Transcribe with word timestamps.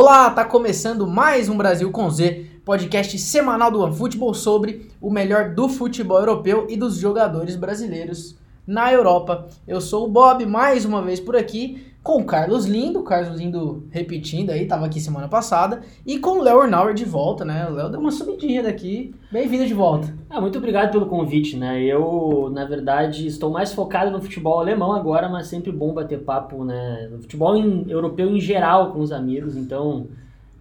Olá, 0.00 0.30
tá 0.30 0.44
começando 0.44 1.08
mais 1.08 1.48
um 1.48 1.56
Brasil 1.56 1.90
com 1.90 2.08
Z, 2.08 2.46
podcast 2.64 3.18
semanal 3.18 3.68
do 3.68 3.80
OneFootball 3.80 4.32
sobre 4.32 4.92
o 5.00 5.10
melhor 5.10 5.56
do 5.56 5.68
futebol 5.68 6.20
europeu 6.20 6.68
e 6.70 6.76
dos 6.76 6.98
jogadores 6.98 7.56
brasileiros 7.56 8.38
na 8.64 8.92
Europa. 8.92 9.48
Eu 9.66 9.80
sou 9.80 10.06
o 10.06 10.08
Bob, 10.08 10.46
mais 10.46 10.84
uma 10.84 11.02
vez 11.02 11.18
por 11.18 11.34
aqui, 11.34 11.84
com 12.08 12.22
o 12.22 12.24
Carlos 12.24 12.64
Lindo, 12.64 13.02
Carlos 13.02 13.38
Lindo 13.38 13.86
repetindo 13.90 14.48
aí, 14.48 14.64
tava 14.64 14.86
aqui 14.86 14.98
semana 14.98 15.28
passada, 15.28 15.82
e 16.06 16.18
com 16.18 16.38
o 16.38 16.42
Léo 16.42 16.60
Ornauer 16.60 16.94
de 16.94 17.04
volta, 17.04 17.44
né? 17.44 17.68
O 17.68 17.74
Léo 17.74 17.90
deu 17.90 18.00
uma 18.00 18.10
subidinha 18.10 18.62
daqui. 18.62 19.14
Bem-vindo 19.30 19.66
de 19.66 19.74
volta. 19.74 20.16
Ah, 20.30 20.40
muito 20.40 20.56
obrigado 20.56 20.90
pelo 20.90 21.04
convite, 21.04 21.54
né? 21.54 21.84
Eu, 21.84 22.48
na 22.50 22.64
verdade, 22.64 23.26
estou 23.26 23.50
mais 23.50 23.74
focado 23.74 24.10
no 24.10 24.22
futebol 24.22 24.58
alemão 24.58 24.94
agora, 24.94 25.28
mas 25.28 25.48
sempre 25.48 25.70
bom 25.70 25.92
bater 25.92 26.20
papo, 26.20 26.64
né? 26.64 27.10
No 27.12 27.18
futebol 27.18 27.54
em, 27.54 27.84
europeu 27.90 28.34
em 28.34 28.40
geral 28.40 28.90
com 28.90 29.00
os 29.00 29.12
amigos, 29.12 29.54
então. 29.54 30.06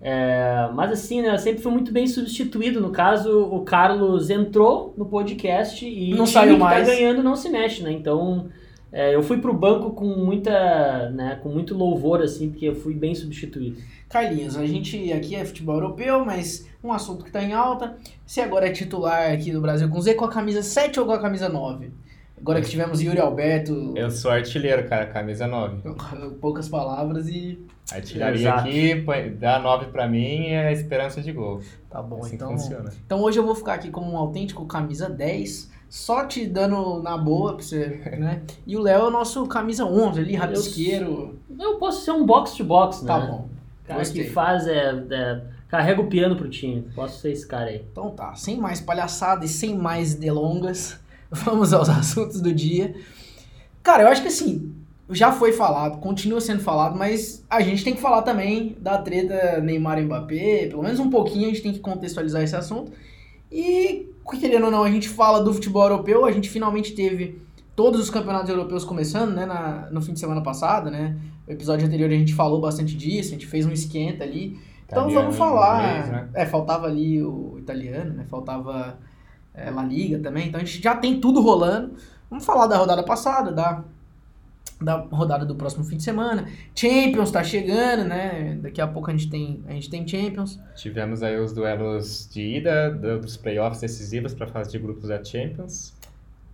É, 0.02 0.70
mas 0.76 0.92
assim, 0.92 1.22
né? 1.22 1.34
Eu 1.34 1.38
sempre 1.38 1.62
fui 1.62 1.72
muito 1.72 1.94
bem 1.94 2.08
substituído. 2.08 2.82
No 2.82 2.90
caso, 2.90 3.44
o 3.44 3.62
Carlos 3.62 4.30
entrou 4.30 4.94
no 4.98 5.06
podcast 5.06 5.86
e 5.88 6.14
Não 6.14 6.26
o 6.26 6.28
saiu 6.28 6.56
time 6.56 6.58
que 6.58 6.64
mais. 6.64 6.86
tá 6.86 6.94
ganhando 6.94 7.24
não 7.24 7.38
se 7.38 7.48
mexe, 7.48 7.84
né? 7.84 7.94
Então. 7.94 8.48
É, 8.92 9.14
eu 9.14 9.22
fui 9.22 9.40
pro 9.40 9.54
banco 9.54 9.92
com 9.92 10.06
muita, 10.06 11.10
né, 11.10 11.40
com 11.42 11.50
muito 11.50 11.76
louvor 11.76 12.22
assim, 12.22 12.50
porque 12.50 12.66
eu 12.66 12.76
fui 12.76 12.94
bem 12.94 13.14
substituído. 13.14 13.78
Carlinhos, 14.10 14.56
a 14.58 14.66
gente 14.66 15.12
aqui 15.12 15.36
é 15.36 15.44
futebol 15.44 15.76
europeu, 15.76 16.24
mas 16.24 16.68
um 16.84 16.94
assunto 16.94 17.26
que 17.26 17.32
tá 17.32 17.44
em 17.44 17.54
alta. 17.54 17.98
Você 18.26 18.40
agora 18.40 18.68
é 18.68 18.72
titular 18.72 19.32
aqui 19.32 19.52
do 19.52 19.60
Brasil 19.60 19.90
com 19.90 20.00
Z 20.00 20.14
com 20.14 20.26
a 20.26 20.32
camisa 20.32 20.62
7 20.62 21.00
ou 21.00 21.06
com 21.06 21.12
a 21.12 21.20
camisa 21.20 21.50
9? 21.50 21.92
Agora 22.40 22.62
que 22.62 22.70
tivemos 22.70 23.02
Yuri 23.02 23.20
Alberto, 23.20 23.94
Eu 23.96 24.12
sou 24.12 24.30
artilheiro, 24.30 24.88
cara, 24.88 25.08
camisa 25.08 25.48
9. 25.48 25.82
poucas 26.40 26.70
palavras 26.70 27.28
e. 27.28 27.60
Artilharia 27.92 28.42
Exato. 28.42 28.60
aqui, 28.68 29.06
dá 29.40 29.60
9 29.60 29.88
pra 29.88 30.08
mim 30.08 30.44
e 30.44 30.48
é 30.50 30.68
a 30.68 30.72
esperança 30.72 31.22
de 31.22 31.32
gol. 31.32 31.62
Tá 31.90 32.02
bom, 32.02 32.20
assim 32.20 32.36
então. 32.36 32.52
funciona. 32.52 32.92
Então 33.06 33.22
hoje 33.22 33.40
eu 33.40 33.46
vou 33.46 33.56
ficar 33.56 33.74
aqui 33.74 33.90
como 33.90 34.12
um 34.12 34.18
autêntico 34.18 34.66
camisa 34.66 35.10
10, 35.10 35.72
só 35.90 36.26
te 36.26 36.46
dando 36.46 37.02
na 37.02 37.18
boa 37.18 37.56
pra 37.56 37.64
você, 37.64 37.88
né? 38.18 38.42
E 38.66 38.76
o 38.76 38.82
Léo 38.82 39.02
é 39.02 39.08
o 39.08 39.12
nosso 39.12 39.46
camisa 39.48 39.86
11 39.86 40.20
ali, 40.20 40.36
rabisqueiro. 40.36 41.40
Eu 41.60 41.78
posso 41.78 42.04
ser 42.04 42.12
um 42.12 42.26
box 42.26 42.56
to 42.56 42.64
box, 42.64 43.02
né? 43.02 43.08
Tá 43.08 43.20
bom. 43.20 43.50
cara 43.86 44.00
Gostei. 44.00 44.26
que 44.26 44.30
faz 44.30 44.68
é, 44.68 45.04
é, 45.10 45.42
carrega 45.68 46.02
o 46.02 46.08
piano 46.08 46.36
pro 46.36 46.50
time. 46.50 46.90
Posso 46.94 47.20
ser 47.20 47.32
esse 47.32 47.48
cara 47.48 47.70
aí. 47.70 47.86
Então 47.92 48.12
tá, 48.12 48.36
sem 48.36 48.58
mais 48.58 48.82
palhaçada 48.82 49.46
e 49.46 49.48
sem 49.48 49.78
mais 49.78 50.14
delongas, 50.14 51.00
vamos 51.32 51.74
aos 51.74 51.90
assuntos 51.90 52.42
do 52.42 52.54
dia. 52.54 52.96
Cara, 53.82 54.04
eu 54.04 54.10
acho 54.10 54.22
que 54.22 54.28
assim, 54.28 54.76
já 55.10 55.32
foi 55.32 55.54
falado, 55.54 56.00
continua 56.00 56.42
sendo 56.42 56.62
falado, 56.62 56.98
mas 56.98 57.46
a 57.50 57.62
gente 57.62 57.84
tem 57.84 57.96
que 57.96 58.02
falar 58.02 58.24
também 58.24 58.76
da 58.80 58.98
treta 58.98 59.62
Neymar 59.62 60.00
e 60.00 60.04
Mbappé, 60.04 60.68
pelo 60.68 60.84
menos 60.84 61.00
um 61.00 61.10
pouquinho 61.10 61.46
a 61.46 61.48
gente 61.48 61.62
tem 61.62 61.72
que 61.72 61.80
contextualizar 61.80 62.44
esse 62.44 62.56
assunto. 62.56 62.92
E, 63.50 64.07
querendo 64.36 64.66
ou 64.66 64.72
não, 64.72 64.84
a 64.84 64.92
gente 64.92 65.08
fala 65.08 65.42
do 65.42 65.54
futebol 65.54 65.84
europeu, 65.84 66.26
a 66.26 66.32
gente 66.32 66.50
finalmente 66.50 66.94
teve 66.94 67.42
todos 67.76 68.02
os 68.02 68.10
campeonatos 68.10 68.50
europeus 68.50 68.84
começando, 68.84 69.34
né, 69.34 69.46
na, 69.46 69.88
no 69.92 70.02
fim 70.02 70.12
de 70.12 70.20
semana 70.20 70.42
passado, 70.42 70.90
né? 70.90 71.16
O 71.48 71.52
episódio 71.52 71.86
anterior 71.86 72.10
a 72.10 72.14
gente 72.14 72.34
falou 72.34 72.60
bastante 72.60 72.98
disso, 72.98 73.30
a 73.30 73.32
gente 73.34 73.46
fez 73.46 73.66
um 73.66 73.72
esquenta 73.72 74.24
ali. 74.24 74.60
Então 74.86 75.04
Italiano, 75.04 75.22
vamos 75.22 75.38
falar. 75.38 75.90
inglês, 75.90 76.10
né? 76.10 76.30
É, 76.34 76.46
faltava 76.46 76.88
ali 76.88 77.22
o 77.22 77.56
italiano, 77.60 78.14
né? 78.14 78.26
Faltava 78.30 78.98
é, 79.54 79.70
La 79.70 79.84
Liga 79.84 80.20
também. 80.20 80.48
Então 80.48 80.60
a 80.60 80.64
gente 80.64 80.82
já 80.82 80.96
tem 80.96 81.22
tudo 81.22 81.40
rolando. 81.40 81.94
Vamos 82.30 82.44
falar 82.46 82.68
da 82.68 82.78
rodada 82.78 83.04
passada, 83.04 83.52
da, 83.52 83.84
da 84.82 84.96
rodada 84.98 85.46
do 85.46 85.56
próximo 85.56 85.84
fim 85.84 85.98
de 85.98 86.04
semana. 86.04 86.48
Champions 86.76 87.32
tá 87.32 87.44
chegando, 87.44 88.04
né? 88.08 88.58
Daqui 88.62 88.80
a 88.80 88.88
pouco 88.88 89.10
a 89.10 89.14
gente 89.14 89.30
tem, 89.30 89.64
a 89.68 89.74
gente 89.74 89.90
tem 89.90 90.08
Champions. 90.08 90.60
Tivemos 90.76 91.24
aí 91.24 91.40
os 91.40 91.52
duelos 91.52 92.30
de 92.32 92.42
ida 92.58 92.92
do- 92.92 93.20
dos 93.22 93.36
playoffs 93.38 93.82
decisivos 93.82 94.34
pra 94.34 94.46
fase 94.48 94.72
de 94.72 94.78
grupos 94.80 95.10
da 95.10 95.24
Champions. 95.24 95.96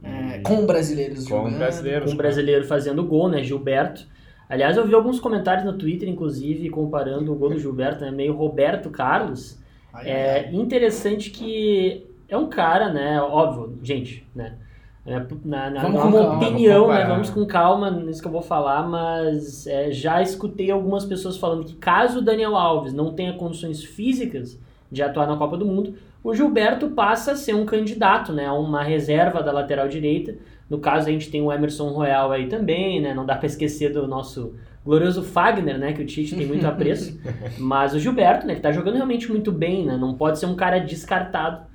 é, 0.06 0.40
com 0.40 0.66
brasileiros 0.66 1.24
com 1.24 1.30
jogando. 1.38 1.58
brasileiros. 1.58 2.12
um 2.14 2.18
brasileiro 2.18 2.66
fazendo 2.66 3.04
gol, 3.06 3.30
né? 3.30 3.42
Gilberto. 3.44 4.06
Aliás, 4.50 4.76
eu 4.76 4.86
vi 4.86 4.94
alguns 4.94 5.18
comentários 5.20 5.66
no 5.66 5.74
Twitter, 5.78 6.08
inclusive, 6.10 6.70
comparando 6.70 7.32
o 7.32 7.36
gol 7.36 7.50
do 7.52 7.58
Gilberto, 7.60 8.02
né? 8.04 8.12
Meio 8.12 8.34
Roberto 8.36 8.90
Carlos. 8.90 9.58
Ai, 9.94 10.12
ai, 10.12 10.30
ai. 10.30 10.46
É 10.46 10.54
interessante 10.54 11.30
que 11.30 12.06
é 12.28 12.38
um 12.38 12.48
cara, 12.50 12.92
né? 12.92 13.22
Óbvio, 13.22 13.80
gente, 13.82 14.26
né? 14.36 14.56
É, 15.06 15.22
Na, 15.44 15.70
na, 15.70 15.82
Vamos 15.82 16.02
minha 16.06 16.22
calma, 16.24 16.36
opinião, 16.38 16.88
vamos 16.88 16.96
né? 16.96 17.06
Vamos 17.06 17.30
com 17.30 17.46
calma 17.46 17.92
nisso 17.92 18.22
que 18.22 18.28
eu 18.28 18.32
vou 18.32 18.42
falar, 18.42 18.88
mas 18.88 19.68
é, 19.68 19.92
já 19.92 20.22
escutei 20.22 20.72
algumas 20.72 21.04
pessoas 21.04 21.36
falando 21.36 21.66
que 21.66 21.76
caso 21.76 22.20
o 22.20 22.22
Daniel 22.22 22.56
Alves 22.56 22.94
não 22.94 23.14
tenha 23.14 23.34
condições 23.34 23.84
físicas 23.84 24.58
de 24.90 25.04
atuar 25.04 25.28
na 25.28 25.36
Copa 25.36 25.58
do 25.58 25.66
Mundo, 25.66 25.96
o 26.24 26.34
Gilberto 26.34 26.92
passa 26.92 27.34
a 27.34 27.36
ser 27.36 27.54
um 27.54 27.66
candidato, 27.66 28.32
né? 28.32 28.50
Uma 28.50 28.82
reserva 28.82 29.44
da 29.44 29.52
lateral 29.52 29.90
direita. 29.90 30.36
No 30.70 30.80
caso, 30.80 31.10
a 31.10 31.12
gente 31.12 31.30
tem 31.30 31.42
o 31.42 31.52
Emerson 31.52 31.90
Royal 31.90 32.32
aí 32.32 32.48
também, 32.48 33.02
né? 33.02 33.14
Não 33.14 33.26
dá 33.26 33.36
pra 33.36 33.46
esquecer 33.46 33.92
do 33.92 34.08
nosso 34.08 34.56
glorioso 34.86 35.22
Fagner, 35.22 35.78
né? 35.78 35.92
Que 35.92 36.02
o 36.02 36.06
Tite 36.06 36.36
tem 36.36 36.48
muito 36.48 36.66
apreço. 36.66 37.20
Mas 37.60 37.94
o 37.94 38.00
Gilberto, 38.00 38.48
né? 38.48 38.56
Que 38.56 38.62
tá 38.62 38.72
jogando 38.72 38.96
realmente 38.96 39.30
muito 39.30 39.52
bem, 39.52 39.86
né? 39.86 39.98
Não 39.98 40.14
pode 40.14 40.40
ser 40.40 40.46
um 40.46 40.56
cara 40.56 40.80
descartado. 40.80 41.66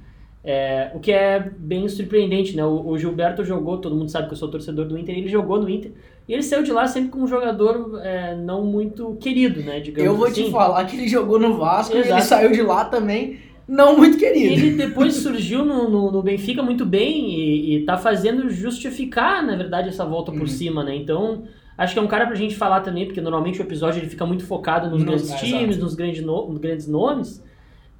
É, 0.44 0.90
o 0.94 1.00
que 1.00 1.10
é 1.12 1.40
bem 1.58 1.86
surpreendente, 1.88 2.56
né? 2.56 2.64
O, 2.64 2.88
o 2.88 2.98
Gilberto 2.98 3.44
jogou, 3.44 3.78
todo 3.78 3.94
mundo 3.96 4.10
sabe 4.10 4.28
que 4.28 4.32
eu 4.34 4.38
sou 4.38 4.48
torcedor 4.48 4.86
do 4.86 4.96
Inter, 4.98 5.16
ele 5.18 5.28
jogou 5.28 5.60
no 5.60 5.68
Inter. 5.68 5.92
E 6.28 6.32
ele 6.32 6.42
saiu 6.42 6.62
de 6.62 6.70
lá 6.72 6.86
sempre 6.86 7.10
como 7.10 7.24
um 7.24 7.28
jogador 7.28 8.00
é, 8.02 8.34
não 8.36 8.64
muito 8.64 9.16
querido, 9.20 9.62
né? 9.62 9.80
Digamos 9.80 10.06
Eu 10.10 10.16
vou 10.16 10.26
assim. 10.26 10.44
te 10.44 10.50
falar 10.50 10.84
que 10.84 10.96
ele 10.96 11.08
jogou 11.08 11.38
no 11.38 11.56
Vasco 11.56 11.94
e 11.94 11.98
ele 12.00 12.08
Exato. 12.08 12.24
saiu 12.24 12.52
de 12.52 12.62
lá 12.62 12.84
também 12.84 13.38
não 13.66 13.96
muito 13.98 14.16
querido. 14.16 14.52
Ele 14.54 14.70
depois 14.76 15.14
surgiu 15.16 15.62
no, 15.64 15.90
no, 15.90 16.10
no 16.12 16.22
Benfica 16.22 16.62
muito 16.62 16.86
bem 16.86 17.30
e, 17.34 17.74
e 17.76 17.84
tá 17.84 17.98
fazendo 17.98 18.48
justificar, 18.48 19.44
na 19.44 19.56
verdade, 19.56 19.88
essa 19.90 20.04
volta 20.06 20.30
por 20.32 20.42
Uhum. 20.42 20.46
cima, 20.46 20.82
né? 20.84 20.94
Então, 20.96 21.42
acho 21.76 21.92
que 21.92 21.98
é 21.98 22.02
um 22.02 22.06
cara 22.06 22.26
pra 22.26 22.34
gente 22.34 22.56
falar 22.56 22.80
também, 22.80 23.04
porque 23.06 23.20
normalmente 23.20 23.60
o 23.60 23.62
episódio 23.62 24.00
ele 24.00 24.08
fica 24.08 24.24
muito 24.24 24.44
focado 24.46 24.88
nos 24.88 25.02
grandes 25.02 25.30
é, 25.30 25.36
times, 25.36 25.62
exato. 25.70 25.84
nos 25.84 25.94
grandes, 25.94 26.22
no- 26.24 26.48
nos 26.48 26.58
grandes 26.58 26.86
nomes. 26.86 27.44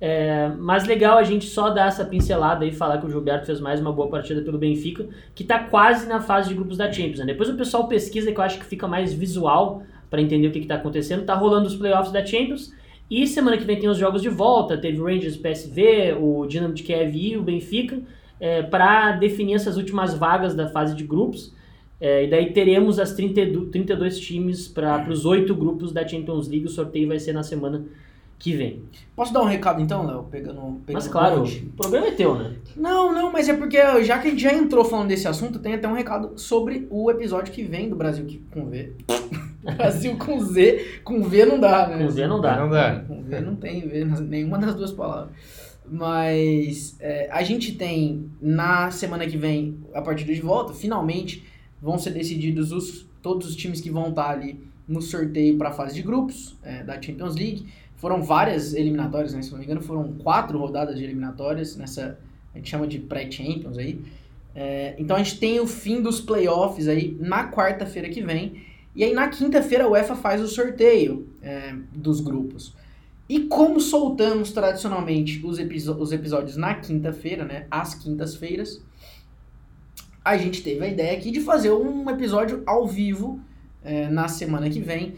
É, 0.00 0.48
mas 0.58 0.86
legal 0.86 1.18
a 1.18 1.24
gente 1.24 1.46
só 1.46 1.70
dar 1.70 1.88
essa 1.88 2.04
pincelada 2.04 2.64
e 2.64 2.72
falar 2.72 2.98
que 2.98 3.06
o 3.06 3.10
Gilberto 3.10 3.46
fez 3.46 3.60
mais 3.60 3.80
uma 3.80 3.92
boa 3.92 4.08
partida 4.08 4.40
pelo 4.42 4.56
Benfica, 4.56 5.08
que 5.34 5.42
tá 5.42 5.58
quase 5.58 6.08
na 6.08 6.20
fase 6.20 6.48
de 6.48 6.54
grupos 6.54 6.76
da 6.76 6.90
Champions. 6.90 7.18
Né? 7.18 7.26
Depois 7.26 7.48
o 7.48 7.56
pessoal 7.56 7.88
pesquisa 7.88 8.30
que 8.30 8.38
eu 8.38 8.44
acho 8.44 8.58
que 8.58 8.64
fica 8.64 8.86
mais 8.86 9.12
visual 9.12 9.82
pra 10.08 10.20
entender 10.20 10.48
o 10.48 10.52
que, 10.52 10.60
que 10.60 10.66
tá 10.66 10.76
acontecendo. 10.76 11.24
Tá 11.24 11.34
rolando 11.34 11.66
os 11.66 11.74
playoffs 11.74 12.12
da 12.12 12.24
Champions. 12.24 12.72
E 13.10 13.26
semana 13.26 13.56
que 13.56 13.64
vem 13.64 13.78
tem 13.78 13.88
os 13.88 13.96
jogos 13.96 14.20
de 14.20 14.28
volta, 14.28 14.76
teve 14.76 15.00
o 15.00 15.04
Rangers 15.04 15.36
PSV, 15.36 16.16
o 16.20 16.46
Dinamo 16.46 16.74
de 16.74 16.82
Kiev 16.82 17.16
e 17.16 17.36
o 17.38 17.42
Benfica, 17.42 17.98
é, 18.38 18.62
para 18.62 19.12
definir 19.12 19.54
essas 19.54 19.78
últimas 19.78 20.14
vagas 20.14 20.54
da 20.54 20.68
fase 20.68 20.94
de 20.94 21.04
grupos. 21.04 21.54
É, 22.00 22.24
e 22.24 22.30
daí 22.30 22.52
teremos 22.52 23.00
as 23.00 23.12
32, 23.14 23.70
32 23.70 24.20
times 24.20 24.68
para 24.68 25.08
os 25.10 25.24
oito 25.24 25.54
grupos 25.54 25.90
da 25.90 26.06
Champions 26.06 26.48
League. 26.48 26.66
O 26.66 26.70
sorteio 26.70 27.08
vai 27.08 27.18
ser 27.18 27.32
na 27.32 27.42
semana 27.42 27.86
que 28.38 28.54
vem. 28.56 28.82
Posso 29.16 29.32
dar 29.32 29.42
um 29.42 29.46
recado 29.46 29.80
então, 29.82 30.06
Léo? 30.06 30.22
Pegando, 30.30 30.80
pegando 30.86 30.92
Mas 30.92 31.08
claro, 31.08 31.42
o 31.44 31.72
problema 31.76 32.06
é 32.06 32.12
teu, 32.12 32.36
né? 32.38 32.54
Não, 32.76 33.12
não, 33.12 33.32
mas 33.32 33.48
é 33.48 33.54
porque 33.56 33.76
já 34.04 34.18
que 34.18 34.28
a 34.28 34.30
gente 34.30 34.42
já 34.42 34.52
entrou 34.54 34.84
falando 34.84 35.08
desse 35.08 35.26
assunto, 35.26 35.58
tem 35.58 35.74
até 35.74 35.88
um 35.88 35.92
recado 35.94 36.38
sobre 36.38 36.86
o 36.88 37.10
episódio 37.10 37.52
que 37.52 37.64
vem 37.64 37.88
do 37.88 37.96
Brasil 37.96 38.24
que- 38.26 38.40
com 38.52 38.66
V. 38.66 38.92
Brasil 39.76 40.16
com 40.16 40.38
Z, 40.40 41.00
com 41.02 41.22
V 41.24 41.44
não 41.46 41.58
dá, 41.58 41.88
né? 41.88 41.98
Com 42.04 42.10
Z 42.10 42.26
não 42.28 42.40
dá. 42.40 42.56
Não 42.60 42.70
dá. 42.70 43.00
Com 43.00 43.22
V 43.22 43.40
não 43.40 43.56
tem 43.56 43.80
V, 43.88 44.04
nas- 44.04 44.20
nenhuma 44.20 44.56
das 44.56 44.74
duas 44.74 44.92
palavras. 44.92 45.30
Mas 45.90 46.96
é, 47.00 47.28
a 47.30 47.42
gente 47.42 47.72
tem 47.72 48.30
na 48.40 48.90
semana 48.90 49.26
que 49.26 49.36
vem 49.36 49.78
a 49.94 50.00
partida 50.02 50.32
de 50.32 50.40
volta, 50.40 50.72
finalmente 50.72 51.44
vão 51.82 51.98
ser 51.98 52.10
decididos 52.10 52.72
os, 52.72 53.06
todos 53.22 53.48
os 53.48 53.56
times 53.56 53.80
que 53.80 53.90
vão 53.90 54.10
estar 54.10 54.30
ali 54.30 54.60
no 54.86 55.02
sorteio 55.02 55.56
para 55.58 55.70
a 55.70 55.72
fase 55.72 55.94
de 55.94 56.02
grupos 56.02 56.56
é, 56.62 56.82
da 56.84 57.00
Champions 57.00 57.34
League. 57.34 57.66
Foram 57.98 58.22
várias 58.22 58.74
eliminatórias, 58.74 59.34
né? 59.34 59.42
Se 59.42 59.50
não 59.50 59.58
me 59.58 59.64
engano, 59.64 59.82
foram 59.82 60.12
quatro 60.14 60.56
rodadas 60.58 60.96
de 60.96 61.04
eliminatórias 61.04 61.76
nessa. 61.76 62.18
A 62.54 62.56
gente 62.56 62.70
chama 62.70 62.86
de 62.86 62.98
pré-champions 62.98 63.76
aí. 63.76 64.00
É, 64.54 64.94
então 64.98 65.16
a 65.16 65.18
gente 65.22 65.38
tem 65.38 65.60
o 65.60 65.66
fim 65.66 66.00
dos 66.00 66.20
playoffs 66.20 66.88
aí 66.88 67.16
na 67.20 67.50
quarta-feira 67.50 68.08
que 68.08 68.22
vem. 68.22 68.62
E 68.94 69.04
aí 69.04 69.12
na 69.12 69.28
quinta-feira 69.28 69.84
a 69.84 69.88
UEFA 69.88 70.16
faz 70.16 70.40
o 70.40 70.48
sorteio 70.48 71.28
é, 71.42 71.74
dos 71.92 72.20
grupos. 72.20 72.74
E 73.28 73.40
como 73.40 73.80
soltamos 73.80 74.52
tradicionalmente 74.52 75.44
os, 75.44 75.58
os 75.58 76.12
episódios 76.12 76.56
na 76.56 76.74
quinta-feira, 76.74 77.44
né? 77.44 77.66
Às 77.70 77.94
quintas-feiras, 77.94 78.82
a 80.24 80.36
gente 80.36 80.62
teve 80.62 80.84
a 80.84 80.88
ideia 80.88 81.16
aqui 81.16 81.30
de 81.30 81.40
fazer 81.40 81.70
um 81.72 82.08
episódio 82.08 82.62
ao 82.64 82.86
vivo 82.86 83.40
é, 83.84 84.08
na 84.08 84.28
semana 84.28 84.70
que 84.70 84.80
vem. 84.80 85.14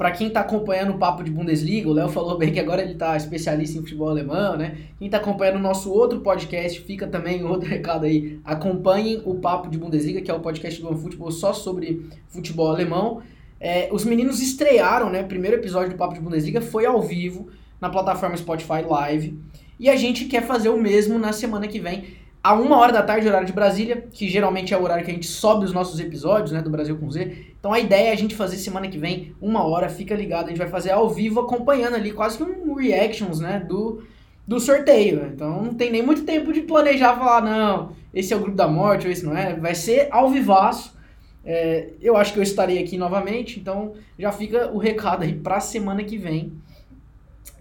Pra 0.00 0.12
quem 0.12 0.30
tá 0.30 0.40
acompanhando 0.40 0.92
o 0.92 0.98
papo 0.98 1.22
de 1.22 1.30
Bundesliga, 1.30 1.86
o 1.86 1.92
Léo 1.92 2.08
falou 2.08 2.38
bem 2.38 2.50
que 2.50 2.58
agora 2.58 2.80
ele 2.80 2.94
tá 2.94 3.14
especialista 3.18 3.76
em 3.76 3.82
futebol 3.82 4.08
alemão, 4.08 4.56
né? 4.56 4.78
Quem 4.98 5.10
tá 5.10 5.18
acompanhando 5.18 5.56
o 5.56 5.58
nosso 5.58 5.92
outro 5.92 6.20
podcast, 6.20 6.80
fica 6.80 7.06
também 7.06 7.44
outro 7.44 7.68
recado 7.68 8.06
aí. 8.06 8.40
Acompanhem 8.42 9.20
o 9.26 9.34
papo 9.34 9.68
de 9.68 9.76
Bundesliga, 9.76 10.22
que 10.22 10.30
é 10.30 10.32
o 10.32 10.40
podcast 10.40 10.80
do 10.80 10.88
OneFootball 10.88 11.30
só 11.30 11.52
sobre 11.52 12.08
futebol 12.28 12.70
alemão. 12.70 13.20
É, 13.60 13.90
os 13.92 14.06
meninos 14.06 14.40
estrearam, 14.40 15.10
né? 15.10 15.22
Primeiro 15.22 15.58
episódio 15.58 15.90
do 15.90 15.96
Papo 15.96 16.14
de 16.14 16.20
Bundesliga 16.20 16.62
foi 16.62 16.86
ao 16.86 17.02
vivo 17.02 17.50
na 17.78 17.90
plataforma 17.90 18.34
Spotify 18.38 18.80
Live. 18.88 19.38
E 19.78 19.90
a 19.90 19.96
gente 19.96 20.24
quer 20.24 20.46
fazer 20.46 20.70
o 20.70 20.80
mesmo 20.80 21.18
na 21.18 21.34
semana 21.34 21.68
que 21.68 21.78
vem, 21.78 22.04
a 22.42 22.54
uma 22.54 22.78
hora 22.78 22.92
da 22.92 23.02
tarde, 23.02 23.28
horário 23.28 23.46
de 23.46 23.52
Brasília, 23.52 24.08
que 24.12 24.28
geralmente 24.28 24.72
é 24.72 24.78
o 24.78 24.82
horário 24.82 25.04
que 25.04 25.10
a 25.10 25.14
gente 25.14 25.26
sobe 25.26 25.66
os 25.66 25.72
nossos 25.72 26.00
episódios, 26.00 26.52
né, 26.52 26.62
do 26.62 26.70
Brasil 26.70 26.96
com 26.96 27.10
Z. 27.10 27.52
Então 27.58 27.72
a 27.72 27.78
ideia 27.78 28.08
é 28.08 28.12
a 28.12 28.16
gente 28.16 28.34
fazer 28.34 28.56
semana 28.56 28.88
que 28.88 28.96
vem, 28.96 29.34
uma 29.40 29.62
hora, 29.64 29.90
fica 29.90 30.14
ligado, 30.14 30.46
a 30.46 30.48
gente 30.48 30.58
vai 30.58 30.68
fazer 30.68 30.90
ao 30.90 31.08
vivo, 31.10 31.40
acompanhando 31.40 31.96
ali, 31.96 32.12
quase 32.12 32.38
que 32.38 32.42
um 32.42 32.74
reactions, 32.74 33.40
né, 33.40 33.60
do, 33.60 34.02
do 34.46 34.58
sorteio. 34.58 35.26
Então 35.26 35.62
não 35.62 35.74
tem 35.74 35.92
nem 35.92 36.02
muito 36.02 36.24
tempo 36.24 36.50
de 36.52 36.62
planejar, 36.62 37.16
falar, 37.18 37.42
não, 37.42 37.92
esse 38.14 38.32
é 38.32 38.36
o 38.36 38.40
grupo 38.40 38.56
da 38.56 38.66
morte, 38.66 39.06
ou 39.06 39.12
esse 39.12 39.24
não 39.24 39.36
é. 39.36 39.54
Vai 39.54 39.74
ser 39.74 40.08
ao 40.10 40.30
vivaço. 40.30 40.98
É, 41.44 41.90
eu 42.00 42.16
acho 42.16 42.32
que 42.32 42.38
eu 42.38 42.42
estarei 42.42 42.78
aqui 42.78 42.96
novamente, 42.96 43.60
então 43.60 43.94
já 44.18 44.32
fica 44.32 44.70
o 44.72 44.78
recado 44.78 45.24
aí 45.24 45.34
pra 45.34 45.60
semana 45.60 46.02
que 46.04 46.16
vem. 46.16 46.52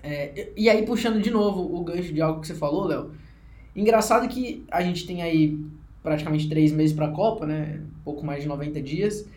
É, 0.02 0.52
e 0.56 0.70
aí, 0.70 0.84
puxando 0.86 1.22
de 1.22 1.30
novo 1.30 1.76
o 1.76 1.84
gancho 1.84 2.14
de 2.14 2.22
algo 2.22 2.40
que 2.40 2.48
você 2.48 2.56
falou, 2.56 2.86
Léo. 2.86 3.12
Engraçado 3.75 4.27
que 4.27 4.63
a 4.71 4.81
gente 4.81 5.06
tem 5.06 5.21
aí 5.21 5.60
praticamente 6.01 6.50
três 6.50 6.71
meses 6.71 6.95
para 6.95 7.07
a 7.07 7.12
Copa, 7.12 7.45
né? 7.45 7.81
pouco 8.04 8.25
mais 8.25 8.42
de 8.42 8.48
90 8.48 8.81
dias. 8.81 9.27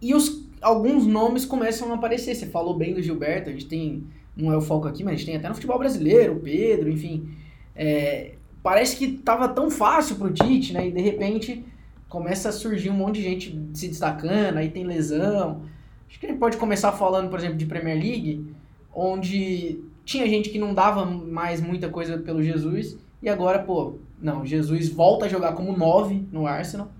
E 0.00 0.14
os, 0.14 0.48
alguns 0.60 1.06
nomes 1.06 1.44
começam 1.44 1.92
a 1.92 1.94
aparecer. 1.94 2.34
Você 2.34 2.46
falou 2.46 2.74
bem 2.74 2.94
do 2.94 3.02
Gilberto, 3.02 3.50
a 3.50 3.52
gente 3.52 3.66
tem. 3.66 4.04
Não 4.36 4.52
é 4.52 4.56
o 4.56 4.60
foco 4.60 4.88
aqui, 4.88 5.04
mas 5.04 5.14
a 5.14 5.16
gente 5.16 5.26
tem 5.26 5.36
até 5.36 5.48
no 5.48 5.54
futebol 5.54 5.78
brasileiro, 5.78 6.34
o 6.34 6.40
Pedro, 6.40 6.88
enfim. 6.88 7.28
É, 7.76 8.32
parece 8.62 8.96
que 8.96 9.12
tava 9.18 9.48
tão 9.48 9.70
fácil 9.70 10.16
pro 10.16 10.32
Tite, 10.32 10.72
né? 10.72 10.88
E 10.88 10.92
de 10.92 11.00
repente 11.00 11.64
começa 12.08 12.48
a 12.48 12.52
surgir 12.52 12.90
um 12.90 12.94
monte 12.94 13.16
de 13.16 13.22
gente 13.22 13.68
se 13.74 13.88
destacando, 13.88 14.56
aí 14.56 14.70
tem 14.70 14.84
lesão. 14.84 15.62
Acho 16.08 16.18
que 16.18 16.26
a 16.26 16.28
gente 16.30 16.38
pode 16.38 16.56
começar 16.56 16.92
falando, 16.92 17.28
por 17.28 17.38
exemplo, 17.38 17.56
de 17.56 17.66
Premier 17.66 17.96
League 17.96 18.54
onde 18.92 19.80
tinha 20.04 20.26
gente 20.26 20.50
que 20.50 20.58
não 20.58 20.74
dava 20.74 21.04
mais 21.04 21.60
muita 21.60 21.88
coisa 21.88 22.18
pelo 22.18 22.42
Jesus, 22.42 22.98
e 23.22 23.28
agora, 23.28 23.58
pô, 23.58 23.98
não, 24.20 24.44
Jesus 24.44 24.88
volta 24.88 25.26
a 25.26 25.28
jogar 25.28 25.52
como 25.52 25.76
9 25.76 26.28
no 26.32 26.46
Arsenal, 26.46 26.90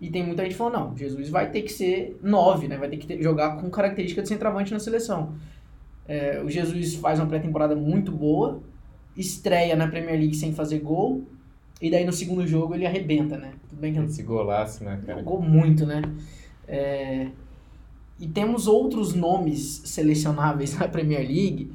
e 0.00 0.10
tem 0.10 0.24
muita 0.24 0.42
gente 0.42 0.54
falando, 0.54 0.74
não, 0.74 0.96
Jesus 0.96 1.28
vai 1.28 1.50
ter 1.50 1.62
que 1.62 1.72
ser 1.72 2.18
9, 2.22 2.68
né? 2.68 2.76
Vai 2.76 2.88
ter 2.88 2.96
que 2.96 3.06
ter, 3.06 3.22
jogar 3.22 3.56
com 3.56 3.70
característica 3.70 4.20
de 4.20 4.28
centroavante 4.28 4.72
na 4.72 4.78
seleção. 4.78 5.34
É, 6.06 6.42
o 6.44 6.50
Jesus 6.50 6.94
faz 6.96 7.18
uma 7.18 7.26
pré-temporada 7.26 7.74
muito 7.74 8.12
boa, 8.12 8.62
estreia 9.16 9.74
na 9.76 9.86
Premier 9.86 10.18
League 10.18 10.34
sem 10.34 10.52
fazer 10.52 10.80
gol, 10.80 11.24
e 11.80 11.90
daí 11.90 12.04
no 12.04 12.12
segundo 12.12 12.46
jogo 12.46 12.74
ele 12.74 12.86
arrebenta, 12.86 13.38
né? 13.38 13.52
Tudo 13.68 13.80
bem 13.80 13.92
que 13.92 14.00
Esse 14.00 14.22
golaço, 14.22 14.84
né, 14.84 15.00
cara? 15.06 15.20
Jogou 15.20 15.40
muito, 15.40 15.86
né? 15.86 16.02
É, 16.68 17.28
e 18.18 18.26
temos 18.26 18.66
outros 18.66 19.14
nomes 19.14 19.82
selecionáveis 19.84 20.76
na 20.78 20.88
Premier 20.88 21.26
League 21.26 21.72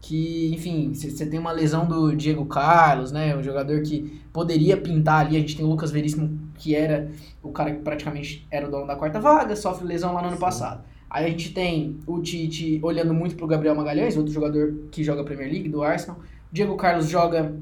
que, 0.00 0.52
enfim, 0.54 0.94
você 0.94 1.26
tem 1.26 1.38
uma 1.38 1.52
lesão 1.52 1.86
do 1.86 2.14
Diego 2.14 2.46
Carlos, 2.46 3.10
né, 3.10 3.36
um 3.36 3.42
jogador 3.42 3.82
que 3.82 4.20
poderia 4.32 4.76
pintar 4.76 5.26
ali, 5.26 5.36
a 5.36 5.40
gente 5.40 5.56
tem 5.56 5.64
o 5.64 5.68
Lucas 5.68 5.90
Veríssimo, 5.90 6.38
que 6.54 6.74
era 6.74 7.10
o 7.42 7.50
cara 7.50 7.72
que 7.72 7.82
praticamente 7.82 8.46
era 8.50 8.66
o 8.66 8.70
dono 8.70 8.86
da 8.86 8.96
quarta 8.96 9.20
vaga, 9.20 9.56
sofre 9.56 9.86
lesão 9.86 10.12
lá 10.12 10.20
no 10.20 10.28
ano 10.28 10.36
Sim. 10.36 10.42
passado. 10.42 10.84
Aí 11.10 11.24
a 11.24 11.28
gente 11.28 11.52
tem 11.52 11.98
o 12.06 12.20
Tite 12.20 12.78
olhando 12.82 13.14
muito 13.14 13.34
pro 13.34 13.46
Gabriel 13.46 13.74
Magalhães, 13.74 14.16
outro 14.16 14.32
jogador 14.32 14.74
que 14.90 15.02
joga 15.02 15.24
Premier 15.24 15.50
League, 15.50 15.68
do 15.68 15.82
Arsenal. 15.82 16.20
Diego 16.52 16.76
Carlos 16.76 17.08
joga 17.08 17.54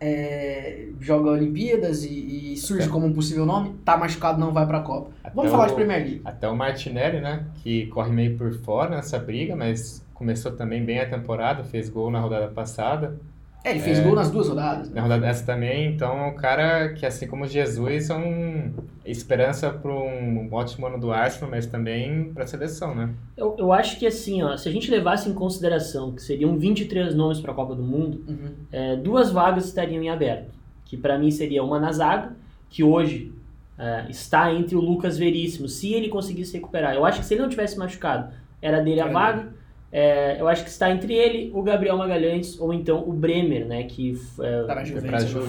é, 0.00 0.88
joga 1.00 1.30
Olimpíadas 1.30 2.04
e, 2.04 2.52
e 2.52 2.56
surge 2.56 2.84
até, 2.84 2.92
como 2.92 3.06
um 3.06 3.12
possível 3.12 3.46
nome, 3.46 3.74
tá 3.84 3.96
machucado, 3.96 4.38
não 4.38 4.52
vai 4.52 4.66
pra 4.66 4.80
Copa. 4.80 5.10
Vamos 5.34 5.50
falar 5.50 5.64
o, 5.64 5.68
de 5.68 5.74
Premier 5.74 6.00
League. 6.00 6.20
Até 6.24 6.48
o 6.48 6.56
Martinelli, 6.56 7.20
né, 7.20 7.46
que 7.62 7.86
corre 7.86 8.12
meio 8.12 8.36
por 8.36 8.52
fora 8.60 8.96
nessa 8.96 9.18
briga, 9.18 9.56
mas 9.56 10.04
começou 10.16 10.52
também 10.52 10.84
bem 10.84 10.98
a 10.98 11.08
temporada, 11.08 11.62
fez 11.62 11.88
gol 11.88 12.10
na 12.10 12.20
rodada 12.20 12.48
passada. 12.48 13.18
É, 13.62 13.70
ele 13.72 13.80
fez 13.80 13.98
é, 13.98 14.02
gol 14.02 14.14
nas 14.14 14.30
duas 14.30 14.48
rodadas. 14.48 14.88
Né? 14.88 14.94
Na 14.94 15.02
rodada 15.02 15.26
dessa 15.26 15.44
também, 15.44 15.92
então 15.92 16.16
é 16.16 16.26
um 16.28 16.36
cara 16.36 16.92
que, 16.94 17.04
assim 17.04 17.26
como 17.26 17.46
Jesus, 17.46 18.10
é 18.10 18.14
um 18.14 18.72
esperança 19.04 19.70
para 19.70 19.90
um 19.90 20.48
ótimo 20.52 20.86
ano 20.86 20.98
do 20.98 21.12
Arsenal, 21.12 21.50
mas 21.50 21.66
também 21.66 22.32
para 22.32 22.44
a 22.44 22.46
seleção, 22.46 22.94
né? 22.94 23.10
Eu, 23.36 23.56
eu 23.58 23.72
acho 23.72 23.98
que, 23.98 24.06
assim, 24.06 24.42
ó, 24.42 24.56
se 24.56 24.68
a 24.68 24.72
gente 24.72 24.90
levasse 24.90 25.28
em 25.28 25.34
consideração 25.34 26.12
que 26.12 26.22
seriam 26.22 26.56
23 26.56 27.14
nomes 27.14 27.40
para 27.40 27.52
a 27.52 27.54
Copa 27.54 27.74
do 27.74 27.82
Mundo, 27.82 28.24
uhum. 28.28 28.54
é, 28.70 28.96
duas 28.96 29.32
vagas 29.32 29.66
estariam 29.66 30.02
em 30.02 30.10
aberto. 30.10 30.54
Que 30.84 30.96
para 30.96 31.18
mim 31.18 31.32
seria 31.32 31.62
uma 31.64 31.80
na 31.80 31.90
zaga, 31.90 32.36
que 32.70 32.84
hoje 32.84 33.32
é, 33.76 34.06
está 34.08 34.52
entre 34.52 34.76
o 34.76 34.80
Lucas 34.80 35.18
Veríssimo, 35.18 35.68
se 35.68 35.92
ele 35.92 36.08
conseguisse 36.08 36.54
recuperar. 36.54 36.94
Eu 36.94 37.04
acho 37.04 37.18
que 37.18 37.26
se 37.26 37.34
ele 37.34 37.42
não 37.42 37.48
tivesse 37.48 37.76
machucado, 37.76 38.32
era 38.62 38.80
dele 38.80 39.00
a 39.00 39.08
vaga. 39.08 39.56
É, 39.92 40.40
eu 40.40 40.48
acho 40.48 40.64
que 40.64 40.70
está 40.70 40.90
entre 40.90 41.14
ele, 41.14 41.50
o 41.54 41.62
Gabriel 41.62 41.96
Magalhães 41.96 42.60
ou 42.60 42.74
então 42.74 43.08
o 43.08 43.12
Bremer, 43.12 43.66
né, 43.66 43.84
que 43.84 44.18
é, 44.40 44.62
tá 44.64 44.84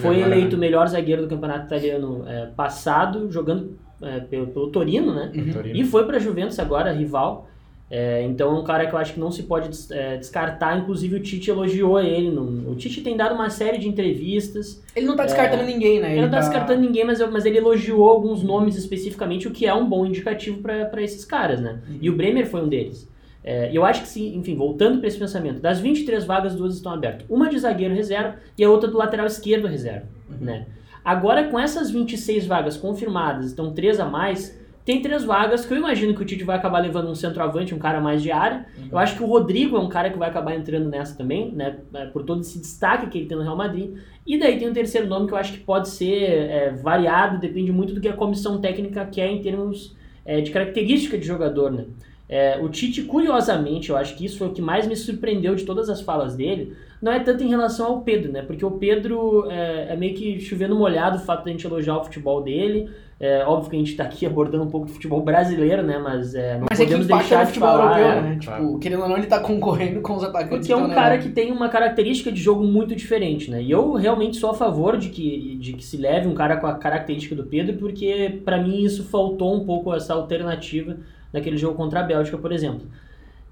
foi 0.00 0.20
eleito 0.20 0.56
o 0.56 0.58
melhor 0.58 0.86
zagueiro 0.86 1.22
do 1.22 1.28
campeonato 1.28 1.66
italiano 1.66 2.24
é, 2.26 2.46
passado, 2.46 3.30
jogando 3.30 3.76
é, 4.00 4.20
pelo, 4.20 4.46
pelo, 4.46 4.70
Torino, 4.70 5.12
né? 5.12 5.32
Uhum. 5.34 5.52
Torino. 5.52 5.76
E 5.76 5.84
foi 5.84 6.06
para 6.06 6.16
a 6.16 6.20
Juventus 6.20 6.58
agora, 6.58 6.92
rival. 6.92 7.48
É, 7.90 8.22
então 8.22 8.54
é 8.54 8.60
um 8.60 8.64
cara 8.64 8.86
que 8.86 8.94
eu 8.94 8.98
acho 8.98 9.14
que 9.14 9.20
não 9.20 9.30
se 9.30 9.42
pode 9.44 9.70
é, 9.92 10.16
descartar. 10.18 10.78
Inclusive 10.78 11.16
o 11.16 11.20
Tite 11.20 11.50
elogiou 11.50 12.00
ele. 12.00 12.30
No, 12.30 12.70
o 12.70 12.74
Tite 12.76 13.00
tem 13.00 13.16
dado 13.16 13.34
uma 13.34 13.50
série 13.50 13.78
de 13.78 13.88
entrevistas. 13.88 14.82
Ele 14.94 15.06
não 15.06 15.14
está 15.14 15.24
descartando 15.24 15.64
ninguém, 15.64 16.00
né? 16.00 16.08
Ele, 16.08 16.14
ele 16.14 16.20
não 16.20 16.26
está 16.26 16.38
tá... 16.38 16.48
descartando 16.48 16.80
ninguém, 16.80 17.04
mas, 17.04 17.18
mas 17.30 17.44
ele 17.46 17.58
elogiou 17.58 18.08
alguns 18.08 18.42
nomes 18.42 18.76
especificamente, 18.76 19.48
o 19.48 19.50
que 19.50 19.66
é 19.66 19.74
um 19.74 19.88
bom 19.88 20.04
indicativo 20.04 20.58
para 20.58 21.02
esses 21.02 21.24
caras, 21.24 21.60
né? 21.60 21.80
Uhum. 21.88 21.98
E 22.00 22.10
o 22.10 22.16
Bremer 22.16 22.46
foi 22.46 22.62
um 22.62 22.68
deles. 22.68 23.08
É, 23.42 23.70
eu 23.72 23.84
acho 23.84 24.02
que 24.02 24.08
sim, 24.08 24.36
enfim, 24.36 24.56
voltando 24.56 24.98
para 24.98 25.08
esse 25.08 25.18
pensamento, 25.18 25.60
das 25.60 25.80
23 25.80 26.24
vagas, 26.24 26.54
duas 26.54 26.74
estão 26.74 26.92
abertas. 26.92 27.26
Uma 27.30 27.48
de 27.48 27.58
zagueiro 27.58 27.94
reserva 27.94 28.36
e 28.56 28.64
a 28.64 28.70
outra 28.70 28.90
do 28.90 28.96
lateral 28.96 29.26
esquerdo 29.26 29.66
reserva. 29.66 30.06
Uhum. 30.28 30.44
Né? 30.44 30.66
Agora, 31.04 31.44
com 31.44 31.58
essas 31.58 31.90
26 31.90 32.46
vagas 32.46 32.76
confirmadas, 32.76 33.52
então 33.52 33.72
três 33.72 33.98
a 33.98 34.04
mais, 34.04 34.58
tem 34.88 35.02
três 35.02 35.22
vagas 35.22 35.66
que 35.66 35.72
eu 35.74 35.76
imagino 35.76 36.14
que 36.14 36.22
o 36.22 36.24
Tite 36.24 36.44
vai 36.44 36.56
acabar 36.56 36.78
levando 36.78 37.10
um 37.10 37.14
centroavante, 37.14 37.74
um 37.74 37.78
cara 37.78 38.00
mais 38.00 38.22
de 38.22 38.30
área. 38.30 38.64
Uhum. 38.78 38.88
Eu 38.92 38.98
acho 38.98 39.16
que 39.16 39.22
o 39.22 39.26
Rodrigo 39.26 39.76
é 39.76 39.80
um 39.80 39.88
cara 39.88 40.08
que 40.08 40.18
vai 40.18 40.30
acabar 40.30 40.54
entrando 40.54 40.88
nessa 40.88 41.14
também, 41.14 41.52
né? 41.52 41.76
É, 41.92 42.06
por 42.06 42.24
todo 42.24 42.40
esse 42.40 42.58
destaque 42.58 43.06
que 43.06 43.18
ele 43.18 43.26
tem 43.26 43.36
no 43.36 43.42
Real 43.42 43.54
Madrid. 43.54 43.98
E 44.26 44.38
daí 44.38 44.58
tem 44.58 44.66
um 44.66 44.72
terceiro 44.72 45.06
nome 45.06 45.26
que 45.26 45.34
eu 45.34 45.36
acho 45.36 45.52
que 45.52 45.60
pode 45.60 45.90
ser 45.90 46.22
é, 46.22 46.70
variado, 46.70 47.38
depende 47.38 47.70
muito 47.70 47.92
do 47.92 48.00
que 48.00 48.08
a 48.08 48.14
comissão 48.14 48.62
técnica 48.62 49.04
quer 49.04 49.30
em 49.30 49.42
termos 49.42 49.94
é, 50.24 50.40
de 50.40 50.50
característica 50.50 51.18
de 51.18 51.26
jogador, 51.26 51.70
né? 51.70 51.84
É, 52.28 52.58
o 52.60 52.68
Tite, 52.68 53.02
curiosamente, 53.04 53.88
eu 53.88 53.96
acho 53.96 54.14
que 54.14 54.24
isso 54.24 54.36
foi 54.36 54.48
o 54.48 54.52
que 54.52 54.60
mais 54.60 54.86
me 54.86 54.94
surpreendeu 54.94 55.54
de 55.54 55.64
todas 55.64 55.88
as 55.88 56.02
falas 56.02 56.36
dele, 56.36 56.76
não 57.00 57.10
é 57.12 57.20
tanto 57.20 57.42
em 57.42 57.48
relação 57.48 57.86
ao 57.86 58.00
Pedro, 58.02 58.30
né? 58.32 58.42
Porque 58.42 58.64
o 58.64 58.72
Pedro 58.72 59.50
é, 59.50 59.92
é 59.92 59.96
meio 59.96 60.14
que 60.14 60.38
chovendo 60.40 60.74
molhado 60.74 61.16
o 61.16 61.20
fato 61.20 61.44
de 61.44 61.50
a 61.50 61.52
gente 61.52 61.66
elogiar 61.66 61.96
o 61.96 62.04
futebol 62.04 62.42
dele. 62.42 62.90
É 63.20 63.44
óbvio 63.44 63.70
que 63.70 63.76
a 63.76 63.78
gente 63.78 63.90
está 63.92 64.04
aqui 64.04 64.26
abordando 64.26 64.64
um 64.64 64.70
pouco 64.70 64.86
do 64.86 64.92
futebol 64.92 65.22
brasileiro, 65.22 65.82
né? 65.82 65.96
Mas 65.98 66.34
é, 66.34 66.58
não 66.58 66.66
Mas 66.68 66.78
podemos 66.78 67.08
é 67.08 67.12
que 67.12 67.18
deixar 67.18 67.44
de 67.44 67.46
futebol 67.46 67.68
falar. 67.68 68.00
Europeu, 68.00 68.22
né? 68.22 68.38
Tipo, 68.40 68.78
querendo 68.78 69.02
ou 69.02 69.08
não, 69.08 69.16
ele 69.16 69.24
está 69.24 69.40
concorrendo 69.40 70.00
com 70.00 70.16
os 70.16 70.24
atacantes. 70.24 70.58
Porque 70.58 70.72
é 70.72 70.76
um 70.76 70.90
cara 70.90 71.18
que 71.18 71.28
tem 71.28 71.52
uma 71.52 71.68
característica 71.68 72.32
de 72.32 72.40
jogo 72.40 72.64
muito 72.64 72.94
diferente, 72.96 73.50
né? 73.50 73.62
E 73.62 73.70
eu 73.70 73.92
realmente 73.92 74.36
sou 74.36 74.50
a 74.50 74.54
favor 74.54 74.98
de 74.98 75.08
que, 75.08 75.56
de 75.60 75.72
que 75.74 75.84
se 75.84 75.96
leve 75.96 76.26
um 76.26 76.34
cara 76.34 76.56
com 76.56 76.66
a 76.66 76.74
característica 76.74 77.34
do 77.34 77.44
Pedro, 77.44 77.76
porque 77.76 78.40
para 78.44 78.60
mim 78.60 78.82
isso 78.82 79.04
faltou 79.04 79.54
um 79.54 79.64
pouco 79.64 79.94
essa 79.94 80.14
alternativa 80.14 80.96
naquele 81.32 81.56
jogo 81.56 81.76
contra 81.76 82.00
a 82.00 82.02
Bélgica, 82.02 82.38
por 82.38 82.52
exemplo. 82.52 82.86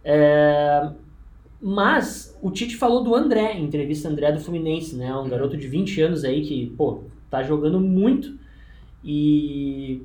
É... 0.04 0.88
Mas 1.61 2.37
o 2.42 2.50
Tite 2.50 2.76
falou 2.76 3.02
do 3.02 3.14
André, 3.14 3.54
em 3.54 3.64
entrevista 3.64 4.09
André 4.09 4.30
do 4.30 4.40
Fluminense, 4.40 4.95
né? 4.95 5.14
Um 5.16 5.28
garoto 5.28 5.56
de 5.56 5.66
20 5.66 6.00
anos 6.02 6.25
aí 6.25 6.42
que, 6.42 6.66
pô, 6.76 7.04
tá 7.30 7.42
jogando 7.42 7.80
muito. 7.80 8.35
E 9.02 10.02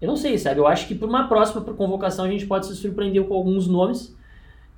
eu 0.00 0.08
não 0.08 0.16
sei, 0.16 0.38
sabe? 0.38 0.60
Eu 0.60 0.66
acho 0.66 0.88
que 0.88 0.94
para 0.94 1.08
uma 1.08 1.28
próxima 1.28 1.60
convocação 1.62 2.24
a 2.24 2.28
gente 2.28 2.46
pode 2.46 2.66
se 2.66 2.74
surpreender 2.74 3.24
com 3.24 3.34
alguns 3.34 3.66
nomes. 3.66 4.16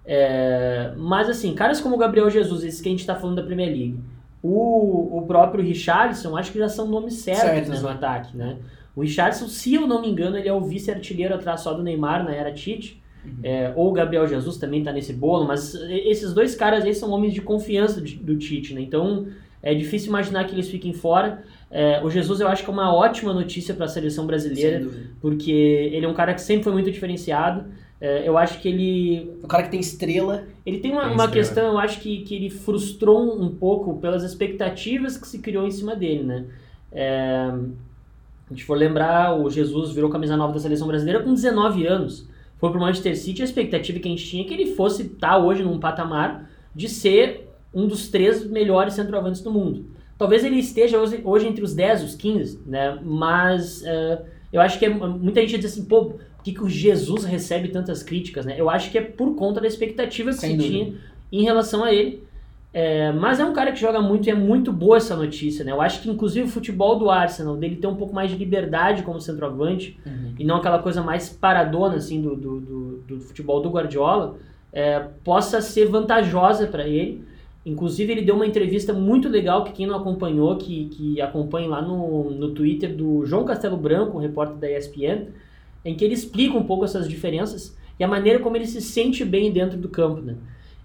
É... 0.04 0.92
Mas 0.96 1.28
assim, 1.28 1.54
caras 1.54 1.80
como 1.80 1.94
o 1.94 1.98
Gabriel 1.98 2.28
Jesus, 2.28 2.64
esse 2.64 2.82
que 2.82 2.88
a 2.88 2.92
gente 2.92 3.00
está 3.00 3.14
falando 3.14 3.36
da 3.36 3.42
Premier 3.42 3.68
League, 3.68 3.98
o, 4.42 5.18
o 5.18 5.26
próprio 5.26 5.64
Richarlison, 5.64 6.36
acho 6.36 6.52
que 6.52 6.58
já 6.58 6.68
são 6.68 6.86
nomes 6.86 7.14
certos 7.14 7.42
certo, 7.42 7.70
né, 7.70 7.80
no 7.80 7.88
ataque, 7.88 8.36
né? 8.36 8.56
O 8.96 9.02
Richardson, 9.02 9.46
se 9.46 9.74
eu 9.74 9.86
não 9.86 10.00
me 10.00 10.08
engano, 10.08 10.38
ele 10.38 10.48
é 10.48 10.52
o 10.52 10.62
vice-artilheiro 10.62 11.34
atrás 11.34 11.60
só 11.60 11.74
do 11.74 11.82
Neymar 11.82 12.24
na 12.24 12.34
era 12.34 12.50
Tite. 12.50 13.02
Uhum. 13.22 13.34
É, 13.42 13.72
ou 13.76 13.90
o 13.90 13.92
Gabriel 13.92 14.26
Jesus 14.26 14.56
também 14.56 14.78
está 14.80 14.90
nesse 14.90 15.12
bolo, 15.12 15.46
mas 15.46 15.74
esses 15.74 16.32
dois 16.32 16.54
caras 16.54 16.84
aí 16.84 16.94
são 16.94 17.10
homens 17.10 17.34
de 17.34 17.42
confiança 17.42 18.00
do 18.00 18.36
Tite, 18.36 18.72
né? 18.72 18.80
Então 18.80 19.26
é 19.62 19.74
difícil 19.74 20.08
imaginar 20.08 20.44
que 20.44 20.54
eles 20.54 20.70
fiquem 20.70 20.92
fora. 20.92 21.44
É, 21.70 22.00
o 22.02 22.08
Jesus 22.08 22.40
eu 22.40 22.48
acho 22.48 22.64
que 22.64 22.70
é 22.70 22.72
uma 22.72 22.94
ótima 22.94 23.34
notícia 23.34 23.74
para 23.74 23.84
a 23.84 23.88
seleção 23.88 24.26
brasileira, 24.26 24.88
porque 25.20 25.50
ele 25.50 26.06
é 26.06 26.08
um 26.08 26.14
cara 26.14 26.32
que 26.32 26.40
sempre 26.40 26.64
foi 26.64 26.72
muito 26.72 26.90
diferenciado. 26.90 27.66
É, 28.00 28.28
eu 28.28 28.38
acho 28.38 28.60
que 28.60 28.68
ele. 28.68 29.32
O 29.42 29.48
cara 29.48 29.64
que 29.64 29.70
tem 29.70 29.80
estrela. 29.80 30.44
Ele 30.64 30.78
tem 30.78 30.92
uma, 30.92 31.04
tem 31.04 31.12
uma 31.12 31.28
questão, 31.28 31.72
eu 31.72 31.78
acho 31.78 32.00
que, 32.00 32.22
que 32.22 32.34
ele 32.34 32.50
frustrou 32.50 33.42
um 33.42 33.48
pouco 33.48 33.98
pelas 33.98 34.22
expectativas 34.22 35.16
que 35.16 35.26
se 35.26 35.38
criou 35.38 35.66
em 35.66 35.70
cima 35.70 35.96
dele, 35.96 36.22
né? 36.22 36.44
É, 36.92 37.52
a 38.48 38.54
gente 38.54 38.64
for 38.64 38.76
lembrar, 38.76 39.38
o 39.38 39.50
Jesus 39.50 39.92
virou 39.92 40.08
camisa 40.08 40.36
nova 40.36 40.52
da 40.52 40.60
seleção 40.60 40.86
brasileira 40.86 41.22
com 41.22 41.34
19 41.34 41.86
anos. 41.86 42.28
foi 42.58 42.70
pro 42.70 42.80
Manchester 42.80 43.16
City, 43.16 43.42
a 43.42 43.44
expectativa 43.44 43.98
que 43.98 44.08
a 44.08 44.10
gente 44.10 44.26
tinha 44.26 44.42
é 44.42 44.46
que 44.46 44.54
ele 44.54 44.74
fosse 44.74 45.02
estar 45.02 45.36
hoje 45.38 45.62
num 45.62 45.78
patamar 45.78 46.48
de 46.74 46.88
ser 46.88 47.48
um 47.74 47.86
dos 47.86 48.08
três 48.08 48.48
melhores 48.48 48.94
centroavantes 48.94 49.42
do 49.42 49.50
mundo. 49.50 49.86
Talvez 50.16 50.44
ele 50.44 50.56
esteja 50.56 50.98
hoje, 50.98 51.20
hoje 51.22 51.46
entre 51.46 51.62
os 51.62 51.74
10, 51.74 52.02
os 52.04 52.14
15, 52.14 52.60
né? 52.66 52.98
Mas 53.02 53.82
uh, 53.82 54.24
eu 54.50 54.60
acho 54.60 54.78
que 54.78 54.86
é, 54.86 54.88
muita 54.88 55.40
gente 55.42 55.58
diz 55.58 55.72
assim, 55.72 55.84
pô, 55.84 56.06
por 56.06 56.20
que, 56.42 56.52
que 56.52 56.62
o 56.62 56.68
Jesus 56.68 57.24
recebe 57.24 57.68
tantas 57.68 58.02
críticas, 58.02 58.46
né? 58.46 58.54
Eu 58.58 58.70
acho 58.70 58.90
que 58.90 58.96
é 58.96 59.02
por 59.02 59.34
conta 59.34 59.60
da 59.60 59.66
expectativa 59.66 60.30
que 60.30 60.38
Sem 60.38 60.52
se 60.52 60.56
dúvida. 60.56 60.74
tinha 60.74 60.94
em 61.30 61.42
relação 61.42 61.84
a 61.84 61.92
ele. 61.92 62.22
É, 62.72 63.10
mas 63.12 63.40
é 63.40 63.44
um 63.44 63.54
cara 63.54 63.72
que 63.72 63.80
joga 63.80 64.00
muito 64.00 64.26
e 64.26 64.30
é 64.30 64.34
muito 64.34 64.72
boa 64.72 64.98
essa 64.98 65.16
notícia, 65.16 65.64
né? 65.64 65.72
Eu 65.72 65.80
acho 65.80 66.02
que 66.02 66.10
inclusive 66.10 66.46
o 66.46 66.50
futebol 66.50 66.98
do 66.98 67.10
Arsenal, 67.10 67.56
dele 67.56 67.76
ter 67.76 67.86
um 67.86 67.96
pouco 67.96 68.14
mais 68.14 68.30
de 68.30 68.36
liberdade 68.36 69.02
como 69.02 69.20
centroavante 69.20 69.98
uhum. 70.04 70.34
e 70.38 70.44
não 70.44 70.56
aquela 70.56 70.78
coisa 70.78 71.02
mais 71.02 71.28
paradona 71.30 71.96
assim 71.96 72.20
do, 72.20 72.36
do, 72.36 72.60
do, 72.60 72.96
do 73.08 73.20
futebol 73.20 73.62
do 73.62 73.70
Guardiola, 73.70 74.36
é, 74.72 75.00
possa 75.24 75.60
ser 75.62 75.86
vantajosa 75.86 76.66
para 76.66 76.86
ele. 76.86 77.24
Inclusive 77.64 78.12
ele 78.12 78.22
deu 78.22 78.36
uma 78.36 78.46
entrevista 78.46 78.92
muito 78.92 79.28
legal 79.28 79.64
que 79.64 79.72
quem 79.72 79.86
não 79.86 79.96
acompanhou, 79.96 80.56
que, 80.56 80.84
que 80.86 81.20
acompanhe 81.20 81.66
lá 81.66 81.80
no, 81.80 82.30
no 82.30 82.50
Twitter 82.50 82.94
do 82.94 83.24
João 83.24 83.44
Castelo 83.44 83.76
Branco, 83.76 84.18
repórter 84.18 84.56
da 84.56 84.70
ESPN, 84.70 85.28
em 85.84 85.94
que 85.94 86.04
ele 86.04 86.14
explica 86.14 86.56
um 86.56 86.62
pouco 86.62 86.84
essas 86.84 87.08
diferenças 87.08 87.76
e 87.98 88.04
a 88.04 88.08
maneira 88.08 88.38
como 88.38 88.56
ele 88.56 88.66
se 88.66 88.80
sente 88.80 89.24
bem 89.24 89.50
dentro 89.50 89.78
do 89.78 89.88
campo, 89.88 90.20
né? 90.20 90.36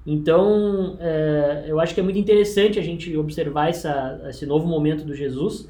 Então, 0.06 0.98
é, 1.00 1.66
eu 1.68 1.80
acho 1.80 1.94
que 1.94 2.00
é 2.00 2.04
muito 2.04 2.18
interessante 2.18 2.80
a 2.80 2.82
gente 2.82 3.16
observar 3.16 3.70
essa, 3.70 4.20
esse 4.30 4.46
novo 4.46 4.68
momento 4.68 5.06
do 5.06 5.16
Jesus 5.16 5.70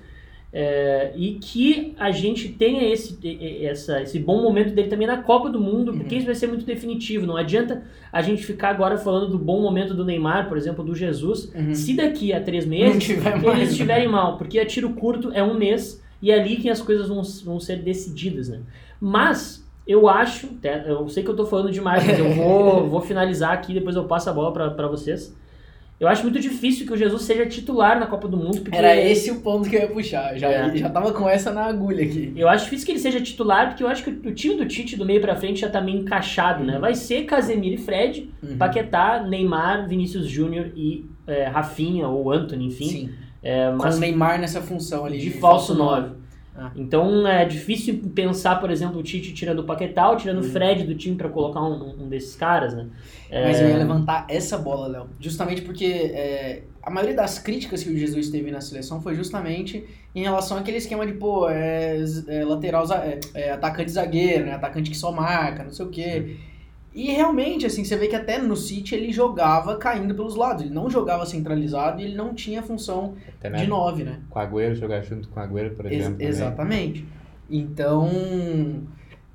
é, 0.53 1.13
e 1.15 1.35
que 1.35 1.93
a 1.97 2.11
gente 2.11 2.49
tenha 2.49 2.91
esse, 2.91 3.17
essa, 3.63 4.01
esse 4.01 4.19
bom 4.19 4.41
momento 4.41 4.73
dele 4.73 4.89
também 4.89 5.07
na 5.07 5.17
Copa 5.17 5.49
do 5.49 5.59
Mundo, 5.59 5.93
porque 5.93 6.15
uhum. 6.15 6.17
isso 6.17 6.25
vai 6.25 6.35
ser 6.35 6.47
muito 6.47 6.65
definitivo. 6.65 7.25
Não 7.25 7.37
adianta 7.37 7.83
a 8.11 8.21
gente 8.21 8.43
ficar 8.43 8.69
agora 8.69 8.97
falando 8.97 9.29
do 9.29 9.39
bom 9.39 9.61
momento 9.61 9.93
do 9.93 10.03
Neymar, 10.03 10.49
por 10.49 10.57
exemplo, 10.57 10.83
do 10.83 10.93
Jesus, 10.93 11.51
uhum. 11.53 11.73
se 11.73 11.95
daqui 11.95 12.33
a 12.33 12.41
três 12.41 12.65
meses 12.65 13.09
eles 13.09 13.69
estiverem 13.71 14.09
mal, 14.09 14.37
porque 14.37 14.59
a 14.59 14.65
tiro 14.65 14.89
curto 14.91 15.31
é 15.33 15.41
um 15.41 15.53
mês 15.53 16.01
e 16.21 16.31
é 16.31 16.39
ali 16.39 16.57
que 16.57 16.69
as 16.69 16.81
coisas 16.81 17.07
vão, 17.07 17.21
vão 17.45 17.59
ser 17.59 17.77
decididas. 17.77 18.49
Né? 18.49 18.59
Mas 18.99 19.60
eu 19.85 20.07
acho, 20.07 20.49
eu 20.85 21.07
sei 21.09 21.23
que 21.23 21.29
eu 21.29 21.35
tô 21.35 21.45
falando 21.45 21.71
demais, 21.71 22.05
mas 22.05 22.19
eu 22.19 22.29
vou, 22.31 22.87
vou 22.89 23.01
finalizar 23.01 23.51
aqui, 23.51 23.73
depois 23.73 23.95
eu 23.95 24.05
passo 24.05 24.29
a 24.29 24.33
bola 24.33 24.51
para 24.51 24.87
vocês. 24.87 25.35
Eu 25.99 26.07
acho 26.07 26.23
muito 26.23 26.39
difícil 26.39 26.87
que 26.87 26.93
o 26.93 26.97
Jesus 26.97 27.21
seja 27.21 27.45
titular 27.45 27.99
na 27.99 28.07
Copa 28.07 28.27
do 28.27 28.35
Mundo. 28.35 28.61
Porque... 28.61 28.75
Era 28.75 28.95
esse 28.95 29.29
o 29.29 29.39
ponto 29.41 29.69
que 29.69 29.75
eu 29.75 29.81
ia 29.81 29.87
puxar. 29.87 30.35
Já, 30.35 30.49
é. 30.49 30.75
já 30.75 30.89
tava 30.89 31.13
com 31.13 31.29
essa 31.29 31.51
na 31.51 31.65
agulha 31.65 32.03
aqui. 32.03 32.33
Eu 32.35 32.49
acho 32.49 32.63
difícil 32.63 32.87
que 32.87 32.93
ele 32.93 32.99
seja 32.99 33.21
titular, 33.21 33.67
porque 33.67 33.83
eu 33.83 33.87
acho 33.87 34.03
que 34.03 34.09
o 34.09 34.33
time 34.33 34.55
do 34.55 34.65
Tite 34.65 34.97
do 34.97 35.05
meio 35.05 35.21
pra 35.21 35.35
frente 35.35 35.59
já 35.59 35.69
tá 35.69 35.79
meio 35.79 35.99
encaixado, 35.99 36.63
né? 36.63 36.79
Vai 36.79 36.95
ser 36.95 37.25
Casemiro 37.25 37.75
e 37.75 37.77
Fred, 37.77 38.31
uhum. 38.41 38.57
Paquetá, 38.57 39.21
Neymar, 39.21 39.87
Vinícius 39.87 40.27
Júnior 40.27 40.71
e 40.75 41.05
é, 41.27 41.43
Rafinha 41.45 42.07
ou 42.07 42.31
Anthony, 42.31 42.65
enfim. 42.65 42.87
Sim. 42.87 43.09
É, 43.43 43.69
mas... 43.69 43.93
Com 43.93 43.97
o 43.97 44.01
Neymar 44.01 44.41
nessa 44.41 44.59
função 44.59 45.05
ali. 45.05 45.19
De, 45.19 45.25
de 45.25 45.37
falso 45.37 45.75
9. 45.75 46.20
Ah. 46.55 46.71
Então 46.75 47.25
é 47.25 47.45
difícil 47.45 48.01
pensar, 48.13 48.57
por 48.59 48.69
exemplo, 48.69 48.99
o 48.99 49.03
Tite 49.03 49.33
tirando 49.33 49.59
o 49.59 49.63
Paquetá 49.63 50.09
ou 50.09 50.17
tirando 50.17 50.39
o 50.39 50.45
uhum. 50.45 50.51
Fred 50.51 50.83
do 50.83 50.93
time 50.93 51.15
para 51.15 51.29
colocar 51.29 51.61
um, 51.61 52.03
um, 52.03 52.09
desses 52.09 52.35
caras, 52.35 52.73
né? 52.73 52.87
É... 53.29 53.47
Mas 53.47 53.61
eu 53.61 53.69
ia 53.69 53.77
levantar 53.77 54.25
essa 54.29 54.57
bola, 54.57 54.87
Léo, 54.87 55.09
justamente 55.19 55.61
porque 55.61 55.85
é, 55.85 56.63
a 56.83 56.89
maioria 56.89 57.15
das 57.15 57.39
críticas 57.39 57.83
que 57.83 57.89
o 57.89 57.97
Jesus 57.97 58.29
teve 58.29 58.51
na 58.51 58.59
seleção 58.59 59.01
foi 59.01 59.15
justamente 59.15 59.85
em 60.13 60.23
relação 60.23 60.57
àquele 60.57 60.77
esquema 60.77 61.05
de, 61.05 61.13
pô, 61.13 61.49
é, 61.49 61.97
é 62.27 62.43
lateral, 62.43 62.85
é, 62.91 63.19
é, 63.33 63.51
atacante 63.51 63.91
zagueiro, 63.91 64.45
né? 64.45 64.53
Atacante 64.53 64.91
que 64.91 64.97
só 64.97 65.11
marca, 65.11 65.63
não 65.63 65.71
sei 65.71 65.85
o 65.85 65.89
quê. 65.89 66.23
Sim. 66.27 66.50
E 66.93 67.11
realmente, 67.11 67.65
assim, 67.65 67.85
você 67.85 67.95
vê 67.95 68.07
que 68.07 68.15
até 68.15 68.37
no 68.37 68.55
City 68.55 68.95
ele 68.95 69.13
jogava 69.13 69.77
caindo 69.77 70.13
pelos 70.13 70.35
lados. 70.35 70.63
Ele 70.63 70.73
não 70.73 70.89
jogava 70.89 71.25
centralizado 71.25 72.01
e 72.01 72.05
ele 72.05 72.15
não 72.15 72.33
tinha 72.33 72.61
função 72.61 73.15
de 73.41 73.67
9, 73.67 74.03
né? 74.03 74.19
Com 74.29 74.37
o 74.37 74.41
Agüero, 74.41 74.75
jogar 74.75 75.01
junto 75.01 75.29
com 75.29 75.39
o 75.39 75.43
Agüero, 75.43 75.75
por 75.75 75.85
exemplo. 75.85 76.21
Ex 76.21 76.35
exatamente. 76.35 77.05
Então, 77.49 78.09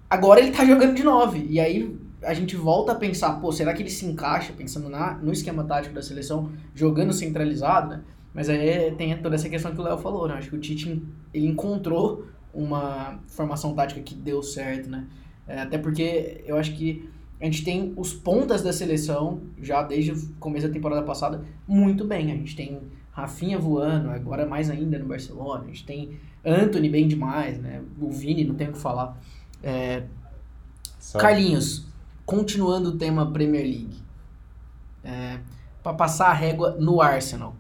agora 0.09 0.41
ele 0.41 0.51
tá 0.51 0.65
jogando 0.67 0.95
de 0.95 1.03
9. 1.03 1.47
E 1.49 1.59
aí 1.59 1.97
a 2.23 2.35
gente 2.35 2.57
volta 2.57 2.93
a 2.93 2.95
pensar, 2.95 3.41
pô, 3.41 3.51
será 3.51 3.73
que 3.73 3.83
ele 3.83 3.91
se 3.91 4.05
encaixa, 4.05 4.53
pensando 4.53 4.89
na, 4.91 5.15
no 5.15 5.33
esquema 5.33 5.65
tático 5.65 5.95
da 5.95 6.03
seleção, 6.03 6.51
jogando 6.75 7.13
centralizado, 7.13 7.91
né? 7.91 8.03
Mas 8.35 8.51
aí 8.51 8.91
tem 8.99 9.17
toda 9.17 9.35
essa 9.35 9.49
questão 9.49 9.73
que 9.73 9.81
o 9.81 9.85
Léo 9.85 9.97
falou, 9.97 10.29
né? 10.29 10.35
Acho 10.35 10.51
que 10.51 10.57
o 10.57 10.61
Tite, 10.61 11.03
ele 11.33 11.47
encontrou 11.47 12.27
uma 12.53 13.19
formação 13.29 13.75
tática 13.75 14.01
que 14.03 14.15
deu 14.15 14.43
certo, 14.43 14.91
né? 14.91 15.07
É, 15.49 15.61
até 15.61 15.79
porque 15.79 16.43
eu 16.47 16.57
acho 16.57 16.75
que 16.75 17.09
a 17.41 17.45
gente 17.45 17.65
tem 17.65 17.93
os 17.97 18.15
pontas 18.15 18.63
da 18.63 18.73
seleção, 18.73 19.43
já 19.61 19.83
desde 19.83 20.13
o 20.13 20.29
começo 20.41 20.67
da 20.67 20.73
temporada 20.73 21.03
passada, 21.03 21.45
muito 21.69 22.05
bem. 22.05 22.33
A 22.33 22.35
gente 22.35 22.57
tem 22.57 22.81
Rafinha 23.13 23.59
voando, 23.59 24.11
agora 24.11 24.47
mais 24.47 24.71
ainda 24.71 24.99
no 24.99 25.07
Barcelona. 25.07 25.65
A 25.65 25.67
gente 25.67 25.85
tem 25.85 26.19
Anthony 26.45 26.89
bem 26.89 27.07
demais, 27.07 27.59
né? 27.59 27.83
O 28.01 28.11
Vini, 28.11 28.45
não 28.45 28.55
tem 28.55 28.69
o 28.69 28.73
que 28.73 28.79
falar. 28.79 29.19
É... 29.63 30.05
Carlinhos, 31.19 31.87
continuando 32.25 32.91
o 32.91 32.99
tema 32.99 33.31
Premier 33.31 33.65
League. 33.65 34.03
É... 35.05 35.39
para 35.83 35.93
passar 35.93 36.29
a 36.29 36.35
régua 36.35 36.77
no 36.79 37.03
Arsenal. 37.03 37.55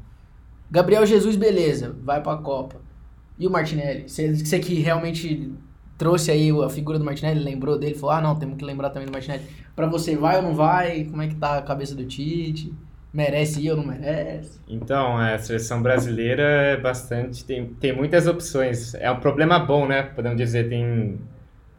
Gabriel 0.70 1.04
Jesus, 1.06 1.36
beleza, 1.36 1.94
vai 2.02 2.22
para 2.22 2.32
a 2.32 2.42
Copa. 2.42 2.80
E 3.38 3.46
o 3.46 3.50
Martinelli? 3.50 4.08
Você 4.08 4.58
que 4.58 4.74
realmente 4.80 5.54
trouxe 5.96 6.30
aí 6.30 6.50
a 6.50 6.68
figura 6.68 6.98
do 6.98 7.04
Martinelli, 7.04 7.42
lembrou 7.42 7.78
dele, 7.78 7.94
falou: 7.94 8.14
ah, 8.14 8.20
não, 8.20 8.36
temos 8.36 8.56
que 8.56 8.64
lembrar 8.64 8.90
também 8.90 9.06
do 9.06 9.12
Martinelli. 9.12 9.44
Pra 9.74 9.86
você, 9.86 10.16
vai 10.16 10.36
ou 10.36 10.42
não 10.42 10.54
vai? 10.54 11.04
Como 11.04 11.22
é 11.22 11.28
que 11.28 11.34
tá 11.34 11.58
a 11.58 11.62
cabeça 11.62 11.94
do 11.94 12.04
Tite? 12.04 12.72
Merece 13.12 13.62
ir 13.62 13.70
ou 13.70 13.78
não 13.78 13.86
merece? 13.86 14.60
Então, 14.68 15.16
a 15.16 15.38
seleção 15.38 15.82
brasileira 15.82 16.42
é 16.42 16.76
bastante. 16.76 17.44
Tem, 17.44 17.66
tem 17.66 17.94
muitas 17.94 18.26
opções. 18.26 18.94
É 18.94 19.10
um 19.10 19.20
problema 19.20 19.58
bom, 19.58 19.86
né? 19.86 20.02
Podemos 20.02 20.36
dizer. 20.36 20.68
Tem. 20.68 21.18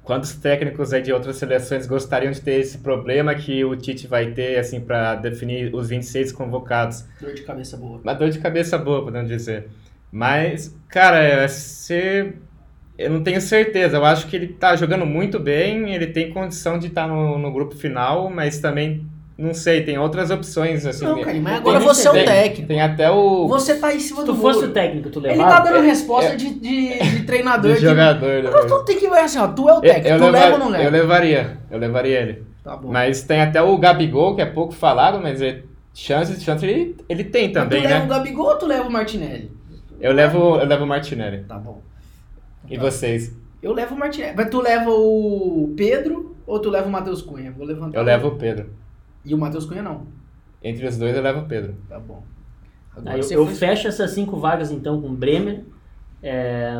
Quantos 0.03 0.33
técnicos 0.35 0.93
aí 0.93 1.01
de 1.01 1.11
outras 1.11 1.35
seleções 1.35 1.85
gostariam 1.85 2.31
de 2.31 2.39
ter 2.39 2.61
esse 2.61 2.77
problema 2.77 3.35
que 3.35 3.65
o 3.65 3.75
Tite 3.75 4.07
vai 4.07 4.31
ter, 4.31 4.57
assim, 4.57 4.79
para 4.79 5.15
definir 5.15 5.75
os 5.75 5.89
26 5.89 6.31
convocados? 6.31 7.03
Dor 7.19 7.33
de 7.33 7.41
cabeça 7.41 7.75
boa. 7.75 7.99
Uma 7.99 8.13
dor 8.13 8.29
de 8.29 8.39
cabeça 8.39 8.77
boa, 8.77 9.03
podemos 9.03 9.27
dizer. 9.27 9.67
Mas, 10.09 10.73
cara, 10.87 11.39
vai 11.39 11.49
ser 11.49 12.37
eu 12.97 13.09
não 13.09 13.21
tenho 13.21 13.39
certeza. 13.39 13.97
Eu 13.97 14.05
acho 14.05 14.27
que 14.27 14.35
ele 14.35 14.47
tá 14.47 14.75
jogando 14.75 15.05
muito 15.05 15.39
bem, 15.39 15.93
ele 15.93 16.07
tem 16.07 16.31
condição 16.31 16.79
de 16.79 16.87
estar 16.87 17.03
tá 17.03 17.07
no, 17.07 17.37
no 17.37 17.51
grupo 17.51 17.75
final, 17.75 18.29
mas 18.29 18.59
também 18.59 19.05
não 19.37 19.53
sei, 19.53 19.83
tem 19.83 19.99
outras 19.99 20.31
opções, 20.31 20.83
assim. 20.83 21.05
Não, 21.05 21.21
cara, 21.21 21.39
mas 21.39 21.57
agora 21.57 21.79
você 21.79 22.07
é 22.07 22.11
o 22.11 22.13
técnico. 22.25 22.67
Tem 22.67 22.81
até 22.81 23.11
o. 23.11 23.47
Você 23.47 23.75
tá 23.75 23.93
em 23.93 23.99
cima 23.99 24.21
Se 24.21 24.25
do 24.25 24.33
tu 24.33 24.41
fosse 24.41 24.65
o 24.65 24.71
técnico, 24.71 25.11
tu 25.11 25.19
levava. 25.19 25.41
Ele 25.41 25.49
tá 25.49 25.59
dando 25.59 25.85
resposta 25.85 26.31
é. 26.31 26.35
de, 26.35 26.55
de, 26.55 26.99
de, 26.99 27.23
treinador. 27.23 27.75
de 27.75 27.81
jogador. 27.81 28.41
De... 28.41 28.67
Tu 28.67 28.85
tem 28.85 28.97
que 28.97 29.07
ver 29.07 29.19
assim, 29.19 29.37
ó. 29.37 29.47
Tu 29.47 29.69
é 29.69 29.73
o 29.73 29.81
técnico. 29.81 30.07
Eu, 30.07 30.13
eu 30.13 30.19
tu 30.19 30.31
leva 30.31 30.53
ou 30.53 30.59
não 30.59 30.69
leva? 30.69 30.83
Eu 30.83 30.91
levaria. 30.91 31.57
Eu 31.69 31.77
levaria 31.77 32.19
ele. 32.19 32.43
Tá 32.63 32.75
bom. 32.75 32.89
Mas 32.91 33.21
tem 33.21 33.39
até 33.39 33.61
o 33.61 33.77
Gabigol, 33.77 34.35
que 34.35 34.41
é 34.41 34.45
pouco 34.45 34.73
falado, 34.73 35.21
mas 35.21 35.39
ele, 35.39 35.65
chances, 35.93 36.43
chances 36.43 36.63
ele, 36.63 36.95
ele 37.07 37.23
tem 37.23 37.51
também, 37.51 37.79
mas 37.79 37.87
tu 37.87 37.93
né? 37.93 37.99
leva 37.99 38.05
o 38.05 38.09
Gabigol 38.09 38.47
ou 38.47 38.57
tu 38.57 38.65
leva 38.65 38.89
o 38.89 38.91
Martinelli? 38.91 39.51
Eu 40.01 40.13
levo, 40.13 40.57
eu 40.57 40.65
levo 40.65 40.83
o 40.83 40.87
Martinelli. 40.87 41.45
Tá 41.47 41.59
bom. 41.59 41.81
E 42.67 42.77
tá. 42.77 42.83
vocês? 42.83 43.35
Eu 43.61 43.73
levo 43.73 43.95
o 43.95 43.99
Martinelli. 43.99 44.35
Mas 44.35 44.49
tu 44.49 44.61
leva 44.61 44.89
o 44.89 45.73
Pedro 45.75 46.35
ou 46.45 46.59
tu 46.59 46.69
leva 46.69 46.87
o 46.87 46.91
Matheus 46.91 47.21
Cunha? 47.21 47.51
Vou 47.51 47.65
levantar. 47.65 47.97
Eu 47.97 48.03
levo 48.03 48.29
o 48.29 48.35
Pedro. 48.35 48.69
E 49.25 49.33
o 49.33 49.37
Matheus 49.37 49.65
Cunha 49.65 49.81
não? 49.81 50.07
Entre 50.63 50.85
os 50.85 50.97
dois 50.97 51.15
eu 51.15 51.21
levo 51.21 51.41
o 51.41 51.47
Pedro. 51.47 51.75
Tá 51.87 51.99
bom. 51.99 52.23
Agora, 52.95 53.19
eu, 53.19 53.29
eu 53.29 53.47
fecho 53.47 53.87
essas 53.87 54.11
cinco 54.11 54.37
vagas 54.37 54.71
então 54.71 55.01
com 55.01 55.13
Bremer, 55.13 55.63
é, 56.23 56.73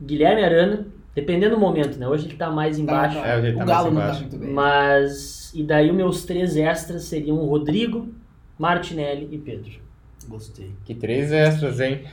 Guilherme 0.00 0.42
Arana, 0.42 0.86
dependendo 1.14 1.56
do 1.56 1.60
momento, 1.60 1.98
né? 1.98 2.08
Hoje 2.08 2.26
ele 2.26 2.36
tá 2.36 2.50
mais 2.50 2.76
tá, 2.76 2.82
embaixo. 2.82 3.20
Tá, 3.20 3.26
é, 3.26 3.50
o 3.50 3.58
tá 3.58 3.64
Galo 3.64 3.90
não 3.90 4.00
tá 4.00 4.14
muito 4.14 4.36
bem. 4.38 4.50
Mas. 4.50 5.52
E 5.54 5.62
daí 5.62 5.90
os 5.90 5.96
meus 5.96 6.24
três 6.24 6.56
extras 6.56 7.04
seriam 7.04 7.36
Rodrigo, 7.44 8.08
Martinelli 8.58 9.28
e 9.30 9.38
Pedro. 9.38 9.82
Gostei. 10.28 10.72
Que 10.84 10.94
três 10.94 11.32
extras, 11.32 11.80
hein? 11.80 12.04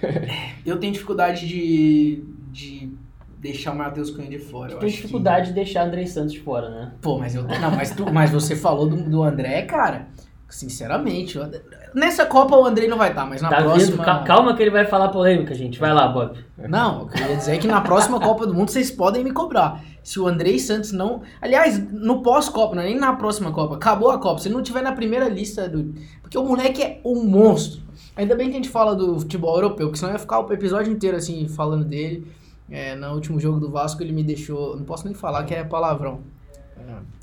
eu 0.65 0.77
tenho 0.77 0.93
dificuldade 0.93 1.47
de, 1.47 2.23
de 2.51 2.91
deixar 3.39 3.71
o 3.71 3.75
Matheus 3.75 4.11
Cunha 4.11 4.29
de 4.29 4.39
fora. 4.39 4.71
Tu 4.71 4.79
tem 4.79 4.89
dificuldade 4.89 5.47
que... 5.47 5.47
de 5.49 5.53
deixar 5.55 5.83
o 5.83 5.87
André 5.87 6.05
Santos 6.05 6.33
de 6.33 6.39
fora, 6.39 6.69
né? 6.69 6.91
Pô, 7.01 7.17
mas 7.17 7.33
eu. 7.35 7.43
Não, 7.43 7.71
mas, 7.71 7.91
tu, 7.91 8.11
mas 8.11 8.31
você 8.31 8.55
falou 8.55 8.87
do, 8.87 8.97
do 8.97 9.23
André, 9.23 9.61
cara. 9.63 10.07
Sinceramente, 10.49 11.37
André... 11.37 11.61
nessa 11.93 12.25
Copa 12.25 12.57
o 12.57 12.65
André 12.65 12.87
não 12.87 12.97
vai 12.97 13.09
estar, 13.09 13.21
tá, 13.21 13.27
mas 13.27 13.39
na 13.39 13.49
tá 13.49 13.61
próxima. 13.61 14.03
Vendo? 14.03 14.25
Calma 14.25 14.55
que 14.55 14.63
ele 14.63 14.71
vai 14.71 14.83
falar 14.85 15.09
polêmica, 15.09 15.53
gente. 15.53 15.79
Vai 15.79 15.93
lá, 15.93 16.07
Bob. 16.07 16.39
Não, 16.57 17.01
eu 17.01 17.07
queria 17.07 17.35
dizer 17.35 17.59
que 17.59 17.67
na 17.67 17.81
próxima 17.81 18.19
Copa 18.21 18.47
do 18.47 18.53
Mundo 18.53 18.69
vocês 18.69 18.89
podem 18.89 19.23
me 19.23 19.31
cobrar. 19.31 19.83
Se 20.03 20.19
o 20.19 20.27
André 20.27 20.57
Santos 20.57 20.91
não. 20.91 21.21
Aliás, 21.39 21.77
no 21.91 22.23
pós-Copa, 22.23 22.75
não 22.75 22.81
é 22.81 22.85
nem 22.85 22.97
na 22.97 23.13
próxima 23.15 23.51
Copa. 23.51 23.75
Acabou 23.75 24.09
a 24.09 24.17
Copa. 24.17 24.41
Se 24.41 24.47
ele 24.47 24.55
não 24.55 24.63
tiver 24.63 24.81
na 24.81 24.91
primeira 24.91 25.29
lista 25.29 25.69
do. 25.69 25.93
Porque 26.19 26.37
o 26.37 26.43
moleque 26.43 26.81
é 26.81 26.99
um 27.05 27.23
monstro. 27.23 27.81
Ainda 28.19 28.35
bem 28.35 28.49
que 28.49 28.51
a 28.51 28.57
gente 28.57 28.67
fala 28.67 28.93
do 28.97 29.17
futebol 29.17 29.55
europeu, 29.55 29.87
porque 29.87 29.97
senão 29.97 30.11
ia 30.11 30.19
ficar 30.19 30.41
o 30.41 30.51
episódio 30.51 30.91
inteiro 30.91 31.15
assim 31.15 31.47
falando 31.47 31.85
dele. 31.85 32.27
É, 32.69 32.93
no 32.93 33.13
último 33.13 33.39
jogo 33.39 33.61
do 33.61 33.71
Vasco 33.71 34.03
ele 34.03 34.11
me 34.11 34.25
deixou. 34.25 34.75
Não 34.75 34.83
posso 34.83 35.05
nem 35.05 35.13
falar 35.13 35.45
que 35.45 35.55
é 35.55 35.63
palavrão. 35.63 36.19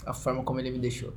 a 0.06 0.14
forma 0.14 0.42
como 0.42 0.58
ele 0.58 0.70
me 0.70 0.78
deixou. 0.78 1.12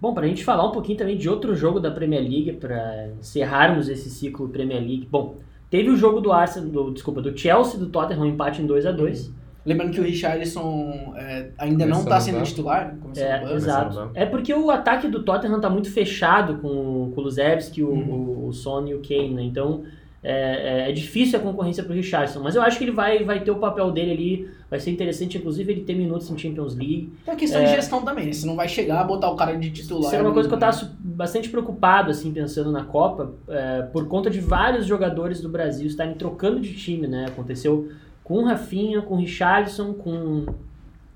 Bom, 0.00 0.12
para 0.12 0.24
a 0.24 0.28
gente 0.28 0.42
falar 0.42 0.66
um 0.66 0.72
pouquinho 0.72 0.98
também 0.98 1.16
de 1.16 1.28
outro 1.28 1.54
jogo 1.54 1.78
da 1.78 1.92
Premier 1.92 2.22
League, 2.22 2.54
para 2.54 3.12
encerrarmos 3.20 3.88
esse 3.88 4.10
ciclo 4.10 4.48
Premier 4.48 4.80
League. 4.80 5.06
Bom, 5.08 5.36
teve 5.70 5.90
o 5.90 5.96
jogo 5.96 6.20
do 6.20 6.32
Arsenal, 6.32 6.68
do, 6.68 6.90
desculpa, 6.90 7.22
do 7.22 7.38
Chelsea, 7.38 7.78
do 7.78 7.86
Tottenham, 7.86 8.22
um 8.22 8.26
empate 8.26 8.62
em 8.62 8.66
2 8.66 8.84
a 8.84 8.90
2 8.90 9.30
Lembrando 9.64 9.92
que 9.92 10.00
o 10.00 10.04
Richarlison 10.04 11.14
é, 11.16 11.48
ainda 11.56 11.86
não 11.86 12.00
está 12.00 12.20
sendo 12.20 12.42
titular. 12.42 12.94
É, 13.16 13.54
exato. 13.54 14.10
É 14.14 14.26
porque 14.26 14.52
o 14.52 14.70
ataque 14.70 15.08
do 15.08 15.22
Tottenham 15.22 15.56
está 15.56 15.70
muito 15.70 15.90
fechado 15.90 16.58
com, 16.58 16.68
com 16.68 17.04
o 17.04 17.12
Kulusevski, 17.12 17.82
o, 17.82 17.88
uhum. 17.88 18.12
o, 18.12 18.48
o 18.48 18.52
Son 18.52 18.86
e 18.86 18.94
o 18.94 19.00
Kane, 19.00 19.30
né? 19.30 19.42
Então 19.42 19.84
é, 20.26 20.86
é, 20.86 20.90
é, 20.90 20.92
difícil 20.92 21.38
a 21.38 21.42
concorrência 21.42 21.84
para 21.84 21.92
o 21.92 21.94
Richardson, 21.94 22.40
mas 22.40 22.54
eu 22.54 22.62
acho 22.62 22.78
que 22.78 22.84
ele 22.84 22.92
vai, 22.92 23.22
vai 23.24 23.44
ter 23.44 23.50
o 23.50 23.56
papel 23.56 23.90
dele 23.90 24.10
ali, 24.10 24.50
vai 24.70 24.80
ser 24.80 24.90
interessante, 24.90 25.36
inclusive, 25.36 25.70
ele 25.70 25.82
ter 25.82 25.94
minutos 25.94 26.30
em 26.30 26.38
Champions 26.38 26.74
League. 26.74 27.12
É 27.26 27.30
uma 27.30 27.36
questão 27.36 27.60
é, 27.60 27.64
de 27.64 27.70
gestão 27.72 28.02
também, 28.02 28.24
né? 28.24 28.32
Você 28.32 28.46
não 28.46 28.56
vai 28.56 28.66
chegar 28.66 29.02
a 29.02 29.04
botar 29.04 29.28
o 29.28 29.36
cara 29.36 29.54
de 29.54 29.70
titular. 29.70 30.06
Isso 30.06 30.14
era 30.14 30.24
uma 30.24 30.32
coisa 30.32 30.48
que 30.48 30.54
eu 30.54 30.56
estava 30.56 30.90
bastante 30.98 31.50
preocupado, 31.50 32.10
assim, 32.10 32.32
pensando 32.32 32.72
na 32.72 32.84
Copa, 32.84 33.34
é, 33.48 33.82
por 33.82 34.08
conta 34.08 34.30
de 34.30 34.40
vários 34.40 34.86
jogadores 34.86 35.42
do 35.42 35.48
Brasil 35.50 35.86
estarem 35.86 36.14
trocando 36.14 36.58
de 36.58 36.72
time, 36.72 37.06
né? 37.06 37.26
Aconteceu 37.28 37.90
com 38.24 38.38
o 38.38 38.44
Rafinha, 38.44 39.02
com 39.02 39.14
o 39.14 39.18
Richardson, 39.18 39.92
com 39.92 40.46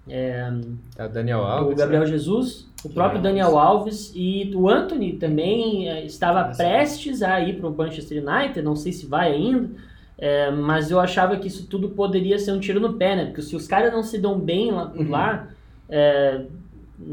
é, 0.09 0.53
é, 0.97 1.05
o 1.05 1.09
Daniel 1.09 1.41
Alves. 1.41 1.73
O 1.73 1.77
Gabriel 1.77 2.03
né? 2.03 2.07
Jesus, 2.07 2.69
o 2.85 2.91
próprio 2.91 3.21
Daniel 3.21 3.59
Alves 3.59 4.13
e 4.15 4.53
o 4.55 4.69
Anthony 4.69 5.15
também 5.15 5.89
é, 5.89 6.05
estava 6.05 6.45
prestes 6.55 7.23
a 7.23 7.41
ir 7.41 7.59
para 7.59 7.69
o 7.69 7.75
Manchester 7.75 8.23
United, 8.23 8.63
não 8.63 8.77
sei 8.77 8.93
se 8.93 9.07
vai 9.07 9.33
ainda, 9.33 9.71
é, 10.17 10.51
mas 10.51 10.91
eu 10.91 11.01
achava 11.01 11.37
que 11.37 11.49
isso 11.49 11.67
tudo 11.67 11.91
poderia 11.91 12.39
ser 12.39 12.53
um 12.53 12.61
tiro 12.61 12.79
no 12.79 12.95
pé, 12.95 13.17
né? 13.17 13.25
Porque 13.27 13.43
se 13.43 13.57
os 13.57 13.67
caras 13.67 13.93
não 13.93 14.03
se 14.03 14.19
dão 14.19 14.39
bem 14.39 14.71
lá, 14.71 14.93
uhum. 14.95 15.11
lá 15.11 15.49
é, 15.89 16.43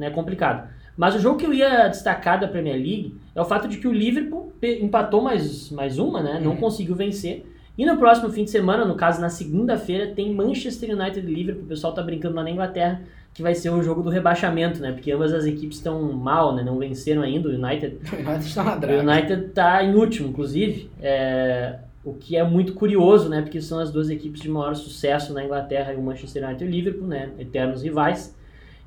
é 0.01 0.09
complicado. 0.09 0.69
Mas 0.97 1.13
o 1.15 1.19
jogo 1.19 1.37
que 1.37 1.45
eu 1.45 1.53
ia 1.53 1.87
destacar 1.87 2.39
da 2.39 2.47
Premier 2.47 2.75
League 2.75 3.15
é 3.35 3.41
o 3.41 3.45
fato 3.45 3.67
de 3.67 3.77
que 3.77 3.87
o 3.87 3.91
Liverpool 3.91 4.53
empatou 4.61 5.21
mais, 5.21 5.69
mais 5.69 5.99
uma, 5.99 6.21
né? 6.21 6.39
Não 6.41 6.51
uhum. 6.51 6.57
conseguiu 6.57 6.95
vencer. 6.95 7.45
E 7.77 7.85
no 7.85 7.97
próximo 7.97 8.29
fim 8.29 8.45
de 8.45 8.51
semana, 8.51 8.85
no 8.85 8.95
caso 8.95 9.19
na 9.19 9.29
segunda-feira, 9.29 10.07
tem 10.07 10.33
Manchester 10.33 10.97
United 10.97 11.27
e 11.27 11.33
Liverpool. 11.33 11.65
O 11.65 11.67
pessoal 11.67 11.93
tá 11.93 12.01
brincando 12.01 12.35
lá 12.35 12.43
na 12.43 12.51
Inglaterra 12.51 13.01
que 13.35 13.41
vai 13.41 13.53
ser 13.53 13.69
o 13.69 13.83
jogo 13.83 14.01
do 14.01 14.09
rebaixamento, 14.09 14.81
né? 14.81 14.93
Porque 14.93 15.11
ambas 15.11 15.33
as 15.33 15.43
equipes 15.43 15.77
estão 15.77 16.01
mal, 16.13 16.55
né? 16.55 16.63
Não 16.63 16.79
venceram 16.79 17.21
ainda. 17.21 17.49
O 17.49 17.51
United. 17.51 17.97
O 18.15 18.29
United 18.29 18.45
está 18.45 18.63
na 18.63 18.87
O 18.87 18.99
United 19.01 19.49
tá 19.49 19.83
em 19.83 19.93
último, 19.93 20.29
inclusive. 20.29 20.89
É... 21.01 21.79
O 22.01 22.13
que 22.13 22.37
é 22.37 22.43
muito 22.45 22.73
curioso, 22.73 23.27
né? 23.27 23.41
Porque 23.41 23.59
são 23.59 23.77
as 23.77 23.91
duas 23.91 24.09
equipes 24.09 24.39
de 24.39 24.47
maior 24.47 24.73
sucesso 24.73 25.33
na 25.33 25.43
Inglaterra, 25.43 25.93
o 25.97 26.01
Manchester 26.01 26.45
United 26.45 26.63
e 26.63 26.67
o 26.67 26.71
Liverpool, 26.71 27.07
né? 27.07 27.31
Eternos 27.37 27.83
rivais. 27.83 28.33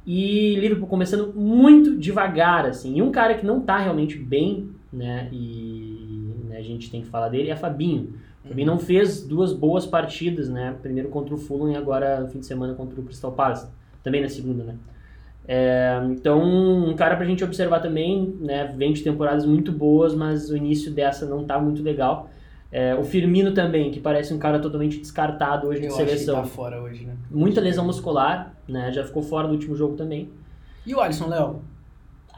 E 0.06 0.54
Liverpool 0.54 0.88
começando 0.88 1.30
muito 1.34 1.94
devagar, 1.94 2.64
assim. 2.64 2.96
E 2.96 3.02
um 3.02 3.12
cara 3.12 3.34
que 3.34 3.44
não 3.44 3.60
tá 3.60 3.76
realmente 3.76 4.16
bem, 4.16 4.70
né? 4.90 5.28
E 5.30 6.32
né, 6.44 6.56
a 6.56 6.62
gente 6.62 6.90
tem 6.90 7.02
que 7.02 7.08
falar 7.08 7.28
dele 7.28 7.50
é 7.50 7.56
Fabinho. 7.56 8.14
Também 8.46 8.64
não 8.64 8.78
fez 8.78 9.22
duas 9.22 9.52
boas 9.52 9.86
partidas, 9.86 10.48
né? 10.48 10.74
Primeiro 10.80 11.08
contra 11.08 11.34
o 11.34 11.38
Fulham 11.38 11.72
e 11.72 11.76
agora 11.76 12.20
no 12.20 12.28
fim 12.28 12.38
de 12.38 12.46
semana 12.46 12.74
contra 12.74 13.00
o 13.00 13.02
Crystal 13.02 13.32
Palace. 13.32 13.68
Também 14.02 14.22
na 14.22 14.28
segunda, 14.28 14.64
né? 14.64 14.76
É, 15.46 16.00
então, 16.10 16.42
um 16.42 16.94
cara 16.94 17.16
pra 17.16 17.24
gente 17.24 17.42
observar 17.42 17.80
também, 17.80 18.36
né? 18.40 18.72
Vem 18.76 18.92
de 18.92 19.02
temporadas 19.02 19.46
muito 19.46 19.72
boas, 19.72 20.14
mas 20.14 20.50
o 20.50 20.56
início 20.56 20.92
dessa 20.92 21.26
não 21.26 21.44
tá 21.44 21.58
muito 21.58 21.82
legal. 21.82 22.30
É, 22.70 22.94
o 22.94 23.02
Firmino 23.02 23.52
também, 23.52 23.90
que 23.90 23.98
parece 23.98 24.32
um 24.34 24.38
cara 24.38 24.58
totalmente 24.58 24.98
descartado 24.98 25.68
hoje 25.68 25.84
Eu 25.84 25.88
de 25.88 25.94
seleção. 25.94 26.40
Acho 26.40 26.44
que 26.44 26.50
tá 26.50 26.54
fora 26.54 26.82
hoje, 26.82 27.06
né? 27.06 27.16
Muita 27.30 27.62
lesão 27.62 27.84
muscular, 27.84 28.54
né? 28.68 28.92
Já 28.92 29.04
ficou 29.04 29.22
fora 29.22 29.48
do 29.48 29.54
último 29.54 29.74
jogo 29.74 29.96
também. 29.96 30.30
E 30.86 30.94
o 30.94 31.00
Alisson, 31.00 31.28
Léo? 31.28 31.62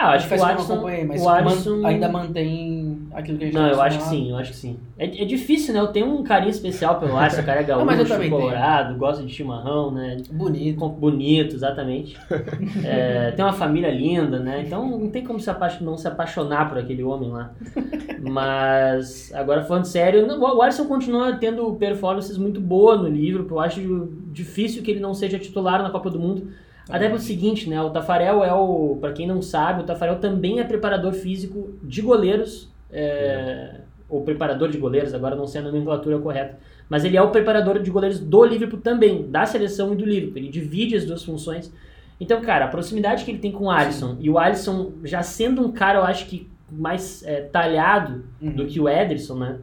Ah, 0.01 0.13
acho 0.13 0.29
que 0.29 0.35
o 0.35 0.43
Alisson, 0.43 0.83
mas 1.07 1.23
o 1.23 1.29
Alisson 1.29 1.87
ainda 1.87 2.09
mantém 2.09 3.07
aquilo 3.13 3.37
que 3.37 3.45
a 3.45 3.47
gente 3.49 3.55
Não, 3.55 3.69
eu 3.69 3.83
acho 3.83 3.99
que 3.99 4.05
sim, 4.05 4.31
eu 4.31 4.37
acho 4.39 4.53
que 4.53 4.57
sim. 4.57 4.79
É, 4.99 5.05
é 5.05 5.25
difícil, 5.27 5.75
né? 5.75 5.81
Eu 5.81 5.89
tenho 5.89 6.07
um 6.07 6.23
carinho 6.23 6.49
especial 6.49 6.99
pelo 6.99 7.19
Alisson, 7.19 7.43
o 7.43 7.45
cara 7.45 7.61
é 7.61 7.65
gaúcho, 7.65 8.09
não, 8.09 8.31
colorado, 8.31 8.97
gosta 8.97 9.23
de 9.23 9.31
chimarrão, 9.31 9.91
né? 9.91 10.17
Bonito. 10.33 10.89
Bonito, 10.89 11.55
exatamente. 11.55 12.17
é, 12.83 13.33
tem 13.33 13.45
uma 13.45 13.53
família 13.53 13.91
linda, 13.91 14.39
né? 14.39 14.63
Então 14.67 14.89
não 14.89 15.11
tem 15.11 15.23
como 15.23 15.39
se 15.39 15.51
não 15.83 15.99
se 15.99 16.09
apaixonar 16.09 16.71
por 16.71 16.79
aquele 16.79 17.03
homem 17.03 17.31
lá. 17.31 17.53
Mas, 18.27 19.31
agora 19.35 19.65
falando 19.65 19.85
sério, 19.85 20.27
o 20.27 20.63
Alisson 20.63 20.87
continua 20.87 21.35
tendo 21.35 21.75
performances 21.75 22.39
muito 22.39 22.59
boas 22.59 22.99
no 23.03 23.09
livro, 23.09 23.47
eu 23.51 23.61
acho 23.61 24.09
difícil 24.33 24.83
que 24.83 24.93
ele 24.93 25.01
não 25.01 25.13
seja 25.13 25.39
titular 25.39 25.83
na 25.83 25.91
Copa 25.91 26.09
do 26.09 26.19
Mundo 26.19 26.49
até 26.91 27.07
pelo 27.07 27.19
seguinte, 27.19 27.69
né? 27.69 27.81
O 27.81 27.91
Tafarel 27.91 28.45
é 28.45 28.53
o. 28.53 28.99
para 29.01 29.13
quem 29.13 29.27
não 29.27 29.41
sabe, 29.41 29.83
o 29.83 29.87
Tafarel 29.87 30.17
também 30.17 30.61
é 30.61 30.65
preparador 30.65 31.13
físico 31.13 31.79
de 31.83 32.03
goleiros. 32.03 32.71
É, 32.93 33.81
ou 34.09 34.23
preparador 34.23 34.69
de 34.69 34.77
goleiros, 34.77 35.15
agora 35.15 35.37
não 35.37 35.47
sei 35.47 35.61
a 35.61 35.65
nomenclatura 35.65 36.19
correta. 36.19 36.59
Mas 36.89 37.05
ele 37.05 37.17
é 37.17 37.23
o 37.23 37.31
preparador 37.31 37.79
de 37.79 37.89
goleiros 37.91 38.19
do 38.19 38.45
Liverpool 38.45 38.81
também, 38.81 39.31
da 39.31 39.47
seleção 39.47 39.93
e 39.93 39.97
do 39.97 40.05
Liverpool. 40.05 40.39
Ele 40.39 40.49
divide 40.49 40.97
as 40.97 41.05
duas 41.05 41.25
funções. 41.25 41.73
Então, 42.21 42.41
cara, 42.43 42.65
a 42.65 42.69
proximidade 42.69 43.25
que 43.25 43.31
ele 43.31 43.39
tem 43.39 43.53
com 43.53 43.67
o 43.67 43.71
Alisson, 43.71 44.17
e 44.19 44.29
o 44.29 44.39
Alisson 44.39 44.93
já 45.05 45.23
sendo 45.23 45.65
um 45.65 45.71
cara, 45.71 46.01
eu 46.01 46.05
acho 46.05 46.27
que 46.27 46.51
mais 46.71 47.23
é, 47.25 47.43
talhado 47.43 48.25
uhum. 48.43 48.53
do 48.53 48.67
que 48.67 48.81
o 48.81 48.89
Ederson, 48.89 49.37
né? 49.37 49.59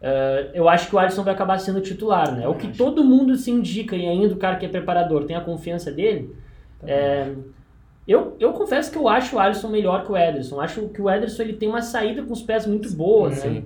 Uh, 0.00 0.50
eu 0.54 0.68
acho 0.68 0.88
que 0.88 0.94
o 0.94 0.98
Alisson 0.98 1.24
vai 1.24 1.34
acabar 1.34 1.58
sendo 1.58 1.80
titular, 1.80 2.32
né? 2.32 2.44
É 2.44 2.48
o 2.48 2.54
que 2.54 2.68
todo 2.68 3.02
mundo 3.02 3.34
se 3.34 3.50
indica, 3.50 3.96
e 3.96 4.06
ainda 4.06 4.32
o 4.32 4.38
cara 4.38 4.56
que 4.56 4.64
é 4.64 4.68
preparador 4.68 5.24
tem 5.24 5.34
a 5.34 5.40
confiança 5.40 5.90
dele, 5.90 6.32
Tá 6.80 6.88
é, 6.88 7.34
eu, 8.06 8.36
eu 8.40 8.52
confesso 8.54 8.90
que 8.90 8.96
eu 8.96 9.06
acho 9.06 9.36
o 9.36 9.38
Alisson 9.38 9.68
melhor 9.68 10.04
que 10.04 10.10
o 10.10 10.16
Ederson. 10.16 10.60
Acho 10.60 10.88
que 10.88 11.02
o 11.02 11.10
Ederson 11.10 11.42
ele 11.42 11.52
tem 11.52 11.68
uma 11.68 11.82
saída 11.82 12.22
com 12.22 12.32
os 12.32 12.42
pés 12.42 12.66
muito 12.66 12.90
boa, 12.94 13.30
Sim. 13.32 13.50
né? 13.50 13.62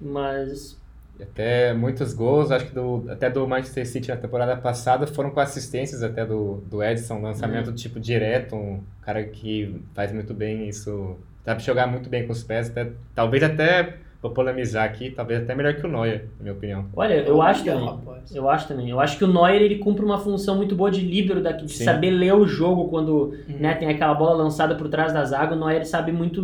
Mas. 0.00 0.82
Até 1.20 1.72
muitos 1.72 2.12
gols, 2.12 2.50
acho 2.50 2.66
que 2.66 2.74
do, 2.74 3.04
até 3.08 3.30
do 3.30 3.46
Manchester 3.46 3.86
City 3.86 4.08
na 4.08 4.16
temporada 4.16 4.56
passada 4.56 5.06
foram 5.06 5.30
com 5.30 5.38
assistências 5.38 6.02
até 6.02 6.26
do, 6.26 6.56
do 6.66 6.82
Edson, 6.82 7.20
lançamento 7.20 7.68
uhum. 7.68 7.74
tipo 7.74 8.00
direto, 8.00 8.56
um 8.56 8.80
cara 9.00 9.22
que 9.22 9.80
faz 9.94 10.10
muito 10.10 10.34
bem 10.34 10.68
isso, 10.68 11.16
pra 11.44 11.56
jogar 11.60 11.86
muito 11.86 12.10
bem 12.10 12.26
com 12.26 12.32
os 12.32 12.42
pés, 12.42 12.68
até, 12.68 12.90
talvez 13.14 13.44
até 13.44 13.98
vou 14.24 14.32
polemizar 14.32 14.84
aqui, 14.84 15.10
talvez 15.10 15.42
até 15.42 15.54
melhor 15.54 15.74
que 15.74 15.84
o 15.84 15.88
Neuer, 15.88 16.24
na 16.38 16.44
minha 16.44 16.54
opinião. 16.54 16.86
Olha, 16.96 17.12
eu 17.12 17.42
acho 17.42 17.62
também. 17.62 17.84
Rapaz. 17.84 18.34
Eu 18.34 18.48
acho 18.48 18.66
também. 18.66 18.88
Eu 18.88 18.98
acho 18.98 19.18
que 19.18 19.24
o 19.24 19.30
Neuer 19.30 19.60
ele 19.60 19.76
cumpre 19.76 20.02
uma 20.02 20.16
função 20.16 20.56
muito 20.56 20.74
boa 20.74 20.90
de 20.90 21.02
líbero 21.02 21.42
daqui, 21.42 21.66
de 21.66 21.74
Sim. 21.74 21.84
saber 21.84 22.10
ler 22.10 22.32
o 22.32 22.46
jogo 22.46 22.88
quando 22.88 23.34
uhum. 23.46 23.58
né, 23.60 23.74
tem 23.74 23.86
aquela 23.86 24.14
bola 24.14 24.42
lançada 24.42 24.74
por 24.76 24.88
trás 24.88 25.12
da 25.12 25.22
zaga. 25.26 25.54
O 25.54 25.58
Neuer 25.58 25.84
sabe 25.84 26.10
muito 26.10 26.40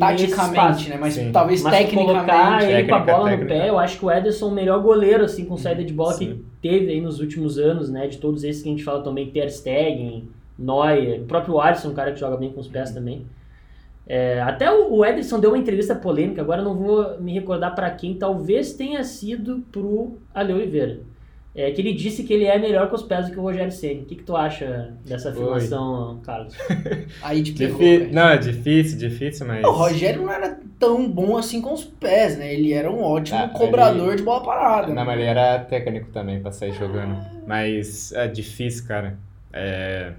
taticamente, 0.00 0.90
né? 0.90 0.96
Mas 0.98 1.14
Sim. 1.14 1.30
talvez 1.30 1.62
Mas 1.62 1.72
tecnicamente. 1.72 2.12
colocar 2.12 2.68
ele 2.68 2.88
com 2.88 2.94
a 2.96 2.98
bola 2.98 3.30
técnica. 3.30 3.54
no 3.54 3.60
pé, 3.60 3.68
eu 3.68 3.78
acho 3.78 3.98
que 4.00 4.04
o 4.04 4.10
Ederson 4.10 4.46
é 4.46 4.48
o 4.48 4.52
melhor 4.52 4.82
goleiro 4.82 5.24
assim 5.24 5.44
com 5.44 5.56
saída 5.56 5.84
de 5.84 5.92
bola 5.92 6.14
Sim. 6.14 6.26
que 6.26 6.68
teve 6.68 6.90
aí 6.90 7.00
nos 7.00 7.20
últimos 7.20 7.56
anos, 7.56 7.88
né? 7.88 8.08
De 8.08 8.18
todos 8.18 8.42
esses 8.42 8.62
que 8.62 8.68
a 8.68 8.72
gente 8.72 8.82
fala 8.82 9.00
também, 9.00 9.30
Ter 9.30 9.48
Stegen, 9.48 10.28
Neuer, 10.58 11.20
o 11.20 11.24
próprio 11.26 11.60
Alisson, 11.60 11.90
um 11.90 11.94
cara 11.94 12.10
que 12.10 12.18
joga 12.18 12.36
bem 12.36 12.50
com 12.50 12.58
os 12.58 12.66
pés 12.66 12.88
uhum. 12.88 12.96
também. 12.96 13.26
É, 14.06 14.40
até 14.42 14.70
o 14.70 15.04
Ederson 15.04 15.38
deu 15.38 15.50
uma 15.50 15.58
entrevista 15.58 15.94
polêmica, 15.94 16.42
agora 16.42 16.60
não 16.60 16.74
vou 16.74 17.20
me 17.20 17.32
recordar 17.32 17.74
para 17.74 17.90
quem, 17.90 18.14
talvez 18.14 18.72
tenha 18.72 19.04
sido 19.04 19.64
pro 19.70 20.18
Ale 20.34 20.52
Oliveira. 20.52 21.00
É, 21.54 21.70
que 21.70 21.82
ele 21.82 21.92
disse 21.92 22.24
que 22.24 22.32
ele 22.32 22.46
é 22.46 22.58
melhor 22.58 22.88
com 22.88 22.96
os 22.96 23.02
pés 23.02 23.26
do 23.26 23.32
que 23.32 23.38
o 23.38 23.42
Rogério 23.42 23.70
Ceni. 23.70 24.00
O 24.00 24.04
que, 24.06 24.16
que 24.16 24.22
tu 24.22 24.34
acha 24.34 24.94
dessa 25.04 25.28
afirmação, 25.28 26.14
Oi. 26.14 26.20
Carlos? 26.24 26.56
Aí 27.22 27.42
te 27.42 27.52
pegou, 27.52 27.78
Difí 27.78 28.10
Não, 28.10 28.28
é 28.30 28.38
difícil, 28.38 28.98
difícil, 28.98 29.46
mas... 29.46 29.62
O 29.62 29.70
Rogério 29.70 30.22
não 30.22 30.32
era 30.32 30.58
tão 30.78 31.06
bom 31.06 31.36
assim 31.36 31.60
com 31.60 31.74
os 31.74 31.84
pés, 31.84 32.38
né? 32.38 32.54
Ele 32.54 32.72
era 32.72 32.90
um 32.90 33.02
ótimo 33.02 33.38
ah, 33.38 33.48
cobrador 33.50 34.08
ele... 34.08 34.16
de 34.16 34.22
bola 34.22 34.42
parada. 34.42 34.88
Não, 34.88 34.94
né? 34.94 35.04
mas 35.04 35.18
ele 35.18 35.28
era 35.28 35.58
técnico 35.58 36.10
também 36.10 36.40
pra 36.40 36.52
sair 36.52 36.72
jogando. 36.72 37.18
Mas 37.46 38.12
é 38.12 38.26
difícil, 38.26 38.88
cara. 38.88 39.18
É... 39.52 40.14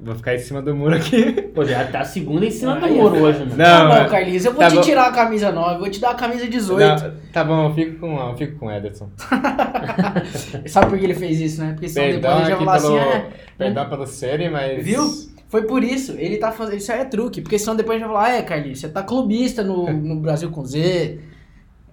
Vou 0.00 0.14
ficar 0.16 0.34
em 0.34 0.38
cima 0.38 0.60
do 0.60 0.74
muro 0.74 0.96
aqui. 0.96 1.32
Pô, 1.54 1.64
já 1.64 1.84
tá 1.86 2.04
segunda 2.04 2.44
em 2.44 2.50
cima 2.50 2.76
do 2.76 2.88
muro 2.88 3.22
hoje, 3.22 3.44
né? 3.44 3.54
Não, 3.56 3.88
tá 3.88 4.04
bom, 4.04 4.10
Carlinhos, 4.10 4.44
eu 4.44 4.52
vou 4.52 4.60
tá 4.60 4.68
te 4.68 4.76
bom. 4.76 4.80
tirar 4.80 5.06
a 5.06 5.12
camisa 5.12 5.52
9, 5.52 5.78
vou 5.78 5.90
te 5.90 6.00
dar 6.00 6.10
a 6.10 6.14
camisa 6.14 6.48
18. 6.48 6.80
Não, 6.80 7.14
tá 7.32 7.44
bom, 7.44 7.68
eu 7.68 7.74
fico 7.74 7.98
com, 8.00 8.18
eu 8.18 8.36
fico 8.36 8.58
com 8.58 8.66
o 8.66 8.72
Ederson. 8.72 9.10
Sabe 10.66 10.90
por 10.90 10.98
que 10.98 11.04
ele 11.04 11.14
fez 11.14 11.40
isso, 11.40 11.60
né? 11.62 11.72
Porque 11.72 11.88
senão 11.88 12.06
perdão 12.06 12.30
depois 12.30 12.48
ele 12.48 12.50
já 12.50 12.58
falar 12.58 12.74
assim, 12.76 12.96
é... 12.96 13.30
Perdão 13.58 13.88
pelo 13.88 14.06
série, 14.06 14.48
mas... 14.48 14.84
Viu? 14.84 15.04
Foi 15.48 15.62
por 15.64 15.84
isso, 15.84 16.12
ele 16.18 16.38
tá 16.38 16.50
fazendo, 16.50 16.78
isso 16.78 16.90
aí 16.90 17.00
é 17.00 17.04
truque, 17.04 17.42
porque 17.42 17.58
senão 17.58 17.76
depois 17.76 17.96
a 17.96 17.98
gente 17.98 18.08
vai 18.10 18.16
falar, 18.16 18.34
ah, 18.34 18.38
é, 18.38 18.42
Carlinhos, 18.42 18.80
você 18.80 18.88
tá 18.88 19.02
clubista 19.02 19.62
no, 19.62 19.92
no 19.92 20.16
Brasil 20.16 20.50
com 20.50 20.64
Z. 20.64 21.18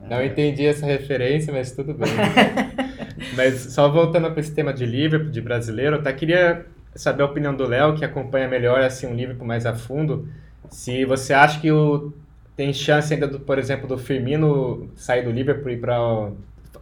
Não 0.10 0.24
entendi 0.24 0.66
essa 0.66 0.86
referência, 0.86 1.54
mas 1.54 1.72
tudo 1.74 1.94
bem. 1.94 2.10
mas 3.36 3.74
só 3.74 3.90
voltando 3.90 4.32
para 4.32 4.40
esse 4.40 4.52
tema 4.52 4.74
de 4.74 4.86
Liverpool, 4.86 5.30
de 5.30 5.42
brasileiro, 5.42 5.98
eu 5.98 6.00
até 6.00 6.14
queria 6.14 6.66
saber 6.96 7.24
a 7.24 7.26
opinião 7.26 7.56
do 7.56 7.66
Léo, 7.68 7.96
que 7.96 8.06
acompanha 8.06 8.48
melhor 8.48 8.82
assim 8.82 9.08
um 9.08 9.16
Liverpool 9.16 9.48
mais 9.48 9.66
a 9.66 9.76
fundo. 9.76 10.28
Se 10.70 11.06
você 11.06 11.34
acha 11.34 11.60
que 11.60 11.72
o, 11.72 12.14
tem 12.56 12.74
chance 12.74 13.14
ainda, 13.14 13.28
do, 13.28 13.40
por 13.40 13.58
exemplo, 13.58 13.88
do 13.88 13.98
Firmino 13.98 14.90
sair 14.96 15.24
do 15.24 15.32
Liverpool 15.32 15.72
e 15.72 15.78
para 15.78 16.32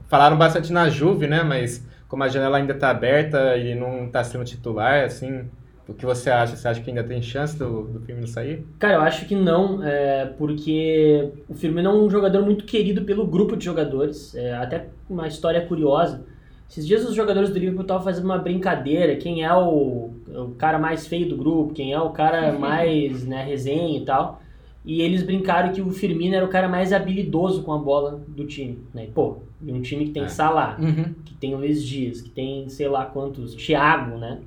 falaram 0.09 0.37
bastante 0.37 0.71
na 0.71 0.89
Juve, 0.89 1.27
né? 1.27 1.43
Mas 1.43 1.85
como 2.07 2.23
a 2.23 2.27
janela 2.29 2.57
ainda 2.57 2.73
está 2.73 2.89
aberta 2.89 3.57
e 3.57 3.75
não 3.75 4.05
está 4.05 4.23
sendo 4.23 4.43
titular, 4.45 5.03
assim, 5.05 5.49
O 5.87 5.93
que 5.93 6.05
você 6.05 6.29
acha? 6.29 6.55
Você 6.55 6.67
acha 6.67 6.81
que 6.81 6.89
ainda 6.89 7.03
tem 7.03 7.21
chance 7.21 7.57
do, 7.57 7.83
do 7.87 8.01
Firmino 8.01 8.27
sair? 8.27 8.65
Cara, 8.77 8.95
eu 8.95 9.01
acho 9.01 9.25
que 9.25 9.35
não, 9.35 9.81
é, 9.83 10.25
porque 10.37 11.31
o 11.47 11.53
Firmino 11.53 11.89
é 11.89 11.93
um 11.93 12.09
jogador 12.09 12.43
muito 12.43 12.65
querido 12.65 13.03
pelo 13.05 13.25
grupo 13.25 13.55
de 13.55 13.63
jogadores. 13.63 14.35
É, 14.35 14.53
até 14.55 14.87
uma 15.09 15.27
história 15.27 15.65
curiosa. 15.65 16.25
Esses 16.69 16.85
dias 16.85 17.07
os 17.07 17.15
jogadores 17.15 17.49
do 17.49 17.57
Liverpool 17.57 17.81
estavam 17.83 18.03
fazendo 18.03 18.25
uma 18.25 18.37
brincadeira, 18.37 19.15
quem 19.15 19.43
é 19.43 19.53
o, 19.53 20.11
o 20.27 20.55
cara 20.57 20.77
mais 20.77 21.07
feio 21.07 21.27
do 21.29 21.37
grupo, 21.37 21.73
quem 21.73 21.93
é 21.93 21.99
o 21.99 22.09
cara 22.09 22.51
mais 22.59 23.25
né, 23.25 23.43
resenha 23.43 23.97
e 23.97 24.05
tal. 24.05 24.41
E 24.85 25.01
eles 25.01 25.21
brincaram 25.23 25.73
que 25.73 25.81
o 25.81 25.91
Firmino 25.91 26.35
era 26.35 26.45
o 26.45 26.49
cara 26.49 26.69
mais 26.69 26.93
habilidoso 26.93 27.63
com 27.63 27.73
a 27.73 27.77
bola 27.77 28.21
do 28.27 28.45
time. 28.45 28.79
Né? 28.93 29.07
Pô, 29.13 29.37
um 29.61 29.81
time 29.81 30.05
que 30.05 30.11
tem 30.11 30.23
É. 30.23 30.27
Salah, 30.29 30.77
Uhum. 30.79 31.13
que 31.25 31.33
tem 31.33 31.55
Luiz 31.55 31.83
Dias, 31.83 32.21
que 32.21 32.29
tem 32.29 32.69
sei 32.69 32.87
lá 32.87 33.05
quantos, 33.05 33.53
Thiago, 33.55 34.17
né? 34.17 34.39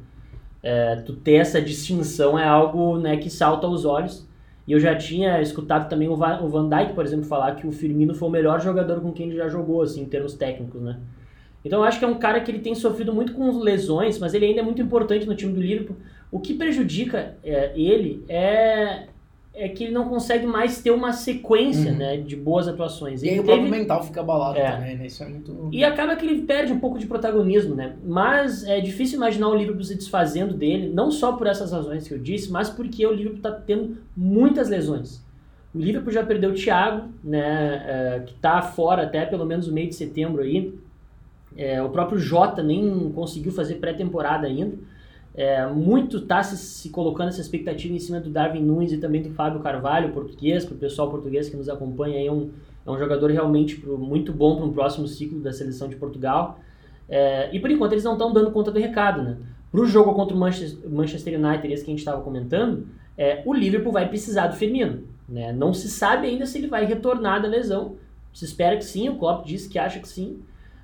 É, 0.62 0.96
tu 0.96 1.14
ter 1.14 1.34
essa 1.34 1.60
distinção 1.60 2.38
é 2.38 2.46
algo 2.46 2.98
né, 2.98 3.16
que 3.16 3.28
salta 3.30 3.66
aos 3.66 3.84
olhos. 3.84 4.26
E 4.66 4.72
eu 4.72 4.78
já 4.80 4.94
tinha 4.94 5.40
escutado 5.42 5.88
também 5.88 6.08
o 6.08 6.16
Van 6.16 6.68
Dijk, 6.68 6.92
por 6.94 7.04
exemplo, 7.04 7.24
falar 7.24 7.54
que 7.56 7.66
o 7.66 7.72
Firmino 7.72 8.14
foi 8.14 8.28
o 8.28 8.30
melhor 8.30 8.60
jogador 8.60 9.00
com 9.00 9.10
quem 9.10 9.28
ele 9.28 9.36
já 9.36 9.48
jogou, 9.48 9.82
assim, 9.82 10.02
em 10.02 10.06
termos 10.06 10.34
técnicos, 10.34 10.80
né? 10.80 10.98
Então 11.64 11.80
eu 11.80 11.84
acho 11.84 11.98
que 11.98 12.04
é 12.04 12.08
um 12.08 12.14
cara 12.18 12.40
que 12.40 12.50
ele 12.50 12.60
tem 12.60 12.74
sofrido 12.74 13.12
muito 13.12 13.32
com 13.34 13.58
lesões, 13.58 14.18
mas 14.18 14.32
ele 14.34 14.46
ainda 14.46 14.60
é 14.60 14.62
muito 14.64 14.80
importante 14.80 15.26
no 15.26 15.34
time 15.34 15.52
do 15.52 15.60
Liverpool. 15.60 15.96
O 16.32 16.38
que 16.40 16.54
prejudica 16.54 17.34
é, 17.44 17.72
ele 17.74 18.24
é, 18.28 19.06
é 19.52 19.68
que 19.68 19.84
ele 19.84 19.92
não 19.92 20.08
consegue 20.08 20.46
mais 20.46 20.80
ter 20.80 20.90
uma 20.92 21.12
sequência 21.12 21.90
Uhum. 21.90 21.98
né, 21.98 22.16
de 22.16 22.34
boas 22.36 22.66
atuações. 22.68 23.22
E 23.22 23.26
aí 23.28 23.32
Ele 23.34 23.40
o 23.40 23.44
teve- 23.44 23.56
próprio 23.58 23.78
mental 23.78 24.02
fica 24.04 24.20
abalado 24.20 24.58
É. 24.58 24.70
também, 24.72 24.96
né? 24.96 25.06
Isso 25.06 25.22
é 25.22 25.28
muito. 25.28 25.68
e 25.72 25.84
acaba 25.84 26.16
que 26.16 26.24
ele 26.24 26.42
perde 26.42 26.72
um 26.72 26.78
pouco 26.80 26.98
de 26.98 27.06
protagonismo, 27.06 27.74
né? 27.74 27.94
Mas 28.06 28.64
é 28.64 28.80
difícil 28.80 29.16
imaginar 29.16 29.48
o 29.48 29.54
Liverpool 29.54 29.82
se 29.84 29.96
desfazendo 29.96 30.54
dele, 30.54 30.88
não 30.88 31.10
só 31.10 31.32
por 31.32 31.46
essas 31.46 31.72
razões 31.72 32.06
que 32.08 32.14
eu 32.14 32.18
disse, 32.18 32.50
mas 32.50 32.70
porque 32.70 33.04
o 33.06 33.10
Liverpool 33.12 33.36
está 33.38 33.50
tendo 33.50 33.98
muitas 34.16 34.68
lesões. 34.70 35.20
O 35.74 35.78
Liverpool 35.78 36.12
já 36.12 36.24
perdeu 36.24 36.50
o 36.50 36.54
Thiago, 36.54 37.08
né? 37.22 37.84
é, 37.86 38.20
que 38.24 38.32
está 38.34 38.62
fora 38.62 39.02
até 39.02 39.26
pelo 39.26 39.44
menos 39.44 39.68
o 39.68 39.72
meio 39.72 39.88
de 39.88 39.94
setembro 39.94 40.42
aí. 40.42 40.72
É, 41.56 41.82
o 41.82 41.88
próprio 41.90 42.18
Jota 42.18 42.62
nem 42.62 43.10
conseguiu 43.10 43.52
fazer 43.52 43.76
pré-temporada 43.76 44.46
ainda. 44.46 44.76
É, 45.34 45.64
muito 45.66 46.18
está 46.18 46.42
se, 46.42 46.56
se 46.56 46.90
colocando 46.90 47.28
essa 47.28 47.40
expectativa 47.40 47.94
em 47.94 47.98
cima 47.98 48.20
do 48.20 48.30
Darwin 48.30 48.62
Nunes 48.62 48.92
e 48.92 48.98
também 48.98 49.22
do 49.22 49.30
Fábio 49.30 49.60
Carvalho, 49.60 50.12
português, 50.12 50.64
para 50.64 50.74
o 50.74 50.78
pessoal 50.78 51.08
português 51.08 51.48
que 51.48 51.56
nos 51.56 51.68
acompanha 51.68 52.18
aí, 52.18 52.26
é 52.26 52.32
um, 52.32 52.50
é 52.84 52.90
um 52.90 52.98
jogador 52.98 53.30
realmente 53.30 53.76
pro- 53.76 53.96
muito 53.96 54.32
bom 54.32 54.56
para 54.56 54.64
um 54.64 54.72
próximo 54.72 55.06
ciclo 55.06 55.40
da 55.40 55.52
seleção 55.52 55.88
de 55.88 55.96
Portugal. 55.96 56.58
É, 57.08 57.48
e 57.52 57.60
por 57.60 57.70
enquanto 57.70 57.92
eles 57.92 58.04
não 58.04 58.12
estão 58.12 58.32
dando 58.32 58.50
conta 58.50 58.70
do 58.70 58.78
recado, 58.78 59.22
né? 59.22 59.36
Para 59.70 59.80
o 59.80 59.86
jogo 59.86 60.14
contra 60.14 60.34
o 60.36 60.38
Manchester, 60.38 60.90
Manchester 60.90 61.40
United, 61.40 61.72
esse 61.72 61.84
que 61.84 61.90
a 61.90 61.92
gente 61.92 62.00
estava 62.00 62.20
comentando, 62.22 62.86
é, 63.16 63.42
o 63.46 63.54
Liverpool 63.54 63.92
vai 63.92 64.08
precisar 64.08 64.48
do 64.48 64.56
Firmino. 64.56 65.04
Né? 65.28 65.52
Não 65.52 65.72
se 65.72 65.88
sabe 65.88 66.26
ainda 66.26 66.44
se 66.44 66.58
ele 66.58 66.66
vai 66.66 66.84
retornar 66.84 67.40
da 67.40 67.46
lesão. 67.46 67.94
Se 68.32 68.44
espera 68.44 68.76
que 68.76 68.84
sim, 68.84 69.08
o 69.08 69.16
Klopp 69.16 69.46
disse 69.46 69.68
que 69.68 69.78
acha 69.78 70.00
que 70.00 70.08
sim. 70.08 70.40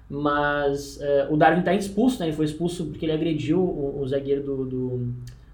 Mas 0.08 1.00
é, 1.00 1.26
o 1.30 1.36
Darwin 1.36 1.60
está 1.60 1.74
expulso, 1.74 2.20
né? 2.20 2.26
Ele 2.26 2.36
foi 2.36 2.44
expulso 2.44 2.86
porque 2.86 3.04
ele 3.04 3.12
agrediu 3.12 3.58
o, 3.60 4.00
o 4.00 4.06
zagueiro 4.06 4.42
do, 4.42 4.64
do, 4.64 5.08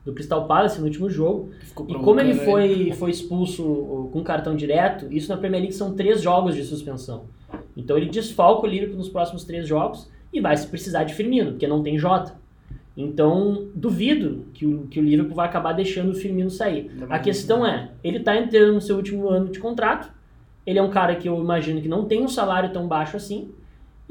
do 0.05 0.13
Crystal 0.13 0.47
Palace 0.47 0.79
no 0.79 0.87
último 0.87 1.09
jogo. 1.09 1.51
E 1.89 1.95
como 1.95 2.21
ele 2.21 2.35
provocando 2.35 2.45
foi, 2.45 2.93
foi 2.93 3.11
expulso 3.11 3.65
uh, 3.65 4.11
com 4.13 4.23
cartão 4.23 4.55
direto, 4.55 5.07
isso 5.11 5.31
na 5.31 5.39
Premier 5.39 5.63
League 5.63 5.75
são 5.75 5.95
três 5.95 6.21
jogos 6.21 6.55
de 6.55 6.65
suspensão. 6.65 7.25
Então 7.77 7.97
ele 7.97 8.07
desfalca 8.07 8.67
o 8.67 8.71
Liverpool 8.71 8.99
nos 8.99 9.09
próximos 9.09 9.45
três 9.45 9.67
jogos 9.67 10.11
e 10.33 10.41
vai 10.41 10.57
se 10.57 10.67
precisar 10.67 11.05
de 11.05 11.15
Firmino, 11.15 11.53
porque 11.53 11.67
não 11.67 11.83
tem 11.83 11.99
Jota. 11.99 12.35
Então 12.97 13.69
duvido 13.75 14.45
que 14.53 14.67
o, 14.67 14.87
que 14.87 15.01
o 15.01 15.03
Liverpool 15.03 15.35
vai 15.35 15.49
acabar 15.49 15.73
deixando 15.73 16.11
o 16.11 16.15
Firmino 16.15 16.51
sair. 16.51 16.91
Ainda 16.91 17.07
A 17.07 17.19
questão 17.19 17.67
é, 17.67 17.91
ele 18.05 18.19
está 18.19 18.37
entrando 18.37 18.75
no 18.75 18.81
seu 18.81 18.97
último 18.97 19.29
ano 19.29 19.49
de 19.49 19.59
contrato, 19.59 20.13
ele 20.67 20.79
é 20.79 20.83
um 20.83 20.91
cara 20.91 21.17
que 21.17 21.29
eu 21.29 21.41
imagino 21.41 21.81
que 21.81 21.89
não 21.89 22.05
tem 22.05 22.23
um 22.23 22.29
salário 22.29 22.71
tão 22.71 22.87
baixo 22.87 23.17
assim, 23.17 23.51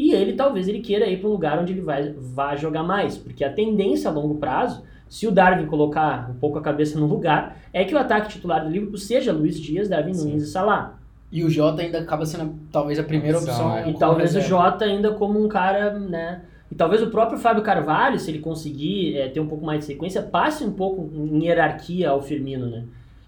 e 0.02 0.14
ele 0.14 0.34
talvez 0.34 0.68
ele 0.68 0.80
queira 0.80 1.06
ir 1.08 1.20
para 1.20 1.30
um 1.30 1.34
lugar 1.34 1.60
onde 1.60 1.74
ele 1.74 1.82
vai, 1.82 2.12
vai 2.18 2.58
jogar 2.58 2.82
mais, 2.82 3.18
porque 3.18 3.44
a 3.44 3.54
tendência 3.54 4.10
a 4.10 4.14
longo 4.14 4.36
prazo, 4.36 4.82
se 5.08 5.28
o 5.28 5.32
Darwin 5.32 5.68
colocar 5.68 6.32
um 6.32 6.40
pouco 6.40 6.58
a 6.58 6.62
cabeça 6.62 7.00
no 7.00 7.06
lugar, 7.06 7.58
é 7.72 7.84
que 7.86 7.94
o 7.94 8.00
ataque 8.00 8.30
titular 8.30 8.64
do 8.64 8.72
Liverpool 8.72 8.98
seja 8.98 9.32
Luiz 9.32 9.60
Dias, 9.60 9.88
Darwin 9.90 10.14
Sim. 10.14 10.30
Nunes 10.30 10.44
e 10.44 10.48
Salah. 10.48 10.98
E 11.32 11.44
o 11.44 11.50
Jota 11.50 11.82
ainda 11.82 12.00
acaba 12.00 12.26
sendo 12.26 12.56
talvez 12.72 12.98
a 12.98 13.04
primeira 13.04 13.38
Opção, 13.38 13.54
opção. 13.54 13.78
é. 13.78 13.90
E 13.90 13.94
talvez 13.94 14.32
o 14.32 14.40
reserva. 14.40 14.48
Jota 14.48 14.86
ainda 14.86 15.12
como 15.12 15.44
um 15.44 15.48
cara, 15.48 15.98
né? 16.00 16.42
E 16.72 16.76
talvez 16.76 17.04
o 17.04 17.08
próprio 17.08 17.38
Fábio 17.38 17.62
Carvalho, 17.62 18.18
se 18.18 18.32
ele 18.32 18.40
conseguir 18.40 19.18
é, 19.18 19.28
ter 19.30 19.40
um 19.40 19.48
pouco 19.48 19.66
mais 19.66 19.80
de 19.80 19.86
sequência, 19.86 20.22
passe 20.22 20.64
um 20.64 20.72
pouco 20.72 21.10
em 21.14 21.46
hierarquia 21.46 22.10
ao 22.10 22.22
Firmino, 22.22 22.68
né? 22.68 22.86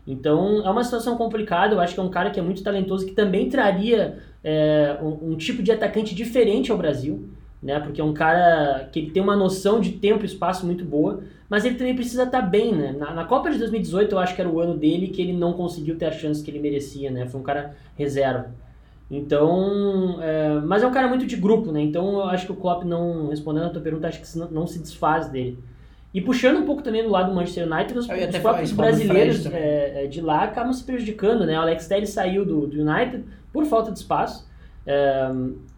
Então 0.08 0.66
é 0.66 0.70
uma 0.70 0.84
situação 0.84 1.16
complicada. 1.18 1.76
Eu 1.76 1.80
acho 1.80 1.94
que 1.94 2.00
é 2.00 2.04
um 2.04 2.10
cara 2.10 2.30
que 2.30 2.40
é 2.40 2.44
muito 2.44 2.64
talentoso, 2.64 3.06
que 3.06 3.14
também 3.14 3.50
traria 3.50 4.20
é, 4.44 4.98
um, 5.02 5.32
um 5.32 5.38
tipo 5.38 5.64
de 5.64 5.72
atacante 5.72 6.14
diferente 6.14 6.72
ao 6.72 6.78
Brasil, 6.78 7.30
né? 7.62 7.80
Porque 7.80 8.02
é 8.02 8.04
um 8.04 8.14
cara 8.14 8.90
que 8.92 9.00
ele 9.00 9.12
tem 9.12 9.24
uma 9.24 9.36
noção 9.36 9.80
de 9.80 9.94
tempo 9.94 10.24
e 10.24 10.26
espaço 10.26 10.66
muito 10.66 10.84
boa, 10.84 11.22
mas 11.50 11.64
ele 11.64 11.76
também 11.76 11.96
precisa 11.96 12.24
estar 12.24 12.42
bem, 12.42 12.74
né? 12.74 12.94
Na, 12.98 13.14
na 13.14 13.24
Copa 13.24 13.50
de 13.50 13.58
2018 13.58 14.12
eu 14.12 14.20
acho 14.20 14.36
que 14.36 14.42
era 14.42 14.50
o 14.50 14.60
ano 14.60 14.78
dele 14.78 15.08
que 15.08 15.22
ele 15.22 15.34
não 15.34 15.54
conseguiu 15.54 15.98
ter 15.98 16.06
a 16.06 16.12
chance 16.12 16.44
que 16.44 16.52
ele 16.52 16.60
merecia, 16.60 17.10
né? 17.10 17.26
Foi 17.28 17.40
um 17.40 17.44
cara 17.44 17.74
reserva. 17.98 18.52
Então, 19.10 20.18
é, 20.22 20.60
mas 20.66 20.82
é 20.82 20.88
um 20.88 20.92
cara 20.92 21.08
muito 21.08 21.26
de 21.26 21.36
grupo, 21.36 21.72
né? 21.72 21.82
Então 21.82 22.14
eu 22.16 22.24
acho 22.26 22.48
que 22.48 22.52
o 22.52 22.56
Klopp 22.56 22.84
não, 22.84 23.30
respondendo 23.30 23.68
a 23.68 23.70
tua 23.70 23.82
pergunta, 23.82 24.08
acho 24.08 24.20
que 24.20 24.40
não, 24.52 24.68
se 24.68 24.80
desfaz 24.80 25.30
dele. 25.30 25.58
E 26.14 26.22
puxando 26.22 26.58
um 26.58 26.66
pouco 26.66 26.82
também 26.82 27.04
do 27.04 27.10
lado 27.10 27.30
do 27.30 27.36
Manchester 27.36 27.72
United, 27.72 27.98
os, 27.98 28.08
os 28.08 28.38
próprios 28.40 28.72
brasileiros 28.72 29.46
é, 29.48 30.04
é, 30.04 30.08
de 30.08 30.22
lá 30.22 30.44
acabam 30.44 30.74
se 30.74 30.84
prejudicando, 30.84 31.46
né? 31.46 31.58
O 31.58 31.62
Alex 31.62 31.88
Telles 31.88 32.10
saiu 32.10 32.46
do, 32.46 32.68
do 32.68 32.82
United 32.82 33.24
por 33.54 33.66
falta 33.66 33.92
de 33.92 34.00
espaço. 34.00 34.50
É, 34.86 35.30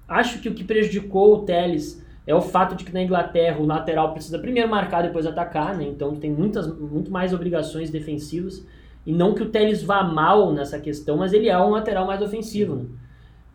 acho 0.08 0.42
que 0.42 0.50
o 0.50 0.56
que 0.56 0.64
prejudicou 0.64 1.36
o 1.36 1.40
Telles 1.46 2.04
é 2.26 2.34
o 2.34 2.42
fato 2.42 2.76
de 2.76 2.84
que 2.84 2.94
na 2.94 3.04
Inglaterra 3.04 3.60
o 3.60 3.66
lateral 3.66 4.14
precisa 4.14 4.40
primeiro 4.40 4.68
marcar, 4.68 5.04
depois 5.04 5.28
atacar, 5.28 5.78
né? 5.78 5.84
Então 5.84 6.16
tem 6.16 6.32
muitas, 6.32 6.68
muito 6.68 7.12
mais 7.12 7.34
obrigações 7.34 7.92
defensivas. 7.92 8.66
E 9.06 9.14
não 9.14 9.36
que 9.36 9.44
o 9.44 9.50
Telles 9.50 9.84
vá 9.84 10.02
mal 10.04 10.52
nessa 10.52 10.80
questão, 10.80 11.18
mas 11.18 11.34
ele 11.34 11.48
é 11.48 11.60
um 11.60 11.70
lateral 11.70 12.08
mais 12.08 12.22
ofensivo, 12.22 12.76
né? 12.76 12.86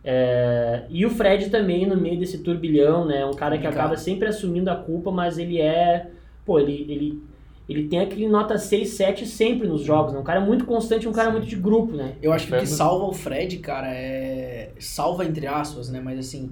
É, 0.03 0.83
e 0.89 1.05
o 1.05 1.09
Fred 1.09 1.49
também 1.49 1.85
no 1.85 1.95
meio 1.95 2.17
desse 2.17 2.39
turbilhão, 2.39 3.05
né? 3.05 3.25
Um 3.25 3.33
cara 3.33 3.57
que 3.57 3.67
acaba 3.67 3.95
sempre 3.97 4.27
assumindo 4.27 4.69
a 4.69 4.75
culpa, 4.75 5.11
mas 5.11 5.37
ele 5.37 5.59
é. 5.59 6.09
Pô, 6.45 6.59
ele, 6.59 6.85
ele, 6.89 7.23
ele 7.71 7.87
tem 7.87 7.99
aquele 7.99 8.27
nota 8.27 8.57
6, 8.57 8.89
7 8.89 9.25
sempre 9.25 9.67
nos 9.67 9.83
jogos, 9.83 10.13
né? 10.13 10.19
Um 10.19 10.23
cara 10.23 10.41
muito 10.41 10.65
constante, 10.65 11.07
um 11.07 11.11
cara 11.11 11.29
Sim. 11.29 11.37
muito 11.37 11.49
de 11.49 11.55
grupo, 11.55 11.95
né? 11.95 12.15
Eu 12.21 12.31
acho 12.31 12.47
que 12.47 12.55
o 12.55 12.59
que 12.59 12.65
salva 12.67 13.05
o 13.05 13.13
Fred, 13.13 13.57
cara, 13.57 13.87
é. 13.93 14.71
Salva 14.79 15.25
entre 15.25 15.47
aspas, 15.47 15.89
né? 15.89 15.99
Mas 15.99 16.19
assim, 16.19 16.51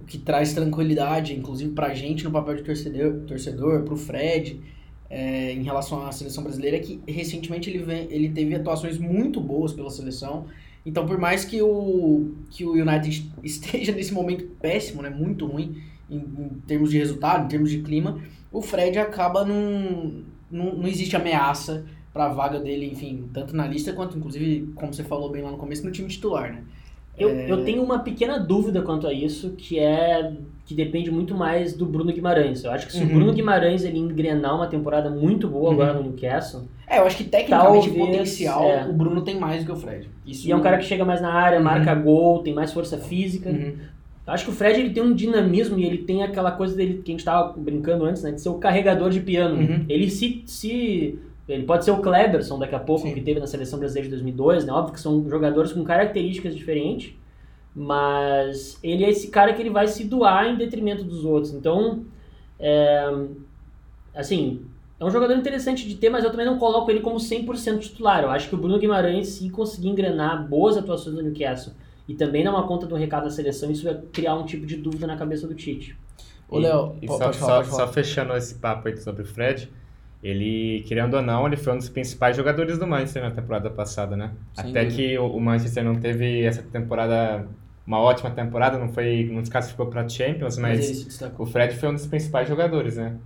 o 0.00 0.04
que 0.04 0.18
traz 0.18 0.52
tranquilidade, 0.52 1.34
inclusive 1.34 1.72
pra 1.72 1.94
gente 1.94 2.24
no 2.24 2.30
papel 2.30 2.56
de 2.56 2.62
torcedor, 2.62 3.20
torcedor 3.26 3.82
pro 3.82 3.96
Fred, 3.96 4.60
é, 5.08 5.52
em 5.52 5.62
relação 5.62 6.06
à 6.06 6.12
seleção 6.12 6.44
brasileira, 6.44 6.76
é 6.76 6.80
que 6.80 7.00
recentemente 7.06 7.68
ele, 7.68 7.80
vem, 7.80 8.06
ele 8.10 8.28
teve 8.30 8.54
atuações 8.54 8.96
muito 8.96 9.40
boas 9.40 9.72
pela 9.72 9.90
seleção. 9.90 10.46
Então, 10.86 11.04
por 11.04 11.18
mais 11.18 11.44
que 11.44 11.60
o, 11.60 12.32
que 12.50 12.64
o 12.64 12.72
United 12.72 13.32
esteja 13.42 13.92
nesse 13.92 14.14
momento 14.14 14.44
péssimo, 14.60 15.02
né? 15.02 15.10
Muito 15.10 15.46
ruim 15.46 15.82
em, 16.08 16.16
em 16.18 16.48
termos 16.66 16.90
de 16.90 16.98
resultado, 16.98 17.44
em 17.44 17.48
termos 17.48 17.70
de 17.70 17.82
clima, 17.82 18.20
o 18.52 18.60
Fred 18.60 18.98
acaba 18.98 19.44
num. 19.44 20.24
Não, 20.50 20.74
não 20.74 20.86
existe 20.88 21.14
ameaça 21.16 21.84
para 22.12 22.26
a 22.26 22.28
vaga 22.28 22.58
dele, 22.58 22.86
enfim, 22.90 23.28
tanto 23.32 23.54
na 23.54 23.66
lista 23.66 23.92
quanto, 23.92 24.18
inclusive, 24.18 24.72
como 24.74 24.92
você 24.92 25.04
falou 25.04 25.30
bem 25.30 25.42
lá 25.42 25.50
no 25.50 25.56
começo, 25.56 25.84
no 25.84 25.92
time 25.92 26.08
titular, 26.08 26.52
né? 26.52 26.62
Eu, 27.18 27.28
É. 27.28 27.50
eu 27.50 27.64
tenho 27.64 27.82
uma 27.82 27.98
pequena 28.00 28.38
dúvida 28.38 28.80
quanto 28.82 29.06
a 29.06 29.12
isso, 29.12 29.50
que 29.50 29.78
é 29.78 30.32
que 30.64 30.74
depende 30.74 31.10
muito 31.10 31.34
mais 31.34 31.74
do 31.74 31.84
Bruno 31.84 32.12
Guimarães. 32.12 32.62
Eu 32.64 32.70
acho 32.70 32.86
que 32.86 32.92
se 32.92 33.00
Uhum. 33.02 33.06
o 33.10 33.14
Bruno 33.14 33.32
Guimarães 33.32 33.84
ele 33.84 33.98
engrenar 33.98 34.54
uma 34.54 34.68
temporada 34.68 35.10
muito 35.10 35.48
boa 35.48 35.66
Uhum. 35.68 35.72
agora 35.74 35.94
no 35.94 36.02
Newcastle, 36.04 36.62
É, 36.86 36.98
eu 36.98 37.06
acho 37.06 37.16
que 37.16 37.24
tecnicamente, 37.24 37.88
Talvez, 37.88 38.06
potencial, 38.10 38.64
é. 38.64 38.86
o 38.88 38.92
Bruno 38.92 39.22
tem 39.22 39.38
mais 39.38 39.62
do 39.62 39.66
que 39.66 39.72
o 39.72 39.76
Fred. 39.76 40.08
Isso... 40.26 40.48
e 40.48 40.52
é 40.52 40.56
um 40.56 40.60
cara 40.60 40.78
que 40.78 40.84
chega 40.84 41.04
mais 41.04 41.20
na 41.20 41.32
área, 41.32 41.58
Uhum. 41.58 41.64
marca 41.64 41.94
gol, 41.94 42.42
tem 42.42 42.54
mais 42.54 42.72
força 42.72 42.98
física. 42.98 43.50
Acho 44.30 44.44
que 44.44 44.50
o 44.50 44.54
Fred 44.54 44.78
ele 44.78 44.90
tem 44.90 45.02
um 45.02 45.12
dinamismo 45.12 45.78
e 45.78 45.84
ele 45.84 45.98
tem 45.98 46.22
aquela 46.22 46.52
coisa 46.52 46.76
dele 46.76 47.02
que 47.04 47.10
a 47.10 47.14
gente 47.14 47.24
tava 47.24 47.52
brincando 47.58 48.04
antes, 48.04 48.22
né, 48.22 48.30
de 48.30 48.40
ser 48.40 48.48
o 48.48 48.54
carregador 48.54 49.10
de 49.10 49.20
piano. 49.20 49.56
Uhum. 49.56 49.84
Ele 49.88 50.08
se, 50.08 50.42
se 50.46 51.18
ele 51.48 51.64
pode 51.64 51.84
ser 51.84 51.90
o 51.90 51.98
Kleberson 51.98 52.58
daqui 52.58 52.74
a 52.74 52.78
pouco 52.78 53.08
Sim. 53.08 53.14
que 53.14 53.20
teve 53.20 53.40
na 53.40 53.46
seleção 53.46 53.78
brasileira 53.78 54.08
de 54.08 54.14
2002, 54.14 54.64
né? 54.64 54.72
Óbvio 54.72 54.94
que 54.94 55.00
são 55.00 55.28
jogadores 55.28 55.72
com 55.72 55.82
características 55.82 56.54
diferentes, 56.54 57.12
mas 57.74 58.78
ele 58.84 59.04
é 59.04 59.10
esse 59.10 59.28
cara 59.28 59.52
que 59.52 59.60
ele 59.60 59.70
vai 59.70 59.88
se 59.88 60.04
doar 60.04 60.46
em 60.46 60.56
detrimento 60.56 61.02
dos 61.02 61.24
outros. 61.24 61.52
Então, 61.52 62.04
é, 62.58 63.12
assim, 64.14 64.62
é 65.00 65.04
um 65.04 65.10
jogador 65.10 65.34
interessante 65.34 65.88
de 65.88 65.96
ter, 65.96 66.08
mas 66.08 66.22
eu 66.22 66.30
também 66.30 66.46
não 66.46 66.58
coloco 66.58 66.88
ele 66.88 67.00
como 67.00 67.16
100% 67.16 67.80
titular. 67.80 68.22
Eu 68.22 68.30
acho 68.30 68.48
que 68.48 68.54
o 68.54 68.58
Bruno 68.58 68.78
Guimarães, 68.78 69.28
se 69.28 69.50
conseguir 69.50 69.88
engrenar 69.88 70.46
boas 70.46 70.76
atuações 70.76 71.16
no 71.16 71.22
Newcastle 71.22 71.72
e 72.10 72.14
também 72.14 72.42
dar 72.42 72.50
uma 72.50 72.66
conta 72.66 72.86
do 72.86 72.94
recado 72.96 73.24
da 73.24 73.30
seleção, 73.30 73.70
isso 73.70 73.84
vai 73.84 73.94
criar 74.12 74.34
um 74.34 74.44
tipo 74.44 74.66
de 74.66 74.76
dúvida 74.76 75.06
na 75.06 75.16
cabeça 75.16 75.46
do 75.46 75.54
Tite. 75.54 75.96
Ô, 76.48 76.58
Léo, 76.58 76.96
só, 77.06 77.32
falar, 77.32 77.64
só- 77.64 77.76
só 77.76 77.88
fechando 77.92 78.34
esse 78.36 78.56
papo 78.56 78.88
aí 78.88 78.96
sobre 78.96 79.22
o 79.22 79.24
Fred, 79.24 79.70
ele, 80.22 80.82
querendo 80.86 81.14
ou 81.14 81.22
não, 81.22 81.46
ele 81.46 81.56
foi 81.56 81.72
um 81.72 81.78
dos 81.78 81.88
principais 81.88 82.36
jogadores 82.36 82.78
do 82.78 82.86
Manchester 82.86 83.22
na 83.22 83.30
temporada 83.30 83.70
passada, 83.70 84.16
né? 84.16 84.32
Sem 84.54 84.70
Até 84.70 84.84
dúvida. 84.84 85.02
que 85.02 85.18
o 85.18 85.38
Manchester 85.40 85.84
não 85.84 85.94
teve 86.00 86.42
essa 86.42 86.62
temporada, 86.62 87.46
uma 87.86 88.00
ótima 88.00 88.30
temporada, 88.32 88.76
não 88.76 88.88
foi, 88.92 89.28
não 89.32 89.44
se 89.44 89.50
classificou 89.50 89.86
para 89.86 90.06
Champions, 90.08 90.58
Mas 90.58 91.06
mas 91.06 91.32
o 91.38 91.46
Fred 91.46 91.76
foi 91.76 91.88
um 91.88 91.94
dos 91.94 92.06
principais 92.06 92.48
jogadores, 92.48 92.96
né? 92.96 93.16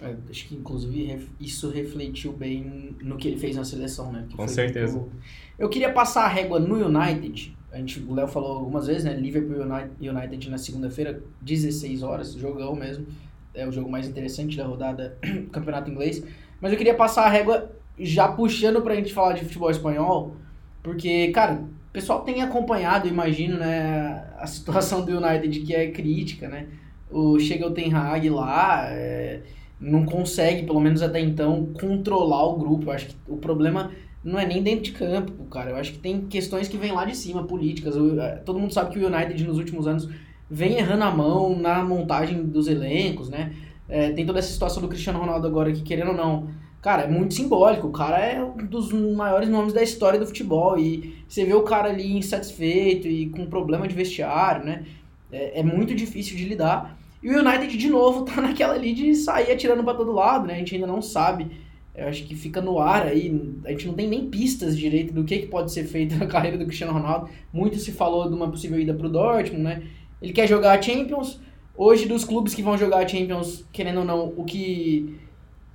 É, 0.00 0.14
acho 0.30 0.48
que 0.48 0.54
inclusive 0.54 1.28
isso 1.38 1.68
refletiu 1.70 2.32
bem 2.32 2.96
no 3.02 3.16
que 3.16 3.28
ele 3.28 3.38
fez 3.38 3.54
na 3.56 3.64
seleção, 3.64 4.10
né? 4.12 4.24
Que 4.28 4.36
Com 4.36 4.46
foi 4.46 4.54
certeza. 4.54 4.96
muito- 4.98 5.12
Eu 5.58 5.68
queria 5.68 5.92
passar 5.92 6.24
a 6.24 6.28
régua 6.28 6.58
no 6.58 6.76
United. 6.86 7.54
A 7.72 7.78
gente, 7.78 8.00
o 8.00 8.14
Léo 8.14 8.28
falou 8.28 8.58
algumas 8.58 8.86
vezes, 8.86 9.04
né? 9.04 9.14
Liverpool 9.14 9.64
United, 9.98 10.50
na 10.50 10.58
segunda-feira, 10.58 11.22
16 11.40 12.02
horas, 12.02 12.34
jogão 12.34 12.76
mesmo. 12.76 13.06
É 13.54 13.66
o 13.66 13.72
jogo 13.72 13.90
mais 13.90 14.06
interessante 14.06 14.56
da 14.56 14.66
rodada 14.66 15.16
do 15.22 15.48
campeonato 15.50 15.90
inglês. 15.90 16.22
Mas 16.60 16.70
eu 16.70 16.78
queria 16.78 16.94
passar 16.94 17.24
a 17.24 17.30
régua 17.30 17.72
já 17.98 18.28
puxando 18.28 18.82
pra 18.82 18.94
gente 18.94 19.12
falar 19.12 19.32
de 19.32 19.44
futebol 19.44 19.70
espanhol, 19.70 20.36
porque, 20.82 21.28
cara, 21.28 21.54
o 21.54 21.92
pessoal 21.92 22.20
tem 22.20 22.42
acompanhado, 22.42 23.08
imagino, 23.08 23.58
né, 23.58 24.26
a 24.38 24.46
situação 24.46 25.04
do 25.04 25.18
United 25.18 25.60
que 25.60 25.74
é 25.74 25.90
crítica, 25.90 26.48
né? 26.48 26.66
O 27.10 27.38
chega 27.38 27.66
o 27.66 27.70
Ten 27.72 27.92
Hag 27.92 28.28
lá, 28.30 28.86
é, 28.90 29.42
não 29.80 30.04
consegue, 30.04 30.64
pelo 30.64 30.80
menos 30.80 31.02
até 31.02 31.20
então, 31.20 31.72
controlar 31.74 32.44
o 32.44 32.58
grupo. 32.58 32.86
Eu 32.86 32.92
acho 32.92 33.08
que 33.08 33.16
o 33.26 33.36
problema 33.36 33.90
não 34.24 34.38
é 34.38 34.46
nem 34.46 34.62
dentro 34.62 34.84
de 34.84 34.92
campo, 34.92 35.44
cara. 35.44 35.70
Eu 35.70 35.76
acho 35.76 35.92
que 35.92 35.98
tem 35.98 36.22
questões 36.26 36.68
que 36.68 36.76
vêm 36.76 36.92
lá 36.92 37.04
de 37.04 37.16
cima, 37.16 37.44
políticas. 37.44 37.94
É, 37.96 38.36
todo 38.36 38.58
mundo 38.58 38.72
sabe 38.72 38.90
que 38.90 38.98
o 38.98 39.06
United 39.06 39.44
nos 39.44 39.58
últimos 39.58 39.86
anos 39.86 40.08
vem 40.48 40.76
errando 40.76 41.04
a 41.04 41.10
mão 41.10 41.58
na 41.58 41.82
montagem 41.82 42.44
dos 42.44 42.68
elencos, 42.68 43.28
né? 43.28 43.52
É, 43.88 44.10
tem 44.12 44.24
toda 44.24 44.38
essa 44.38 44.52
situação 44.52 44.80
do 44.80 44.88
Cristiano 44.88 45.18
Ronaldo 45.18 45.46
agora 45.46 45.72
que, 45.72 45.82
querendo 45.82 46.10
ou 46.10 46.16
não, 46.16 46.48
cara, 46.80 47.02
é 47.02 47.08
muito 47.08 47.34
simbólico. 47.34 47.88
O 47.88 47.92
cara 47.92 48.18
é 48.18 48.42
um 48.42 48.56
dos 48.56 48.92
maiores 48.92 49.48
nomes 49.48 49.72
da 49.72 49.82
história 49.82 50.18
do 50.18 50.26
futebol. 50.26 50.78
E 50.78 51.24
você 51.28 51.44
vê 51.44 51.54
o 51.54 51.62
cara 51.62 51.88
ali 51.88 52.16
insatisfeito 52.16 53.08
e 53.08 53.28
com 53.30 53.46
problema 53.46 53.88
de 53.88 53.94
vestiário, 53.94 54.64
né? 54.64 54.84
É, 55.32 55.60
é 55.60 55.62
muito 55.62 55.94
difícil 55.94 56.36
de 56.36 56.44
lidar. 56.44 56.96
E 57.22 57.30
o 57.30 57.38
United, 57.38 57.76
de 57.76 57.88
novo, 57.88 58.24
tá 58.26 58.40
naquela 58.40 58.74
ali 58.74 58.92
de 58.92 59.14
sair 59.14 59.50
atirando 59.50 59.82
pra 59.82 59.94
todo 59.94 60.12
lado, 60.12 60.46
né? 60.46 60.54
A 60.54 60.58
gente 60.58 60.74
ainda 60.74 60.86
não 60.86 61.02
sabe. 61.02 61.50
Eu 61.94 62.08
acho 62.08 62.24
que 62.24 62.34
fica 62.34 62.60
no 62.60 62.78
ar 62.78 63.06
aí. 63.06 63.52
A 63.64 63.70
gente 63.70 63.86
não 63.86 63.94
tem 63.94 64.08
nem 64.08 64.28
pistas 64.28 64.76
direito 64.76 65.12
do 65.12 65.24
que, 65.24 65.38
que 65.40 65.46
pode 65.46 65.70
ser 65.72 65.84
feito 65.84 66.16
na 66.18 66.26
carreira 66.26 66.56
do 66.56 66.64
Cristiano 66.64 66.92
Ronaldo. 66.92 67.28
Muito 67.52 67.76
se 67.78 67.92
falou 67.92 68.28
de 68.28 68.34
uma 68.34 68.50
possível 68.50 68.80
ida 68.80 68.94
pro 68.94 69.10
Dortmund, 69.10 69.62
né? 69.62 69.82
Ele 70.20 70.32
quer 70.32 70.48
jogar 70.48 70.78
a 70.78 70.82
Champions. 70.82 71.40
Hoje, 71.76 72.06
dos 72.06 72.24
clubes 72.24 72.54
que 72.54 72.62
vão 72.62 72.78
jogar 72.78 72.98
a 72.98 73.08
Champions, 73.08 73.64
querendo 73.72 74.00
ou 74.00 74.04
não, 74.04 74.32
o 74.36 74.44
que 74.44 75.18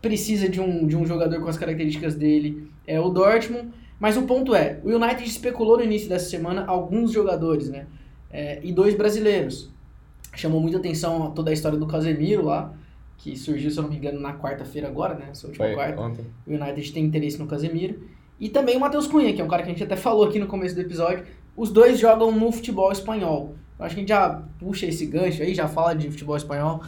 precisa 0.01 0.47
de 0.47 0.62
um, 0.62 0.88
de 0.88 0.95
um 0.95 1.06
jogador 1.06 1.41
com 1.41 1.49
as 1.49 1.58
características 1.58 2.15
dele 2.15 2.69
é 2.86 2.99
o 2.99 3.10
Dortmund. 3.10 3.69
Mas 3.99 4.15
o 4.15 4.23
ponto 4.23 4.53
é, 4.53 4.80
o 4.84 4.89
United 4.89 5.27
especulou 5.27 5.77
no 5.77 5.84
início 5.84 6.08
dessa 6.08 6.30
semana 6.30 6.65
alguns 6.65 7.12
jogadores, 7.12 7.69
né? 7.69 7.88
É, 8.32 8.60
e 8.63 8.71
dois 8.71 8.95
brasileiros. 8.95 9.71
Chamou 10.36 10.62
muita 10.62 10.77
atenção 10.77 11.32
toda 11.32 11.49
a 11.49 11.53
história 11.53 11.80
do 11.80 11.88
Casemiro 11.88 12.45
lá, 12.45 12.73
que 13.17 13.36
surgiu, 13.36 13.71
se 13.71 13.77
eu 13.77 13.84
não 13.84 13.89
me 13.89 13.97
engano, 13.97 14.19
na 14.19 14.34
quarta-feira 14.38 14.88
agora, 14.88 15.15
né? 15.15 15.30
Essa 15.32 15.47
última 15.47 15.65
Foi 15.65 15.73
quarta. 15.75 15.99
ontem. 15.99 16.25
O 16.45 16.51
United 16.51 16.93
tem 16.93 17.03
interesse 17.03 17.39
no 17.39 17.47
Casemiro. 17.47 17.99
E 18.39 18.49
também 18.49 18.77
o 18.77 18.80
Matheus 18.80 19.08
Cunha, 19.08 19.34
que 19.34 19.41
é 19.41 19.43
um 19.43 19.47
cara 19.47 19.63
que 19.63 19.69
a 19.69 19.71
gente 19.73 19.84
até 19.84 19.95
falou 19.95 20.25
aqui 20.25 20.39
no 20.39 20.45
começo 20.45 20.75
do 20.75 20.82
episódio. 20.82 21.25
Os 21.56 21.71
dois 21.71 21.99
jogam 21.99 22.32
no 22.32 22.51
futebol 22.51 22.91
espanhol. 22.91 23.56
Eu 23.80 23.86
acho 23.86 23.95
que 23.95 23.99
a 23.99 24.03
gente 24.03 24.10
já 24.10 24.43
puxa 24.60 24.86
esse 24.86 25.06
gancho 25.08 25.41
aí, 25.41 25.56
já 25.56 25.67
fala 25.67 25.95
de 25.95 26.10
futebol 26.12 26.38
espanhol. 26.38 26.84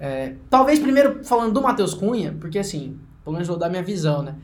É, 0.00 0.34
talvez 0.48 0.78
primeiro 0.78 1.22
falando 1.22 1.52
do 1.52 1.62
Matheus 1.62 1.94
Cunha, 1.94 2.34
porque 2.40 2.58
assim, 2.58 2.98
pelo 3.22 3.34
menos 3.34 3.46
vou 3.46 3.56
dar 3.58 3.68
minha 3.68 3.82
visão, 3.82 4.22
né? 4.22 4.34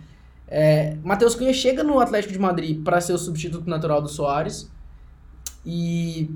É, 0.46 0.96
Matheus 1.03 1.35
Cunha 1.35 1.53
chega 1.53 1.83
no 1.83 1.98
Atlético 2.00 2.33
de 2.33 2.38
Madrid 2.38 2.83
para 2.83 3.00
ser 3.00 3.14
o 3.14 3.18
substituto 3.18 3.68
natural 3.68 4.03
do 4.03 4.09
Soares. 4.09 4.70
E 5.64 6.31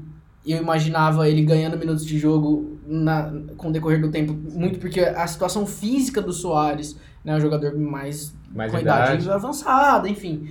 eu 0.46 0.58
imaginava 0.58 1.28
ele 1.28 1.42
ganhando 1.42 1.76
minutos 1.76 2.04
de 2.04 2.18
jogo 2.18 2.73
na, 2.86 3.32
com 3.56 3.68
o 3.68 3.72
decorrer 3.72 4.00
do 4.00 4.10
tempo, 4.10 4.32
muito 4.32 4.78
porque 4.78 5.00
a 5.00 5.26
situação 5.26 5.66
física 5.66 6.20
do 6.20 6.32
Soares, 6.32 6.98
né, 7.24 7.36
o 7.36 7.40
jogador 7.40 7.76
mais 7.78 8.34
Mais 8.50 8.70
com 8.70 8.78
idade 8.78 9.24
idade. 9.24 9.30
avançada, 9.30 10.08
enfim. 10.08 10.48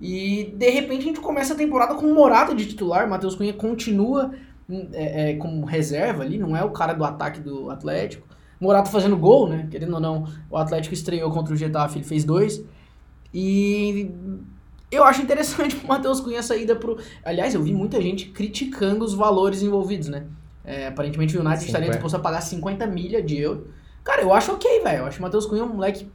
E 0.00 0.54
de 0.56 0.70
repente 0.70 1.02
a 1.02 1.04
gente 1.04 1.20
começa 1.20 1.54
a 1.54 1.56
temporada 1.56 1.94
com 1.94 2.06
o 2.06 2.14
Morata 2.14 2.54
de 2.54 2.66
titular, 2.66 3.08
Matheus 3.08 3.34
Cunha 3.34 3.52
continua 3.52 4.32
hum, 4.68 4.88
é, 4.92 5.30
é, 5.30 5.34
como 5.36 5.64
reserva 5.64 6.22
ali, 6.22 6.38
não 6.38 6.56
é 6.56 6.64
o 6.64 6.70
cara 6.70 6.92
do 6.92 7.04
ataque 7.04 7.40
do 7.40 7.70
Atlético. 7.70 8.26
Morata 8.60 8.90
fazendo 8.90 9.16
gol, 9.16 9.48
né? 9.48 9.68
Querendo 9.70 9.94
ou 9.94 10.00
não, 10.00 10.26
o 10.48 10.56
Atlético 10.56 10.94
estreou 10.94 11.30
contra 11.30 11.52
o 11.52 11.56
Getafe, 11.56 11.98
ele 11.98 12.04
fez 12.04 12.24
dois. 12.24 12.64
E 13.32 14.10
eu 14.90 15.04
acho 15.04 15.20
interessante 15.20 15.76
o 15.82 15.86
Matheus 15.86 16.20
Cunha 16.20 16.40
a 16.40 16.42
saída 16.42 16.74
pro. 16.74 16.98
Aliás, 17.24 17.54
eu 17.54 17.62
vi 17.62 17.74
muita 17.74 18.00
gente 18.00 18.26
criticando 18.26 19.04
os 19.04 19.12
valores 19.12 19.62
envolvidos, 19.62 20.08
né? 20.08 20.24
É, 20.64 20.86
aparentemente 20.86 21.36
o 21.36 21.40
United 21.40 21.66
estaria 21.66 21.86
50. 21.86 21.92
disposto 21.92 22.14
a 22.16 22.18
pagar 22.18 22.40
50 22.40 22.86
milha 22.86 23.22
de 23.22 23.38
euro. 23.38 23.68
Cara, 24.02 24.22
eu 24.22 24.32
acho 24.32 24.52
ok, 24.52 24.82
velho. 24.82 24.98
Eu 24.98 25.06
acho 25.06 25.16
que 25.16 25.22
o 25.22 25.22
Matheus 25.22 25.46
Cunha 25.46 25.62
é 25.62 25.64
um 25.64 25.74
moleque 25.74 26.10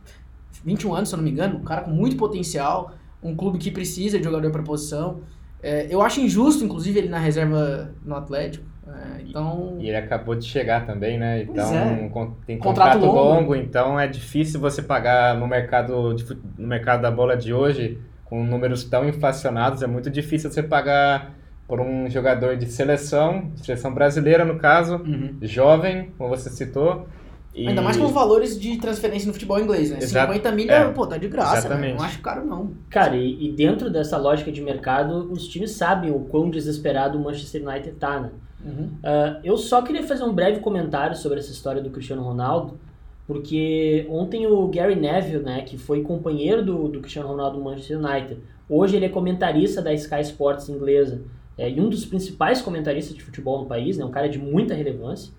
21 0.64 0.94
anos, 0.96 1.10
se 1.10 1.16
eu 1.16 1.18
não 1.18 1.24
me 1.24 1.32
engano, 1.32 1.58
um 1.58 1.64
cara 1.64 1.82
com 1.82 1.92
muito 1.92 2.16
potencial, 2.18 2.92
um 3.22 3.36
clube 3.36 3.58
que 3.58 3.72
precisa 3.72 4.18
de 4.18 4.24
jogador 4.24 4.52
para 4.52 4.64
posição. 4.64 5.22
É, 5.62 5.88
eu 5.90 6.02
acho 6.02 6.20
injusto, 6.20 6.64
inclusive, 6.64 7.00
ele 7.00 7.10
na 7.10 7.20
reserva 7.20 7.94
no 8.04 8.16
Atlético. 8.16 8.66
É, 8.88 9.22
então, 9.22 9.78
E 9.80 9.88
ele 9.88 9.98
acabou 9.98 10.36
de 10.36 10.46
chegar 10.46 10.86
também, 10.86 11.20
né? 11.20 11.44
Então 11.44 11.74
é. 11.74 12.10
tem 12.46 12.58
Contrato 12.58 12.94
contrato, 12.94 13.00
longo. 13.00 13.18
longo. 13.18 13.56
então 13.56 14.00
é 14.00 14.08
difícil 14.08 14.60
você 14.60 14.82
pagar 14.82 15.38
no 15.38 15.48
mercado, 15.48 16.14
de, 16.14 16.26
no 16.58 16.68
mercado 16.68 17.02
da 17.02 17.12
bola 17.12 17.38
de 17.38 17.54
hoje, 17.54 18.00
com 18.26 18.44
números 18.44 18.84
tão 18.84 19.08
inflacionados, 19.08 19.84
é 19.84 19.88
muito 19.88 20.10
difícil 20.10 20.52
você 20.52 20.64
pagar 20.64 21.36
por 21.70 21.80
um 21.80 22.10
jogador 22.10 22.58
de 22.58 22.66
seleção, 22.66 23.52
seleção 23.58 23.94
brasileira 23.94 24.44
no 24.44 24.58
caso, 24.58 24.96
uhum. 24.96 25.38
jovem, 25.44 26.12
como 26.18 26.28
você 26.28 26.50
citou. 26.50 27.08
E... 27.54 27.68
ainda 27.68 27.84
mais 27.84 27.96
com 27.96 28.06
os 28.06 28.12
valores 28.12 28.60
de 28.60 28.78
transferência 28.78 29.28
no 29.28 29.34
futebol 29.34 29.60
inglês, 29.60 29.92
né? 29.92 30.00
Exato. 30.02 30.34
50 30.34 30.52
milha, 30.52 30.72
É. 30.72 30.92
pô, 30.92 31.06
tá 31.06 31.18
de 31.18 31.28
graça. 31.28 31.60
Exatamente. 31.60 31.98
Não 31.98 32.04
acho 32.04 32.20
caro, 32.22 32.44
não. 32.44 32.72
Cara, 32.90 33.16
e, 33.16 33.50
e 33.50 33.52
dentro 33.52 33.88
dessa 33.92 34.18
lógica 34.18 34.52
de 34.52 34.62
mercado, 34.62 35.32
os 35.32 35.48
times 35.48 35.72
sabem 35.72 36.10
o 36.10 36.22
quão 36.22 36.50
desesperado 36.50 37.20
o 37.20 37.24
Manchester 37.24 37.68
United 37.68 37.92
tá, 37.98 38.20
né? 38.20 38.32
Uhum. 38.66 38.90
Ah, 39.04 39.40
eu 39.44 39.56
só 39.56 39.84
queria 39.84 40.02
fazer 40.02 40.24
um 40.24 40.34
breve 40.34 40.62
comentário 40.62 41.16
sobre 41.16 41.38
essa 41.38 41.52
história 41.52 41.84
do 41.84 41.92
Cristiano 41.92 42.24
Ronaldo, 42.24 42.80
porque 43.28 44.08
ontem 44.10 44.48
o 44.48 44.68
Gary 44.70 44.96
Neville, 44.96 45.44
né, 45.44 45.62
que 45.62 45.78
foi 45.78 46.02
companheiro 46.02 46.66
do, 46.66 46.88
do 46.88 47.00
Cristiano 47.00 47.28
Ronaldo 47.28 47.60
no 47.60 47.64
Manchester 47.64 48.00
United, 48.00 48.40
hoje 48.68 48.96
ele 48.96 49.06
é 49.06 49.10
comentarista 49.10 49.84
da 49.84 49.94
Sky 49.94 50.22
Sports 50.22 50.68
inglesa 50.68 51.22
é, 51.60 51.70
e 51.70 51.80
um 51.80 51.90
dos 51.90 52.06
principais 52.06 52.62
comentaristas 52.62 53.16
de 53.16 53.22
futebol 53.22 53.60
no 53.60 53.66
país, 53.66 53.98
né, 53.98 54.06
um 54.06 54.12
cara 54.12 54.28
de 54.30 54.40
muita 54.40 54.74
relevância. 54.74 55.32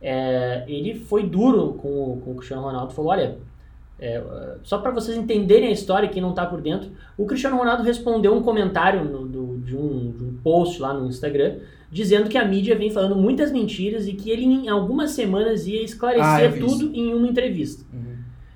É, 0.00 0.64
ele 0.68 0.94
foi 0.94 1.22
duro 1.26 1.74
com, 1.80 1.88
o- 1.88 2.20
com 2.22 2.32
o 2.32 2.34
Cristiano 2.34 2.62
Ronaldo, 2.62 2.92
falou, 2.92 3.10
olha, 3.12 3.38
é, 3.98 4.22
só 4.62 4.78
para 4.78 4.90
vocês 4.90 5.16
entenderem 5.16 5.68
a 5.68 5.72
história, 5.72 6.08
quem 6.08 6.20
não 6.20 6.32
tá 6.34 6.44
por 6.44 6.60
dentro, 6.60 6.90
o 7.16 7.24
Cristiano 7.24 7.56
Ronaldo 7.56 7.82
respondeu 7.82 8.34
um 8.34 8.42
comentário 8.42 9.04
no- 9.04 9.26
do- 9.26 9.58
de, 9.58 9.74
um, 9.76 10.10
de 10.12 10.24
um 10.24 10.34
post 10.42 10.80
lá 10.82 10.92
no 10.92 11.06
Instagram, 11.06 11.56
dizendo 11.90 12.28
que 12.28 12.36
a 12.36 12.44
mídia 12.44 12.76
vem 12.76 12.90
falando 12.90 13.14
muitas 13.16 13.50
mentiras 13.52 14.06
e 14.08 14.12
que 14.12 14.28
ele 14.30 14.44
em 14.44 14.68
algumas 14.68 15.12
semanas 15.12 15.66
ia 15.66 15.80
Ah, 15.80 15.84
esclarecer 15.84 16.52
vi 16.52 16.60
tudo 16.60 16.90
em 16.94 17.14
uma 17.14 17.26
entrevista. 17.28 17.84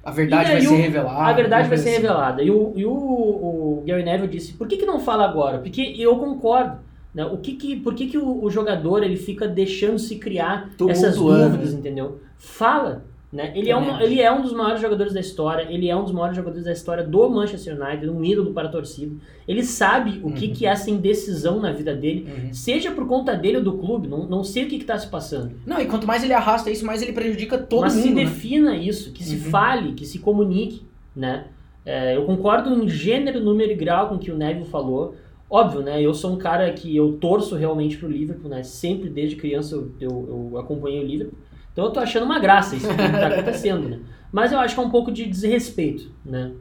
A 0.05 0.11
verdade 0.11 0.51
vai 0.53 0.61
ser 0.63 0.75
revelada. 0.77 1.19
a 1.31 1.33
verdade 1.35 1.69
vai 1.69 1.77
ser 1.79 1.89
assim. 1.91 2.01
revelada. 2.01 2.43
E, 2.43 2.51
o, 2.51 2.73
e 2.75 2.85
o, 2.87 2.91
o 2.93 3.83
Gary 3.87 4.03
Neville 4.03 4.29
disse, 4.29 4.55
por 4.55 4.67
que, 4.67 4.77
que 4.79 4.87
não 4.87 4.99
fala 5.01 5.25
agora? 5.25 5.59
Porque 5.59 5.95
eu 5.99 6.17
concordo. 6.19 6.79
Né? 7.19 7.25
O 7.27 7.37
que 7.39 7.55
que, 7.55 7.75
por 7.75 7.95
que, 7.97 8.07
que 8.07 8.17
o, 8.17 8.45
o 8.45 8.49
jogador 8.49 9.03
ele 9.03 9.17
fica 9.17 9.49
deixando 9.49 9.99
se 9.99 10.17
criar 10.19 10.71
essas 10.89 11.17
Tumultuando. 11.17 11.51
dúvidas, 11.57 11.75
entendeu? 11.75 12.21
Fala. 12.39 13.05
Né? 13.31 13.53
Ele, 13.55 13.69
é 13.71 13.77
um, 13.77 14.01
ele 14.01 14.23
é 14.23 14.33
um 14.33 14.41
dos 14.41 14.53
maiores 14.55 14.81
jogadores 14.81 15.13
da 15.13 15.21
história, 15.21 15.67
ele 15.69 15.87
é 15.91 15.95
um 15.95 16.03
dos 16.05 16.13
maiores 16.13 16.35
jogadores 16.37 16.65
da 16.65 16.73
história 16.73 17.05
do 17.05 17.29
Manchester 17.29 17.77
United, 17.79 18.09
um 18.09 18.25
ídolo 18.25 18.53
para 18.55 18.69
a 18.69 18.71
torcida. 18.71 19.15
Ele 19.47 19.63
sabe 19.65 20.21
o 20.23 20.33
que, 20.33 20.47
Uhum. 20.47 20.53
que 20.55 20.65
é 20.65 20.71
essa 20.71 20.91
indecisão 20.91 21.61
na 21.61 21.71
vida 21.73 21.93
dele, 21.95 22.27
Uhum. 22.27 22.55
seja 22.55 22.91
por 22.93 23.07
conta 23.07 23.35
dele 23.35 23.59
ou 23.59 23.63
do 23.65 23.73
clube, 23.75 24.09
não, 24.09 24.25
não 24.27 24.43
sei 24.45 24.65
o 24.65 24.69
que 24.69 24.77
está 24.77 24.97
se 24.97 25.09
passando. 25.09 25.51
Não, 25.67 25.79
e 25.79 25.85
quanto 25.87 26.07
mais 26.07 26.23
ele 26.25 26.33
arrasta 26.33 26.71
isso, 26.71 26.87
mais 26.87 27.03
ele 27.03 27.13
prejudica 27.13 27.59
todo 27.59 27.81
Mas 27.83 27.93
se 27.95 28.07
mundo. 28.09 28.17
né? 28.17 28.25
defina 28.25 28.75
isso, 28.77 29.13
que 29.13 29.23
se 29.23 29.35
Uhum. 29.35 29.51
fale, 29.51 29.93
que 29.93 30.07
se 30.07 30.21
comunique, 30.21 30.83
né? 31.15 31.47
É, 31.85 32.17
eu 32.17 32.25
concordo 32.25 32.71
em 32.83 32.89
gênero, 32.89 33.41
número 33.41 33.73
e 33.73 33.75
grau 33.75 34.09
com 34.09 34.15
o 34.15 34.19
que 34.19 34.31
o 34.31 34.37
Neville 34.39 34.65
falou. 34.67 35.15
Óbvio, 35.51 35.81
né? 35.83 36.03
Eu 36.03 36.13
sou 36.13 36.35
um 36.35 36.39
cara 36.39 36.71
que 36.73 36.95
eu 36.95 37.15
torço 37.15 37.57
realmente 37.57 37.97
pro 37.97 38.09
Liverpool, 38.09 38.51
né? 38.51 38.63
Sempre, 38.63 39.09
desde 39.09 39.37
criança, 39.37 39.75
eu, 39.75 39.93
eu, 40.01 40.51
eu 40.53 40.59
acompanhei 40.59 41.03
o 41.03 41.07
Liverpool. 41.07 41.39
Então 41.73 41.87
eu 41.87 41.91
tô 41.91 42.01
achando 42.01 42.25
uma 42.25 42.39
graça 42.39 42.77
isso 42.77 42.89
que 42.89 42.95
tá 42.97 43.29
acontecendo, 43.29 43.89
né? 43.89 44.01
Mas 44.31 44.53
eu 44.53 44.59
acho 44.59 44.75
que 44.75 44.81
é 44.81 44.85
um 44.85 44.91
pouco 44.91 45.11
de 45.11 45.25
desrespeito, 45.25 46.11
né? 46.25 46.53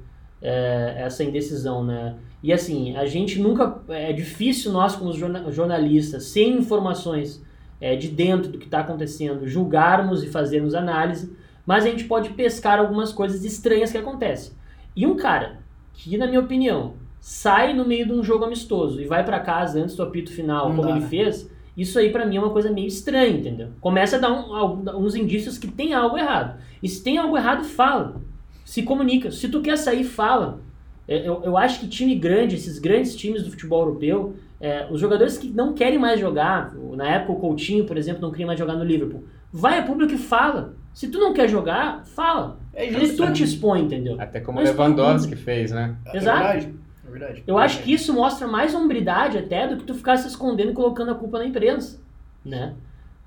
É, 0.41 0.95
essa 1.00 1.23
indecisão, 1.23 1.84
né? 1.84 2.15
E 2.41 2.54
assim, 2.54 2.95
a 2.95 3.06
gente 3.06 3.39
nunca... 3.39 3.82
É 3.89 4.13
difícil 4.13 4.71
nós, 4.71 4.95
como 4.95 5.12
jorna- 5.12 5.52
jornalistas, 5.52 6.26
sem 6.26 6.58
informações 6.58 7.43
é, 7.82 7.95
de 7.95 8.08
dentro 8.08 8.52
do 8.52 8.58
que 8.58 8.65
está 8.65 8.80
acontecendo, 8.80 9.47
julgarmos 9.47 10.23
e 10.23 10.28
fazermos 10.28 10.73
análise, 10.73 11.36
Mas 11.67 11.86
a 11.86 11.89
gente 11.89 12.06
pode 12.06 12.30
pescar 12.30 12.80
algumas 12.80 13.12
coisas 13.12 13.43
estranhas 13.43 13.91
que 13.91 13.97
acontecem. 13.97 14.54
E 14.95 15.06
um 15.06 15.17
cara 15.17 15.60
que, 15.93 16.17
na 16.17 16.26
minha 16.26 16.39
opinião, 16.39 16.93
sai 17.29 17.73
no 17.73 17.83
meio 17.85 18.05
de 18.07 18.13
um 18.13 18.23
jogo 18.23 18.45
amistoso 18.45 19.01
e 19.01 19.05
vai 19.05 19.21
para 19.21 19.37
casa 19.41 19.81
antes 19.81 19.97
do 19.97 20.01
apito 20.03 20.31
final, 20.31 20.69
Não 20.69 20.77
como 20.77 20.87
dá, 20.87 20.93
ele 20.95 21.01
né? 21.01 21.09
fez, 21.09 21.51
isso 21.75 21.99
aí 21.99 22.09
pra 22.09 22.25
mim 22.25 22.37
é 22.37 22.39
uma 22.39 22.51
coisa 22.51 22.71
meio 22.71 22.87
estranha, 22.87 23.27
entendeu? 23.37 23.67
Começa 23.81 24.15
a 24.15 24.19
dar 24.19 24.31
um- 24.31 24.97
uns 24.97 25.13
indícios 25.13 25.57
que 25.57 25.67
tem 25.67 25.93
algo 25.93 26.17
errado. 26.17 26.57
E 26.81 26.87
se 26.87 27.03
tem 27.03 27.17
algo 27.17 27.35
errado, 27.37 27.65
fala. 27.65 28.21
Se 28.63 28.81
comunica. 28.81 29.29
Se 29.29 29.49
tu 29.49 29.59
quer 29.61 29.77
sair, 29.77 30.05
fala. 30.05 30.61
É, 31.05 31.27
Eu, 31.27 31.41
eu 31.43 31.57
acho 31.57 31.81
que 31.81 31.87
time 31.89 32.15
grande, 32.15 32.55
esses 32.55 32.79
grandes 32.79 33.13
times 33.13 33.43
do 33.43 33.51
futebol 33.51 33.81
europeu, 33.81 34.35
é, 34.61 34.87
os 34.89 34.97
jogadores 34.99 35.37
que 35.37 35.49
não 35.49 35.73
querem 35.73 35.99
mais 35.99 36.19
jogar, 36.21 36.73
na 36.95 37.07
época 37.09 37.33
o 37.33 37.35
Coutinho, 37.41 37.83
por 37.85 37.97
exemplo, 37.97 38.21
não 38.21 38.31
queria 38.31 38.47
mais 38.47 38.57
jogar 38.57 38.73
no 38.75 38.85
Liverpool, 38.85 39.25
vai 39.51 39.79
a 39.79 39.83
público 39.83 40.13
e 40.13 40.17
fala. 40.17 40.75
Se 40.93 41.09
tu 41.09 41.19
não 41.19 41.33
quer 41.33 41.49
jogar, 41.49 42.05
fala. 42.05 42.57
É 42.73 42.87
E 42.89 42.91
justo. 43.07 43.25
tu 43.27 43.33
te 43.33 43.43
expõe, 43.43 43.81
entendeu? 43.81 44.15
Até 44.17 44.39
como 44.39 44.59
o 44.59 44.61
Mas 44.63 44.71
Lewandowski 44.71 45.35
fez, 45.35 45.71
né? 45.71 45.95
É 46.05 46.17
Exato. 46.17 46.39
verdade. 46.43 46.73
É 47.08 47.12
verdade. 47.12 47.43
Eu 47.48 47.58
acho 47.58 47.82
que 47.84 47.93
isso 47.93 48.13
mostra 48.13 48.48
mais 48.48 48.76
hombridade 48.76 49.38
até 49.38 49.67
do 49.67 49.78
que 49.78 49.84
tu 49.86 49.93
ficar 49.96 50.17
se 50.17 50.28
escondendo 50.28 50.72
e 50.72 50.74
colocando 50.74 51.12
a 51.12 51.15
culpa 51.15 51.39
na 51.39 51.46
imprensa, 51.46 52.00
né? 52.43 52.76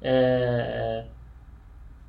É, 0.03 1.05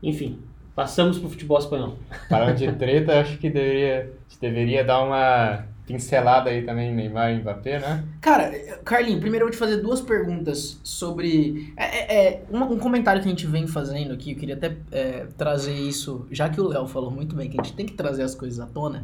Enfim, 0.04 0.40
passamos 0.76 1.20
pro 1.20 1.30
futebol 1.30 1.58
espanhol. 1.60 1.96
Falando 2.30 2.56
de 2.58 2.72
treta, 2.74 3.20
acho 3.22 3.38
que 3.38 3.50
deveria, 3.50 4.00
a 4.00 4.30
gente 4.30 4.40
deveria 4.42 4.84
dar 4.84 5.04
uma 5.04 5.66
pincelada 5.86 6.50
aí 6.50 6.64
também 6.64 6.92
em 6.92 6.96
Neymar 6.96 7.32
e 7.34 7.40
Mbappé, 7.40 7.80
né? 7.80 8.04
Cara, 8.22 8.52
Carlinhos, 8.84 9.20
primeiro 9.20 9.44
eu 9.44 9.48
vou 9.48 9.52
te 9.52 9.58
fazer 9.58 9.78
duas 9.78 10.00
perguntas 10.02 10.80
sobre. 10.84 11.74
É, 11.78 11.84
é- 11.84 12.28
é, 12.28 12.44
um, 12.52 12.64
um 12.64 12.80
comentário 12.80 13.22
que 13.22 13.28
a 13.28 13.32
gente 13.32 13.46
vem 13.46 13.68
fazendo 13.68 14.14
aqui, 14.14 14.32
eu 14.32 14.38
queria 14.38 14.56
até 14.56 14.76
é, 14.92 15.28
trazer 15.38 15.74
isso, 15.74 16.26
já 16.32 16.50
que 16.50 16.60
o 16.60 16.68
Léo 16.68 16.88
falou 16.88 17.12
muito 17.12 17.36
bem, 17.36 17.50
que 17.50 17.60
a 17.60 17.64
gente 17.64 17.76
tem 17.76 17.86
que 17.86 17.94
trazer 17.94 18.24
as 18.24 18.34
coisas 18.34 18.60
à 18.60 18.66
tona. 18.66 19.04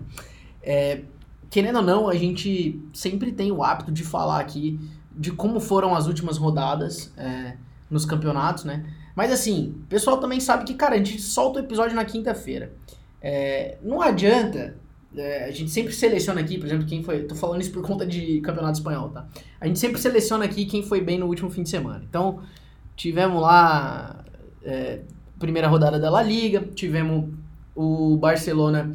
É, 0.64 1.02
querendo 1.50 1.78
ou 1.78 1.82
não, 1.82 2.10
a 2.10 2.16
gente 2.16 2.82
sempre 2.94 3.32
tem 3.32 3.52
o 3.52 3.64
hábito 3.64 3.92
de 3.92 4.04
falar 4.04 4.40
aqui 4.40 4.80
de 5.12 5.32
como 5.32 5.60
foram 5.60 5.96
as 5.96 6.08
últimas 6.08 6.38
rodadas 6.38 7.12
é, 7.18 7.58
nos 7.90 8.06
campeonatos, 8.06 8.64
né? 8.64 8.86
Mas 9.16 9.32
assim, 9.32 9.76
o 9.84 9.88
pessoal 9.88 10.18
também 10.18 10.40
sabe 10.40 10.64
que, 10.64 10.76
cara, 10.76 10.96
a 10.96 10.98
gente 10.98 11.20
solta 11.20 11.60
o 11.60 11.64
episódio 11.64 11.96
na 11.96 12.06
quinta-feira. 12.06 12.74
É, 13.22 13.78
não 13.82 14.02
adianta. 14.02 14.76
é, 15.16 15.46
a 15.46 15.52
gente 15.52 15.72
sempre 15.72 15.92
seleciona 15.92 16.40
aqui, 16.42 16.58
por 16.60 16.68
exemplo, 16.68 16.86
quem 16.86 17.02
foi. 17.02 17.24
Tô 17.24 17.34
falando 17.34 17.62
isso 17.62 17.72
por 17.72 17.82
conta 17.82 18.06
de 18.06 18.40
campeonato 18.42 18.78
espanhol, 18.78 19.10
tá? 19.10 19.28
A 19.60 19.66
gente 19.66 19.80
sempre 19.80 20.00
seleciona 20.00 20.46
aqui 20.46 20.66
quem 20.66 20.84
foi 20.84 21.02
bem 21.02 21.18
no 21.18 21.26
último 21.26 21.50
fim 21.50 21.64
de 21.64 21.70
semana. 21.70 22.04
Então, 22.08 22.42
tivemos 22.96 23.42
lá. 23.42 24.24
é, 24.64 25.02
primeira 25.40 25.68
rodada 25.68 26.00
da 26.00 26.10
La 26.10 26.22
Liga, 26.22 26.62
tivemos 26.74 27.30
o 27.76 28.18
Barcelona 28.18 28.92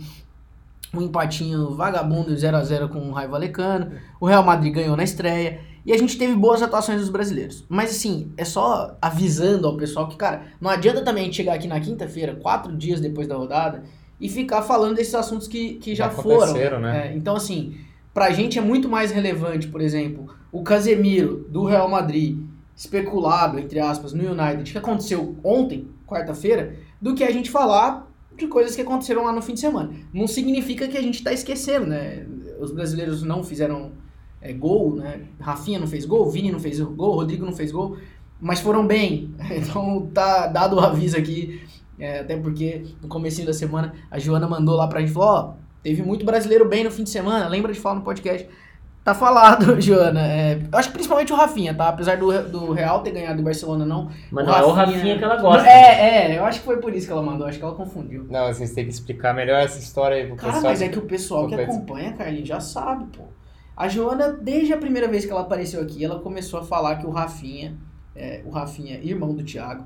um 0.95 1.03
empatinho 1.03 1.71
vagabundo 1.71 2.37
0 2.37 2.57
a 2.57 2.63
0 2.65 2.89
com 2.89 2.99
o 2.99 3.13
Raio 3.13 3.31
Valecano. 3.31 3.93
O 4.21 4.27
Real 4.27 4.43
Madrid 4.43 4.75
ganhou 4.75 4.97
na 4.97 5.05
estreia. 5.05 5.61
E 5.85 5.93
a 5.93 5.99
gente 5.99 6.17
teve 6.17 6.35
boas 6.35 6.63
atuações 6.63 7.01
dos 7.01 7.09
brasileiros. 7.09 7.65
Mas 7.69 7.91
assim, 7.91 8.31
é 8.37 8.45
só 8.45 8.97
avisando 9.03 9.67
ao 9.67 9.77
pessoal 9.77 10.07
que, 10.09 10.17
cara, 10.17 10.43
não 10.61 10.71
adianta 10.71 11.03
também 11.03 11.23
a 11.23 11.27
gente 11.27 11.37
chegar 11.37 11.55
aqui 11.55 11.67
na 11.67 11.81
quinta-feira, 11.81 12.37
quatro 12.37 12.77
dias 12.77 13.01
depois 13.01 13.27
da 13.27 13.35
rodada, 13.35 13.83
e 14.21 14.29
ficar 14.29 14.63
falando 14.63 14.95
desses 14.95 15.15
assuntos 15.15 15.49
que, 15.49 15.75
que 15.75 15.95
já, 15.95 16.05
Já 16.05 16.11
foram. 16.11 16.79
né? 16.79 17.09
É, 17.09 17.17
então, 17.17 17.35
assim, 17.35 17.75
pra 18.15 18.31
gente 18.31 18.59
é 18.59 18.63
muito 18.63 18.89
mais 18.89 19.11
relevante, 19.11 19.67
por 19.67 19.81
exemplo, 19.81 20.33
o 20.53 20.63
Casemiro 20.63 21.47
do 21.49 21.65
Real 21.65 21.89
Madrid 21.89 22.39
especulado, 22.77 23.59
entre 23.59 23.81
aspas, 23.81 24.13
no 24.13 24.23
United, 24.23 24.71
que 24.71 24.79
aconteceu 24.79 25.37
ontem, 25.43 25.89
quarta-feira, 26.07 26.77
do 27.01 27.15
que 27.15 27.25
a 27.25 27.31
gente 27.33 27.51
falar 27.51 28.09
de 28.37 28.47
coisas 28.47 28.75
que 28.75 28.83
aconteceram 28.83 29.25
lá 29.25 29.33
no 29.33 29.43
fim 29.43 29.55
de 29.55 29.61
semana. 29.61 29.91
Não 30.13 30.27
significa 30.27 30.89
que 30.89 30.97
a 30.97 31.03
gente 31.03 31.23
tá 31.23 31.33
esquecendo, 31.33 31.87
né? 31.87 32.27
Os 32.61 32.73
brasileiros 32.73 33.23
não 33.23 33.43
fizeram 33.43 33.93
é, 34.41 34.53
gol, 34.53 34.97
né? 34.97 35.23
Rafinha 35.41 35.79
não 35.79 35.87
fez 35.87 36.05
gol, 36.05 36.31
Vini 36.31 36.51
não 36.51 36.61
fez 36.61 36.81
gol, 36.81 37.15
Rodrigo 37.15 37.45
não 37.45 37.53
fez 37.53 37.71
gol, 37.71 37.97
mas 38.41 38.61
foram 38.61 38.87
bem. 38.87 39.35
Então 39.51 40.09
tá 40.13 40.47
dado 40.49 40.77
o 40.77 40.81
aviso 40.81 41.17
aqui, 41.17 41.63
é, 41.99 42.21
até 42.21 42.37
porque 42.37 42.85
no 43.01 43.09
comecinho 43.09 43.47
da 43.47 43.53
semana 43.53 43.95
a 44.11 44.19
Joana 44.19 44.49
mandou 44.49 44.77
lá 44.77 44.89
pra 44.89 45.01
gente, 45.01 45.13
falou, 45.13 45.29
ó, 45.29 45.55
teve 45.83 46.03
muito 46.03 46.25
brasileiro 46.25 46.69
bem 46.69 46.85
no 46.85 46.91
fim 46.91 47.05
de 47.05 47.11
semana, 47.11 47.49
lembra 47.49 47.73
de 47.73 47.79
falar 47.79 47.97
no 47.97 48.03
podcast. 48.03 48.49
Tá 49.05 49.15
falado, 49.15 49.79
Joana. 49.83 50.27
É, 50.27 50.61
eu 50.71 50.79
acho 50.79 50.89
que 50.89 50.95
principalmente 50.95 51.33
o 51.33 51.37
Rafinha, 51.37 51.75
tá? 51.75 51.89
Apesar 51.89 52.17
do, 52.17 52.49
do 52.49 52.73
Real 52.73 53.03
ter 53.03 53.11
ganhado 53.11 53.39
do 53.39 53.43
Barcelona, 53.43 53.85
não. 53.85 54.11
Mas 54.31 54.47
não 54.47 54.55
é 54.55 54.65
o 54.65 54.71
Rafinha 54.71 55.19
que 55.19 55.25
ela 55.25 55.41
gosta. 55.41 55.69
É, 55.69 56.33
é, 56.33 56.39
eu 56.39 56.45
acho 56.45 56.61
que 56.61 56.65
foi 56.65 56.77
por 56.77 56.95
isso 56.95 57.07
que 57.07 57.13
ela 57.13 57.23
mandou, 57.23 57.47
acho 57.47 57.59
que 57.59 57.65
ela 57.65 57.75
confundiu. 57.75 58.27
Não, 58.31 58.47
vocês 58.47 58.73
têm 58.73 58.85
que 58.85 58.93
explicar 58.93 59.35
melhor 59.35 59.61
essa 59.61 59.79
história 59.79 60.17
aí 60.17 60.27
pro 60.27 60.37
Cara, 60.37 60.53
pessoal. 60.53 60.71
mas 60.71 60.83
é 60.83 60.89
que 60.89 60.99
o 60.99 61.03
pessoal 61.03 61.49
que 61.49 61.55
acompanha, 61.55 62.13
Carlinhos, 62.13 62.49
já 62.49 62.61
sabe, 62.61 63.07
pô. 63.17 63.25
A 63.77 63.89
Joana, 63.89 64.29
desde 64.33 64.73
a 64.73 64.77
primeira 64.77 65.09
vez 65.09 65.25
que 65.25 65.33
ela 65.33 65.41
apareceu 65.41 65.83
aqui, 65.83 66.05
ela 66.05 66.21
começou 66.21 66.61
a 66.61 66.63
falar 66.63 66.97
que 66.97 67.07
o 67.07 67.11
Rafinha, 67.11 67.77
é, 68.15 68.43
o 68.45 68.51
Rafinha, 68.51 69.01
irmão 69.03 69.35
do 69.35 69.43
Thiago, 69.43 69.85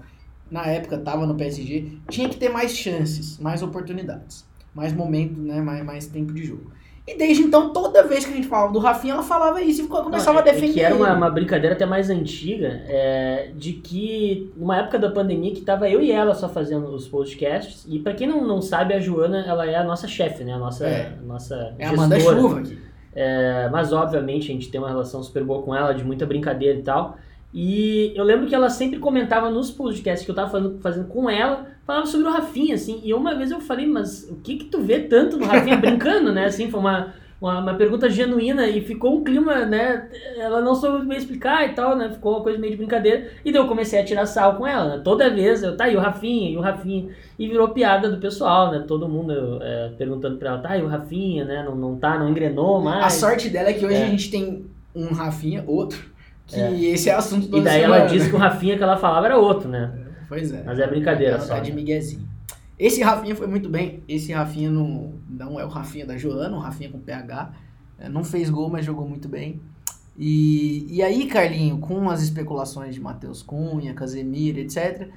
na 0.50 0.66
época 0.66 0.98
tava 0.98 1.26
no 1.26 1.34
PSG, 1.34 1.92
tinha 2.10 2.28
que 2.28 2.36
ter 2.36 2.48
mais 2.48 2.76
chances, 2.76 3.38
mais 3.38 3.62
oportunidades, 3.62 4.44
mais 4.74 4.92
momento, 4.92 5.40
né, 5.40 5.60
mais, 5.60 5.84
mais 5.84 6.06
tempo 6.06 6.32
de 6.32 6.44
jogo. 6.44 6.70
E 7.06 7.16
desde 7.16 7.44
então, 7.44 7.72
toda 7.72 8.02
vez 8.02 8.24
que 8.24 8.32
a 8.32 8.34
gente 8.36 8.48
falava 8.48 8.72
do 8.72 8.80
Rafinha, 8.80 9.14
ela 9.14 9.22
falava 9.22 9.62
isso 9.62 9.82
e 9.82 9.86
começava 9.86 10.40
Não, 10.40 10.46
é- 10.46 10.50
a 10.50 10.52
defender. 10.52 10.70
É 10.70 10.72
que 10.74 10.80
era 10.80 10.94
uma, 10.94 11.12
uma 11.14 11.30
brincadeira 11.30 11.76
até 11.76 11.86
mais 11.86 12.10
antiga, 12.10 12.82
é, 12.88 13.50
de 13.54 13.74
que 13.74 14.52
numa 14.56 14.76
época 14.78 14.98
da 14.98 15.08
pandemia 15.10 15.54
que 15.54 15.60
tava 15.60 15.88
eu 15.88 16.00
e 16.02 16.10
ela 16.10 16.34
só 16.34 16.48
fazendo 16.48 16.88
os 16.88 17.06
podcasts, 17.06 17.86
e 17.88 18.00
pra 18.00 18.12
quem 18.12 18.26
não, 18.26 18.44
não 18.44 18.60
sabe, 18.60 18.92
a 18.92 18.98
Joana, 18.98 19.44
ela 19.46 19.64
é 19.70 19.76
a 19.76 19.84
nossa 19.84 20.08
chefe, 20.08 20.42
né? 20.42 20.54
A 20.54 20.58
nossa, 20.58 20.84
É. 20.84 21.12
a 21.16 21.22
nossa 21.24 21.74
É 21.78 21.86
a 21.86 21.90
Amanda. 21.90 22.18
Chuva 22.18 22.58
aqui. 22.60 22.78
É, 23.14 23.68
mas 23.70 23.92
obviamente 23.92 24.50
a 24.50 24.54
gente 24.54 24.68
tem 24.70 24.80
uma 24.80 24.88
relação 24.90 25.22
super 25.22 25.42
boa 25.44 25.62
com 25.62 25.74
ela, 25.74 25.92
de 25.94 26.04
muita 26.04 26.26
brincadeira 26.26 26.78
e 26.78 26.82
tal. 26.82 27.16
E 27.54 28.12
eu 28.14 28.22
lembro 28.24 28.46
que 28.46 28.54
ela 28.54 28.68
sempre 28.68 28.98
comentava 28.98 29.48
nos 29.50 29.70
podcasts 29.70 30.24
que 30.24 30.30
eu 30.30 30.34
tava 30.34 30.50
fazendo, 30.50 30.78
fazendo 30.80 31.06
com 31.06 31.30
ela, 31.30 31.66
falava 31.86 32.06
sobre 32.06 32.26
o 32.26 32.30
Rafinha, 32.30 32.74
assim. 32.74 33.00
E 33.02 33.14
uma 33.14 33.34
vez 33.34 33.50
eu 33.50 33.60
falei, 33.60 33.86
mas 33.86 34.28
o 34.30 34.36
que 34.36 34.56
que 34.56 34.64
tu 34.66 34.80
vê 34.82 35.00
tanto 35.00 35.38
no 35.38 35.46
Rafinha 35.46 35.76
brincando, 35.76 36.32
né? 36.32 36.44
Assim, 36.46 36.70
foi 36.70 36.80
uma, 36.80 37.14
uma, 37.40 37.60
uma 37.60 37.74
pergunta 37.74 38.10
genuína 38.10 38.66
e 38.68 38.82
ficou 38.82 39.16
um 39.16 39.24
clima, 39.24 39.64
né? 39.64 40.06
Ela 40.36 40.60
não 40.60 40.74
soube 40.74 41.06
bem 41.06 41.16
explicar 41.16 41.66
e 41.66 41.72
tal, 41.72 41.96
né? 41.96 42.10
Ficou 42.10 42.32
uma 42.34 42.42
coisa 42.42 42.58
meio 42.58 42.72
de 42.72 42.76
brincadeira. 42.76 43.30
E 43.42 43.50
daí 43.50 43.62
eu 43.62 43.68
comecei 43.68 43.98
a 44.00 44.04
tirar 44.04 44.26
sal 44.26 44.56
com 44.56 44.66
ela, 44.66 44.96
né? 44.96 45.00
Toda 45.02 45.30
vez 45.30 45.62
eu, 45.62 45.74
tá, 45.76 45.88
e 45.88 45.96
o 45.96 46.00
Rafinha, 46.00 46.50
e 46.50 46.56
o 46.58 46.60
Rafinha. 46.60 47.08
E 47.38 47.48
virou 47.48 47.68
piada 47.70 48.10
do 48.10 48.18
pessoal, 48.18 48.70
né? 48.70 48.84
Todo 48.86 49.08
mundo 49.08 49.32
é, 49.62 49.92
perguntando 49.96 50.36
pra 50.36 50.50
ela, 50.50 50.58
tá, 50.58 50.76
e 50.76 50.82
o 50.82 50.88
Rafinha, 50.88 51.44
né? 51.46 51.62
Não, 51.64 51.74
não 51.74 51.96
tá, 51.96 52.18
não 52.18 52.28
engrenou 52.28 52.82
mais. 52.82 53.04
A 53.04 53.08
sorte 53.10 53.48
dela 53.48 53.70
é 53.70 53.72
que 53.72 53.86
hoje 53.86 53.94
É. 53.94 54.04
a 54.04 54.08
gente 54.08 54.30
tem 54.30 54.66
um 54.94 55.06
Rafinha, 55.14 55.64
outro, 55.66 56.14
que 56.46 56.86
esse 56.86 57.08
é 57.10 57.14
assunto 57.14 57.46
E 57.46 57.50
toda 57.50 57.64
daí 57.64 57.80
semana, 57.82 58.00
ela 58.02 58.06
disse 58.08 58.24
né? 58.24 58.30
que 58.30 58.36
o 58.36 58.38
Rafinha 58.38 58.76
que 58.76 58.82
ela 58.82 58.96
falava 58.96 59.26
era 59.26 59.36
outro, 59.38 59.68
né? 59.68 59.92
Pois 60.28 60.52
é. 60.52 60.62
Mas 60.64 60.78
é 60.78 60.86
brincadeira 60.86 61.34
Ela 61.34 61.42
só. 61.44 61.54
tá 61.54 61.60
de 61.60 61.72
miguezinho. 61.72 62.26
Esse 62.78 63.02
Rafinha 63.02 63.34
foi 63.34 63.46
muito 63.46 63.68
bem. 63.68 64.02
Esse 64.08 64.32
Rafinha 64.32 64.70
não, 64.70 65.14
não 65.28 65.58
é 65.58 65.64
o 65.64 65.68
Rafinha 65.68 66.04
da 66.06 66.16
Joana, 66.16 66.56
o 66.56 66.60
Rafinha 66.60 66.90
com 66.90 66.98
PH. 66.98 67.52
É, 67.98 68.08
Não 68.08 68.22
fez 68.22 68.50
gol, 68.50 68.68
mas 68.68 68.84
jogou 68.84 69.08
muito 69.08 69.28
bem. 69.28 69.60
E, 70.18 70.86
e 70.94 71.02
aí, 71.02 71.26
Carlinho, 71.26 71.78
com 71.78 72.08
as 72.10 72.22
especulações 72.22 72.94
de 72.94 73.00
Matheus 73.00 73.42
Cunha, 73.42 73.92
Casemiro, 73.94 74.58
etc., 74.58 75.08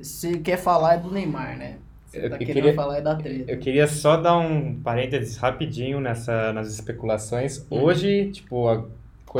você 0.00 0.38
quer 0.38 0.56
falar 0.58 0.96
do 0.96 1.10
Neymar, 1.10 1.56
né? 1.58 1.76
Você 2.06 2.18
Eu- 2.18 2.30
tá 2.30 2.36
eu 2.36 2.38
querendo 2.38 2.54
queria- 2.54 2.74
falar 2.74 2.98
é 2.98 3.00
da 3.02 3.14
treta. 3.16 3.50
Eu 3.50 3.58
queria 3.58 3.86
só 3.86 4.16
dar 4.16 4.36
um 4.38 4.74
parênteses 4.80 5.36
rapidinho 5.36 6.00
nessa, 6.00 6.52
nas 6.52 6.68
especulações. 6.72 7.58
Hum. 7.70 7.80
Hoje, 7.82 8.30
tipo, 8.30 8.68
a 8.68 8.84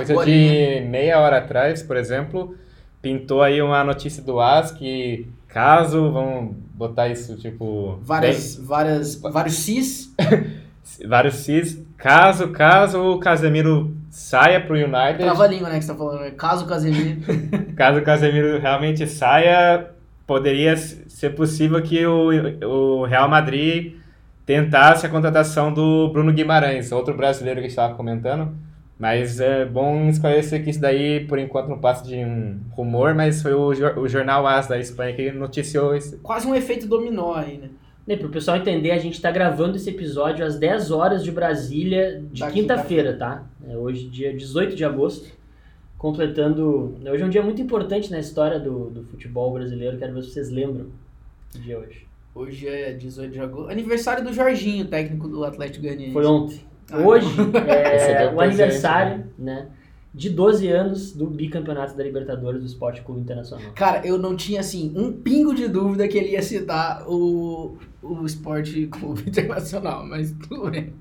coisa 0.05 0.25
de 0.25 0.81
meia 0.89 1.19
hora 1.21 1.39
atrás, 1.39 1.83
por 1.83 1.97
exemplo, 1.97 2.55
pintou 3.01 3.43
aí 3.43 3.61
uma 3.63 3.83
notícia 3.85 4.23
do 4.23 4.41
AS 4.41 4.71
que 4.73 5.27
caso, 5.49 6.13
vamos 6.13 6.55
botar 6.75 7.09
isso, 7.09 7.37
tipo... 7.37 7.99
Várias, 8.03 8.57
várias, 8.57 9.15
vários 9.17 9.55
cis. 9.55 10.13
bem- 10.19 10.57
vários 11.09 11.35
cis. 11.37 11.83
Caso, 11.97 12.49
caso 12.49 13.01
o 13.13 13.19
Casemiro 13.19 13.95
saia 14.11 14.61
pro 14.61 14.75
United, 14.77 15.19
Trava 15.19 15.45
a 15.45 15.47
língua, 15.47 15.69
né, 15.71 15.79
que 15.79 15.85
você 15.85 15.93
tá 15.93 15.99
falando. 15.99 16.21
né? 16.21 16.31
Caso 16.33 16.67
Casemiro. 16.67 17.21
caso 17.75 17.99
o 18.01 18.03
Casemiro 18.03 18.59
realmente 18.59 19.07
saia, 19.07 19.87
poderia 20.27 20.77
ser 20.77 21.31
possível 21.31 21.81
que 21.83 22.05
o, 22.07 22.29
o 23.01 23.05
Real 23.07 23.29
Madrid 23.29 23.95
tentasse 24.45 25.07
a 25.07 25.09
contratação 25.09 25.73
do 25.73 26.11
Bruno 26.13 26.33
Guimarães, 26.33 26.93
outro 26.93 27.17
brasileiro 27.17 27.61
que 27.61 27.67
a 27.67 27.69
gente 27.69 27.79
estava 27.79 27.95
comentando. 27.95 28.55
Mas 28.99 29.41
é 29.41 29.65
bom 29.65 30.09
esclarecer 30.09 30.65
que 30.65 30.71
isso 30.71 30.81
daí, 30.81 31.27
por 31.27 31.39
enquanto, 31.39 31.69
não 31.69 31.79
passa 31.79 32.05
de 32.05 32.17
um 32.17 32.59
rumor, 32.71 33.15
mas 33.15 33.43
foi 33.43 33.53
o, 33.53 33.69
o 33.69 34.09
jornal 34.09 34.47
AS 34.47 34.69
da 34.69 34.79
Espanha 34.79 35.15
que 35.15 35.31
noticiou 35.33 35.95
isso. 35.95 36.19
Quase 36.23 36.47
um 36.47 36.55
efeito 36.55 36.87
dominó 36.87 37.35
aí, 37.35 37.59
né? 37.59 37.69
E 38.09 38.17
pro 38.17 38.29
pessoal 38.29 38.57
entender, 38.57 38.93
a 38.93 38.99
gente 38.99 39.21
tá 39.21 39.31
gravando 39.31 39.77
esse 39.77 39.91
episódio 39.91 40.47
às 40.47 40.57
10 40.59 40.93
horas 40.93 41.25
de 41.25 41.33
Brasília, 41.33 42.23
de 42.33 42.47
quinta-feira, 42.51 43.17
tá? 43.17 43.45
É 43.69 43.77
hoje, 43.77 44.09
dia 44.09 44.33
18 44.33 44.77
de 44.77 44.85
agosto, 44.85 45.29
completando... 45.99 46.95
Hoje 47.05 47.23
é 47.23 47.27
um 47.27 47.31
dia 47.31 47.43
muito 47.43 47.61
importante 47.61 48.11
na 48.11 48.21
história 48.21 48.61
do, 48.61 48.91
do 48.91 49.03
futebol 49.03 49.53
brasileiro, 49.53 49.99
quero 49.99 50.15
ver 50.15 50.23
se 50.23 50.31
vocês 50.31 50.51
lembram 50.51 50.87
do 51.53 51.61
dia 51.61 51.79
hoje. 51.79 52.07
Hoje 52.33 52.69
é 52.69 52.93
18 52.93 53.33
de 53.33 53.41
agosto. 53.41 53.71
Aniversário 53.71 54.23
do 54.23 54.33
Jorginho, 54.33 54.87
técnico 54.87 55.27
do 55.27 55.45
Atlético 55.45 55.83
Goianiense. 55.83 56.13
Foi 56.13 56.25
ontem. 56.25 56.61
Ah, 56.91 56.99
Hoje 56.99 57.29
é 57.69 58.31
um 58.33 58.37
o 58.37 58.41
aniversário, 58.41 59.27
né? 59.39 59.67
De 60.15 60.31
12 60.31 60.67
anos 60.69 61.13
do 61.13 61.27
bicampeonato 61.27 61.95
da 61.95 62.03
Libertadores 62.03 62.61
do 62.63 62.67
Esporte 62.67 63.03
Clube 63.03 63.21
Internacional. 63.21 63.71
Cara, 63.75 64.07
eu 64.07 64.17
não 64.17 64.35
tinha, 64.35 64.61
assim, 64.61 64.91
um 64.97 65.13
pingo 65.13 65.55
de 65.55 65.69
dúvida 65.69 66.09
que 66.09 66.17
ele 66.17 66.31
ia 66.31 66.43
citar 66.43 67.05
o, 67.07 67.77
o 68.03 68.25
Esporte 68.25 68.87
Clube 68.87 69.25
Internacional, 69.29 70.07
mas 70.07 70.33
tudo 70.49 70.71
bem. 70.71 70.95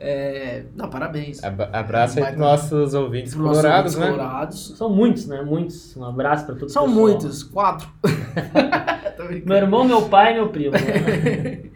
É, 0.00 0.62
não, 0.76 0.88
parabéns. 0.88 1.42
Ab- 1.44 1.68
Abraço 1.72 2.18
aí 2.18 2.22
Baita- 2.22 2.36
pros 2.38 2.48
nossos 2.48 2.94
ouvintes 2.94 3.34
nossos 3.34 3.60
colorados, 3.60 3.94
ouvintes 3.96 4.16
né? 4.16 4.16
colorados. 4.24 4.74
São 4.78 4.88
muitos, 4.94 5.26
né? 5.26 5.42
Muitos. 5.42 5.96
Um 5.96 6.04
abraço 6.04 6.46
pra 6.46 6.54
todos 6.54 6.72
São 6.72 6.86
muitos, 6.88 7.42
quatro. 7.42 7.88
Meu 9.44 9.56
irmão, 9.56 9.84
meu 9.84 10.02
pai 10.08 10.32
e 10.32 10.34
meu 10.36 10.48
primo. 10.48 10.72
Né? 10.72 11.67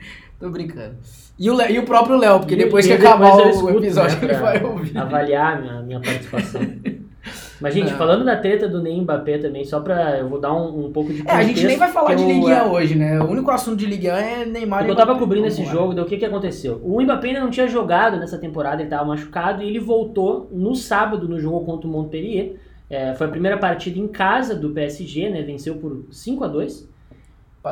Tô 0.42 0.50
brincando. 0.50 0.96
E 1.38 1.48
o, 1.48 1.62
e 1.70 1.78
o 1.78 1.84
próprio 1.84 2.16
Léo, 2.16 2.40
porque 2.40 2.54
E- 2.54 2.58
depois 2.58 2.84
e 2.84 2.88
que 2.88 2.96
depois 2.96 3.14
acabar 3.14 3.38
eu 3.38 3.46
o 3.46 3.50
escuto, 3.50 3.78
episódio 3.78 4.18
né, 4.18 4.24
ele 4.24 4.34
vai 4.34 4.64
ouvir. 4.64 4.98
Avaliar 4.98 5.56
a 5.56 5.60
minha, 5.60 5.82
minha 5.82 6.00
participação. 6.00 6.60
Mas, 7.60 7.74
gente, 7.74 7.92
Não. 7.92 7.96
falando 7.96 8.24
da 8.24 8.34
treta 8.34 8.68
do 8.68 8.82
Ney 8.82 9.00
Mbappé 9.00 9.38
também, 9.38 9.64
só 9.64 9.78
pra. 9.78 10.18
Eu 10.18 10.28
vou 10.28 10.40
dar 10.40 10.52
um, 10.52 10.86
um 10.86 10.92
pouco 10.92 11.12
de 11.12 11.22
É, 11.24 11.30
a 11.30 11.44
gente 11.44 11.64
nem 11.64 11.78
vai 11.78 11.92
falar 11.92 12.14
de 12.16 12.24
Ligue 12.24 12.46
1 12.46 12.50
é, 12.50 12.64
hoje, 12.64 12.96
né? 12.96 13.20
O 13.20 13.30
único 13.30 13.52
assunto 13.52 13.76
de 13.76 13.86
Ligue 13.86 14.10
1 14.10 14.14
é 14.16 14.44
Neymar 14.44 14.80
Porque 14.80 14.90
e 14.90 14.92
eu 14.92 14.96
tava 14.96 15.16
cobrindo 15.16 15.46
esse 15.46 15.64
jogo, 15.64 15.94
daí 15.94 16.02
o 16.04 16.08
que 16.08 16.16
que 16.16 16.24
aconteceu? 16.24 16.80
O 16.82 17.00
Mbappé 17.00 17.28
ainda 17.28 17.38
não 17.38 17.50
tinha 17.50 17.68
jogado 17.68 18.16
nessa 18.16 18.36
temporada, 18.36 18.82
ele 18.82 18.90
tava 18.90 19.04
machucado, 19.04 19.62
e 19.62 19.68
ele 19.68 19.78
voltou 19.78 20.48
no 20.50 20.74
sábado 20.74 21.28
no 21.28 21.38
jogo 21.38 21.64
contra 21.64 21.86
o 21.86 21.90
Montpellier. 21.92 22.56
É, 22.90 23.14
foi 23.14 23.28
a 23.28 23.30
primeira 23.30 23.56
partida 23.56 23.96
em 23.96 24.08
casa 24.08 24.56
do 24.56 24.70
PSG, 24.70 25.30
né? 25.30 25.42
Venceu 25.42 25.76
por 25.76 26.04
5 26.10 26.42
a 26.42 26.48
2 26.48 26.72
Passeou. 26.72 26.91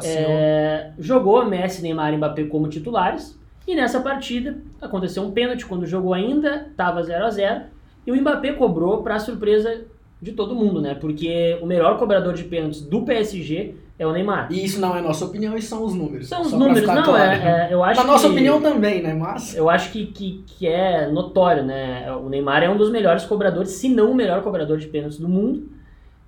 É, 0.04 0.90
jogou 0.98 1.44
Messi, 1.46 1.82
Neymar 1.82 2.12
e 2.12 2.16
Mbappé 2.16 2.44
como 2.44 2.68
titulares. 2.68 3.38
E 3.66 3.74
nessa 3.74 4.00
partida 4.00 4.58
aconteceu 4.80 5.22
um 5.22 5.30
pênalti 5.30 5.66
quando 5.66 5.82
o 5.82 5.86
jogo 5.86 6.12
ainda 6.12 6.66
estava 6.70 7.02
0 7.02 7.24
a 7.24 7.30
0 7.30 7.60
E 8.06 8.10
o 8.12 8.16
Mbappé 8.16 8.52
cobrou 8.54 9.02
para 9.02 9.18
surpresa 9.18 9.82
de 10.20 10.32
todo 10.32 10.54
mundo, 10.54 10.80
né? 10.80 10.94
Porque 10.94 11.58
o 11.62 11.66
melhor 11.66 11.98
cobrador 11.98 12.34
de 12.34 12.44
pênaltis 12.44 12.82
do 12.82 13.02
PSG 13.02 13.74
é 13.98 14.06
o 14.06 14.12
Neymar. 14.12 14.48
E 14.50 14.64
isso 14.64 14.80
não 14.80 14.96
é 14.96 15.00
nossa 15.02 15.24
opinião, 15.26 15.56
isso 15.56 15.68
são 15.68 15.84
os 15.84 15.94
números. 15.94 16.28
São 16.28 16.40
os 16.42 16.52
números, 16.52 16.86
não, 16.86 17.02
claro. 17.02 17.32
é, 17.32 17.68
é, 17.70 17.74
eu 17.74 17.84
acho 17.84 18.00
Na 18.00 18.06
nossa 18.06 18.26
que- 18.26 18.32
opinião 18.32 18.60
também, 18.60 19.02
né? 19.02 19.12
Mas. 19.14 19.54
eu 19.54 19.68
acho 19.68 19.90
que, 19.92 20.06
que, 20.06 20.42
que 20.46 20.66
é 20.66 21.06
notório, 21.10 21.62
né? 21.62 22.10
O 22.12 22.28
Neymar 22.28 22.62
é 22.62 22.70
um 22.70 22.76
dos 22.76 22.90
melhores 22.90 23.24
cobradores, 23.24 23.70
se 23.72 23.88
não 23.88 24.10
o 24.10 24.14
melhor 24.14 24.42
cobrador 24.42 24.78
de 24.78 24.86
pênaltis 24.88 25.18
do 25.18 25.28
mundo. 25.28 25.68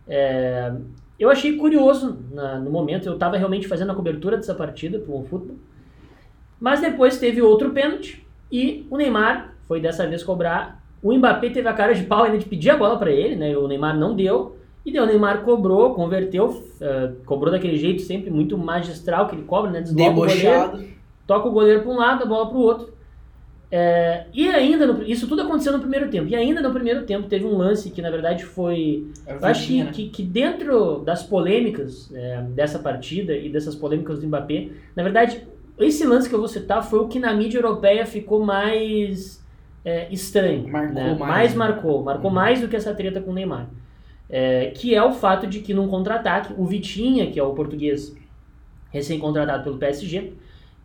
É, 0.07 0.73
eu 1.19 1.31
achei 1.31 1.57
curioso 1.57 2.19
na- 2.33 2.59
no 2.59 2.71
momento, 2.71 3.07
eu 3.07 3.15
estava 3.15 3.37
realmente 3.37 3.69
fazendo 3.69 3.93
a 3.93 3.95
cobertura 3.95 4.37
dessa 4.37 4.55
partida 4.55 4.99
para 4.99 5.15
o 5.15 5.25
futebol. 5.25 5.57
Mas 6.61 6.81
depois 6.81 7.19
teve 7.19 7.43
outro 7.43 7.71
pênalti 7.71 8.25
e 8.51 8.87
o 8.91 8.97
Neymar 8.97 9.55
foi 9.67 9.81
dessa 9.81 10.07
vez 10.07 10.23
cobrar. 10.23 10.81
O 11.03 11.13
Mbappé 11.13 11.51
teve 11.51 11.69
a 11.69 11.73
cara 11.73 11.95
de 11.95 12.05
pau 12.05 12.23
ainda 12.25 12.39
de 12.39 12.45
pedir 12.45 12.71
a 12.71 12.77
bola 12.77 12.97
para 12.99 13.11
ele, 13.11 13.35
né? 13.35 13.57
O 13.57 13.67
Neymar 13.67 13.97
não 13.99 14.15
deu. 14.15 14.57
E 14.87 14.93
daí 14.93 15.03
o 15.03 15.07
Neymar 15.07 15.43
cobrou, 15.43 15.95
converteu, 15.95 16.65
eh, 16.81 17.11
cobrou 17.27 17.51
daquele 17.53 17.77
jeito 17.77 18.03
sempre 18.03 18.31
muito 18.31 18.57
magistral 18.59 19.29
que 19.29 19.35
ele 19.35 19.43
cobra, 19.43 19.71
né? 19.71 19.81
Desloca 19.81 20.11
o 20.11 20.15
goleiro 20.15 20.41
Debochado. 20.41 20.85
toca 21.27 21.49
o 21.49 21.53
goleiro 21.53 21.83
para 21.83 21.91
um 21.91 21.97
lado, 21.97 22.23
a 22.23 22.27
bola 22.27 22.49
para 22.49 22.57
o 22.59 22.61
outro. 22.61 22.92
É, 23.75 24.27
e 24.35 24.47
ainda, 24.51 24.87
no- 24.87 25.03
isso 25.03 25.27
tudo 25.27 25.41
aconteceu 25.41 25.73
no 25.73 25.79
primeiro 25.81 26.11
tempo. 26.11 26.29
E 26.29 26.37
ainda 26.37 26.61
no 26.61 26.71
primeiro 26.75 27.05
tempo 27.07 27.27
teve 27.27 27.47
um 27.47 27.57
lance 27.57 27.91
que 27.91 28.03
na 28.03 28.11
verdade 28.11 28.45
foi. 28.45 29.07
Eu 29.27 29.39
acho 29.47 29.67
que, 29.67 29.83
né? 29.83 29.91
que, 29.91 30.09
que 30.11 30.23
dentro 30.23 30.99
das 30.99 31.23
polêmicas 31.23 32.13
é, 32.15 32.43
dessa 32.43 32.79
partida 32.79 33.35
e 33.35 33.49
dessas 33.49 33.75
polêmicas 33.75 34.21
do 34.21 34.27
Mbappé, 34.27 34.69
na 34.95 35.03
verdade, 35.03 35.41
esse 35.79 36.05
lance 36.07 36.29
que 36.29 36.35
eu 36.35 36.39
vou 36.39 36.49
citar 36.49 36.85
foi 36.85 36.99
o 36.99 37.09
que 37.09 37.19
na 37.19 37.33
mídia 37.33 37.57
europeia 37.59 38.05
ficou 38.05 38.45
mais 38.45 39.43
é, 39.83 40.07
estranho. 40.13 40.69
Marcou 40.69 40.95
né? 40.95 41.15
mais, 41.15 41.53
né? 41.53 41.57
marcou, 41.57 42.03
marcou 42.05 42.29
Uhum. 42.29 42.35
mais 42.35 42.61
do 42.61 42.69
que 42.69 42.77
essa 42.77 42.93
treta 42.95 43.23
com 43.23 43.31
o 43.31 43.35
Neymar. 43.35 43.71
É, 44.29 44.67
que 44.75 44.95
é 44.95 45.03
o 45.03 45.13
fato 45.13 45.47
de 45.47 45.61
que 45.61 45.73
num 45.73 45.89
contra-ataque, 45.89 46.53
o 46.59 46.67
Vitinha, 46.67 47.31
que 47.31 47.41
é 47.41 47.43
o 47.43 47.55
português 47.55 48.15
recém-contratado 48.91 49.65
pelo 49.65 49.79
PSG, 49.79 50.35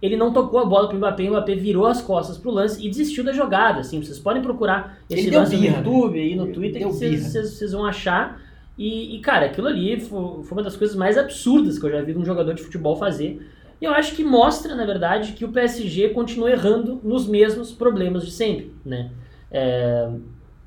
ele 0.01 0.15
não 0.15 0.31
tocou 0.31 0.59
a 0.59 0.65
bola 0.65 0.87
pro 0.87 0.97
Mbappé, 0.97 1.23
o 1.23 1.31
Mbappé 1.31 1.55
virou 1.55 1.87
as 1.87 2.01
costas 2.01 2.37
pro 2.37 2.51
lance 2.51 2.85
e 2.85 2.89
desistiu 2.89 3.23
da 3.23 3.33
jogada, 3.33 3.79
assim, 3.79 4.01
vocês 4.01 4.19
podem 4.19 4.41
procurar 4.41 4.99
esse 5.09 5.27
Ele 5.27 5.35
lance 5.37 5.57
no 5.57 5.65
YouTube 5.65 6.19
e 6.19 6.35
no 6.35 6.51
Twitter 6.51 6.81
que 6.81 6.87
vocês, 6.87 7.71
vão 7.71 7.85
achar. 7.85 8.39
E, 8.77 9.15
e, 9.15 9.19
cara, 9.19 9.47
aquilo 9.47 9.67
ali 9.67 9.99
foi, 9.99 10.43
foi 10.43 10.57
uma 10.57 10.63
das 10.63 10.75
coisas 10.75 10.95
mais 10.95 11.17
absurdas 11.17 11.79
que 11.79 11.85
eu 11.85 11.91
já 11.91 12.01
vi 12.01 12.15
um 12.15 12.23
jogador 12.23 12.53
de 12.53 12.61
futebol 12.61 12.95
fazer. 12.95 13.41
E 13.81 13.85
eu 13.85 13.91
acho 13.91 14.15
que 14.15 14.23
mostra, 14.23 14.75
na 14.75 14.85
verdade, 14.85 15.33
que 15.33 15.43
o 15.43 15.49
PSG 15.49 16.09
continua 16.09 16.51
errando 16.51 16.99
nos 17.03 17.27
mesmos 17.27 17.71
problemas 17.71 18.23
de 18.23 18.31
sempre, 18.31 18.73
né? 18.85 19.09
É, 19.49 20.09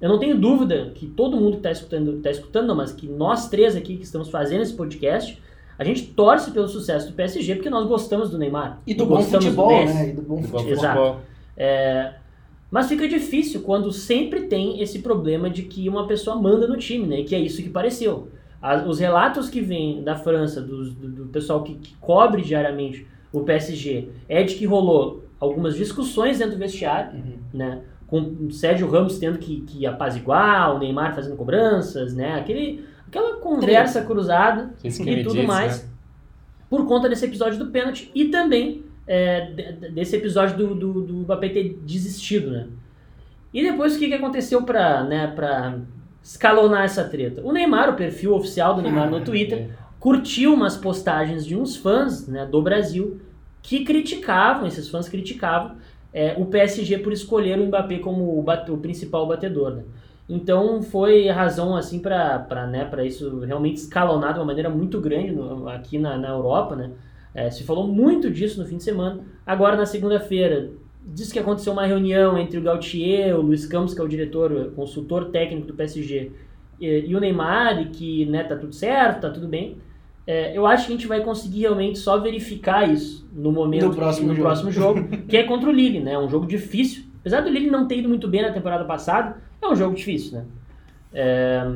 eu 0.00 0.08
não 0.08 0.18
tenho 0.18 0.38
dúvida 0.38 0.90
que 0.94 1.06
todo 1.06 1.36
mundo 1.36 1.52
que 1.52 1.58
está 1.58 1.70
escutando, 1.70 2.20
tá 2.20 2.30
escutando, 2.30 2.74
mas 2.74 2.92
que 2.92 3.06
nós 3.06 3.48
três 3.48 3.76
aqui 3.76 3.96
que 3.96 4.04
estamos 4.04 4.30
fazendo 4.30 4.62
esse 4.62 4.74
podcast, 4.74 5.40
a 5.80 5.84
gente 5.84 6.02
torce 6.08 6.50
pelo 6.50 6.68
sucesso 6.68 7.08
do 7.08 7.14
PSG 7.14 7.54
porque 7.54 7.70
nós 7.70 7.86
gostamos 7.88 8.28
do 8.30 8.36
Neymar. 8.36 8.80
E 8.86 8.92
do 8.94 9.06
bom 9.06 9.16
do 9.16 9.22
futebol, 9.24 9.68
Messi. 9.70 9.94
né? 9.94 10.08
E 10.10 10.12
do 10.12 10.22
bom 10.22 10.36
Do 10.42 10.48
futebol. 10.48 10.70
Exato. 10.72 11.16
É, 11.56 12.12
mas 12.70 12.86
fica 12.88 13.08
difícil 13.08 13.62
quando 13.62 13.90
sempre 13.90 14.42
tem 14.42 14.80
esse 14.82 14.98
problema 15.00 15.48
de 15.48 15.62
que 15.62 15.88
uma 15.88 16.06
pessoa 16.06 16.36
manda 16.36 16.66
no 16.68 16.76
time, 16.76 17.06
né? 17.06 17.22
Que 17.22 17.34
é 17.34 17.38
isso 17.40 17.62
que 17.62 17.70
pareceu. 17.70 18.28
As- 18.60 18.86
os 18.86 18.98
relatos 19.00 19.48
que 19.48 19.60
vêm 19.62 20.02
da 20.02 20.14
França, 20.16 20.60
dos- 20.60 20.92
do, 20.94 21.08
do 21.08 21.24
pessoal 21.26 21.62
que, 21.62 21.74
que 21.76 21.94
cobre 22.00 22.42
diariamente 22.42 23.06
o 23.32 23.40
PSG, 23.40 24.08
é 24.28 24.42
de 24.42 24.54
que 24.56 24.66
rolou 24.66 25.24
algumas 25.40 25.74
discussões 25.76 26.38
dentro 26.38 26.56
do 26.56 26.58
vestiário, 26.58 27.18
Uhum. 27.18 27.32
né? 27.54 27.80
Com 28.06 28.18
o 28.20 28.50
Sérgio 28.52 28.86
Ramos 28.90 29.18
tendo 29.18 29.38
que, 29.38 29.60
que 29.62 29.86
apaziguar, 29.86 30.74
o 30.74 30.78
Neymar 30.78 31.14
fazendo 31.14 31.36
cobranças, 31.36 32.12
né? 32.14 32.34
Aquele, 32.34 32.84
aquela 33.10 33.36
conversa 33.40 34.02
cruzada 34.02 34.72
Isso 34.82 35.02
e 35.02 35.22
tudo 35.22 35.34
disse, 35.34 35.46
mais, 35.46 35.82
né? 35.82 35.88
por 36.68 36.86
conta 36.86 37.08
desse 37.08 37.24
episódio 37.26 37.58
do 37.58 37.66
pênalti 37.70 38.10
e 38.14 38.26
também 38.26 38.84
é, 39.06 39.50
de- 39.50 39.72
de- 39.72 39.88
desse 39.90 40.14
episódio 40.16 40.56
do, 40.56 40.74
do, 40.74 41.02
do 41.02 41.14
Mbappé 41.14 41.48
ter 41.48 41.78
desistido, 41.84 42.50
né? 42.52 42.66
E 43.52 43.62
depois 43.62 43.96
o 43.96 43.98
que, 43.98 44.06
que 44.06 44.14
aconteceu 44.14 44.62
pra, 44.62 45.02
né, 45.02 45.26
pra 45.26 45.78
escalonar 46.22 46.84
essa 46.84 47.02
treta? 47.04 47.42
O 47.42 47.50
Neymar, 47.52 47.90
o 47.90 47.94
perfil 47.96 48.32
oficial 48.34 48.74
do 48.76 48.82
Neymar 48.82 49.10
no 49.10 49.18
É. 49.18 49.20
Twitter, 49.22 49.70
curtiu 49.98 50.54
umas 50.54 50.76
postagens 50.76 51.44
de 51.44 51.56
uns 51.56 51.74
fãs 51.76 52.28
né, 52.28 52.46
do 52.46 52.62
Brasil 52.62 53.20
que 53.62 53.84
criticavam, 53.84 54.66
esses 54.68 54.88
fãs 54.88 55.08
criticavam 55.08 55.72
é, 56.12 56.34
o 56.38 56.46
PSG 56.46 56.98
por 56.98 57.12
escolher 57.12 57.58
o 57.58 57.66
Mbappé 57.66 57.98
como 57.98 58.38
o, 58.38 58.42
bate- 58.42 58.70
o 58.70 58.76
principal 58.78 59.26
batedor. 59.26 59.72
Né? 59.74 59.82
Então 60.32 60.80
foi 60.82 61.28
razão 61.28 61.74
assim 61.76 61.98
para 61.98 62.66
né, 62.70 62.84
pra 62.84 63.04
isso 63.04 63.40
realmente 63.40 63.78
escalonar 63.78 64.32
de 64.32 64.38
uma 64.38 64.46
maneira 64.46 64.70
muito 64.70 65.00
grande 65.00 65.32
no- 65.32 65.68
aqui 65.68 65.98
na, 65.98 66.16
na 66.16 66.28
Europa. 66.28 66.76
Né? 66.76 66.90
É, 67.34 67.50
se 67.50 67.64
falou 67.64 67.86
muito 67.86 68.30
disso 68.30 68.60
no 68.62 68.66
fim 68.66 68.76
de 68.76 68.84
semana. 68.84 69.20
Agora 69.44 69.76
na 69.76 69.86
segunda-feira 69.86 70.70
diz 71.04 71.32
que 71.32 71.38
aconteceu 71.38 71.72
uma 71.72 71.86
reunião 71.86 72.38
entre 72.38 72.58
o 72.58 72.62
Gautier, 72.62 73.36
o 73.36 73.42
Luiz 73.42 73.66
Campos, 73.66 73.92
que 73.94 74.00
é 74.00 74.04
o 74.04 74.08
diretor, 74.08 74.52
o 74.52 74.70
consultor 74.72 75.26
técnico 75.30 75.66
do 75.66 75.74
PSG, 75.74 76.30
e, 76.80 76.86
e 77.08 77.16
o 77.16 77.20
Neymar, 77.20 77.80
e 77.82 77.86
que 77.86 78.26
né, 78.26 78.44
tá 78.44 78.54
tudo 78.56 78.74
certo, 78.74 79.22
tá 79.22 79.30
tudo 79.30 79.48
bem. 79.48 79.78
É, 80.26 80.56
eu 80.56 80.66
acho 80.66 80.86
que 80.86 80.92
a 80.92 80.96
gente 80.96 81.08
vai 81.08 81.22
conseguir 81.22 81.60
realmente 81.62 81.98
só 81.98 82.18
verificar 82.18 82.88
isso 82.88 83.26
no 83.32 83.50
momento 83.50 83.86
No 83.88 83.94
próximo 83.94 84.28
no 84.28 84.34
jogo. 84.34 84.46
próximo 84.46 84.70
jogo, 84.70 85.08
que 85.26 85.36
é 85.36 85.42
contra 85.42 85.68
o 85.68 85.72
Lille, 85.72 85.98
né? 86.00 86.16
Um 86.18 86.28
jogo 86.28 86.46
difícil. 86.46 87.04
Apesar 87.20 87.42
do 87.42 87.50
Lille 87.50 87.70
não 87.70 87.86
ter 87.86 87.98
ido 87.98 88.08
muito 88.08 88.26
bem 88.26 88.42
na 88.42 88.50
temporada 88.50 88.84
passada, 88.84 89.36
é 89.60 89.68
um 89.68 89.76
jogo 89.76 89.94
difícil, 89.94 90.38
né? 90.38 90.44
É, 91.12 91.66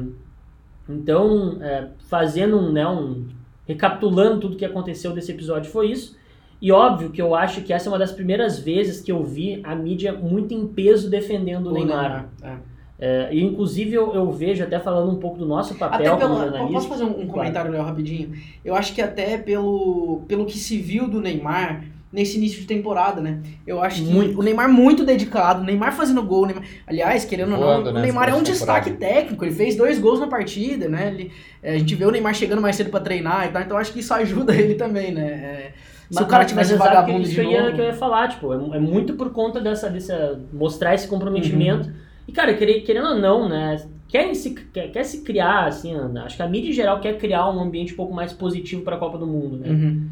então, 0.89 1.59
é, 1.61 1.89
fazendo 2.09 2.59
um, 2.59 2.73
né, 2.73 2.87
um. 2.87 3.27
recapitulando 3.67 4.41
tudo 4.41 4.57
que 4.57 4.65
aconteceu 4.65 5.13
desse 5.13 5.33
episódio, 5.33 5.71
foi 5.71 5.91
isso. 5.91 6.17
E 6.61 6.73
óbvio 6.73 7.11
que 7.11 7.21
eu 7.21 7.35
acho 7.35 7.63
que 7.63 7.73
essa 7.73 7.89
é 7.89 7.93
uma 7.93 7.99
das 7.99 8.13
primeiras 8.13 8.59
vezes 8.59 9.03
que 9.03 9.13
eu 9.13 9.23
vi 9.23 9.61
a 9.65 9.75
mídia 9.75 10.13
muito 10.13 10.55
em 10.55 10.67
peso 10.67 11.11
defendendo 11.11 11.67
o, 11.69 11.73
Neymar. 11.73 12.29
É. 12.43 12.57
É, 12.97 13.29
e 13.35 13.43
inclusive 13.43 13.93
eu, 13.93 14.15
eu 14.15 14.31
vejo, 14.31 14.63
até 14.63 14.79
falando 14.79 15.11
um 15.11 15.17
pouco 15.17 15.37
do 15.37 15.45
nosso 15.45 15.75
Até 15.75 15.81
papel 15.81 16.17
como 16.17 16.21
pelo, 16.21 16.37
jornalista. 16.37 16.73
posso 16.73 16.89
fazer 16.89 17.05
um, 17.05 17.23
um 17.23 17.27
comentário, 17.27 17.71
Léo, 17.71 17.83
rapidinho? 17.83 18.33
Eu 18.65 18.75
acho 18.75 18.95
que 18.95 19.03
até 19.03 19.37
pelo, 19.37 20.23
pelo 20.29 20.47
que 20.47 20.57
se 20.57 20.79
viu 20.79 21.09
do 21.09 21.21
Neymar 21.21 21.85
nesse 22.15 22.39
início 22.39 22.61
de 22.61 22.67
temporada, 22.67 23.21
né? 23.21 23.41
Eu 23.67 23.83
acho 23.83 24.05
que 24.05 24.13
Muito. 24.13 24.39
o 24.39 24.43
Neymar 24.43 24.71
muito 24.71 25.05
dedicado, 25.05 25.63
o 25.63 25.65
Neymar 25.65 25.93
fazendo 25.93 26.23
gol, 26.23 26.45
o 26.45 26.47
Neymar- 26.47 26.65
aliás, 26.87 27.25
querendo 27.25 27.53
ou 27.53 27.59
Voando, 27.59 27.85
não, 27.87 27.91
o 27.91 27.95
né, 27.95 28.03
Neymar 28.03 28.29
é 28.29 28.35
um 28.35 28.43
destaque 28.43 28.93
técnico, 28.93 29.45
ele 29.45 29.53
fez 29.53 29.75
dois 29.75 29.99
gols 29.99 30.21
na 30.21 30.29
partida, 30.29 30.89
né? 30.89 31.09
Ele- 31.13 31.33
é, 31.61 31.75
a 31.75 31.79
gente 31.79 31.95
vê 31.97 32.05
o 32.05 32.11
Neymar 32.13 32.33
chegando 32.33 32.63
mais 32.63 32.77
cedo 32.77 32.89
pra 32.91 33.01
treinar 33.01 33.47
e 33.47 33.49
tal, 33.49 33.63
então 33.63 33.77
acho 33.77 33.93
que 33.93 33.99
isso 33.99 34.15
ajuda 34.15 34.55
ele 34.55 34.77
também, 34.77 35.13
né? 35.13 35.27
É, 35.27 35.73
se 36.09 36.23
o 36.23 36.27
cara 36.27 36.45
tivesse 36.45 36.77
vagabundo 36.77 37.23
isso 37.23 37.31
de 37.31 37.35
que 37.35 37.41
eu, 37.47 37.51
ia, 37.51 37.63
novo... 37.65 37.75
que 37.75 37.81
eu 37.81 37.87
ia 37.87 37.95
falar, 37.95 38.29
tipo, 38.29 38.53
é, 38.53 38.77
é 38.77 38.81
muito 38.81 39.15
por 39.15 39.31
conta 39.31 39.61
dessa, 39.61 39.91
dessa 39.91 40.41
mostrar 40.53 40.95
esse 40.95 41.09
comprometimento. 41.09 41.89
Uhum. 41.89 41.95
E, 42.29 42.33
cara, 42.33 42.55
querendo 42.55 43.09
ou 43.09 43.19
não, 43.19 43.49
né? 43.49 43.85
Quer 44.07 44.33
se, 44.35 44.55
quer, 44.55 44.93
quer 44.93 45.03
se 45.03 45.23
criar, 45.23 45.67
assim, 45.67 45.93
acho 46.25 46.37
que 46.37 46.43
a 46.43 46.49
mídia 46.49 46.71
em 46.71 46.73
geral 46.73 47.01
quer 47.01 47.19
criar 47.19 47.51
um 47.51 47.61
ambiente 47.61 47.93
um 47.93 47.97
pouco 47.97 48.15
mais 48.15 48.33
positivo 48.33 48.83
para 48.83 48.95
a 48.95 48.99
Copa 48.99 49.19
do 49.19 49.27
Mundo, 49.27 49.57
né? 49.57 49.69
Uhum. 49.69 50.09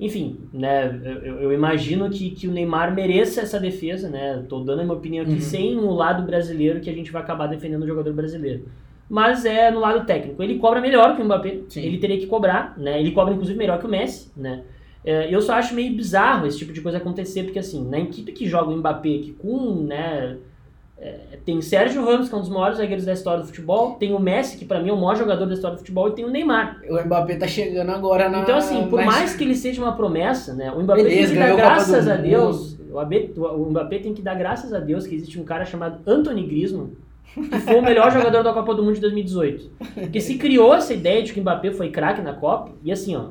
Enfim, 0.00 0.38
né, 0.52 0.98
eu, 1.04 1.42
eu 1.42 1.52
imagino 1.52 2.08
que, 2.08 2.30
que 2.30 2.48
o 2.48 2.50
Neymar 2.50 2.94
mereça 2.94 3.42
essa 3.42 3.60
defesa, 3.60 4.08
né? 4.08 4.42
Tô 4.48 4.60
dando 4.60 4.80
a 4.80 4.84
minha 4.84 4.96
opinião 4.96 5.22
aqui 5.24 5.34
Uhum. 5.34 5.40
sem 5.40 5.76
o 5.76 5.90
lado 5.90 6.22
brasileiro 6.24 6.80
que 6.80 6.88
a 6.88 6.92
gente 6.94 7.12
vai 7.12 7.20
acabar 7.22 7.46
defendendo 7.46 7.82
o 7.82 7.86
jogador 7.86 8.12
brasileiro. 8.14 8.64
Mas 9.08 9.44
é 9.44 9.70
no 9.70 9.80
lado 9.80 10.06
técnico. 10.06 10.42
Ele 10.42 10.58
cobra 10.58 10.80
melhor 10.80 11.14
que 11.16 11.22
o 11.22 11.24
Mbappé. 11.24 11.58
Sim. 11.68 11.82
Ele 11.82 11.98
teria 11.98 12.16
que 12.18 12.26
cobrar, 12.26 12.78
né? 12.78 12.98
Ele 12.98 13.10
cobra 13.10 13.34
inclusive 13.34 13.58
melhor 13.58 13.78
que 13.78 13.86
o 13.86 13.90
Messi, 13.90 14.30
né? 14.36 14.62
É, 15.04 15.34
eu 15.34 15.40
só 15.42 15.54
acho 15.54 15.74
meio 15.74 15.94
bizarro 15.94 16.46
esse 16.46 16.58
tipo 16.58 16.72
de 16.72 16.80
coisa 16.80 16.98
acontecer, 16.98 17.42
porque 17.44 17.58
assim, 17.58 17.86
na 17.88 17.98
equipe 17.98 18.32
que 18.32 18.46
joga 18.46 18.70
o 18.70 18.76
Mbappé, 18.76 19.18
que 19.18 19.32
com, 19.32 19.82
né, 19.82 20.36
é, 21.00 21.38
tem 21.46 21.62
Sérgio 21.62 22.04
Ramos, 22.04 22.28
que 22.28 22.34
é 22.34 22.38
um 22.38 22.42
dos 22.42 22.50
maiores 22.50 22.76
zagueiros 22.76 23.06
da 23.06 23.14
história 23.14 23.40
do 23.40 23.46
futebol, 23.46 23.92
tem 23.92 24.12
o 24.14 24.18
Messi, 24.18 24.58
que 24.58 24.66
pra 24.66 24.80
mim 24.80 24.90
é 24.90 24.92
o 24.92 24.96
maior 24.96 25.16
jogador 25.16 25.46
da 25.46 25.54
história 25.54 25.76
do 25.76 25.80
futebol, 25.80 26.08
e 26.08 26.12
tem 26.12 26.24
o 26.26 26.30
Neymar. 26.30 26.80
O 26.88 27.00
Mbappé 27.02 27.36
tá 27.36 27.46
chegando 27.46 27.90
agora 27.90 28.28
na. 28.28 28.40
Então, 28.42 28.56
assim, 28.56 28.86
por 28.88 29.00
na- 29.00 29.06
mais 29.06 29.34
que 29.34 29.42
ele 29.42 29.54
seja 29.54 29.82
uma 29.82 29.92
promessa, 29.96 30.52
né? 30.54 30.70
O 30.70 30.82
Mbappé 30.82 31.02
Beleza, 31.02 31.32
tem 31.32 31.32
que 31.32 31.38
dar 31.38 31.56
graças 31.56 32.06
a. 32.06 32.16
Deus. 32.16 32.78
O 32.78 32.92
Mbappé, 32.92 33.30
o 33.36 33.70
Mbappé 33.70 33.98
tem 33.98 34.12
que 34.12 34.20
dar 34.20 34.34
graças 34.34 34.72
a 34.74 34.78
Deus 34.78 35.06
que 35.06 35.14
existe 35.14 35.40
um 35.40 35.44
cara 35.44 35.64
chamado 35.64 36.00
Anthony 36.06 36.46
Griezmann, 36.46 36.90
que 37.34 37.58
foi 37.60 37.76
o 37.78 37.82
melhor 37.82 38.10
jogador 38.12 38.42
da 38.42 38.52
Copa 38.52 38.74
do 38.74 38.82
Mundo 38.82 38.96
de 38.96 39.00
2018. 39.00 39.70
Porque 39.94 40.20
se 40.20 40.36
criou 40.36 40.74
essa 40.74 40.92
ideia 40.92 41.22
de 41.22 41.32
que 41.32 41.38
o 41.40 41.42
Mbappé 41.42 41.70
foi 41.72 41.88
craque 41.90 42.20
na 42.20 42.34
Copa, 42.34 42.72
e 42.84 42.92
assim, 42.92 43.16
ó, 43.16 43.26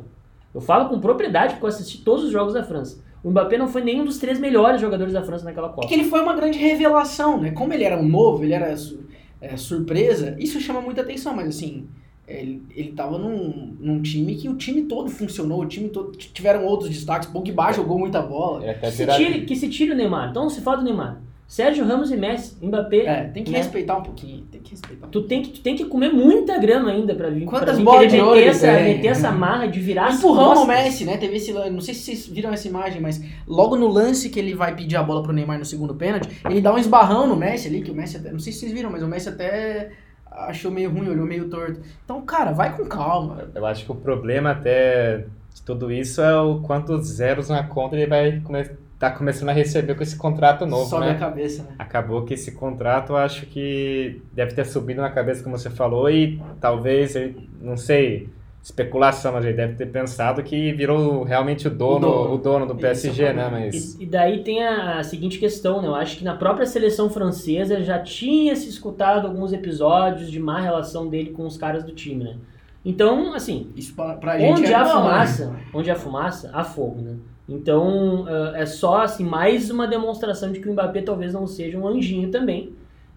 eu 0.56 0.62
falo 0.62 0.90
com 0.90 1.00
propriedade 1.00 1.54
porque 1.54 1.66
eu 1.66 1.70
assisti 1.70 2.00
todos 2.00 2.24
os 2.24 2.32
jogos 2.32 2.54
da 2.56 2.64
França. 2.64 3.04
O 3.24 3.30
Mbappé 3.32 3.58
não 3.58 3.68
foi 3.68 3.84
nenhum 3.84 4.06
dos 4.06 4.18
três 4.18 4.40
melhores 4.40 4.80
jogadores 4.80 5.14
da 5.14 5.22
França 5.24 5.44
naquela 5.46 5.68
É 5.68 5.72
Copa. 5.72 5.88
que 5.88 5.94
ele 5.94 6.06
foi 6.06 6.22
uma 6.22 6.34
grande 6.36 6.58
revelação, 6.58 7.40
né? 7.40 7.52
Como 7.52 7.74
ele 7.74 7.84
era 7.84 7.98
um 7.98 8.08
novo, 8.08 8.44
ele 8.44 8.54
era 8.54 8.76
su- 8.78 9.00
é, 9.42 9.56
surpresa, 9.58 10.36
isso 10.40 10.60
chama 10.62 10.80
muita 10.82 11.02
atenção, 11.02 11.36
mas 11.36 11.48
assim, 11.50 11.88
ele, 12.28 12.62
ele 12.76 12.92
tava 12.94 13.18
num, 13.18 13.76
num 13.80 14.02
time 14.02 14.36
que 14.36 14.48
o 14.48 14.56
time 14.56 14.84
todo 14.84 15.10
funcionou, 15.10 15.62
o 15.62 15.66
time 15.66 15.90
todo. 15.90 16.12
Tiveram 16.18 16.64
outros 16.66 16.90
destaques, 16.90 17.28
Pogba 17.30 17.72
jogou 17.74 17.98
muita 18.00 18.22
bola. 18.22 18.60
Até 18.72 18.74
Que 18.88 18.92
se, 18.92 19.06
tire, 19.18 19.46
que 19.46 19.56
se 19.56 19.70
tire 19.70 19.92
o 19.92 19.96
Neymar. 19.96 20.30
Então 20.30 20.50
se 20.50 20.62
fala 20.62 20.78
do 20.78 20.84
Neymar. 20.84 21.22
Sérgio 21.50 21.84
Ramos 21.84 22.12
e 22.12 22.16
Messi, 22.16 22.64
Mbappé. 22.64 23.06
É, 23.08 23.24
tem 23.24 23.44
que 23.44 23.50
né? 23.50 23.58
respeitar 23.58 23.98
um 23.98 24.04
pouquinho, 24.04 24.44
tem 24.52 24.62
que 24.62 24.70
respeitar. 24.70 25.08
Tu 25.08 25.24
tem, 25.24 25.42
que, 25.42 25.50
tu 25.50 25.62
tem 25.62 25.76
que 25.76 25.84
comer 25.84 26.14
muita 26.14 26.60
grama 26.60 26.92
ainda 26.92 27.16
pra 27.16 27.32
vir, 27.32 27.46
Quantas 27.46 27.70
pra 27.70 27.74
vir 27.74 27.84
bolas 27.84 28.12
de 28.12 28.22
ouro 28.22 28.40
essa, 28.40 28.72
tem? 28.72 28.84
meter 28.84 29.08
essa 29.08 29.32
marra 29.32 29.66
de 29.66 29.80
virar 29.80 30.14
Empurrão 30.14 30.54
no. 30.54 30.68
Messi, 30.68 31.06
né? 31.06 31.18
Teve 31.18 31.38
esse 31.38 31.52
não 31.52 31.82
sei 31.82 31.96
se 31.96 32.02
vocês 32.02 32.28
viram 32.28 32.54
essa 32.54 32.68
imagem, 32.68 33.02
mas 33.02 33.20
logo 33.48 33.76
no 33.76 33.88
lance 33.88 34.30
que 34.30 34.38
ele 34.38 34.54
vai 34.54 34.76
pedir 34.76 34.96
a 34.96 35.02
bola 35.02 35.24
pro 35.24 35.34
Neymar 35.34 35.58
no 35.58 35.66
segundo 35.66 35.96
pênalti, 35.96 36.30
ele 36.46 36.62
dá 36.62 36.72
um 36.72 36.78
esbarrão 36.78 37.26
no 37.26 37.36
Messi 37.36 37.68
ali, 37.68 37.82
que 37.82 37.90
o 37.90 37.96
Messi 37.96 38.18
até, 38.18 38.32
não 38.32 38.40
sei 38.40 38.54
se 38.54 38.60
vocês 38.60 38.72
viram, 38.72 38.92
mas 38.92 39.02
o 39.02 39.08
Messi 39.08 39.30
até 39.30 39.90
achou 40.32 40.70
meio 40.70 40.92
ruim, 40.92 41.10
olhou 41.10 41.26
meio 41.26 41.50
torto. 41.50 41.82
Então, 42.06 42.22
cara, 42.22 42.52
vai 42.52 42.78
com 42.78 42.86
calma. 42.86 43.50
Eu 43.56 43.66
acho 43.66 43.86
que 43.86 43.92
o 43.92 43.96
problema 43.96 44.52
até 44.52 45.26
de 45.52 45.64
tudo 45.64 45.92
isso 45.92 46.22
é 46.22 46.40
o 46.40 46.60
quantos 46.60 47.08
zeros 47.08 47.50
na 47.50 47.64
conta 47.64 47.96
ele 47.96 48.06
vai 48.06 48.40
come 48.42 48.70
tá 49.00 49.10
começando 49.10 49.50
a 49.50 49.54
receber 49.54 49.96
com 49.96 50.04
esse 50.04 50.18
contrato 50.18 50.66
novo, 50.66 50.90
Sobe 50.90 51.06
né? 51.06 51.12
a 51.12 51.16
cabeça, 51.16 51.64
né? 51.64 51.70
Acabou 51.80 52.26
que 52.26 52.34
esse 52.34 52.52
contrato 52.52 53.16
acho 53.16 53.46
que 53.46 54.22
deve 54.34 54.54
ter 54.54 54.66
subido 54.66 55.00
na 55.02 55.10
cabeça, 55.10 55.42
como 55.42 55.58
você 55.58 55.70
falou, 55.70 56.10
e 56.10 56.40
talvez, 56.60 57.16
não 57.62 57.78
sei, 57.78 58.28
especulação, 58.62 59.32
mas 59.32 59.46
ele 59.46 59.54
deve 59.56 59.76
ter 59.76 59.86
pensado 59.86 60.44
que 60.44 60.74
virou 60.74 61.24
realmente 61.24 61.66
o 61.68 61.72
dono, 61.72 62.08
O 62.08 62.12
dono. 62.12 62.34
o 62.34 62.38
dono, 62.38 62.66
do 62.66 62.74
é 62.74 62.78
PSG, 62.78 63.32
né? 63.32 63.48
Mas 63.50 63.96
E, 63.96 64.04
e 64.04 64.06
daí 64.06 64.44
tem 64.44 64.62
a, 64.68 65.02
seguinte 65.02 65.40
questão, 65.40 65.82
né? 65.82 65.88
Eu 65.88 65.96
acho 65.96 66.18
que 66.18 66.24
na 66.26 66.36
própria 66.36 66.66
seleção 66.66 67.10
francesa 67.10 67.82
já 67.82 68.00
tinha 68.00 68.54
se 68.56 68.68
escutado 68.68 69.28
alguns 69.28 69.54
episódios 69.54 70.30
de 70.30 70.40
má 70.40 70.60
relação 70.60 71.08
dele 71.08 71.30
com 71.32 71.46
os 71.46 71.56
caras 71.58 71.84
do 71.86 71.94
time, 71.94 72.26
né? 72.26 72.36
Então, 72.84 73.34
assim, 73.34 73.72
Isso 73.76 73.94
pra, 73.94 74.16
pra 74.16 74.38
gente 74.40 74.60
onde 74.60 74.72
é 74.72 74.76
há 74.76 74.84
bom, 74.84 74.90
né? 74.96 75.02
fumaça, 75.02 75.56
onde 75.74 75.92
há 75.92 75.96
fumaça, 75.96 76.50
há 76.54 76.64
fogo, 76.64 77.02
né? 77.02 77.16
Então, 77.50 78.26
é 78.56 78.66
só 78.66 79.02
assim 79.02 79.24
mais 79.26 79.70
uma 79.72 79.88
demonstração 79.88 80.52
de 80.52 80.60
que 80.60 80.70
o 80.70 80.74
Mbappé 80.74 81.02
talvez 81.02 81.34
não 81.34 81.48
seja 81.48 81.78
um 81.78 81.88
anjinho 81.88 82.30
também. 82.30 82.74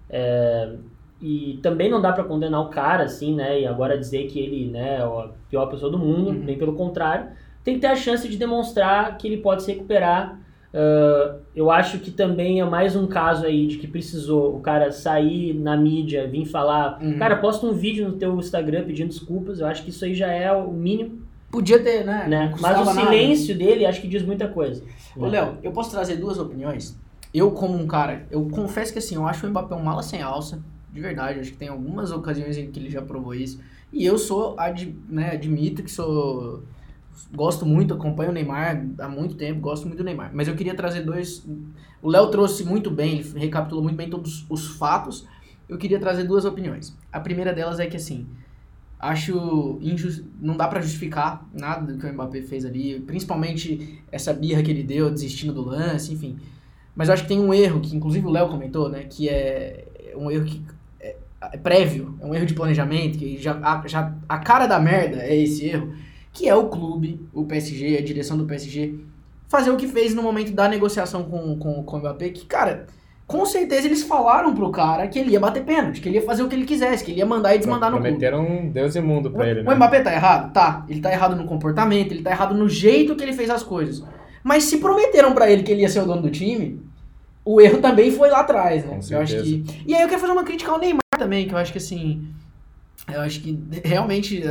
É, 0.08 0.70
e 1.20 1.58
também 1.62 1.88
não 1.90 2.00
dá 2.00 2.12
pra 2.12 2.24
condenar 2.24 2.60
o 2.62 2.68
cara 2.68 3.04
assim, 3.04 3.34
né? 3.34 3.60
E 3.60 3.66
agora 3.66 3.96
dizer 3.98 4.26
que 4.26 4.40
ele, 4.40 4.70
né, 4.70 4.96
é 4.96 5.02
a 5.02 5.28
pior 5.48 5.66
pessoa 5.66 5.90
do 5.90 5.98
mundo, 5.98 6.30
Uhum. 6.30 6.40
bem 6.40 6.58
pelo 6.58 6.72
contrário. 6.74 7.28
Tem 7.62 7.74
que 7.74 7.80
ter 7.80 7.86
a 7.88 7.94
chance 7.96 8.28
de 8.28 8.36
demonstrar 8.36 9.16
que 9.18 9.28
ele 9.28 9.36
pode 9.36 9.62
se 9.62 9.72
recuperar. 9.72 10.38
Ah, 10.74 11.36
eu 11.54 11.70
acho 11.70 11.98
que 12.00 12.10
também 12.10 12.60
é 12.60 12.64
mais 12.64 12.96
um 12.96 13.06
caso 13.06 13.44
aí 13.46 13.66
de 13.66 13.76
que 13.78 13.86
precisou 13.86 14.56
o 14.56 14.60
cara 14.60 14.90
sair 14.90 15.52
na 15.54 15.76
mídia, 15.76 16.26
vir 16.26 16.44
falar, 16.46 16.98
Uhum. 17.00 17.18
cara, 17.18 17.36
posta 17.36 17.66
um 17.66 17.72
vídeo 17.72 18.08
no 18.08 18.14
teu 18.14 18.34
Instagram 18.38 18.82
pedindo 18.84 19.08
desculpas. 19.08 19.60
Eu 19.60 19.66
acho 19.66 19.84
que 19.84 19.90
isso 19.90 20.04
aí 20.04 20.14
já 20.14 20.28
é 20.32 20.50
o 20.50 20.72
mínimo 20.72 21.21
Podia 21.52 21.78
ter, 21.78 22.02
né? 22.02 22.26
né? 22.26 22.54
Mas 22.58 22.80
o 22.80 22.84
nada. 22.86 22.98
silêncio 22.98 23.56
dele 23.56 23.84
acho 23.84 24.00
que 24.00 24.08
diz 24.08 24.22
muita 24.22 24.48
coisa. 24.48 24.82
Ô, 25.14 25.26
Léo, 25.26 25.58
eu 25.62 25.70
posso 25.70 25.90
trazer 25.90 26.16
duas 26.16 26.38
opiniões? 26.38 26.98
Eu, 27.32 27.50
como 27.50 27.78
um 27.78 27.86
cara, 27.86 28.26
eu 28.30 28.48
confesso 28.48 28.90
que 28.90 28.98
assim, 28.98 29.16
eu 29.16 29.26
acho 29.26 29.46
o 29.46 29.50
Mbappé 29.50 29.74
um 29.74 29.82
mala 29.82 30.02
sem 30.02 30.22
alça, 30.22 30.62
de 30.90 30.98
verdade. 30.98 31.40
Acho 31.40 31.50
que 31.52 31.58
tem 31.58 31.68
algumas 31.68 32.10
ocasiões 32.10 32.56
em 32.56 32.70
que 32.70 32.80
ele 32.80 32.88
já 32.88 33.02
provou 33.02 33.34
isso. 33.34 33.60
E 33.92 34.02
eu 34.02 34.16
sou, 34.16 34.58
ad, 34.58 34.96
né, 35.06 35.32
admito 35.32 35.82
que 35.82 35.90
sou. 35.90 36.62
Gosto 37.34 37.66
muito, 37.66 37.92
acompanho 37.92 38.30
o 38.30 38.32
Neymar 38.32 38.86
há 38.98 39.06
muito 39.06 39.34
tempo, 39.34 39.60
gosto 39.60 39.86
muito 39.86 39.98
do 39.98 40.04
Neymar. 40.04 40.30
Mas 40.32 40.48
eu 40.48 40.56
queria 40.56 40.74
trazer 40.74 41.02
dois. 41.02 41.46
O 42.00 42.08
Léo 42.08 42.30
trouxe 42.30 42.64
muito 42.64 42.90
bem, 42.90 43.18
ele 43.18 43.38
recapitulou 43.38 43.84
muito 43.84 43.96
bem 43.96 44.08
todos 44.08 44.46
os 44.48 44.68
fatos. 44.78 45.26
Eu 45.68 45.76
queria 45.76 46.00
trazer 46.00 46.24
duas 46.24 46.46
opiniões. 46.46 46.96
A 47.12 47.20
primeira 47.20 47.52
delas 47.52 47.78
é 47.78 47.86
que 47.86 47.98
assim. 47.98 48.26
Acho 49.02 49.80
injus... 49.82 50.22
não 50.40 50.56
dá 50.56 50.68
pra 50.68 50.80
justificar 50.80 51.44
nada 51.52 51.92
do 51.92 51.98
que 51.98 52.06
o 52.06 52.12
Mbappé 52.12 52.40
fez 52.42 52.64
ali, 52.64 53.00
principalmente 53.00 54.00
essa 54.12 54.32
birra 54.32 54.62
que 54.62 54.70
ele 54.70 54.84
deu, 54.84 55.10
desistindo 55.10 55.52
do 55.52 55.62
lance, 55.62 56.14
enfim. 56.14 56.38
Mas 56.94 57.08
eu 57.08 57.14
acho 57.14 57.24
que 57.24 57.28
tem 57.28 57.40
um 57.40 57.52
erro, 57.52 57.80
que 57.80 57.96
inclusive 57.96 58.24
o 58.24 58.30
Léo 58.30 58.48
comentou, 58.48 58.88
né? 58.88 59.02
Que 59.02 59.28
é 59.28 60.14
um 60.14 60.30
erro 60.30 60.44
que 60.44 60.62
é, 61.00 61.16
é 61.40 61.56
prévio, 61.56 62.16
é 62.20 62.24
um 62.24 62.32
erro 62.32 62.46
de 62.46 62.54
planejamento, 62.54 63.18
que 63.18 63.38
já 63.38 63.58
a, 63.60 63.84
já 63.88 64.14
a 64.28 64.38
cara 64.38 64.68
da 64.68 64.78
merda 64.78 65.20
é 65.20 65.36
esse 65.36 65.64
erro, 65.64 65.92
que 66.32 66.48
é 66.48 66.54
o 66.54 66.68
clube, 66.68 67.26
o 67.32 67.44
PSG, 67.44 67.98
a 67.98 68.02
direção 68.02 68.38
do 68.38 68.46
PSG, 68.46 69.00
fazer 69.48 69.70
o 69.70 69.76
que 69.76 69.88
fez 69.88 70.14
no 70.14 70.22
momento 70.22 70.52
da 70.52 70.68
negociação 70.68 71.24
com, 71.24 71.58
com, 71.58 71.82
com 71.82 71.96
o 71.96 71.98
Mbappé, 71.98 72.28
que, 72.28 72.46
cara, 72.46 72.86
com 73.32 73.46
certeza 73.46 73.86
eles 73.86 74.02
falaram 74.02 74.54
pro 74.54 74.70
cara 74.70 75.08
que 75.08 75.18
ele 75.18 75.30
ia 75.30 75.40
bater 75.40 75.64
pênalti, 75.64 76.02
que 76.02 76.08
ele 76.10 76.18
ia 76.18 76.22
fazer 76.22 76.42
o 76.42 76.48
que 76.48 76.54
ele 76.54 76.66
quisesse, 76.66 77.02
que 77.02 77.12
ele 77.12 77.20
ia 77.20 77.26
mandar 77.26 77.54
e 77.54 77.58
desmandar 77.58 77.90
no 77.90 77.96
clube. 77.96 78.10
prometeram 78.10 78.46
um 78.46 78.68
Deus 78.68 78.94
e 78.94 79.00
mundo 79.00 79.30
pra 79.30 79.48
ele, 79.48 79.60
O 79.60 79.64
né? 79.64 79.74
Mbappé 79.74 80.02
tá 80.02 80.12
errado? 80.12 80.52
Tá. 80.52 80.84
Ele 80.86 81.00
tá 81.00 81.10
errado 81.10 81.34
no 81.34 81.44
comportamento, 81.44 82.12
ele 82.12 82.22
tá 82.22 82.30
errado 82.30 82.54
no 82.54 82.68
jeito 82.68 83.16
que 83.16 83.22
ele 83.22 83.32
fez 83.32 83.48
as 83.48 83.62
coisas. 83.62 84.04
Mas 84.44 84.64
se 84.64 84.76
prometeram 84.76 85.32
pra 85.32 85.50
ele 85.50 85.62
que 85.62 85.72
ele 85.72 85.80
ia 85.80 85.88
ser 85.88 86.00
o 86.00 86.04
dono 86.04 86.20
do 86.20 86.30
time, 86.30 86.78
o 87.42 87.58
erro 87.58 87.78
também 87.78 88.10
foi 88.10 88.28
lá 88.28 88.40
atrás, 88.40 88.84
né? 88.84 89.00
Com 89.00 89.14
eu 89.14 89.20
acho 89.20 89.42
que. 89.42 89.64
E 89.86 89.94
aí 89.94 90.02
eu 90.02 90.08
quero 90.08 90.20
fazer 90.20 90.32
uma 90.32 90.44
crítica 90.44 90.70
ao 90.70 90.78
Neymar 90.78 91.00
também, 91.18 91.48
que 91.48 91.54
eu 91.54 91.58
acho 91.58 91.72
que 91.72 91.78
assim. 91.78 92.28
Eu 93.12 93.20
acho 93.22 93.40
que 93.40 93.58
realmente, 93.82 94.42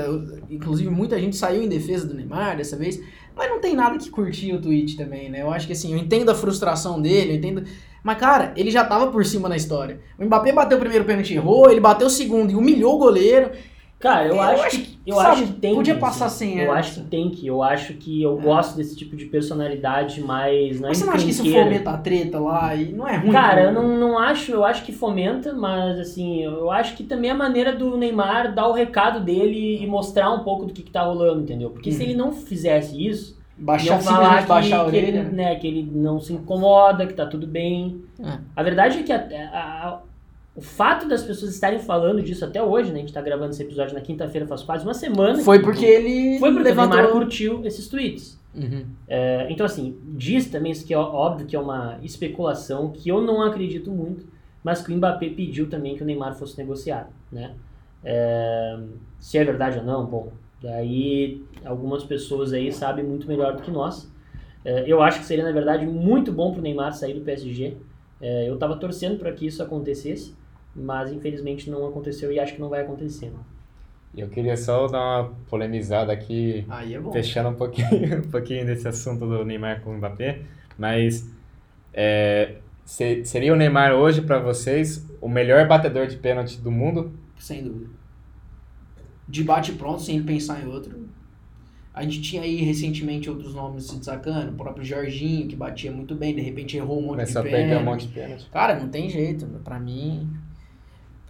inclusive 0.49 0.89
muita 0.89 1.19
gente 1.19 1.35
saiu 1.37 1.61
em 1.61 1.69
defesa 1.69 2.07
do 2.07 2.15
Neymar 2.15 2.57
dessa 2.57 2.75
vez, 2.75 2.99
mas 3.35 3.47
não 3.49 3.61
tem 3.61 3.75
nada 3.75 3.97
que 3.97 4.09
curtir 4.09 4.53
o 4.53 4.61
tweet 4.61 4.97
também, 4.97 5.29
né? 5.29 5.41
Eu 5.41 5.51
acho 5.51 5.67
que 5.67 5.73
assim, 5.73 5.93
eu 5.93 5.97
entendo 5.99 6.31
a 6.31 6.35
frustração 6.35 6.99
dele, 6.99 7.31
eu 7.31 7.35
entendo. 7.35 7.63
Mas, 8.03 8.17
cara, 8.17 8.51
ele 8.55 8.71
já 8.71 8.83
tava 8.83 9.07
por 9.11 9.23
cima 9.25 9.47
na 9.47 9.55
história. 9.55 9.99
O 10.17 10.25
Mbappé 10.25 10.51
bateu 10.51 10.77
o 10.77 10.81
primeiro 10.81 11.05
pênalti 11.05 11.31
e 11.33 11.35
errou, 11.37 11.69
ele 11.69 11.79
bateu 11.79 12.07
o 12.07 12.09
segundo 12.09 12.51
e 12.51 12.55
humilhou 12.55 12.95
o 12.95 12.97
goleiro. 12.97 13.51
Cara, 13.99 14.27
eu, 14.27 14.33
Eu 14.33 14.41
acho, 14.41 14.63
acho 14.63 14.81
que 14.81 14.97
eu 15.05 15.15
sabe, 15.15 15.29
acho 15.43 15.53
que 15.53 15.59
tem 15.59 15.75
podia 15.75 15.93
que, 15.93 15.99
passar 15.99 16.27
sem 16.29 16.57
Eu 16.59 16.71
acho 16.71 16.95
que 16.95 17.07
tem 17.07 17.29
que, 17.29 17.45
eu 17.45 17.61
acho 17.61 17.93
que 17.93 18.23
eu 18.23 18.35
gosto 18.37 18.75
desse 18.75 18.95
tipo 18.95 19.15
de 19.15 19.25
personalidade 19.25 20.21
mais 20.21 20.79
não 20.79 20.87
é 20.87 20.89
Mas 20.89 20.97
você 20.97 21.05
não 21.05 21.13
acha 21.13 21.25
que 21.25 21.29
isso 21.31 21.43
fomenta 21.45 21.91
a 21.91 21.97
treta 21.99 22.39
lá 22.39 22.75
e 22.75 22.91
não 22.91 23.07
é 23.07 23.17
ruim? 23.17 23.31
Cara, 23.31 23.61
eu 23.65 23.71
não, 23.71 23.99
não 23.99 24.17
acho, 24.17 24.51
eu 24.51 24.65
acho 24.65 24.83
que 24.83 24.91
fomenta, 24.91 25.53
mas 25.53 25.99
assim, 25.99 26.43
eu 26.43 26.71
acho 26.71 26.95
que 26.97 27.03
também 27.03 27.29
é 27.29 27.33
a 27.33 27.37
maneira 27.37 27.75
do 27.75 27.95
Neymar 27.95 28.55
dar 28.55 28.67
o 28.67 28.73
recado 28.73 29.23
dele 29.23 29.77
e 29.83 29.85
mostrar 29.85 30.31
um 30.33 30.43
pouco 30.43 30.65
do 30.65 30.73
que, 30.73 30.81
que 30.81 30.91
tá 30.91 31.03
rolando, 31.03 31.41
entendeu? 31.43 31.69
Porque 31.69 31.91
se 31.91 32.01
Uhum. 32.03 32.09
ele 32.09 32.17
não 32.17 32.31
fizesse 32.33 33.05
isso, 33.07 33.39
Baixar, 33.57 33.85
iam 33.93 34.01
falar 34.01 34.17
simplesmente 34.17 34.41
que, 34.43 34.47
baixar 34.49 34.81
a 34.87 34.89
que 34.89 34.95
ele, 34.97 35.07
orelha. 35.19 35.23
né, 35.31 35.55
que 35.55 35.67
ele 35.67 35.91
não 35.93 36.19
se 36.19 36.33
incomoda, 36.33 37.05
que 37.05 37.13
tá 37.13 37.25
tudo 37.25 37.45
bem. 37.45 38.01
É. 38.19 38.37
A 38.55 38.63
verdade 38.63 38.99
é 38.99 39.03
que 39.03 39.11
a- 39.13 39.27
a- 39.53 40.01
o 40.55 40.61
fato 40.61 41.07
das 41.07 41.23
pessoas 41.23 41.53
estarem 41.53 41.79
falando 41.79 42.21
disso 42.21 42.43
até 42.43 42.61
hoje, 42.61 42.91
né? 42.91 42.97
A 42.97 43.01
gente 43.01 43.13
tá 43.13 43.21
gravando 43.21 43.51
esse 43.51 43.61
episódio 43.63 43.93
na 43.93 44.01
quinta-feira, 44.01 44.45
faz 44.47 44.63
quase 44.63 44.83
uma 44.83 44.93
semana. 44.93 45.39
Foi 45.43 45.59
porque 45.59 45.85
ele 45.85 46.39
Foi 46.39 46.49
porque 46.51 46.63
o 46.63 46.69
levantou... 46.69 46.97
Neymar 46.97 47.11
curtiu 47.13 47.65
esses 47.65 47.87
tweets. 47.87 48.39
Uhum. 48.53 48.85
É, 49.07 49.47
então, 49.49 49.65
assim, 49.65 49.97
diz 50.03 50.49
também 50.49 50.71
isso 50.73 50.85
que 50.85 50.93
é 50.93 50.97
óbvio 50.97 51.45
que 51.47 51.55
é 51.55 51.59
uma 51.59 51.97
especulação 52.03 52.89
que 52.91 53.07
eu 53.07 53.21
não 53.21 53.41
acredito 53.41 53.89
muito, 53.91 54.25
mas 54.61 54.81
que 54.81 54.91
o 54.91 54.95
Mbappé 54.97 55.29
pediu 55.29 55.69
também 55.69 55.95
que 55.95 56.03
o 56.03 56.05
Neymar 56.05 56.35
fosse 56.35 56.57
negociado, 56.57 57.07
né? 57.31 57.51
É, 58.03 58.77
se 59.19 59.37
é 59.37 59.43
verdade 59.45 59.77
ou 59.79 59.85
não, 59.85 60.05
bom, 60.05 60.31
daí 60.61 61.43
algumas 61.65 62.03
pessoas 62.03 62.53
aí 62.53 62.71
sabem 62.71 63.03
muito 63.03 63.27
melhor 63.27 63.55
do 63.55 63.61
que 63.61 63.71
nós. 63.71 64.09
É, 64.63 64.83
eu 64.87 65.01
acho 65.01 65.19
que 65.19 65.25
seria, 65.25 65.43
na 65.43 65.51
verdade, 65.51 65.85
muito 65.85 66.31
bom 66.31 66.51
pro 66.53 66.61
Neymar 66.61 66.93
sair 66.93 67.13
do 67.15 67.21
PSG. 67.21 67.75
É, 68.21 68.47
eu 68.49 68.57
tava 68.57 68.77
torcendo 68.77 69.17
para 69.17 69.31
que 69.31 69.47
isso 69.47 69.63
acontecesse, 69.63 70.35
mas 70.75 71.11
infelizmente 71.11 71.69
não 71.69 71.87
aconteceu 71.87 72.31
e 72.31 72.39
acho 72.39 72.53
que 72.53 72.61
não 72.61 72.69
vai 72.69 72.81
acontecer. 72.81 73.27
né? 73.31 73.39
Eu 74.15 74.27
queria 74.27 74.57
só 74.57 74.87
dar 74.87 74.99
uma 75.23 75.31
polemizada 75.49 76.11
aqui, 76.11 76.65
Aí 76.69 76.93
é 76.93 76.99
bom. 76.99 77.11
fechando 77.11 77.49
um 77.49 77.55
pouquinho, 77.55 78.19
um 78.27 78.29
pouquinho 78.29 78.65
desse 78.65 78.87
assunto 78.87 79.25
do 79.25 79.43
Neymar 79.45 79.81
com 79.81 79.91
o 79.91 79.97
Mbappé, 79.97 80.41
mas 80.77 81.27
é, 81.93 82.55
se- 82.85 83.23
seria 83.25 83.53
o 83.53 83.55
Neymar 83.55 83.93
hoje 83.93 84.21
para 84.21 84.37
vocês 84.37 85.09
o 85.21 85.29
melhor 85.29 85.65
batedor 85.67 86.07
de 86.07 86.17
pênalti 86.17 86.57
do 86.59 86.69
mundo? 86.69 87.11
Sem 87.39 87.63
dúvida. 87.63 87.89
De 89.31 89.43
bate 89.43 89.71
pronto, 89.71 90.01
sem 90.01 90.21
pensar 90.21 90.61
em 90.61 90.67
outro. 90.67 91.07
A 91.93 92.03
gente 92.03 92.21
tinha 92.21 92.41
aí 92.41 92.57
recentemente 92.57 93.29
outros 93.29 93.53
nomes 93.53 93.85
se 93.85 93.95
destacando, 93.97 94.49
o 94.51 94.55
próprio 94.55 94.83
Jorginho, 94.83 95.47
que 95.47 95.55
batia 95.55 95.91
muito 95.91 96.15
bem, 96.15 96.33
de 96.35 96.41
repente 96.41 96.77
errou 96.77 96.99
um 96.99 97.01
monte 97.01 97.11
Começou 97.11 97.41
a 97.41 97.45
de 97.45 97.49
perder 97.51 97.75
um 97.75 97.79
pênalti. 97.79 97.85
monte 97.85 98.07
de 98.07 98.13
pênalti. 98.13 98.49
Cara, 98.51 98.79
não 98.79 98.87
tem 98.89 99.09
jeito, 99.09 99.45
pra 99.63 99.79
mim. 99.79 100.29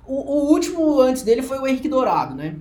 O, 0.06 0.16
o 0.16 0.52
último 0.52 1.00
antes 1.00 1.24
dele 1.24 1.42
foi 1.42 1.58
o 1.60 1.68
Henrique 1.68 1.90
Dourado, 1.90 2.36
né? 2.36 2.56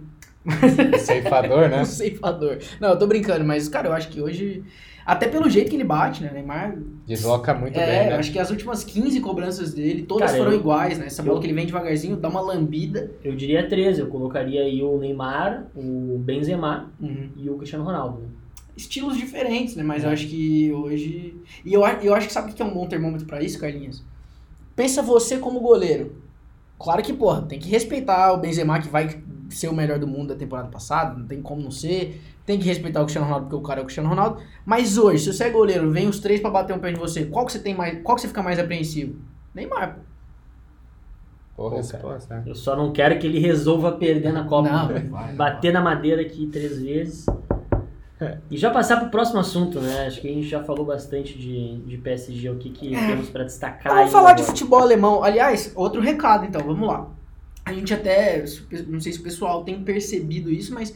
O 0.94 0.98
ceifador, 1.00 1.68
né? 1.68 1.80
O 1.82 1.86
ceifador. 1.86 2.58
Não, 2.80 2.90
eu 2.90 2.98
tô 2.98 3.06
brincando, 3.06 3.44
mas, 3.44 3.68
cara, 3.68 3.88
eu 3.88 3.92
acho 3.92 4.08
que 4.08 4.20
hoje. 4.20 4.62
Até 5.04 5.26
pelo 5.28 5.48
jeito 5.48 5.70
que 5.70 5.76
ele 5.76 5.84
bate, 5.84 6.22
né? 6.22 6.30
Neymar. 6.32 6.76
Desloca 7.06 7.52
muito 7.54 7.78
é, 7.78 7.86
bem, 7.86 8.10
né? 8.10 8.16
acho 8.16 8.30
que 8.30 8.38
as 8.38 8.50
últimas 8.50 8.84
15 8.84 9.20
cobranças 9.20 9.72
dele, 9.74 10.02
todas 10.02 10.26
Cara, 10.30 10.38
foram 10.38 10.52
eu- 10.52 10.60
iguais, 10.60 10.98
né? 10.98 11.06
Essa 11.06 11.22
bola 11.22 11.36
eu- 11.36 11.40
que 11.40 11.46
ele 11.46 11.54
vem 11.54 11.66
devagarzinho, 11.66 12.16
dá 12.16 12.28
uma 12.28 12.40
lambida. 12.40 13.10
Eu 13.24 13.34
diria 13.34 13.66
13, 13.68 14.00
eu 14.00 14.06
colocaria 14.08 14.60
aí 14.62 14.82
o 14.82 14.98
Neymar, 14.98 15.66
o 15.74 16.18
Benzema 16.18 16.90
e 17.36 17.48
o 17.50 17.56
Cristiano 17.56 17.84
Ronaldo. 17.84 18.20
né? 18.20 18.26
estilos 18.76 19.14
diferentes, 19.18 19.76
né? 19.76 19.82
Mas 19.82 20.04
É. 20.04 20.06
eu 20.06 20.10
acho 20.10 20.26
que 20.26 20.72
hoje. 20.72 21.34
E 21.66 21.74
eu, 21.74 21.82
eu 22.02 22.14
acho 22.14 22.28
que 22.28 22.32
sabe 22.32 22.50
o 22.50 22.54
que 22.54 22.62
é 22.62 22.64
um 22.64 22.72
bom 22.72 22.86
termômetro 22.86 23.26
pra 23.26 23.42
isso, 23.42 23.58
Carlinhos? 23.58 24.02
Pensa 24.74 25.02
você 25.02 25.36
como 25.36 25.60
goleiro. 25.60 26.16
Claro 26.78 27.02
que, 27.02 27.12
porra, 27.12 27.42
tem 27.42 27.58
que 27.58 27.68
respeitar 27.68 28.32
o 28.32 28.38
Benzema, 28.38 28.80
que 28.80 28.88
vai 28.88 29.20
ser 29.50 29.68
o 29.68 29.74
melhor 29.74 29.98
do 29.98 30.06
mundo 30.06 30.28
da 30.28 30.34
temporada 30.34 30.68
passada, 30.68 31.18
não 31.18 31.26
tem 31.26 31.40
como 31.42 31.60
não 31.62 31.70
ser. 31.70 32.20
Tem 32.46 32.58
que 32.58 32.64
respeitar 32.66 33.00
o 33.00 33.04
Cristiano 33.04 33.26
Ronaldo, 33.26 33.46
porque 33.46 33.62
o 33.62 33.66
cara 33.66 33.80
é 33.80 33.82
o 33.82 33.86
Cristiano 33.86 34.08
Ronaldo. 34.08 34.42
Mas 34.64 34.96
hoje, 34.98 35.24
se 35.24 35.32
você 35.32 35.44
é 35.44 35.50
goleiro, 35.50 35.90
vem 35.90 36.08
os 36.08 36.18
três 36.20 36.40
pra 36.40 36.50
bater 36.50 36.74
um 36.74 36.78
pé 36.78 36.92
de 36.92 36.98
você, 36.98 37.24
qual 37.26 37.46
que 37.46 37.52
você 37.52 37.58
tem 37.60 37.74
mais. 37.74 38.02
Qual 38.02 38.16
que 38.16 38.22
você 38.22 38.28
fica 38.28 38.42
mais 38.42 38.58
apreensivo? 38.58 39.16
Neymar, 39.54 39.94
pô. 39.96 40.00
Boa 41.56 41.70
Pô, 41.72 41.76
resposta. 41.76 42.36
né? 42.36 42.42
Eu 42.46 42.54
só 42.54 42.74
não 42.74 42.90
quero 42.92 43.18
que 43.18 43.26
ele 43.26 43.38
resolva 43.38 43.92
perder 43.92 44.32
na 44.32 44.44
Copa. 44.44 44.70
Não, 44.70 45.10
vai. 45.10 45.32
Bater 45.34 45.72
na 45.72 45.80
madeira 45.82 46.22
aqui 46.22 46.46
três 46.46 46.80
vezes. 46.80 47.26
E 48.50 48.56
já 48.56 48.70
passar 48.70 48.98
pro 49.00 49.08
próximo 49.10 49.40
assunto, 49.40 49.80
né? 49.80 50.06
Acho 50.06 50.20
que 50.20 50.28
a 50.28 50.32
gente 50.32 50.46
já 50.46 50.62
falou 50.62 50.84
bastante 50.84 51.38
de, 51.38 51.78
de 51.82 51.96
PSG, 51.98 52.50
o 52.50 52.56
que, 52.56 52.68
que 52.70 52.90
temos 52.90 53.30
pra 53.30 53.44
destacar. 53.44 53.80
Então, 53.86 53.96
Vamos 53.96 54.12
falar 54.12 54.32
de 54.34 54.42
agora. 54.42 54.46
futebol 54.56 54.80
alemão. 54.80 55.22
Aliás, 55.24 55.72
outro 55.74 56.00
recado, 56.02 56.44
então, 56.44 56.62
vamos 56.62 56.86
lá. 56.86 57.08
A 57.70 57.72
gente 57.72 57.94
até, 57.94 58.44
não 58.88 59.00
sei 59.00 59.12
se 59.12 59.20
o 59.20 59.22
pessoal 59.22 59.62
tem 59.62 59.80
percebido 59.82 60.50
isso, 60.50 60.74
mas 60.74 60.94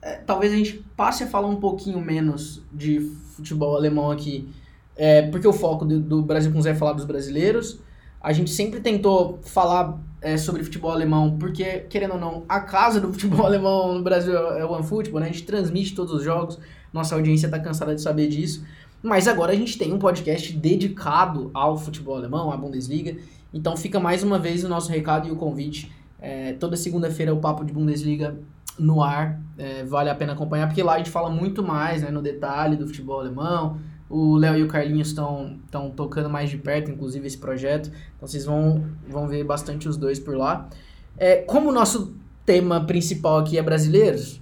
é, 0.00 0.16
talvez 0.16 0.52
a 0.52 0.56
gente 0.56 0.84
passe 0.96 1.24
a 1.24 1.26
falar 1.26 1.48
um 1.48 1.56
pouquinho 1.56 2.00
menos 2.00 2.62
de 2.72 3.00
futebol 3.34 3.76
alemão 3.76 4.10
aqui, 4.10 4.48
é, 4.96 5.22
porque 5.22 5.48
o 5.48 5.52
foco 5.52 5.84
do, 5.84 5.98
do 5.98 6.22
Brasil 6.22 6.52
com 6.52 6.62
Zé 6.62 6.70
é 6.70 6.74
falar 6.74 6.92
dos 6.92 7.04
brasileiros. 7.04 7.80
A 8.20 8.32
gente 8.32 8.50
sempre 8.50 8.80
tentou 8.80 9.40
falar 9.42 10.00
é, 10.22 10.36
sobre 10.36 10.62
futebol 10.62 10.92
alemão, 10.92 11.36
porque, 11.36 11.80
querendo 11.90 12.14
ou 12.14 12.20
não, 12.20 12.44
a 12.48 12.60
casa 12.60 13.00
do 13.00 13.10
futebol 13.12 13.44
alemão 13.44 13.94
no 13.94 14.02
Brasil 14.02 14.36
é 14.36 14.64
o 14.64 14.70
OneFootball, 14.70 15.20
né? 15.20 15.26
A 15.26 15.32
gente 15.32 15.42
transmite 15.42 15.94
todos 15.94 16.14
os 16.14 16.22
jogos, 16.22 16.58
nossa 16.92 17.16
audiência 17.16 17.48
tá 17.48 17.58
cansada 17.58 17.94
de 17.94 18.00
saber 18.00 18.28
disso. 18.28 18.64
Mas 19.02 19.26
agora 19.26 19.52
a 19.52 19.56
gente 19.56 19.76
tem 19.76 19.92
um 19.92 19.98
podcast 19.98 20.52
dedicado 20.52 21.50
ao 21.52 21.76
futebol 21.76 22.16
alemão, 22.16 22.52
à 22.52 22.56
Bundesliga. 22.56 23.16
Então 23.52 23.76
fica 23.76 24.00
mais 24.00 24.22
uma 24.22 24.38
vez 24.38 24.64
o 24.64 24.68
nosso 24.68 24.90
recado 24.90 25.28
e 25.28 25.30
o 25.30 25.36
convite. 25.36 25.92
É, 26.24 26.54
toda 26.54 26.74
segunda-feira 26.74 27.34
o 27.34 27.36
Papo 27.36 27.62
de 27.66 27.72
Bundesliga 27.72 28.34
no 28.78 29.02
ar. 29.02 29.38
É, 29.58 29.84
vale 29.84 30.08
a 30.08 30.14
pena 30.14 30.32
acompanhar, 30.32 30.66
porque 30.66 30.82
lá 30.82 30.94
a 30.94 30.96
gente 30.96 31.10
fala 31.10 31.28
muito 31.28 31.62
mais 31.62 32.00
né, 32.00 32.10
no 32.10 32.22
detalhe 32.22 32.76
do 32.76 32.86
futebol 32.86 33.20
alemão. 33.20 33.78
O 34.08 34.36
Léo 34.36 34.56
e 34.56 34.62
o 34.62 34.68
Carlinhos 34.68 35.08
estão 35.08 35.60
tocando 35.94 36.30
mais 36.30 36.48
de 36.48 36.56
perto, 36.56 36.90
inclusive, 36.90 37.26
esse 37.26 37.36
projeto. 37.36 37.90
Então 38.16 38.26
vocês 38.26 38.46
vão, 38.46 38.86
vão 39.06 39.28
ver 39.28 39.44
bastante 39.44 39.86
os 39.86 39.98
dois 39.98 40.18
por 40.18 40.34
lá. 40.34 40.66
É, 41.18 41.36
como 41.42 41.68
o 41.68 41.72
nosso 41.72 42.16
tema 42.46 42.80
principal 42.80 43.40
aqui 43.40 43.58
é 43.58 43.62
brasileiros, 43.62 44.40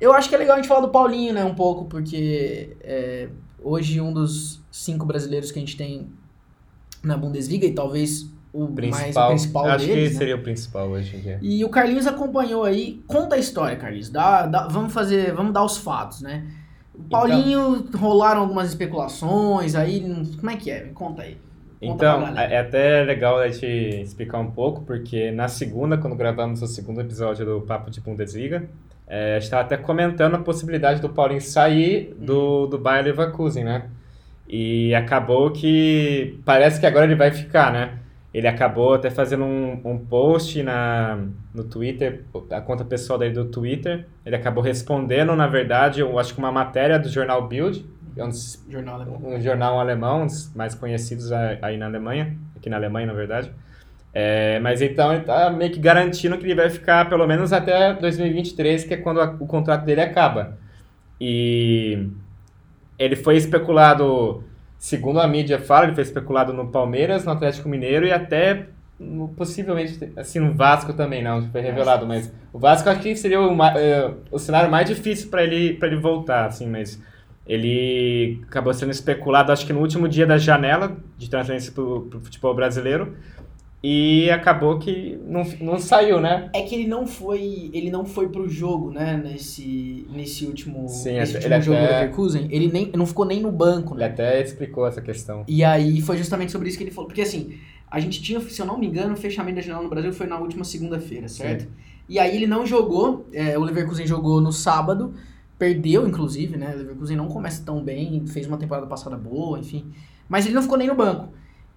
eu 0.00 0.12
acho 0.12 0.28
que 0.28 0.34
é 0.34 0.38
legal 0.38 0.54
a 0.54 0.58
gente 0.58 0.68
falar 0.68 0.80
do 0.80 0.88
Paulinho, 0.88 1.34
né, 1.34 1.44
um 1.44 1.54
pouco, 1.54 1.84
porque 1.84 2.76
é, 2.80 3.28
hoje 3.62 4.00
um 4.00 4.12
dos 4.12 4.60
cinco 4.72 5.06
brasileiros 5.06 5.52
que 5.52 5.58
a 5.60 5.62
gente 5.62 5.76
tem 5.76 6.08
na 7.00 7.16
Bundesliga 7.16 7.64
e 7.64 7.72
talvez 7.72 8.28
o 8.52 8.60
mais 8.60 8.70
o 8.70 8.74
Principal. 8.74 9.28
principal 9.30 9.64
Acho 9.66 9.86
deles, 9.86 10.08
que 10.08 10.12
né? 10.14 10.18
seria 10.18 10.36
o 10.36 10.42
principal 10.42 10.88
hoje 10.90 11.16
em 11.16 11.20
dia. 11.20 11.38
E 11.40 11.64
o 11.64 11.68
Carlinhos 11.68 12.06
acompanhou 12.06 12.64
aí. 12.64 13.02
Conta 13.06 13.36
a 13.36 13.38
história, 13.38 13.76
Carlinhos. 13.76 14.10
Dá, 14.10 14.46
dá- 14.46 14.68
vamos 14.68 14.92
fazer, 14.92 15.32
vamos 15.32 15.52
dar 15.52 15.64
os 15.64 15.78
fatos, 15.78 16.20
né? 16.20 16.44
O 16.94 17.02
Paulinho 17.04 17.86
rolaram 17.96 18.42
algumas 18.42 18.68
especulações 18.68 19.74
aí. 19.74 20.00
Como 20.38 20.50
é 20.50 20.56
que 20.56 20.70
é? 20.70 20.80
Conta 20.92 21.22
aí. 21.22 21.38
Conta 21.80 21.94
Então, 22.06 22.20
galera. 22.20 22.52
é 22.52 22.58
até 22.60 23.02
legal 23.02 23.38
a 23.38 23.48
gente 23.48 23.66
explicar 23.66 24.38
um 24.38 24.50
pouco, 24.50 24.82
porque 24.82 25.30
na 25.32 25.48
segunda, 25.48 25.96
quando 25.96 26.14
gravamos 26.14 26.60
o 26.62 26.66
segundo 26.66 27.00
episódio 27.00 27.44
do 27.46 27.60
Papo 27.62 27.90
de 27.90 28.00
Bundesliga, 28.00 28.68
é, 29.08 29.32
a 29.32 29.34
gente 29.34 29.44
estava 29.44 29.62
até 29.62 29.76
comentando 29.78 30.34
a 30.34 30.38
possibilidade 30.38 31.00
do 31.00 31.08
Paulinho 31.08 31.40
sair 31.40 32.14
do, 32.20 32.66
do 32.66 32.78
Bayer 32.78 33.04
Leverkusen, 33.06 33.64
né? 33.64 33.86
E 34.48 34.94
acabou 34.94 35.50
que 35.50 36.38
parece 36.44 36.78
que 36.78 36.86
agora 36.86 37.06
ele 37.06 37.14
vai 37.14 37.30
ficar, 37.30 37.72
né? 37.72 37.98
Ele 38.32 38.48
acabou 38.48 38.94
até 38.94 39.10
fazendo 39.10 39.44
um, 39.44 39.80
um 39.84 39.98
post 39.98 40.62
na, 40.62 41.18
no 41.54 41.64
Twitter, 41.64 42.24
a 42.50 42.60
conta 42.62 42.84
pessoal 42.84 43.18
dele 43.18 43.34
do 43.34 43.44
Twitter. 43.46 44.06
Ele 44.24 44.34
acabou 44.36 44.62
respondendo, 44.62 45.36
na 45.36 45.46
verdade, 45.46 46.00
eu 46.00 46.18
acho 46.18 46.32
que 46.34 46.38
uma 46.38 46.50
matéria 46.52 46.98
do 46.98 47.08
jornal 47.08 47.46
Bild, 47.46 47.84
é 48.16 48.24
um 48.24 48.28
dos 48.28 48.62
Jornal 48.68 48.94
Alemão. 48.96 49.20
um 49.24 49.40
jornal 49.40 49.80
alemão, 49.80 50.22
um 50.22 50.26
dos 50.26 50.54
mais 50.54 50.74
conhecidos 50.74 51.30
aí 51.32 51.76
na 51.76 51.86
Alemanha, 51.86 52.36
aqui 52.56 52.68
na 52.70 52.76
Alemanha, 52.76 53.06
na 53.06 53.12
verdade. 53.14 53.50
É, 54.14 54.58
mas 54.60 54.82
então 54.82 55.12
ele 55.12 55.24
tá 55.24 55.48
meio 55.50 55.70
que 55.72 55.78
garantindo 55.80 56.36
que 56.36 56.44
ele 56.44 56.54
vai 56.54 56.68
ficar 56.68 57.08
pelo 57.08 57.26
menos 57.26 57.52
até 57.52 57.94
2023, 57.94 58.84
que 58.84 58.94
é 58.94 58.96
quando 58.98 59.20
a- 59.20 59.36
o 59.40 59.46
contrato 59.46 59.84
dele 59.84 60.02
acaba. 60.02 60.58
E 61.20 62.08
ele 62.98 63.16
foi 63.16 63.36
especulado, 63.36 64.44
segundo 64.82 65.20
a 65.20 65.28
mídia 65.28 65.60
fala, 65.60 65.84
ele 65.84 65.94
foi 65.94 66.02
especulado 66.02 66.52
no 66.52 66.66
Palmeiras, 66.66 67.24
no 67.24 67.30
Atlético 67.30 67.68
Mineiro 67.68 68.04
e 68.04 68.10
até 68.10 68.66
possivelmente 69.36 70.12
assim 70.16 70.40
no 70.40 70.54
Vasco 70.54 70.92
também, 70.92 71.22
não 71.22 71.48
foi 71.52 71.60
revelado, 71.60 72.04
mas 72.04 72.32
o 72.52 72.58
Vasco 72.58 72.88
acho 72.90 73.00
que 73.00 73.14
seria 73.14 73.40
o, 73.40 73.64
eh, 73.64 74.10
o 74.28 74.40
cenário 74.40 74.68
mais 74.68 74.88
difícil 74.88 75.30
para 75.30 75.44
ele 75.44 75.74
para 75.74 75.86
ele 75.86 76.00
voltar, 76.00 76.46
assim, 76.46 76.66
mas 76.66 77.00
ele 77.46 78.40
acabou 78.48 78.74
sendo 78.74 78.90
especulado, 78.90 79.52
acho 79.52 79.64
que 79.64 79.72
no 79.72 79.78
último 79.78 80.08
dia 80.08 80.26
da 80.26 80.36
janela 80.36 80.96
de 81.16 81.30
transferência 81.30 81.70
para 81.70 81.84
o 81.84 82.20
futebol 82.20 82.52
brasileiro. 82.52 83.14
E 83.84 84.30
acabou 84.30 84.78
que 84.78 85.18
não, 85.26 85.42
não 85.60 85.78
saiu, 85.78 86.20
né? 86.20 86.48
É 86.54 86.62
que 86.62 86.72
ele 86.74 86.86
não 86.86 87.04
foi, 87.04 87.68
ele 87.72 87.90
não 87.90 88.04
foi 88.04 88.28
pro 88.28 88.48
jogo, 88.48 88.92
né, 88.92 89.16
nesse, 89.16 90.06
nesse 90.10 90.44
último, 90.46 90.88
Sim, 90.88 91.14
nesse 91.14 91.36
ele 91.36 91.46
último 91.46 91.62
jogo 91.62 91.78
do 91.78 91.84
até- 91.84 91.94
Leverkusen. 92.00 92.46
Ele 92.50 92.70
nem, 92.72 92.92
não 92.94 93.06
ficou 93.06 93.24
nem 93.24 93.40
no 93.40 93.50
banco, 93.50 93.94
Ele 93.94 94.00
né? 94.00 94.06
até 94.06 94.40
explicou 94.40 94.86
essa 94.86 95.02
questão. 95.02 95.44
E 95.48 95.64
aí 95.64 96.00
foi 96.00 96.16
justamente 96.16 96.52
sobre 96.52 96.68
isso 96.68 96.78
que 96.78 96.84
ele 96.84 96.92
falou. 96.92 97.08
Porque 97.08 97.22
assim, 97.22 97.54
a 97.90 97.98
gente 97.98 98.22
tinha, 98.22 98.40
se 98.40 98.60
eu 98.60 98.66
não 98.66 98.78
me 98.78 98.86
engano, 98.86 99.14
o 99.14 99.16
fechamento 99.16 99.56
da 99.56 99.62
janela 99.62 99.82
no 99.82 99.90
Brasil 99.90 100.12
foi 100.12 100.28
na 100.28 100.38
última 100.38 100.62
segunda-feira, 100.64 101.26
certo? 101.26 101.66
E 102.08 102.20
aí 102.20 102.36
ele 102.36 102.46
não 102.46 102.64
jogou, 102.64 103.26
é, 103.32 103.58
o 103.58 103.62
Leverkusen 103.64 104.06
jogou 104.06 104.40
no 104.40 104.52
sábado, 104.52 105.12
perdeu 105.58 106.06
inclusive, 106.06 106.56
né? 106.56 106.72
O 106.74 106.78
Leverkusen 106.78 107.16
não 107.16 107.26
começa 107.26 107.62
tão 107.64 107.82
bem, 107.82 108.24
fez 108.28 108.46
uma 108.46 108.58
temporada 108.58 108.86
passada 108.86 109.16
boa, 109.16 109.58
enfim. 109.58 109.86
Mas 110.28 110.44
ele 110.46 110.54
não 110.54 110.62
ficou 110.62 110.78
nem 110.78 110.86
no 110.86 110.94
banco. 110.94 111.28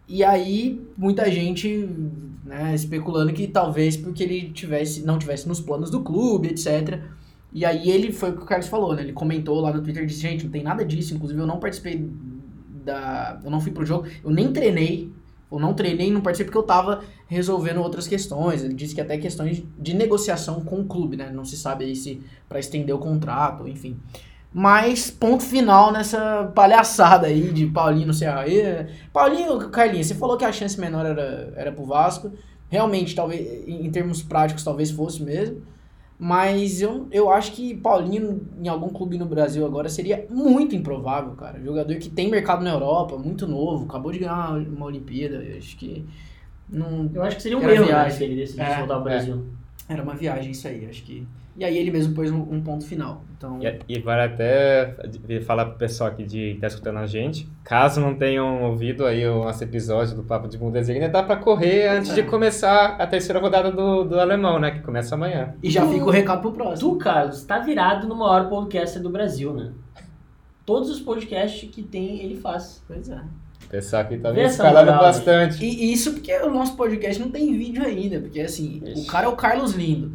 E 0.08 0.24
aí, 0.24 0.82
muita 0.98 1.30
gente 1.32 1.90
né, 2.46 2.76
especulando 2.76 3.34
que 3.34 3.48
talvez 3.48 3.98
porque 3.98 4.24
ele 4.24 4.52
tivesse, 4.52 5.04
não 5.04 5.18
tivesse 5.18 5.48
nos 5.48 5.60
planos 5.60 5.90
do 5.90 6.02
clube, 6.02 6.50
etc. 6.50 7.02
E 7.52 7.66
aí 7.66 7.90
ele 7.90 8.12
foi 8.12 8.32
o 8.32 8.38
que 8.38 8.44
o 8.44 8.46
Carlos 8.46 8.68
falou, 8.68 8.94
né? 8.94 9.02
Ele 9.02 9.14
comentou 9.14 9.60
lá 9.62 9.74
no 9.74 9.82
Twitter 9.82 10.06
disse, 10.06 10.22
gente, 10.22 10.44
não 10.44 10.52
tem 10.52 10.62
nada 10.62 10.86
disso. 10.86 11.16
Inclusive, 11.16 11.40
eu 11.40 11.48
não 11.48 11.60
participei 11.60 12.08
da. 12.84 13.40
Eu 13.44 13.50
não 13.50 13.60
fui 13.60 13.72
pro 13.72 13.86
jogo, 13.86 14.08
eu 14.24 14.30
nem 14.30 14.52
treinei. 14.52 15.12
Eu 15.52 15.60
não 15.60 15.74
treinei 15.74 16.08
e 16.08 16.12
não 16.12 16.22
participei 16.22 16.48
porque 16.52 16.58
eu 16.58 16.64
tava 16.64 17.04
resolvendo 17.28 17.78
outras 17.78 18.08
questões. 18.08 18.64
Ele 18.64 18.74
disse 18.74 18.94
que 18.94 19.02
até 19.02 19.18
questões 19.18 19.64
de 19.80 19.94
negociação 19.94 20.62
com 20.66 20.82
o 20.82 20.86
clube, 20.86 21.16
né? 21.16 21.32
Não 21.32 21.46
se 21.46 21.56
sabe 21.56 21.86
aí 21.86 21.96
se 21.96 22.22
para 22.48 22.60
estender 22.60 22.94
o 22.94 23.00
contrato, 23.00 23.68
enfim. 23.68 23.98
Mas 24.58 25.12
ponto 25.12 25.44
final 25.44 25.92
nessa 25.92 26.50
palhaçada 26.56 27.28
aí 27.28 27.52
de 27.52 27.66
Paulinho 27.68 28.08
no 28.08 28.14
Ceará. 28.14 28.48
E, 28.48 28.88
Paulinho, 29.12 29.70
Carlinhos, 29.70 30.08
você 30.08 30.16
falou 30.16 30.38
que 30.38 30.46
a 30.46 30.52
chance 30.54 30.80
menor 30.80 31.06
era, 31.06 31.52
era 31.58 31.72
pro 31.74 31.84
Vasco. 31.86 32.32
Realmente, 32.70 33.14
talvez, 33.14 33.42
em 33.68 33.86
em 33.86 33.92
termos 33.92 34.24
práticos, 34.24 34.64
talvez 34.64 34.92
fosse 34.92 35.22
mesmo. 35.22 35.62
Mas 36.18 36.82
eu, 36.82 37.08
eu 37.12 37.30
acho 37.30 37.52
que 37.52 37.76
Paulinho 37.76 38.48
em 38.64 38.70
algum 38.70 38.88
clube 38.88 39.18
no 39.18 39.26
Brasil 39.26 39.66
agora 39.66 39.90
seria 39.90 40.26
muito 40.30 40.74
improvável, 40.74 41.34
cara. 41.34 41.60
Jogador 41.62 41.98
que 41.98 42.10
tem 42.10 42.30
mercado 42.32 42.64
na 42.64 42.72
Europa, 42.72 43.18
muito 43.18 43.46
novo, 43.46 43.84
acabou 43.84 44.12
de 44.14 44.20
ganhar 44.20 44.52
uma, 44.52 44.58
uma 44.60 44.86
Olimpíada. 44.86 45.36
Eu 45.44 45.58
acho 45.58 45.76
que 45.76 46.06
não 46.70 47.12
Eu 47.14 47.24
acho 47.24 47.36
que 47.36 47.44
seria 47.44 47.58
um 47.58 47.70
erro 47.70 47.88
né, 47.88 47.88
viagem. 47.88 48.18
se 48.18 48.24
ele 48.24 48.36
decidisse 48.38 48.62
É, 48.72 48.78
voltar 48.78 48.94
ao 48.96 49.02
é. 49.02 49.04
Brasil. 49.04 49.46
era 49.90 50.02
uma 50.02 50.16
viagem 50.16 50.52
isso 50.52 50.66
aí. 50.68 50.86
Acho 50.86 51.04
que 51.04 51.28
E 51.58 51.64
aí 51.64 51.78
ele 51.78 51.90
mesmo 51.90 52.14
pôs 52.14 52.30
um, 52.30 52.42
um 52.42 52.62
ponto 52.62 52.86
final. 52.86 53.24
Então, 53.38 53.60
E, 53.62 53.96
e 53.96 54.00
vale 54.00 54.24
até 54.24 54.94
falar 55.46 55.66
pro 55.66 55.78
pessoal 55.78 56.10
aqui 56.10 56.24
de, 56.24 56.56
que 56.56 56.60
tá 56.60 56.68
escutando 56.68 56.98
a 57.00 57.06
gente, 57.08 57.48
caso 57.64 58.02
não 58.02 58.14
tenham 58.14 58.64
ouvido 58.64 59.06
aí 59.06 59.26
o 59.26 59.46
nosso 59.46 59.64
episódio 59.64 60.16
do 60.16 60.24
Papo 60.24 60.50
de 60.50 60.58
Bundesliga, 60.58 61.00
ainda 61.06 61.14
dá 61.14 61.24
pra 61.24 61.38
correr 61.38 61.88
antes 61.88 62.14
de 62.14 62.24
começar 62.24 62.98
a 63.00 63.08
terceira 63.08 63.40
rodada 63.40 63.72
do, 63.72 64.04
do 64.04 64.20
alemão, 64.20 64.60
né? 64.60 64.72
Que 64.72 64.80
começa 64.82 65.16
amanhã. 65.16 65.56
e 65.64 65.70
já 65.70 65.88
fica 65.88 66.04
o 66.06 66.10
recado 66.10 66.42
pro 66.42 66.52
próximo. 66.52 66.92
Tu, 66.92 66.98
Carlos, 66.98 67.44
tá 67.44 67.60
virado 67.60 68.06
no 68.08 68.16
maior 68.16 68.50
podcaster 68.50 69.02
do 69.02 69.10
Brasil, 69.10 69.54
né? 69.54 69.72
Todos 70.66 70.90
os 70.90 71.00
podcasts 71.00 71.70
que 71.70 71.84
tem, 71.84 72.22
ele 72.22 72.36
faz. 72.36 72.84
Pois 72.88 73.08
é. 73.08 73.22
O 73.66 73.68
pessoal 73.70 74.02
aqui 74.02 74.18
tá 74.18 74.32
me 74.32 74.44
escalando 74.44 74.92
bastante. 74.92 75.64
E 75.64 75.86
e 75.86 75.94
isso 75.94 76.14
porque 76.14 76.34
o 76.40 76.50
nosso 76.52 76.76
podcast 76.76 77.22
não 77.22 77.32
tem 77.32 77.58
vídeo 77.58 77.84
ainda, 77.84 78.20
porque 78.20 78.42
assim, 78.42 78.82
Isso. 78.86 79.04
o 79.04 79.08
cara 79.08 79.26
é 79.26 79.30
o 79.30 79.36
Carlos 79.36 79.74
Lindo. 79.74 80.14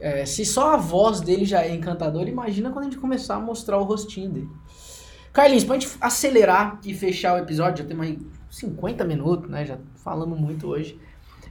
É, 0.00 0.26
se 0.26 0.44
só 0.44 0.74
a 0.74 0.76
voz 0.76 1.20
dele 1.20 1.44
já 1.44 1.62
é 1.62 1.74
encantadora, 1.74 2.28
imagina 2.28 2.70
quando 2.70 2.86
a 2.86 2.88
gente 2.90 2.98
começar 2.98 3.36
a 3.36 3.40
mostrar 3.40 3.78
o 3.78 3.84
rostinho 3.84 4.30
dele. 4.30 4.50
Carlinhos, 5.32 5.64
pra 5.64 5.78
gente 5.78 5.96
acelerar 6.00 6.80
e 6.84 6.94
fechar 6.94 7.34
o 7.34 7.38
episódio, 7.38 7.82
já 7.82 7.88
temos 7.88 8.06
aí 8.06 8.18
50 8.50 9.04
minutos, 9.04 9.50
né? 9.50 9.66
Já 9.66 9.78
falamos 9.96 10.38
muito 10.38 10.68
hoje. 10.68 10.98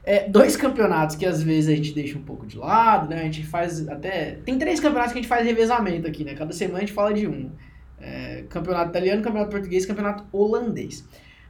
É, 0.05 0.27
dois 0.29 0.55
campeonatos 0.55 1.15
que 1.15 1.25
às 1.25 1.41
vezes 1.41 1.69
a 1.69 1.75
gente 1.75 1.93
deixa 1.93 2.17
um 2.17 2.23
pouco 2.23 2.45
de 2.45 2.57
lado, 2.57 3.09
né? 3.09 3.21
A 3.21 3.23
gente 3.23 3.45
faz 3.45 3.87
até. 3.87 4.35
Tem 4.45 4.57
três 4.57 4.79
campeonatos 4.79 5.13
que 5.13 5.19
a 5.19 5.21
gente 5.21 5.29
faz 5.29 5.45
revezamento 5.45 6.07
aqui, 6.07 6.23
né? 6.23 6.33
Cada 6.33 6.53
semana 6.53 6.79
a 6.79 6.81
gente 6.81 6.93
fala 6.93 7.13
de 7.13 7.27
um. 7.27 7.51
É, 7.99 8.43
campeonato 8.49 8.89
italiano, 8.89 9.21
campeonato 9.21 9.51
português, 9.51 9.85
campeonato 9.85 10.25
holandês. 10.31 11.07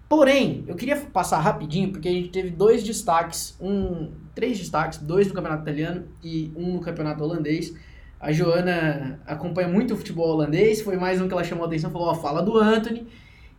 Porém, 0.08 0.64
eu 0.68 0.76
queria 0.76 0.96
passar 0.98 1.39
rapidinho, 1.39 1.91
porque 1.91 2.08
a 2.08 2.12
gente 2.12 2.30
teve 2.30 2.52
dois 2.52 2.84
destaques, 2.84 3.58
um, 3.60 4.12
três 4.36 4.58
destaques, 4.58 5.00
dois 5.00 5.28
no 5.28 5.34
campeonato 5.34 5.64
italiano 5.64 6.06
e 6.24 6.52
um 6.56 6.74
no 6.74 6.80
campeonato 6.80 7.24
holandês. 7.24 7.74
A 8.20 8.32
Joana 8.32 9.20
acompanha 9.28 9.68
muito 9.68 9.94
o 9.94 9.98
futebol 9.98 10.30
holandês, 10.30 10.82
foi 10.82 10.96
mais 10.96 11.20
um 11.22 11.28
que 11.28 11.34
ela 11.34 11.44
chamou 11.44 11.66
a 11.66 11.68
atenção, 11.68 11.92
falou, 11.92 12.08
ó, 12.08 12.16
fala 12.16 12.42
do 12.42 12.58
Anthony 12.58 13.06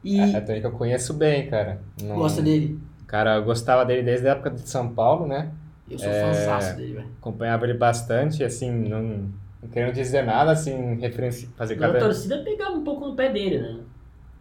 e 0.03 0.19
É, 0.21 0.41
também 0.41 0.61
que 0.61 0.67
eu 0.67 0.73
conheço 0.73 1.13
bem, 1.15 1.47
cara. 1.49 1.81
Não- 2.03 2.17
gosta 2.17 2.41
dele. 2.41 2.79
Cara, 3.07 3.37
eu 3.37 3.45
gostava 3.45 3.85
dele 3.85 4.03
desde 4.03 4.27
a 4.27 4.33
época 4.33 4.51
de 4.51 4.69
São 4.69 4.89
Paulo, 4.89 5.27
né? 5.27 5.51
Eu 5.91 5.99
sou 5.99 6.09
É. 6.09 6.21
fãzaço 6.21 6.77
dele, 6.77 6.95
velho. 6.95 7.09
Acompanhava 7.21 7.65
ele 7.67 7.75
bastante, 7.75 8.43
assim, 8.43 8.71
não, 8.71 9.31
não 9.63 9.69
querendo 9.71 9.93
dizer 9.93 10.23
nada, 10.25 10.51
assim, 10.53 10.95
referência, 10.97 11.49
fazer 11.57 11.75
A 11.75 11.79
cada... 11.79 11.99
torcida 11.99 12.39
pegava 12.39 12.73
um 12.73 12.83
pouco 12.83 13.07
no 13.09 13.15
pé 13.15 13.31
dele, 13.31 13.59
né? 13.59 13.77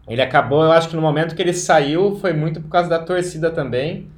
Ele 0.08 0.20
acabou, 0.22 0.62
eu 0.64 0.72
acho 0.72 0.88
que 0.88 0.96
no 0.96 1.02
momento 1.02 1.34
que 1.34 1.40
ele 1.42 1.52
saiu 1.52 2.16
foi 2.16 2.32
muito 2.32 2.60
por 2.60 2.68
causa 2.68 2.88
da 2.88 2.98
torcida 2.98 3.50
também. 3.50 4.08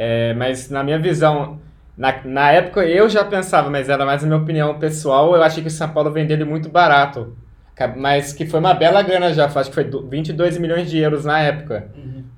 É, 0.00 0.32
mas 0.34 0.70
na 0.70 0.84
minha 0.84 0.98
visão, 0.98 1.58
na, 1.96 2.14
na 2.24 2.52
época 2.52 2.84
eu 2.86 3.08
já 3.08 3.24
pensava, 3.24 3.68
mas 3.68 3.88
era 3.88 4.06
mais 4.06 4.22
a 4.22 4.26
minha 4.28 4.38
opinião 4.38 4.78
pessoal, 4.78 5.34
eu 5.34 5.42
achei 5.42 5.60
que 5.60 5.68
o 5.68 5.72
São 5.72 5.88
Paulo 5.88 6.12
vendeu 6.12 6.36
ele 6.36 6.44
muito 6.44 6.68
barato. 6.68 7.36
Mas 7.96 8.32
que 8.32 8.46
foi 8.46 8.60
uma 8.60 8.74
bela 8.74 9.02
grana 9.02 9.32
já, 9.34 9.46
acho 9.46 9.68
que 9.70 9.74
foi 9.74 9.84
do- 9.84 10.06
22 10.08 10.56
milhões 10.58 10.88
de 10.90 10.98
euros 10.98 11.24
na 11.24 11.40
época. 11.40 11.88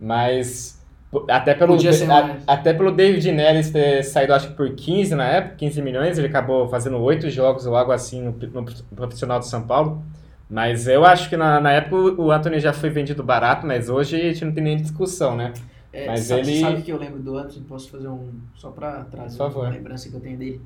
Mas 0.00 0.82
p- 1.12 1.30
até 1.30 1.54
pelo, 1.54 1.74
a- 2.11 2.36
até 2.46 2.72
pelo 2.72 2.90
David 2.92 3.30
Neres 3.32 3.70
ter 3.70 4.02
saído, 4.04 4.32
acho 4.34 4.48
que 4.48 4.54
por 4.54 4.70
15 4.74 5.14
na 5.14 5.24
época, 5.26 5.56
15 5.56 5.82
milhões, 5.82 6.18
ele 6.18 6.26
acabou 6.28 6.68
fazendo 6.68 6.98
oito 6.98 7.28
jogos 7.30 7.66
ou 7.66 7.76
algo 7.76 7.92
assim 7.92 8.22
no, 8.22 8.32
no 8.32 8.64
profissional 8.96 9.38
do 9.38 9.44
São 9.46 9.62
Paulo. 9.66 10.02
Mas 10.48 10.88
eu 10.88 11.04
acho 11.04 11.28
que 11.28 11.36
na, 11.36 11.61
na 11.61 11.72
época 11.72 11.96
o 12.20 12.30
Anthony 12.32 12.58
já 12.58 12.72
foi 12.72 12.90
vendido 12.90 13.22
barato, 13.22 13.66
mas 13.66 13.88
hoje 13.88 14.16
a 14.16 14.24
gente 14.32 14.44
não 14.44 14.52
tem 14.52 14.64
nem 14.64 14.76
discussão, 14.76 15.36
né? 15.36 15.52
É, 15.93 16.07
Mas 16.07 16.20
sabe, 16.20 16.43
ele- 16.51 16.61
sabe 16.61 16.82
que 16.82 16.93
eu 16.93 16.97
lembro 16.99 17.20
do 17.20 17.36
Anthony? 17.36 17.64
Posso 17.66 17.91
fazer 17.91 18.09
um. 18.09 18.30
Só 18.55 18.70
pra 18.70 19.05
trazer 19.05 19.36
uma 19.43 19.68
lembrança 19.70 20.09
que 20.09 20.14
eu 20.14 20.20
tenho 20.20 20.38
dele. 20.38 20.61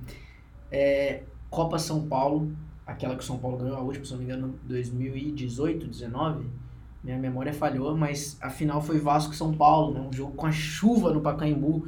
É, 0.70 1.22
Copa 1.48 1.78
São 1.78 2.06
Paulo, 2.06 2.52
aquela 2.86 3.14
que 3.16 3.22
o 3.22 3.26
São 3.26 3.38
Paulo 3.38 3.56
ganhou 3.56 3.76
a 3.76 3.80
última, 3.80 4.04
se 4.04 4.10
não 4.12 4.18
me 4.18 4.24
engano, 4.24 4.54
2018, 4.64 5.86
19. 5.86 6.44
Minha 7.02 7.18
memória 7.18 7.52
falhou, 7.52 7.96
mas 7.96 8.36
a 8.40 8.48
final 8.50 8.80
foi 8.82 8.98
Vasco 8.98 9.34
São 9.34 9.52
Paulo, 9.52 9.92
né? 9.94 10.00
Um 10.00 10.12
jogo 10.12 10.32
com 10.32 10.46
a 10.46 10.52
chuva 10.52 11.12
no 11.12 11.20
Pacaembu. 11.20 11.86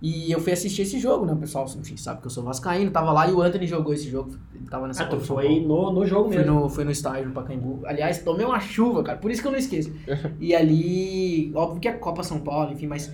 E 0.00 0.30
eu 0.30 0.38
fui 0.38 0.52
assistir 0.52 0.82
esse 0.82 0.98
jogo, 1.00 1.26
né? 1.26 1.32
O 1.32 1.36
pessoal, 1.36 1.66
enfim, 1.76 1.96
sabe 1.96 2.20
que 2.20 2.26
eu 2.28 2.30
sou 2.30 2.44
vascaíno, 2.44 2.90
tava 2.90 3.10
lá 3.10 3.28
e 3.28 3.32
o 3.32 3.42
Anthony 3.42 3.66
jogou 3.66 3.92
esse 3.92 4.08
jogo. 4.08 4.30
Ele 4.54 4.64
tava 4.68 4.86
nessa 4.86 5.02
Ah, 5.02 5.06
tu 5.06 5.16
São 5.16 5.36
foi 5.36 5.58
no, 5.60 5.92
no 5.92 6.06
jogo 6.06 6.28
mesmo. 6.30 6.52
no, 6.52 6.68
fui 6.68 6.84
no 6.84 6.90
estádio 6.92 7.26
no 7.26 7.32
Pacaembu. 7.34 7.80
Aliás, 7.84 8.22
tomei 8.22 8.46
uma 8.46 8.60
chuva, 8.60 9.02
cara. 9.02 9.18
Por 9.18 9.30
isso 9.30 9.42
que 9.42 9.48
eu 9.48 9.52
não 9.52 9.58
esqueço. 9.58 9.92
E 10.40 10.54
ali, 10.54 11.50
óbvio 11.54 11.80
que 11.80 11.88
é 11.88 11.92
Copa 11.92 12.22
São 12.22 12.38
Paulo, 12.38 12.72
enfim, 12.72 12.86
mas 12.86 13.12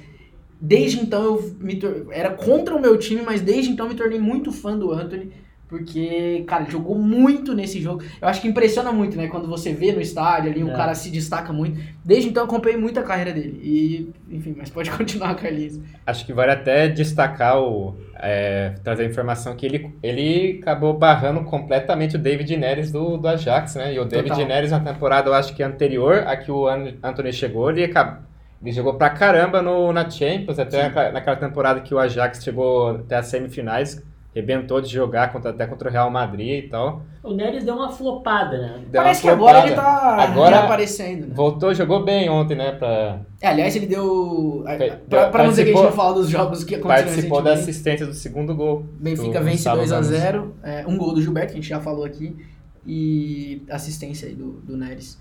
desde 0.60 1.00
então 1.00 1.22
eu 1.22 1.56
me 1.58 1.80
era 2.10 2.30
contra 2.30 2.74
o 2.76 2.80
meu 2.80 2.98
time, 2.98 3.22
mas 3.22 3.40
desde 3.40 3.70
então 3.70 3.86
eu 3.86 3.90
me 3.92 3.96
tornei 3.96 4.18
muito 4.18 4.52
fã 4.52 4.76
do 4.76 4.92
Anthony, 4.92 5.32
porque, 5.78 6.44
cara, 6.46 6.62
ele 6.62 6.70
jogou 6.70 6.96
muito 6.96 7.54
nesse 7.54 7.80
jogo. 7.80 8.02
Eu 8.20 8.28
acho 8.28 8.40
que 8.40 8.48
impressiona 8.48 8.92
muito, 8.92 9.16
né, 9.16 9.26
quando 9.28 9.48
você 9.48 9.72
vê 9.72 9.92
no 9.92 10.00
estádio 10.00 10.50
ali, 10.50 10.62
um 10.62 10.70
É. 10.72 10.76
cara 10.76 10.94
se 10.94 11.10
destaca 11.10 11.52
muito. 11.52 11.80
Desde 12.04 12.28
então 12.28 12.42
eu 12.42 12.46
acompanhei 12.46 12.78
muito 12.78 13.00
a 13.00 13.02
carreira 13.02 13.32
dele. 13.32 13.60
E, 13.62 14.10
enfim, 14.34 14.54
mas 14.56 14.70
pode 14.70 14.90
continuar, 14.96 15.34
Carlinhos. 15.34 15.80
Acho 16.06 16.24
que 16.24 16.32
vale 16.32 16.52
até 16.52 16.88
destacar 16.88 17.60
o. 17.60 17.96
é, 18.20 18.74
trazer 18.82 19.02
a 19.02 19.06
informação 19.06 19.54
que 19.56 19.66
ele, 19.66 19.90
ele 20.02 20.58
acabou 20.62 20.94
barrando 20.94 21.42
completamente 21.44 22.16
o 22.16 22.18
David 22.18 22.56
Neres 22.56 22.90
do, 22.92 23.16
do 23.16 23.26
Ajax, 23.28 23.74
né? 23.74 23.92
E 23.94 23.98
o 23.98 24.04
David 24.04 24.30
Total. 24.30 24.46
Neres 24.46 24.70
na 24.70 24.80
temporada, 24.80 25.28
eu 25.28 25.34
acho 25.34 25.54
que 25.54 25.62
anterior 25.62 26.24
a 26.26 26.36
que 26.36 26.50
o 26.50 26.66
An- 26.68 26.94
Anthony 27.02 27.32
chegou, 27.32 27.70
ele, 27.70 27.84
acab- 27.84 28.20
ele 28.62 28.72
jogou 28.72 28.94
pra 28.94 29.10
caramba 29.10 29.60
no, 29.60 29.92
na 29.92 30.08
Champions, 30.08 30.58
até 30.58 30.84
naquela, 30.84 31.12
naquela 31.12 31.36
temporada 31.36 31.80
que 31.80 31.92
o 31.94 31.98
Ajax 31.98 32.42
chegou 32.42 32.90
até 32.90 33.16
as 33.16 33.26
semifinais, 33.26 34.02
rebentou 34.34 34.80
de 34.80 34.88
jogar 34.88 35.32
contra, 35.32 35.50
até 35.50 35.66
contra 35.66 35.88
o 35.88 35.92
Real 35.92 36.10
Madrid 36.10 36.64
e 36.64 36.68
tal. 36.68 37.02
O 37.22 37.32
Neres 37.32 37.64
deu 37.64 37.74
uma 37.76 37.88
flopada, 37.90 38.58
né? 38.58 38.82
Deu 38.90 39.00
Parece 39.02 39.22
que 39.22 39.28
agora 39.28 39.64
ele 39.66 39.74
tá 39.76 40.16
Agora- 40.22 40.56
reaparecendo, 40.58 41.26
né? 41.28 41.32
Voltou, 41.34 41.72
jogou 41.72 42.04
bem 42.04 42.28
ontem, 42.28 42.56
né? 42.56 42.72
Pra, 42.72 43.20
É, 43.40 43.46
aliás, 43.48 43.74
ele 43.76 43.86
deu. 43.86 44.64
Fe- 44.76 44.96
Pra, 45.08 45.28
pra 45.28 45.42
não 45.44 45.50
dizer 45.50 45.64
que 45.64 45.70
a 45.70 45.74
gente 45.74 45.84
não 45.84 45.92
fala 45.92 46.14
dos 46.14 46.28
jogos 46.28 46.64
que 46.64 46.74
aconteceram 46.74 47.06
participou 47.08 47.42
da 47.42 47.52
assistência 47.52 48.06
do 48.06 48.12
segundo 48.14 48.54
gol. 48.56 48.84
Benfica 48.98 49.38
do 49.38 49.44
vence 49.44 49.58
Gonçalo 49.58 49.78
2 49.78 49.92
a 49.92 49.94
Ramos. 49.96 50.08
0 50.10 50.54
é, 50.62 50.84
um 50.86 50.98
gol 50.98 51.14
do 51.14 51.22
Gilberto, 51.22 51.52
que 51.52 51.58
a 51.58 51.60
gente 51.62 51.68
já 51.70 51.80
falou 51.80 52.04
aqui, 52.04 52.36
e 52.86 53.62
assistência 53.70 54.28
aí 54.28 54.34
do, 54.34 54.60
do 54.62 54.76
Neres. 54.76 55.18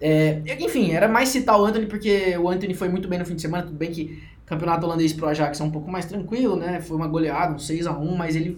É, 0.00 0.40
enfim, 0.60 0.92
era 0.92 1.08
mais 1.08 1.28
citar 1.30 1.58
o 1.60 1.64
Anthony, 1.64 1.86
porque 1.86 2.36
o 2.38 2.48
Anthony 2.48 2.74
foi 2.74 2.88
muito 2.88 3.08
bem 3.08 3.18
no 3.18 3.24
fim 3.24 3.34
de 3.34 3.42
semana, 3.42 3.64
tudo 3.64 3.76
bem 3.76 3.90
que 3.90 4.22
campeonato 4.46 4.86
holandês 4.86 5.12
pro 5.12 5.26
Ajax 5.28 5.60
é 5.60 5.64
um 5.64 5.70
pouco 5.70 5.90
mais 5.90 6.06
tranquilo, 6.06 6.56
né? 6.56 6.80
Foi 6.80 6.96
uma 6.96 7.06
goleada, 7.08 7.52
um 7.54 7.58
6x1, 7.58 8.16
mas 8.16 8.34
ele 8.36 8.56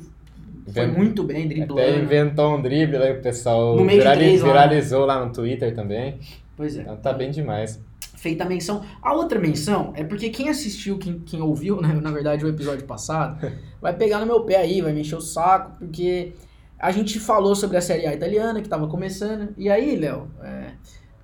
foi 0.72 0.86
muito 0.86 1.24
bem, 1.24 1.46
Até 1.46 1.54
driblando. 1.54 1.98
inventou 2.02 2.56
um 2.56 2.62
drible 2.62 2.96
aí, 2.98 3.18
o 3.18 3.22
pessoal 3.22 3.74
No 3.74 3.84
meio 3.84 4.00
virali- 4.00 4.18
três 4.20 4.40
lá, 4.42 4.46
né? 4.46 4.52
viralizou 4.52 5.06
lá 5.06 5.24
no 5.24 5.32
Twitter 5.32 5.74
também. 5.74 6.18
Pois 6.56 6.76
é. 6.76 6.82
Então 6.82 6.96
tá 6.96 7.12
bem 7.12 7.30
demais. 7.30 7.80
feita 8.16 8.44
a 8.44 8.46
menção. 8.48 8.82
A 9.00 9.14
outra 9.14 9.38
menção 9.38 9.92
é 9.96 10.02
porque 10.04 10.28
quem 10.28 10.48
assistiu, 10.48 10.98
quem, 10.98 11.20
quem 11.20 11.40
ouviu, 11.40 11.80
né, 11.80 11.98
na 12.02 12.10
verdade, 12.10 12.44
o 12.44 12.48
episódio 12.48 12.84
passado, 12.84 13.38
vai 13.80 13.94
pegar 13.94 14.18
no 14.18 14.26
meu 14.26 14.40
pé 14.42 14.56
aí, 14.56 14.82
vai 14.82 14.92
me 14.92 15.00
encher 15.02 15.16
o 15.16 15.20
saco, 15.20 15.78
porque 15.78 16.32
a 16.78 16.90
gente 16.90 17.18
falou 17.20 17.54
sobre 17.54 17.76
a 17.76 17.80
Série 17.80 18.06
A 18.06 18.12
italiana, 18.14 18.60
que 18.60 18.66
estava 18.66 18.88
começando, 18.88 19.54
e 19.56 19.70
aí, 19.70 19.94
Léo, 19.96 20.28
é, 20.42 20.72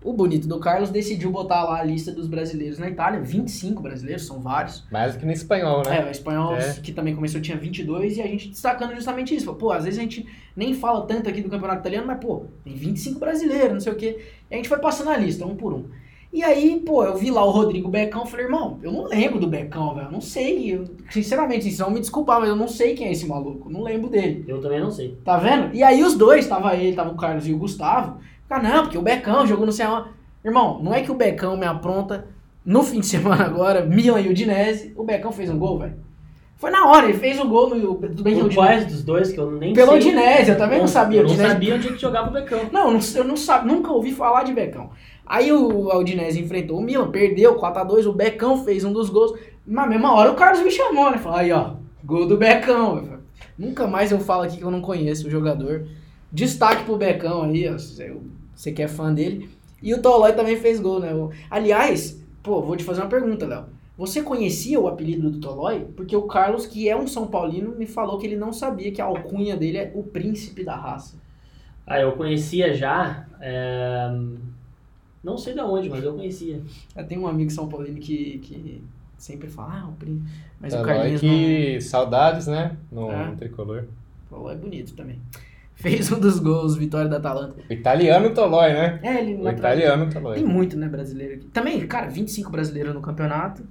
o 0.05 0.13
bonito 0.13 0.47
do 0.47 0.61
Carlos 0.61 0.91
decidiu 0.91 1.31
botar 1.31 1.65
lá 1.65 1.81
a 1.81 1.83
lista 1.83 2.13
dos 2.13 2.27
brasileiros 2.29 2.79
na 2.79 2.89
Itália, 2.91 3.21
25 3.21 3.83
brasileiros, 3.83 4.27
são 4.27 4.39
vários. 4.41 4.85
Mais 4.93 5.15
do 5.15 5.19
que 5.19 5.25
no 5.27 5.33
espanhol, 5.33 5.83
né? 5.85 6.01
É, 6.03 6.05
o 6.07 6.11
espanhol, 6.11 6.55
É. 6.55 6.75
que 6.75 6.93
também 6.93 7.15
começou, 7.15 7.41
tinha 7.41 7.57
22, 7.57 8.19
e 8.19 8.23
a 8.23 8.27
gente 8.27 8.51
destacando 8.51 8.95
justamente 8.95 9.35
isso. 9.35 9.53
Pô, 9.55 9.73
às 9.73 9.85
vezes 9.85 9.99
a 9.99 10.03
gente 10.03 10.27
nem 10.55 10.75
fala 10.75 11.07
tanto 11.07 11.29
aqui 11.29 11.41
do 11.41 11.49
campeonato 11.49 11.81
italiano, 11.81 12.07
mas, 12.07 12.21
pô, 12.21 12.45
tem 12.63 12.75
25 12.75 13.19
brasileiros, 13.19 13.73
não 13.73 13.81
sei 13.81 13.93
o 13.93 13.97
quê. 13.97 14.19
E 14.51 14.55
a 14.55 14.57
gente 14.59 14.69
foi 14.69 14.79
passando 14.79 15.09
a 15.11 15.17
lista, 15.17 15.47
um 15.47 15.57
por 15.57 15.73
um. 15.73 15.87
E 16.33 16.43
aí, 16.43 16.81
pô, 16.85 17.05
eu 17.05 17.17
vi 17.17 17.31
lá 17.31 17.45
o 17.45 17.51
Rodrigo 17.53 17.89
Becão, 17.89 18.27
falei, 18.27 18.47
irmão, 18.47 18.81
eu 18.83 18.91
não 18.91 19.05
lembro 19.05 19.39
do 19.39 19.47
Becão, 19.47 19.95
velho, 19.95 20.09
eu 20.09 20.13
não 20.13 20.21
sei. 20.21 20.75
Eu, 20.75 20.85
sinceramente, 21.09 21.63
vocês 21.63 21.79
vão 21.79 21.91
me 21.91 22.01
desculpar, 22.01 22.41
mas 22.41 22.49
eu 22.49 22.57
não 22.57 22.67
sei 22.67 22.95
quem 22.95 23.07
é 23.07 23.13
esse 23.13 23.25
maluco, 23.25 23.71
não 23.71 23.83
lembro 23.83 24.11
dele. 24.11 24.45
Eu 24.49 24.61
também 24.61 24.81
não 24.81 24.91
sei. 24.91 25.17
Tá 25.25 25.37
vendo? 25.37 25.73
E 25.75 25.83
aí 25.83 26.03
os 26.03 26.15
dois, 26.17 26.47
tava 26.49 26.75
ele, 26.77 26.97
tava 26.97 27.11
o 27.13 27.17
Carlos 27.17 27.47
e 27.47 27.53
o 27.55 27.59
Gustavo. 27.59 28.19
Ah, 28.51 28.63
não, 28.63 28.83
porque 28.83 28.99
o 28.99 29.03
Becão 29.03 29.47
jogou 29.47 29.67
no 29.67 29.73
aonde. 29.83 30.09
Irmão, 30.45 30.81
não 30.83 30.95
é 30.95 31.01
que 31.03 31.11
o 31.11 31.15
Becão 31.15 31.57
me 31.57 31.67
apronta 31.67 32.27
no 32.65 32.83
fim 32.83 33.01
de 33.01 33.07
semana 33.07 33.45
agora, 33.45 33.85
Milan 33.85 34.21
e 34.21 34.29
Udinese, 34.29 34.93
o 34.97 35.03
Becão 35.05 35.33
fez 35.33 35.51
um 35.51 35.59
gol, 35.59 35.79
velho. 35.79 35.95
Foi 36.57 36.71
na 36.71 36.87
hora, 36.87 37.07
ele 37.09 37.19
fez 37.19 37.39
o 37.41 37.49
gol 37.49 37.69
no. 37.71 37.95
Tudo 37.97 38.23
bem 38.23 38.35
Por 38.35 38.45
Udinese. 38.47 38.55
quais 38.55 38.87
dos 38.87 39.03
dois 39.03 39.33
que 39.33 39.39
eu 39.39 39.51
nem 39.51 39.73
Pelo 39.75 39.91
sei. 39.91 39.99
Udinese, 39.99 40.51
eu 40.53 40.57
também 40.59 40.79
não 40.79 40.87
sabia. 40.87 41.19
Eu 41.21 41.25
não 41.25 41.31
Udinese- 41.31 41.53
sabia 41.53 41.75
onde 41.75 41.89
é 41.89 41.93
que 41.93 41.99
jogava 42.01 42.31
o 42.31 42.33
Becão. 42.33 42.61
Não, 42.73 42.87
eu 42.93 42.93
não, 42.93 43.25
não 43.25 43.37
sabe, 43.37 43.67
nunca 43.67 43.91
ouvi 43.93 44.13
falar 44.13 44.45
de 44.45 44.53
Becão. 44.53 44.91
Aí 45.27 45.51
o 45.53 45.91
Aldinese 45.91 46.41
enfrentou 46.41 46.79
o 46.79 46.83
Milan, 46.83 47.11
perdeu 47.11 47.57
4x2, 47.59 48.07
o 48.07 48.13
Becão 48.13 48.63
fez 48.65 48.85
um 48.85 48.93
dos 48.93 49.11
gols. 49.11 49.33
Na 49.67 49.87
mesma 49.87 50.15
hora 50.15 50.31
o 50.31 50.35
Carlos 50.35 50.63
me 50.63 50.71
chamou, 50.71 51.11
né? 51.11 51.19
Falou, 51.19 51.39
aí 51.39 51.51
ó, 51.51 51.73
gol 52.05 52.27
do 52.27 52.37
Becão. 52.37 53.19
Nunca 53.59 53.87
mais 53.87 54.13
eu 54.13 54.21
falo 54.21 54.43
aqui 54.43 54.59
que 54.59 54.63
eu 54.65 54.71
não 54.71 54.81
conheço 54.81 55.27
o 55.27 55.31
jogador. 55.31 55.87
Destaque 56.35 56.85
pro 56.85 56.97
Becão 56.97 57.43
aí, 57.45 57.69
ó, 57.69 57.77
você 57.79 58.73
que 58.73 58.83
é 58.83 58.89
fã 58.89 59.15
dele. 59.15 59.49
E 59.83 59.95
o 59.95 60.03
Tolói 60.03 60.33
também 60.33 60.57
fez 60.57 60.81
gol, 60.81 60.99
né? 61.01 61.15
O- 61.15 61.31
Aliás, 61.51 62.21
pô, 62.43 62.61
vou 62.61 62.77
te 62.77 62.83
fazer 62.85 63.01
uma 63.03 63.09
pergunta, 63.09 63.47
Léo. 63.47 63.67
Você 63.97 64.21
conhecia 64.23 64.81
o 64.81 64.89
apelido 64.89 65.31
do 65.31 65.39
Tolói? 65.39 65.87
Porque 65.97 66.17
o 66.17 66.23
Carlos, 66.23 66.67
que 66.67 66.89
é 66.89 66.97
um 66.97 67.07
São 67.07 67.29
Paulino, 67.29 67.77
me 67.77 67.87
falou 67.87 68.19
que 68.19 68.27
ele 68.27 68.37
não 68.37 68.53
sabia 68.53 68.91
que 68.91 69.01
a 69.01 69.05
alcunha 69.05 69.57
dele 69.57 69.79
é 69.79 69.93
o 69.95 70.03
príncipe 70.03 70.65
da 70.65 70.75
raça. 70.75 71.17
Ah, 71.87 72.01
eu 72.01 72.13
conhecia 72.13 72.75
já. 72.75 73.27
é, 73.41 74.09
Não 75.23 75.39
sei 75.39 75.55
de 75.55 75.61
onde, 75.61 75.89
mas 75.89 76.03
eu 76.03 76.15
conhecia. 76.15 76.61
Eu 76.97 77.07
tenho 77.07 77.23
um 77.23 77.27
amigo 77.29 77.51
São 77.51 77.69
Paulino 77.69 78.01
que, 78.01 78.39
que 78.39 78.83
sempre 79.17 79.49
fala, 79.49 79.83
ah, 79.85 79.89
o 79.89 79.93
príncipe. 79.93 80.29
Mas 80.61 80.75
o 80.75 80.83
Carlinhos 80.83 81.21
que 81.21 81.81
saudades, 81.81 82.47
né? 82.47 82.77
No 82.91 83.11
É. 83.13 83.31
tricolor. 83.37 83.83
não. 84.31 84.39
Tolói 84.39 84.55
é 84.55 84.57
bonito 84.57 84.95
também. 84.95 85.21
Fez 85.75 86.11
um 86.13 86.19
dos 86.21 86.39
gols, 86.39 86.77
vitória 86.77 87.09
da 87.11 87.17
Atalanta. 87.19 87.57
O 87.69 87.73
italiano 87.73 88.31
Tolói, 88.33 88.73
né? 88.73 89.01
É, 89.03 89.21
ele 89.21 89.35
O 89.37 89.49
italiano 89.51 90.11
Tolói. 90.11 90.37
Tem 90.37 90.45
muito, 90.45 90.77
né, 90.79 90.89
brasileiro 90.89 91.35
aqui. 91.35 91.47
Também, 91.49 91.87
cara, 91.87 92.09
25 92.09 92.51
brasileiros 92.51 92.95
no 92.95 93.01
campeonato. 93.03 93.63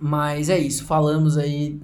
Mas 0.00 0.50
é 0.50 0.58
isso, 0.58 0.84
falamos 0.84 1.38
aí 1.38 1.80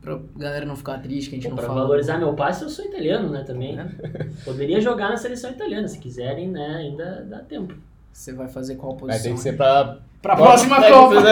pra 0.00 0.18
galera 0.36 0.64
não 0.66 0.76
ficar 0.76 0.98
triste 0.98 1.30
que 1.30 1.36
a 1.36 1.38
gente 1.38 1.44
Pô, 1.44 1.50
não 1.50 1.56
pra 1.56 1.66
fala. 1.66 1.80
valorizar 1.82 2.18
meu 2.18 2.34
passe, 2.34 2.62
eu 2.62 2.68
sou 2.68 2.84
italiano, 2.84 3.30
né, 3.30 3.42
também. 3.42 3.74
Né? 3.74 3.90
Poderia 4.44 4.80
jogar 4.80 5.08
na 5.10 5.16
seleção 5.16 5.50
italiana, 5.50 5.88
se 5.88 5.98
quiserem, 5.98 6.48
né, 6.48 6.76
ainda 6.76 7.24
dá 7.28 7.38
tempo. 7.40 7.74
Você 8.12 8.32
vai 8.32 8.46
fazer 8.48 8.74
qual 8.76 8.92
Vai 8.92 9.00
posição? 9.00 9.22
ter 9.22 9.34
que 9.36 9.40
ser 9.40 9.56
pra. 9.56 9.98
Pra 10.20 10.36
próxima 10.36 10.84
É, 10.84 10.90
Copa. 10.92 11.14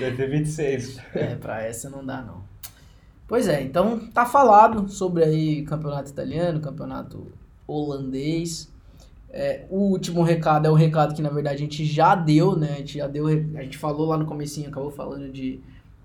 Vai 0.00 0.12
ter 0.16 0.30
26. 0.30 0.98
É, 1.14 1.34
pra 1.34 1.62
essa 1.62 1.90
não 1.90 2.04
dá 2.04 2.22
não. 2.22 2.42
Pois 3.34 3.48
é, 3.48 3.60
então 3.60 3.98
tá 3.98 4.24
falado 4.24 4.88
sobre 4.88 5.24
aí 5.24 5.62
campeonato 5.62 6.08
italiano, 6.08 6.60
campeonato 6.60 7.26
holandês. 7.66 8.72
É, 9.28 9.66
o 9.70 9.90
último 9.90 10.22
recado 10.22 10.68
é 10.68 10.70
o 10.70 10.74
recado 10.74 11.16
que 11.16 11.20
na 11.20 11.30
verdade 11.30 11.56
a 11.56 11.58
gente 11.58 11.84
já 11.84 12.14
deu, 12.14 12.54
né? 12.54 12.74
A 12.74 12.76
gente 12.76 12.98
já 12.98 13.08
deu, 13.08 13.26
a 13.26 13.62
gente 13.64 13.76
falou 13.76 14.06
lá 14.06 14.16
no 14.16 14.24
comecinho, 14.24 14.68
acabou 14.68 14.92
falando 14.92 15.32
de 15.32 15.58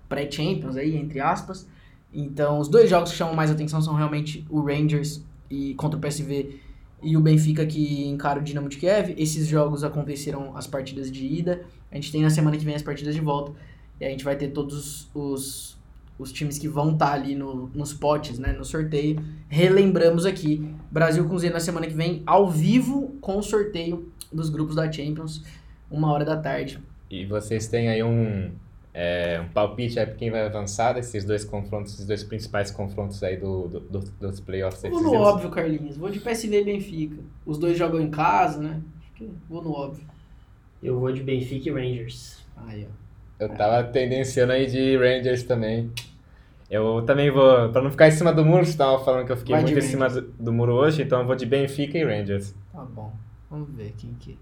pré-champions 0.08 0.76
aí, 0.76 0.96
entre 0.96 1.20
aspas. 1.20 1.68
Então, 2.12 2.58
os 2.58 2.66
dois 2.66 2.90
jogos 2.90 3.12
que 3.12 3.16
chamam 3.16 3.36
mais 3.36 3.48
atenção 3.48 3.80
são 3.80 3.94
realmente 3.94 4.44
o 4.50 4.60
Rangers 4.60 5.22
e 5.48 5.74
contra 5.74 5.96
o 5.96 6.02
PSV 6.02 6.58
e 7.00 7.16
o 7.16 7.20
Benfica 7.20 7.64
que 7.64 8.08
encara 8.08 8.40
o 8.40 8.42
Dinamo 8.42 8.68
de 8.68 8.76
Kiev. 8.76 9.14
Esses 9.16 9.46
jogos 9.46 9.84
aconteceram 9.84 10.56
as 10.56 10.66
partidas 10.66 11.08
de 11.12 11.24
ida. 11.24 11.62
A 11.92 11.94
gente 11.94 12.10
tem 12.10 12.22
na 12.22 12.30
semana 12.30 12.56
que 12.56 12.64
vem 12.64 12.74
as 12.74 12.82
partidas 12.82 13.14
de 13.14 13.20
volta. 13.20 13.52
E 14.00 14.04
a 14.04 14.08
gente 14.08 14.24
vai 14.24 14.34
ter 14.34 14.48
todos 14.48 15.08
os, 15.14 15.78
os 16.20 16.32
times 16.32 16.58
que 16.58 16.68
vão 16.68 16.92
estar 16.92 17.12
ali 17.12 17.34
no, 17.34 17.68
nos 17.74 17.92
potes, 17.92 18.38
né, 18.38 18.52
no 18.52 18.64
sorteio. 18.64 19.20
Relembramos 19.48 20.26
aqui, 20.26 20.72
Brasil 20.90 21.26
com 21.28 21.38
Z 21.38 21.50
na 21.50 21.60
semana 21.60 21.86
que 21.86 21.94
vem, 21.94 22.22
ao 22.26 22.48
vivo 22.48 23.16
com 23.20 23.38
o 23.38 23.42
sorteio 23.42 24.12
dos 24.32 24.48
grupos 24.50 24.76
da 24.76 24.90
Champions, 24.90 25.42
uma 25.90 26.12
hora 26.12 26.24
da 26.24 26.36
tarde. 26.36 26.78
E 27.10 27.24
vocês 27.26 27.66
têm 27.66 27.88
aí 27.88 28.02
um, 28.02 28.52
é, 28.94 29.40
um 29.44 29.48
palpite 29.52 29.98
aí 29.98 30.06
pra 30.06 30.14
quem 30.14 30.30
vai 30.30 30.46
avançar 30.46 30.92
desses 30.92 31.24
dois 31.24 31.44
confrontos, 31.44 31.94
esses 31.94 32.06
dois 32.06 32.22
principais 32.22 32.70
confrontos 32.70 33.20
aí 33.24 33.36
do, 33.36 33.66
do- 33.66 33.80
do- 33.80 34.10
dos 34.20 34.38
playoffs. 34.40 34.82
Vou 34.82 35.02
no 35.02 35.14
óbvio, 35.14 35.50
Carlinhos. 35.50 35.96
Vou 35.96 36.08
de 36.10 36.20
PSV 36.20 36.60
e 36.60 36.64
Benfica. 36.64 37.16
Os 37.44 37.58
dois 37.58 37.76
jogam 37.76 38.00
em 38.00 38.10
casa, 38.10 38.60
né? 38.62 38.80
Acho 39.00 39.12
que 39.14 39.28
Vou 39.48 39.62
no 39.62 39.72
óbvio. 39.72 40.04
Eu 40.82 40.98
vou 41.00 41.10
de 41.12 41.22
Benfica 41.22 41.68
e 41.68 41.72
Rangers. 41.72 42.38
Aí, 42.56 42.86
ó. 42.88 43.00
Eu 43.44 43.48
tava 43.48 43.82
tendenciando 43.84 44.52
aí 44.52 44.66
de 44.66 44.96
Rangers 44.96 45.42
também. 45.42 45.90
Eu 46.70 47.02
também 47.02 47.30
vou, 47.32 47.68
pra 47.70 47.82
não 47.82 47.90
ficar 47.90 48.06
em 48.06 48.12
cima 48.12 48.32
do 48.32 48.44
muro, 48.44 48.64
você 48.64 48.76
tava 48.76 49.04
falando 49.04 49.26
que 49.26 49.32
eu 49.32 49.36
fiquei 49.36 49.56
Vai 49.56 49.64
muito 49.64 49.78
em 49.78 49.82
cima 49.82 50.08
do, 50.08 50.22
do 50.22 50.52
muro 50.52 50.72
hoje, 50.74 51.02
então 51.02 51.20
eu 51.20 51.26
vou 51.26 51.34
de 51.34 51.44
Benfica 51.44 51.98
e 51.98 52.04
Rangers. 52.04 52.54
Tá 52.72 52.84
bom. 52.84 53.12
Vamos 53.50 53.68
ver 53.74 53.92
quem 53.98 54.14
que. 54.20 54.38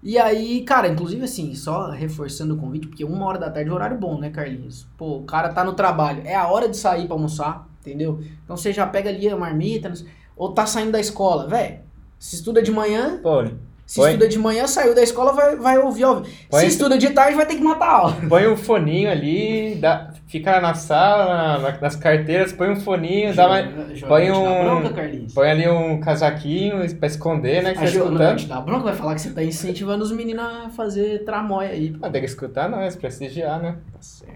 E 0.00 0.16
aí, 0.18 0.62
cara, 0.62 0.86
inclusive 0.86 1.24
assim, 1.24 1.52
só 1.56 1.90
reforçando 1.90 2.54
o 2.54 2.56
convite, 2.56 2.86
porque 2.86 3.04
uma 3.04 3.26
hora 3.26 3.38
da 3.40 3.50
tarde 3.50 3.68
é 3.68 3.72
um 3.72 3.74
horário 3.74 3.98
bom, 3.98 4.20
né, 4.20 4.30
Carlinhos? 4.30 4.86
Pô, 4.96 5.16
o 5.16 5.24
cara 5.24 5.48
tá 5.48 5.64
no 5.64 5.72
trabalho, 5.72 6.22
é 6.24 6.36
a 6.36 6.46
hora 6.46 6.68
de 6.68 6.76
sair 6.76 7.06
pra 7.06 7.16
almoçar, 7.16 7.68
entendeu? 7.80 8.20
Então 8.44 8.56
você 8.56 8.72
já 8.72 8.86
pega 8.86 9.10
ali 9.10 9.28
a 9.28 9.36
marmita, 9.36 9.92
ou 10.36 10.52
tá 10.52 10.64
saindo 10.64 10.92
da 10.92 11.00
escola, 11.00 11.48
velho. 11.48 11.80
Se 12.20 12.36
estuda 12.36 12.62
de 12.62 12.70
manhã, 12.70 13.18
Pô, 13.20 13.42
se 13.86 13.96
Põe. 14.00 14.10
estuda 14.10 14.28
de 14.28 14.38
manhã, 14.38 14.66
saiu 14.66 14.94
da 14.94 15.02
escola, 15.02 15.32
vai, 15.32 15.54
vai 15.56 15.78
ouvir 15.78 16.02
ao 16.02 16.16
vivo. 16.22 16.36
Põe. 16.50 16.60
Se 16.62 16.66
estuda 16.66 16.98
de 16.98 17.10
tarde, 17.10 17.36
vai 17.36 17.46
ter 17.46 17.54
que 17.54 17.62
matar 17.62 17.86
a 17.86 17.92
aula. 17.98 18.16
põe 18.28 18.46
um 18.48 18.56
foninho 18.56 19.08
ali, 19.10 19.76
dá, 19.76 20.10
fica 20.26 20.60
na 20.60 20.74
sala, 20.74 21.58
na- 21.70 21.80
nas 21.80 21.94
carteiras, 21.94 22.52
põe 22.52 22.68
um 22.70 22.76
foninho, 22.80 23.32
dá 23.34 23.46
uma, 23.46 23.62
Joga- 23.94 24.08
põe 24.08 24.30
um- 24.32 24.64
bronca, 24.64 25.10
põe 25.34 25.50
ali 25.50 25.68
um 25.68 26.00
casaquinho 26.00 26.96
pra 26.96 27.06
esconder, 27.06 27.62
né, 27.62 27.72
que 27.74 27.78
A 27.78 27.86
você 27.86 28.00
tá 28.18 28.34
te 28.34 28.46
dá 28.46 28.60
bronca, 28.60 28.84
vai 28.84 28.94
falar 28.94 29.14
que 29.14 29.20
você 29.20 29.30
tá 29.30 29.42
incentivando 29.44 30.02
os 30.02 30.10
meninos 30.10 30.44
a 30.44 30.68
fazer 30.70 31.24
tramóia 31.24 31.70
aí. 31.70 31.94
Ah, 32.02 32.10
tem 32.10 32.20
que 32.20 32.26
escutar 32.26 32.68
nós, 32.68 32.96
prestigiar, 32.96 33.62
né? 33.62 33.76
Tá 33.92 33.98
certo. 34.00 34.34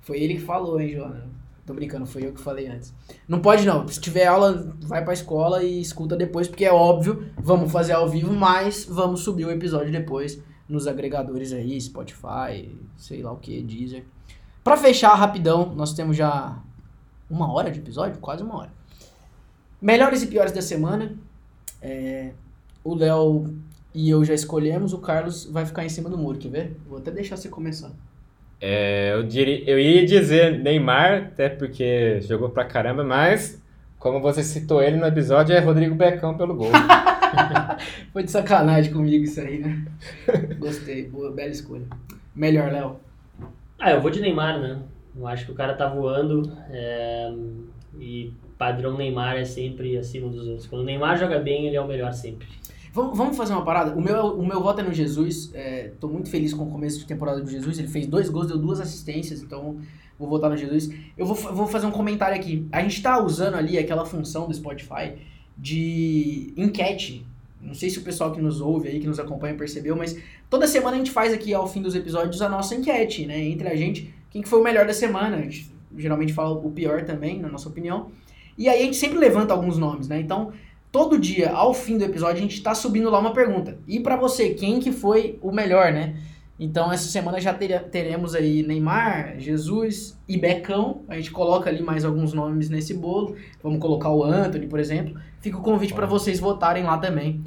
Foi 0.00 0.18
ele 0.18 0.34
que 0.34 0.40
falou, 0.40 0.80
hein, 0.80 0.90
Joana? 0.90 1.22
Tô 1.68 1.74
brincando, 1.74 2.06
foi 2.06 2.24
eu 2.24 2.32
que 2.32 2.40
falei 2.40 2.66
antes. 2.66 2.94
Não 3.28 3.42
pode 3.42 3.66
não. 3.66 3.86
Se 3.86 4.00
tiver 4.00 4.26
aula, 4.26 4.74
vai 4.80 5.04
pra 5.04 5.12
escola 5.12 5.62
e 5.62 5.82
escuta 5.82 6.16
depois, 6.16 6.48
porque 6.48 6.64
é 6.64 6.72
óbvio, 6.72 7.30
vamos 7.36 7.70
fazer 7.70 7.92
ao 7.92 8.08
vivo, 8.08 8.32
mas 8.32 8.86
vamos 8.86 9.20
subir 9.20 9.44
o 9.44 9.50
episódio 9.50 9.92
depois 9.92 10.42
nos 10.66 10.86
agregadores 10.86 11.52
aí, 11.52 11.78
Spotify, 11.78 12.74
sei 12.96 13.22
lá 13.22 13.32
o 13.32 13.36
que, 13.36 13.62
Deezer. 13.62 14.06
Pra 14.64 14.78
fechar 14.78 15.14
rapidão, 15.14 15.74
nós 15.74 15.92
temos 15.92 16.16
já 16.16 16.58
uma 17.28 17.52
hora 17.52 17.70
de 17.70 17.80
episódio, 17.80 18.18
quase 18.18 18.42
uma 18.42 18.56
hora. 18.56 18.72
Melhores 19.78 20.22
e 20.22 20.26
piores 20.26 20.52
da 20.52 20.62
semana. 20.62 21.18
É, 21.82 22.32
o 22.82 22.94
Léo 22.94 23.54
e 23.92 24.08
eu 24.08 24.24
já 24.24 24.32
escolhemos, 24.32 24.94
o 24.94 24.98
Carlos 25.00 25.44
vai 25.44 25.66
ficar 25.66 25.84
em 25.84 25.90
cima 25.90 26.08
do 26.08 26.16
muro, 26.16 26.38
quer 26.38 26.48
ver? 26.48 26.80
Vou 26.88 26.96
até 26.96 27.10
deixar 27.10 27.36
você 27.36 27.50
começar. 27.50 27.92
É, 28.60 29.12
eu, 29.14 29.22
diria, 29.22 29.62
eu 29.70 29.78
ia 29.78 30.04
dizer 30.04 30.58
Neymar, 30.58 31.28
até 31.32 31.48
porque 31.48 32.20
jogou 32.22 32.50
pra 32.50 32.64
caramba, 32.64 33.04
mas 33.04 33.62
como 33.98 34.20
você 34.20 34.42
citou 34.42 34.82
ele 34.82 34.96
no 34.96 35.06
episódio, 35.06 35.54
é 35.54 35.58
Rodrigo 35.58 35.94
Becão 35.94 36.36
pelo 36.36 36.54
gol. 36.54 36.70
Foi 38.12 38.22
de 38.22 38.30
sacanagem 38.30 38.92
comigo 38.92 39.24
isso 39.24 39.40
aí, 39.40 39.58
né? 39.58 39.84
Gostei, 40.58 41.08
boa, 41.08 41.30
bela 41.30 41.50
escolha. 41.50 41.84
Melhor, 42.34 42.72
Léo. 42.72 42.96
Ah, 43.78 43.92
eu 43.92 44.00
vou 44.00 44.10
de 44.10 44.20
Neymar, 44.20 44.58
né? 44.58 44.80
Eu 45.16 45.26
acho 45.26 45.46
que 45.46 45.52
o 45.52 45.54
cara 45.54 45.74
tá 45.74 45.88
voando 45.88 46.52
é, 46.70 47.32
e 47.98 48.32
padrão 48.56 48.96
Neymar 48.96 49.36
é 49.36 49.44
sempre 49.44 49.96
acima 49.96 50.28
dos 50.28 50.46
outros. 50.46 50.66
Quando 50.66 50.82
o 50.82 50.84
Neymar 50.84 51.18
joga 51.18 51.38
bem, 51.38 51.66
ele 51.66 51.76
é 51.76 51.80
o 51.80 51.86
melhor 51.86 52.12
sempre. 52.12 52.46
Vamos, 53.14 53.36
fazer 53.36 53.52
uma 53.52 53.64
parada? 53.64 53.94
O 53.96 54.00
meu, 54.00 54.38
o 54.38 54.46
meu 54.46 54.60
voto 54.60 54.80
é 54.80 54.84
no 54.84 54.92
Jesus. 54.92 55.50
É, 55.54 55.92
tô 56.00 56.08
muito 56.08 56.28
feliz 56.28 56.52
com 56.52 56.64
o 56.64 56.70
começo 56.70 56.98
de 56.98 57.06
temporada 57.06 57.40
do 57.40 57.48
Jesus. 57.48 57.78
Ele 57.78 57.88
fez 57.88 58.06
dois 58.06 58.28
gols, 58.28 58.48
deu 58.48 58.58
duas 58.58 58.80
assistências, 58.80 59.42
então 59.42 59.76
vou 60.18 60.28
votar 60.28 60.50
no 60.50 60.56
Jesus. 60.56 60.90
Eu 61.16 61.24
vou, 61.24 61.36
vou 61.36 61.66
fazer 61.68 61.86
um 61.86 61.90
comentário 61.90 62.36
aqui. 62.36 62.66
A 62.72 62.82
gente 62.82 63.00
tá 63.00 63.22
usando 63.22 63.54
ali 63.54 63.78
aquela 63.78 64.04
função 64.04 64.48
do 64.48 64.54
Spotify 64.54 65.14
de 65.56 66.52
enquete. 66.56 67.24
Não 67.60 67.74
sei 67.74 67.90
se 67.90 67.98
o 67.98 68.02
pessoal 68.02 68.32
que 68.32 68.40
nos 68.40 68.60
ouve 68.60 68.88
aí, 68.88 69.00
que 69.00 69.06
nos 69.06 69.18
acompanha, 69.18 69.54
percebeu, 69.54 69.96
mas 69.96 70.16
toda 70.48 70.66
semana 70.66 70.96
a 70.96 70.98
gente 70.98 71.10
faz 71.10 71.32
aqui 71.32 71.54
ao 71.54 71.66
fim 71.66 71.82
dos 71.82 71.94
episódios 71.94 72.40
a 72.42 72.48
nossa 72.48 72.74
enquete, 72.74 73.26
né? 73.26 73.38
Entre 73.44 73.68
a 73.68 73.76
gente, 73.76 74.12
quem 74.30 74.42
que 74.42 74.48
foi 74.48 74.60
o 74.60 74.62
melhor 74.62 74.86
da 74.86 74.92
semana. 74.92 75.36
A 75.36 75.40
gente 75.40 75.70
geralmente 75.96 76.32
fala 76.32 76.50
o 76.50 76.70
pior 76.70 77.04
também, 77.04 77.38
na 77.38 77.48
nossa 77.48 77.68
opinião. 77.68 78.10
E 78.56 78.68
aí 78.68 78.80
a 78.80 78.84
gente 78.84 78.96
sempre 78.96 79.18
levanta 79.18 79.54
alguns 79.54 79.78
nomes, 79.78 80.08
né? 80.08 80.20
Então, 80.20 80.52
todo 80.98 81.16
dia, 81.16 81.50
ao 81.52 81.72
fim 81.72 81.96
do 81.96 82.02
episódio, 82.04 82.38
a 82.38 82.40
gente 82.40 82.60
tá 82.60 82.74
subindo 82.74 83.08
lá 83.08 83.20
uma 83.20 83.32
pergunta. 83.32 83.78
E 83.86 84.00
pra 84.00 84.16
você, 84.16 84.50
quem 84.50 84.80
que 84.80 84.90
foi 84.90 85.38
o 85.40 85.52
melhor, 85.52 85.92
né? 85.92 86.16
Então, 86.58 86.92
essa 86.92 87.08
semana 87.08 87.40
já 87.40 87.54
teria- 87.54 87.78
teremos 87.78 88.34
aí 88.34 88.64
Neymar, 88.64 89.38
Jesus 89.38 90.18
e 90.28 90.36
Becão. 90.36 91.02
A 91.08 91.14
gente 91.14 91.30
coloca 91.30 91.70
ali 91.70 91.80
mais 91.80 92.04
alguns 92.04 92.32
nomes 92.32 92.68
nesse 92.68 92.92
bolo. 92.94 93.36
Vamos 93.62 93.78
colocar 93.78 94.10
o 94.10 94.24
Anthony, 94.24 94.66
por 94.66 94.80
exemplo. 94.80 95.14
Fica 95.40 95.56
o 95.56 95.62
convite 95.62 95.94
pra 95.94 96.04
vocês 96.04 96.40
votarem 96.40 96.82
lá 96.82 96.98
também. 96.98 97.44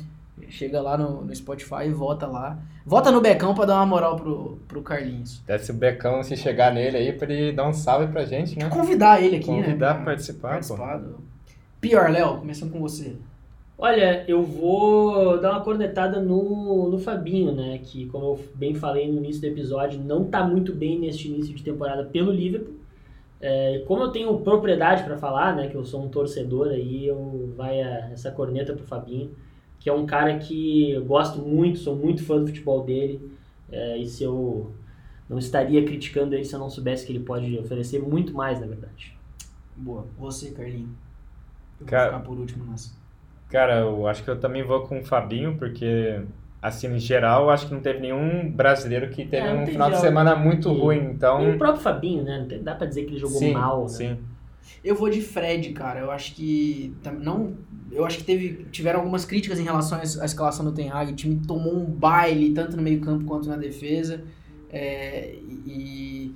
Chega 0.47 0.82
lá 0.82 0.97
no, 0.97 1.26
no 1.26 1.36
Spotify 1.36 1.88
e 1.88 1.89
vota 1.89 2.26
lá. 2.26 2.58
Vota 2.86 3.12
no 3.12 3.20
Becão 3.20 3.54
pra 3.54 3.66
dar 3.66 3.76
uma 3.76 3.86
moral 3.86 4.16
pro, 4.16 4.60
pro 4.66 4.82
Carlinhos. 4.82 5.41
Até 5.43 5.58
se 5.58 5.72
o 5.72 5.74
Becão 5.74 6.24
se 6.24 6.38
chegar 6.38 6.74
nele 6.74 6.95
aí 6.95 7.12
pra 7.12 7.30
ele 7.34 7.52
dar 7.52 7.68
um 7.68 7.74
salve 7.74 8.08
pra 8.08 8.24
gente, 8.24 8.58
né? 8.58 8.70
Convidar 8.70 9.22
ele 9.22 9.36
aqui, 9.36 9.52
né? 9.52 9.64
Convidar 9.64 9.88
pra 9.95 9.95
pra 9.95 10.06
participar, 10.06 10.49
participar 10.52 11.02
Pior, 11.82 12.10
Léo, 12.12 12.38
começando 12.38 12.72
com 12.72 12.80
você. 12.80 13.16
Olha, 13.84 14.24
eu 14.28 14.44
vou 14.44 15.40
dar 15.42 15.54
uma 15.54 15.62
cornetada 15.64 16.22
no, 16.22 16.88
no 16.88 17.00
Fabinho, 17.00 17.52
né? 17.52 17.80
Que, 17.80 18.06
como 18.10 18.26
eu 18.26 18.40
bem 18.54 18.76
falei 18.76 19.12
no 19.12 19.18
início 19.18 19.42
do 19.42 19.48
episódio, 19.48 20.00
não 20.00 20.24
tá 20.26 20.44
muito 20.46 20.72
bem 20.74 21.00
neste 21.00 21.28
início 21.28 21.56
de 21.56 21.64
temporada 21.64 22.06
pelo 22.06 22.32
Liverpool. 22.32 22.76
É, 23.40 23.78
e 23.78 23.80
como 23.86 24.04
eu 24.04 24.12
tenho 24.12 24.40
propriedade 24.42 25.04
para 25.04 25.18
falar, 25.18 25.56
né? 25.56 25.68
Que 25.68 25.74
eu 25.76 25.84
sou 25.84 26.04
um 26.04 26.10
torcedor 26.10 26.68
aí, 26.68 27.08
eu 27.08 27.52
vai 27.58 27.82
a- 27.82 28.12
essa 28.12 28.30
corneta 28.32 28.74
pro 28.74 28.86
Fabinho, 28.86 29.32
que 29.80 29.90
é 29.90 29.94
um 29.94 30.06
cara 30.06 30.38
que 30.38 30.92
eu 30.92 31.04
gosto 31.04 31.40
muito, 31.42 31.80
sou 31.80 31.96
muito 31.96 32.24
fã 32.24 32.40
do 32.40 32.46
futebol 32.48 32.84
dele. 32.84 33.32
É, 33.72 33.98
e 33.98 34.06
se 34.06 34.24
eu 34.24 34.72
não 35.28 35.40
estaria 35.40 35.84
criticando 35.84 36.36
ele 36.36 36.46
se 36.46 36.54
eu 36.54 36.60
não 36.60 36.70
soubesse 36.70 37.04
que 37.06 37.12
ele 37.14 37.22
pode 37.24 37.58
oferecer 37.58 38.00
muito 38.00 38.32
mais, 38.32 38.60
na 38.60 38.68
verdade. 38.68 39.18
Boa. 39.76 40.06
Você, 40.20 40.52
Carlinho. 40.52 40.90
Eu 41.80 41.86
vou 41.86 41.88
Cara- 41.88 42.12
ficar 42.12 42.24
por 42.26 42.38
último 42.38 42.64
nessa. 42.66 43.01
Cara, 43.52 43.80
eu 43.80 44.08
acho 44.08 44.24
que 44.24 44.30
eu 44.30 44.39
também 44.39 44.64
vou 44.64 44.82
com 44.82 44.99
o 44.99 45.04
Fabinho, 45.04 45.56
porque 45.58 46.22
assim, 46.62 46.88
em 46.95 46.99
geral, 46.99 47.49
acho 47.49 47.68
que 47.68 47.74
não 47.74 47.82
teve 47.82 47.99
nenhum 47.99 48.49
brasileiro 48.49 49.10
que 49.10 49.26
teve 49.26 49.47
É, 49.47 49.54
um 49.54 49.66
final 49.66 49.89
de 49.91 49.97
semana 49.99 50.36
muito 50.36 50.70
que- 50.74 50.80
ruim. 50.80 50.97
E 50.99 51.12
Então, 51.12 51.52
o 51.56 51.58
próprio 51.58 51.82
Fabinho, 51.82 52.24
né? 52.24 52.39
Não 52.39 52.47
tem- 52.47 52.62
Dá 52.64 52.76
pra 52.76 52.86
dizer 52.88 53.04
que 53.04 53.12
ele 53.12 53.20
jogou 53.20 53.39
sim, 53.39 53.52
mal, 53.54 53.82
né? 53.84 53.88
sim. 53.89 54.18
Eu 54.84 54.95
vou 54.95 55.10
de 55.10 55.22
Fred, 55.22 55.72
cara. 55.74 55.99
Eu 55.99 56.12
acho 56.12 56.34
que 56.36 56.93
não, 57.22 57.54
eu 57.91 58.06
acho 58.06 58.18
que 58.20 58.24
teve 58.24 58.66
tiveram 58.72 58.99
algumas 58.99 59.26
críticas 59.26 59.60
em 59.60 59.64
relação 59.64 59.99
à 59.99 60.04
es- 60.04 60.20
à 60.20 60.26
escalação 60.26 60.64
do 60.64 60.72
Ten 60.72 60.89
Hag. 60.91 61.12
O 61.12 61.16
time 61.16 61.36
tomou 61.47 61.76
um 61.76 61.86
baile 61.86 62.54
tanto 62.54 62.78
no 62.78 62.82
meio-campo 62.84 63.26
quanto 63.26 63.49
na 63.49 63.58
defesa. 63.58 64.22
É, 64.72 65.34
e 65.66 66.34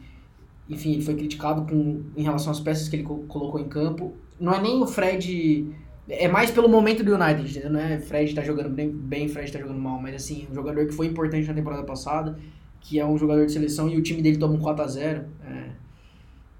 enfim, 0.69 0.93
ele 0.93 1.01
foi 1.03 1.15
criticado 1.15 1.61
com 1.71 2.01
em 2.17 2.23
relação 2.23 2.51
às 2.51 2.59
peças 2.59 2.89
que 2.89 2.95
ele 2.95 3.03
co- 3.03 3.23
colocou 3.27 3.59
em 3.61 3.67
campo. 3.69 4.13
Não 4.39 4.51
é 4.53 4.59
nem 4.61 4.81
o 4.81 4.87
Fred 4.87 5.67
é 6.07 6.27
mais 6.27 6.51
pelo 6.51 6.69
momento 6.69 7.03
do 7.03 7.15
United, 7.15 7.49
entendeu? 7.49 7.71
Não 7.71 7.79
é 7.79 7.99
Fred 7.99 8.33
tá 8.33 8.41
jogando 8.41 8.69
bem, 8.69 8.89
bem, 8.89 9.27
Fred 9.27 9.51
tá 9.51 9.59
jogando 9.59 9.79
mal, 9.79 9.99
mas 9.99 10.15
assim, 10.15 10.47
um 10.51 10.53
jogador 10.53 10.85
que 10.85 10.93
foi 10.93 11.07
importante 11.07 11.47
na 11.47 11.53
temporada 11.53 11.83
passada, 11.83 12.37
que 12.79 12.99
é 12.99 13.05
um 13.05 13.17
jogador 13.17 13.45
de 13.45 13.51
seleção 13.51 13.89
e 13.89 13.97
o 13.97 14.01
time 14.01 14.21
dele 14.21 14.37
toma 14.37 14.53
um 14.53 14.59
4 14.59 14.83
a 14.83 14.87
0 14.87 15.25
é, 15.43 15.69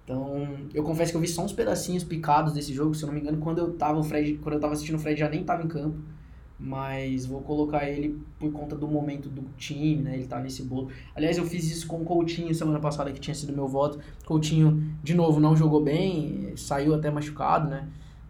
então, 0.06 0.48
eu 0.72 0.84
confesso 0.84 1.12
que 1.12 1.18
eu 1.18 1.22
vi 1.22 1.28
só 1.28 1.44
uns 1.44 1.52
pedacinhos 1.52 2.04
picados 2.04 2.54
desse 2.54 2.72
jogo, 2.72 2.94
se 2.94 3.04
eu 3.04 3.08
não 3.08 3.14
me 3.16 3.22
engano, 3.22 3.40
quando 3.40 3.58
eu 3.58 3.74
tava 3.74 4.00
o 4.00 4.04
Fred, 4.04 4.36
quando 4.36 4.54
eu 4.54 4.62
tava 4.62 4.74
assistindo 4.74 4.98
o 4.98 5.00
Fred 5.00 5.20
já 5.20 5.28
nem 5.28 5.44
tava 5.44 5.64
em 5.64 5.68
campo, 5.68 5.98
mas 6.60 7.26
vou 7.26 7.42
colocar 7.42 7.90
ele 7.90 8.22
por 8.40 8.52
conta 8.52 8.76
do 8.76 8.88
momento 8.88 9.30
do 9.30 9.44
time, 9.58 10.04
né? 10.04 10.16
Ele 10.16 10.28
tá 10.28 10.40
nesse 10.40 10.62
bolo. 10.62 10.90
Aliás, 11.16 11.38
eu 11.40 11.44
fiz 11.44 11.70
isso 11.70 11.88
com 11.88 12.02
o 12.02 12.06
Coutinho 12.06 12.54
semana 12.54 12.80
passada 12.80 13.12
que 13.12 13.20
tinha 13.20 13.34
sido 13.34 13.52
meu 13.52 13.68
voto. 13.68 14.00
Coutinho, 14.26 14.96
de 15.04 15.16
novo, 15.16 15.40
não 15.40 15.56
jogou 15.56 15.84
bem, 15.84 16.54
saiu 16.56 16.94
até 16.94 17.10
machucado, 17.10 17.68
né? 17.68 17.88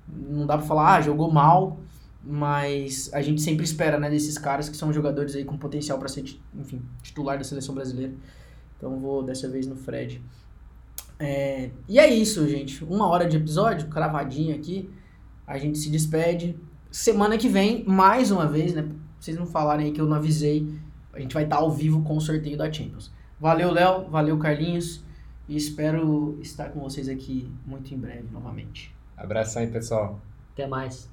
Não 0.08 0.46
dá 0.46 0.58
pra 0.58 0.66
falar, 0.66 0.96
ah, 0.96 1.02
jogou 1.02 1.32
mal, 1.32 1.80
mas 2.24 3.10
a 3.14 3.22
gente 3.22 3.42
sempre 3.42 3.66
espera, 3.66 4.00
né, 4.00 4.10
desses 4.10 4.38
caras 4.38 4.70
que 4.70 4.78
são 4.78 4.92
jogadores 4.92 5.36
aí 5.36 5.46
com 5.46 5.58
potencial 5.58 6.00
para 6.00 6.08
ser, 6.08 6.24
enfim, 6.54 6.82
titular 7.02 7.38
da 7.38 7.44
seleção 7.44 7.74
brasileira. 7.76 8.14
Então 8.78 9.00
vou 9.00 9.24
dessa 9.24 9.50
vez 9.50 9.68
no 9.68 9.76
Fred. 9.76 10.22
É, 11.20 11.70
e 11.88 12.00
é 12.00 12.08
isso, 12.14 12.48
gente. 12.48 12.84
Uma 12.84 13.08
hora 13.08 13.28
de 13.28 13.38
episódio, 13.38 13.88
cravadinho 13.88 14.56
aqui. 14.56 14.90
A 15.48 15.58
gente 15.58 15.78
se 15.78 15.90
despede. 15.90 16.58
Semana 16.92 17.38
que 17.38 17.48
vem, 17.48 17.84
mais 17.86 18.32
uma 18.32 18.48
vez, 18.48 18.74
né? 18.74 18.90
Vocês 19.20 19.38
não 19.38 19.46
falarem 19.46 19.88
aí 19.88 19.92
que 19.92 20.02
eu 20.02 20.08
não 20.08 20.18
avisei. 20.18 20.68
A 21.14 21.20
gente 21.20 21.34
vai 21.34 21.44
estar 21.44 21.58
ao 21.58 21.72
vivo 21.72 22.02
com 22.04 22.18
o 22.18 22.22
sorteio 22.22 22.58
da 22.58 22.72
Champions. 22.72 23.12
Valeu, 23.40 23.72
Léo. 23.72 24.10
Valeu, 24.10 24.38
Carlinhos. 24.38 25.04
E 25.48 25.56
espero 25.56 26.38
estar 26.42 26.70
com 26.70 26.80
vocês 26.80 27.08
aqui 27.08 27.50
muito 27.66 27.94
em 27.94 27.98
breve 27.98 28.28
novamente. 28.32 28.95
Abração 29.18 29.62
aí, 29.62 29.68
pessoal. 29.68 30.20
Até 30.54 30.68
mais. 30.68 31.10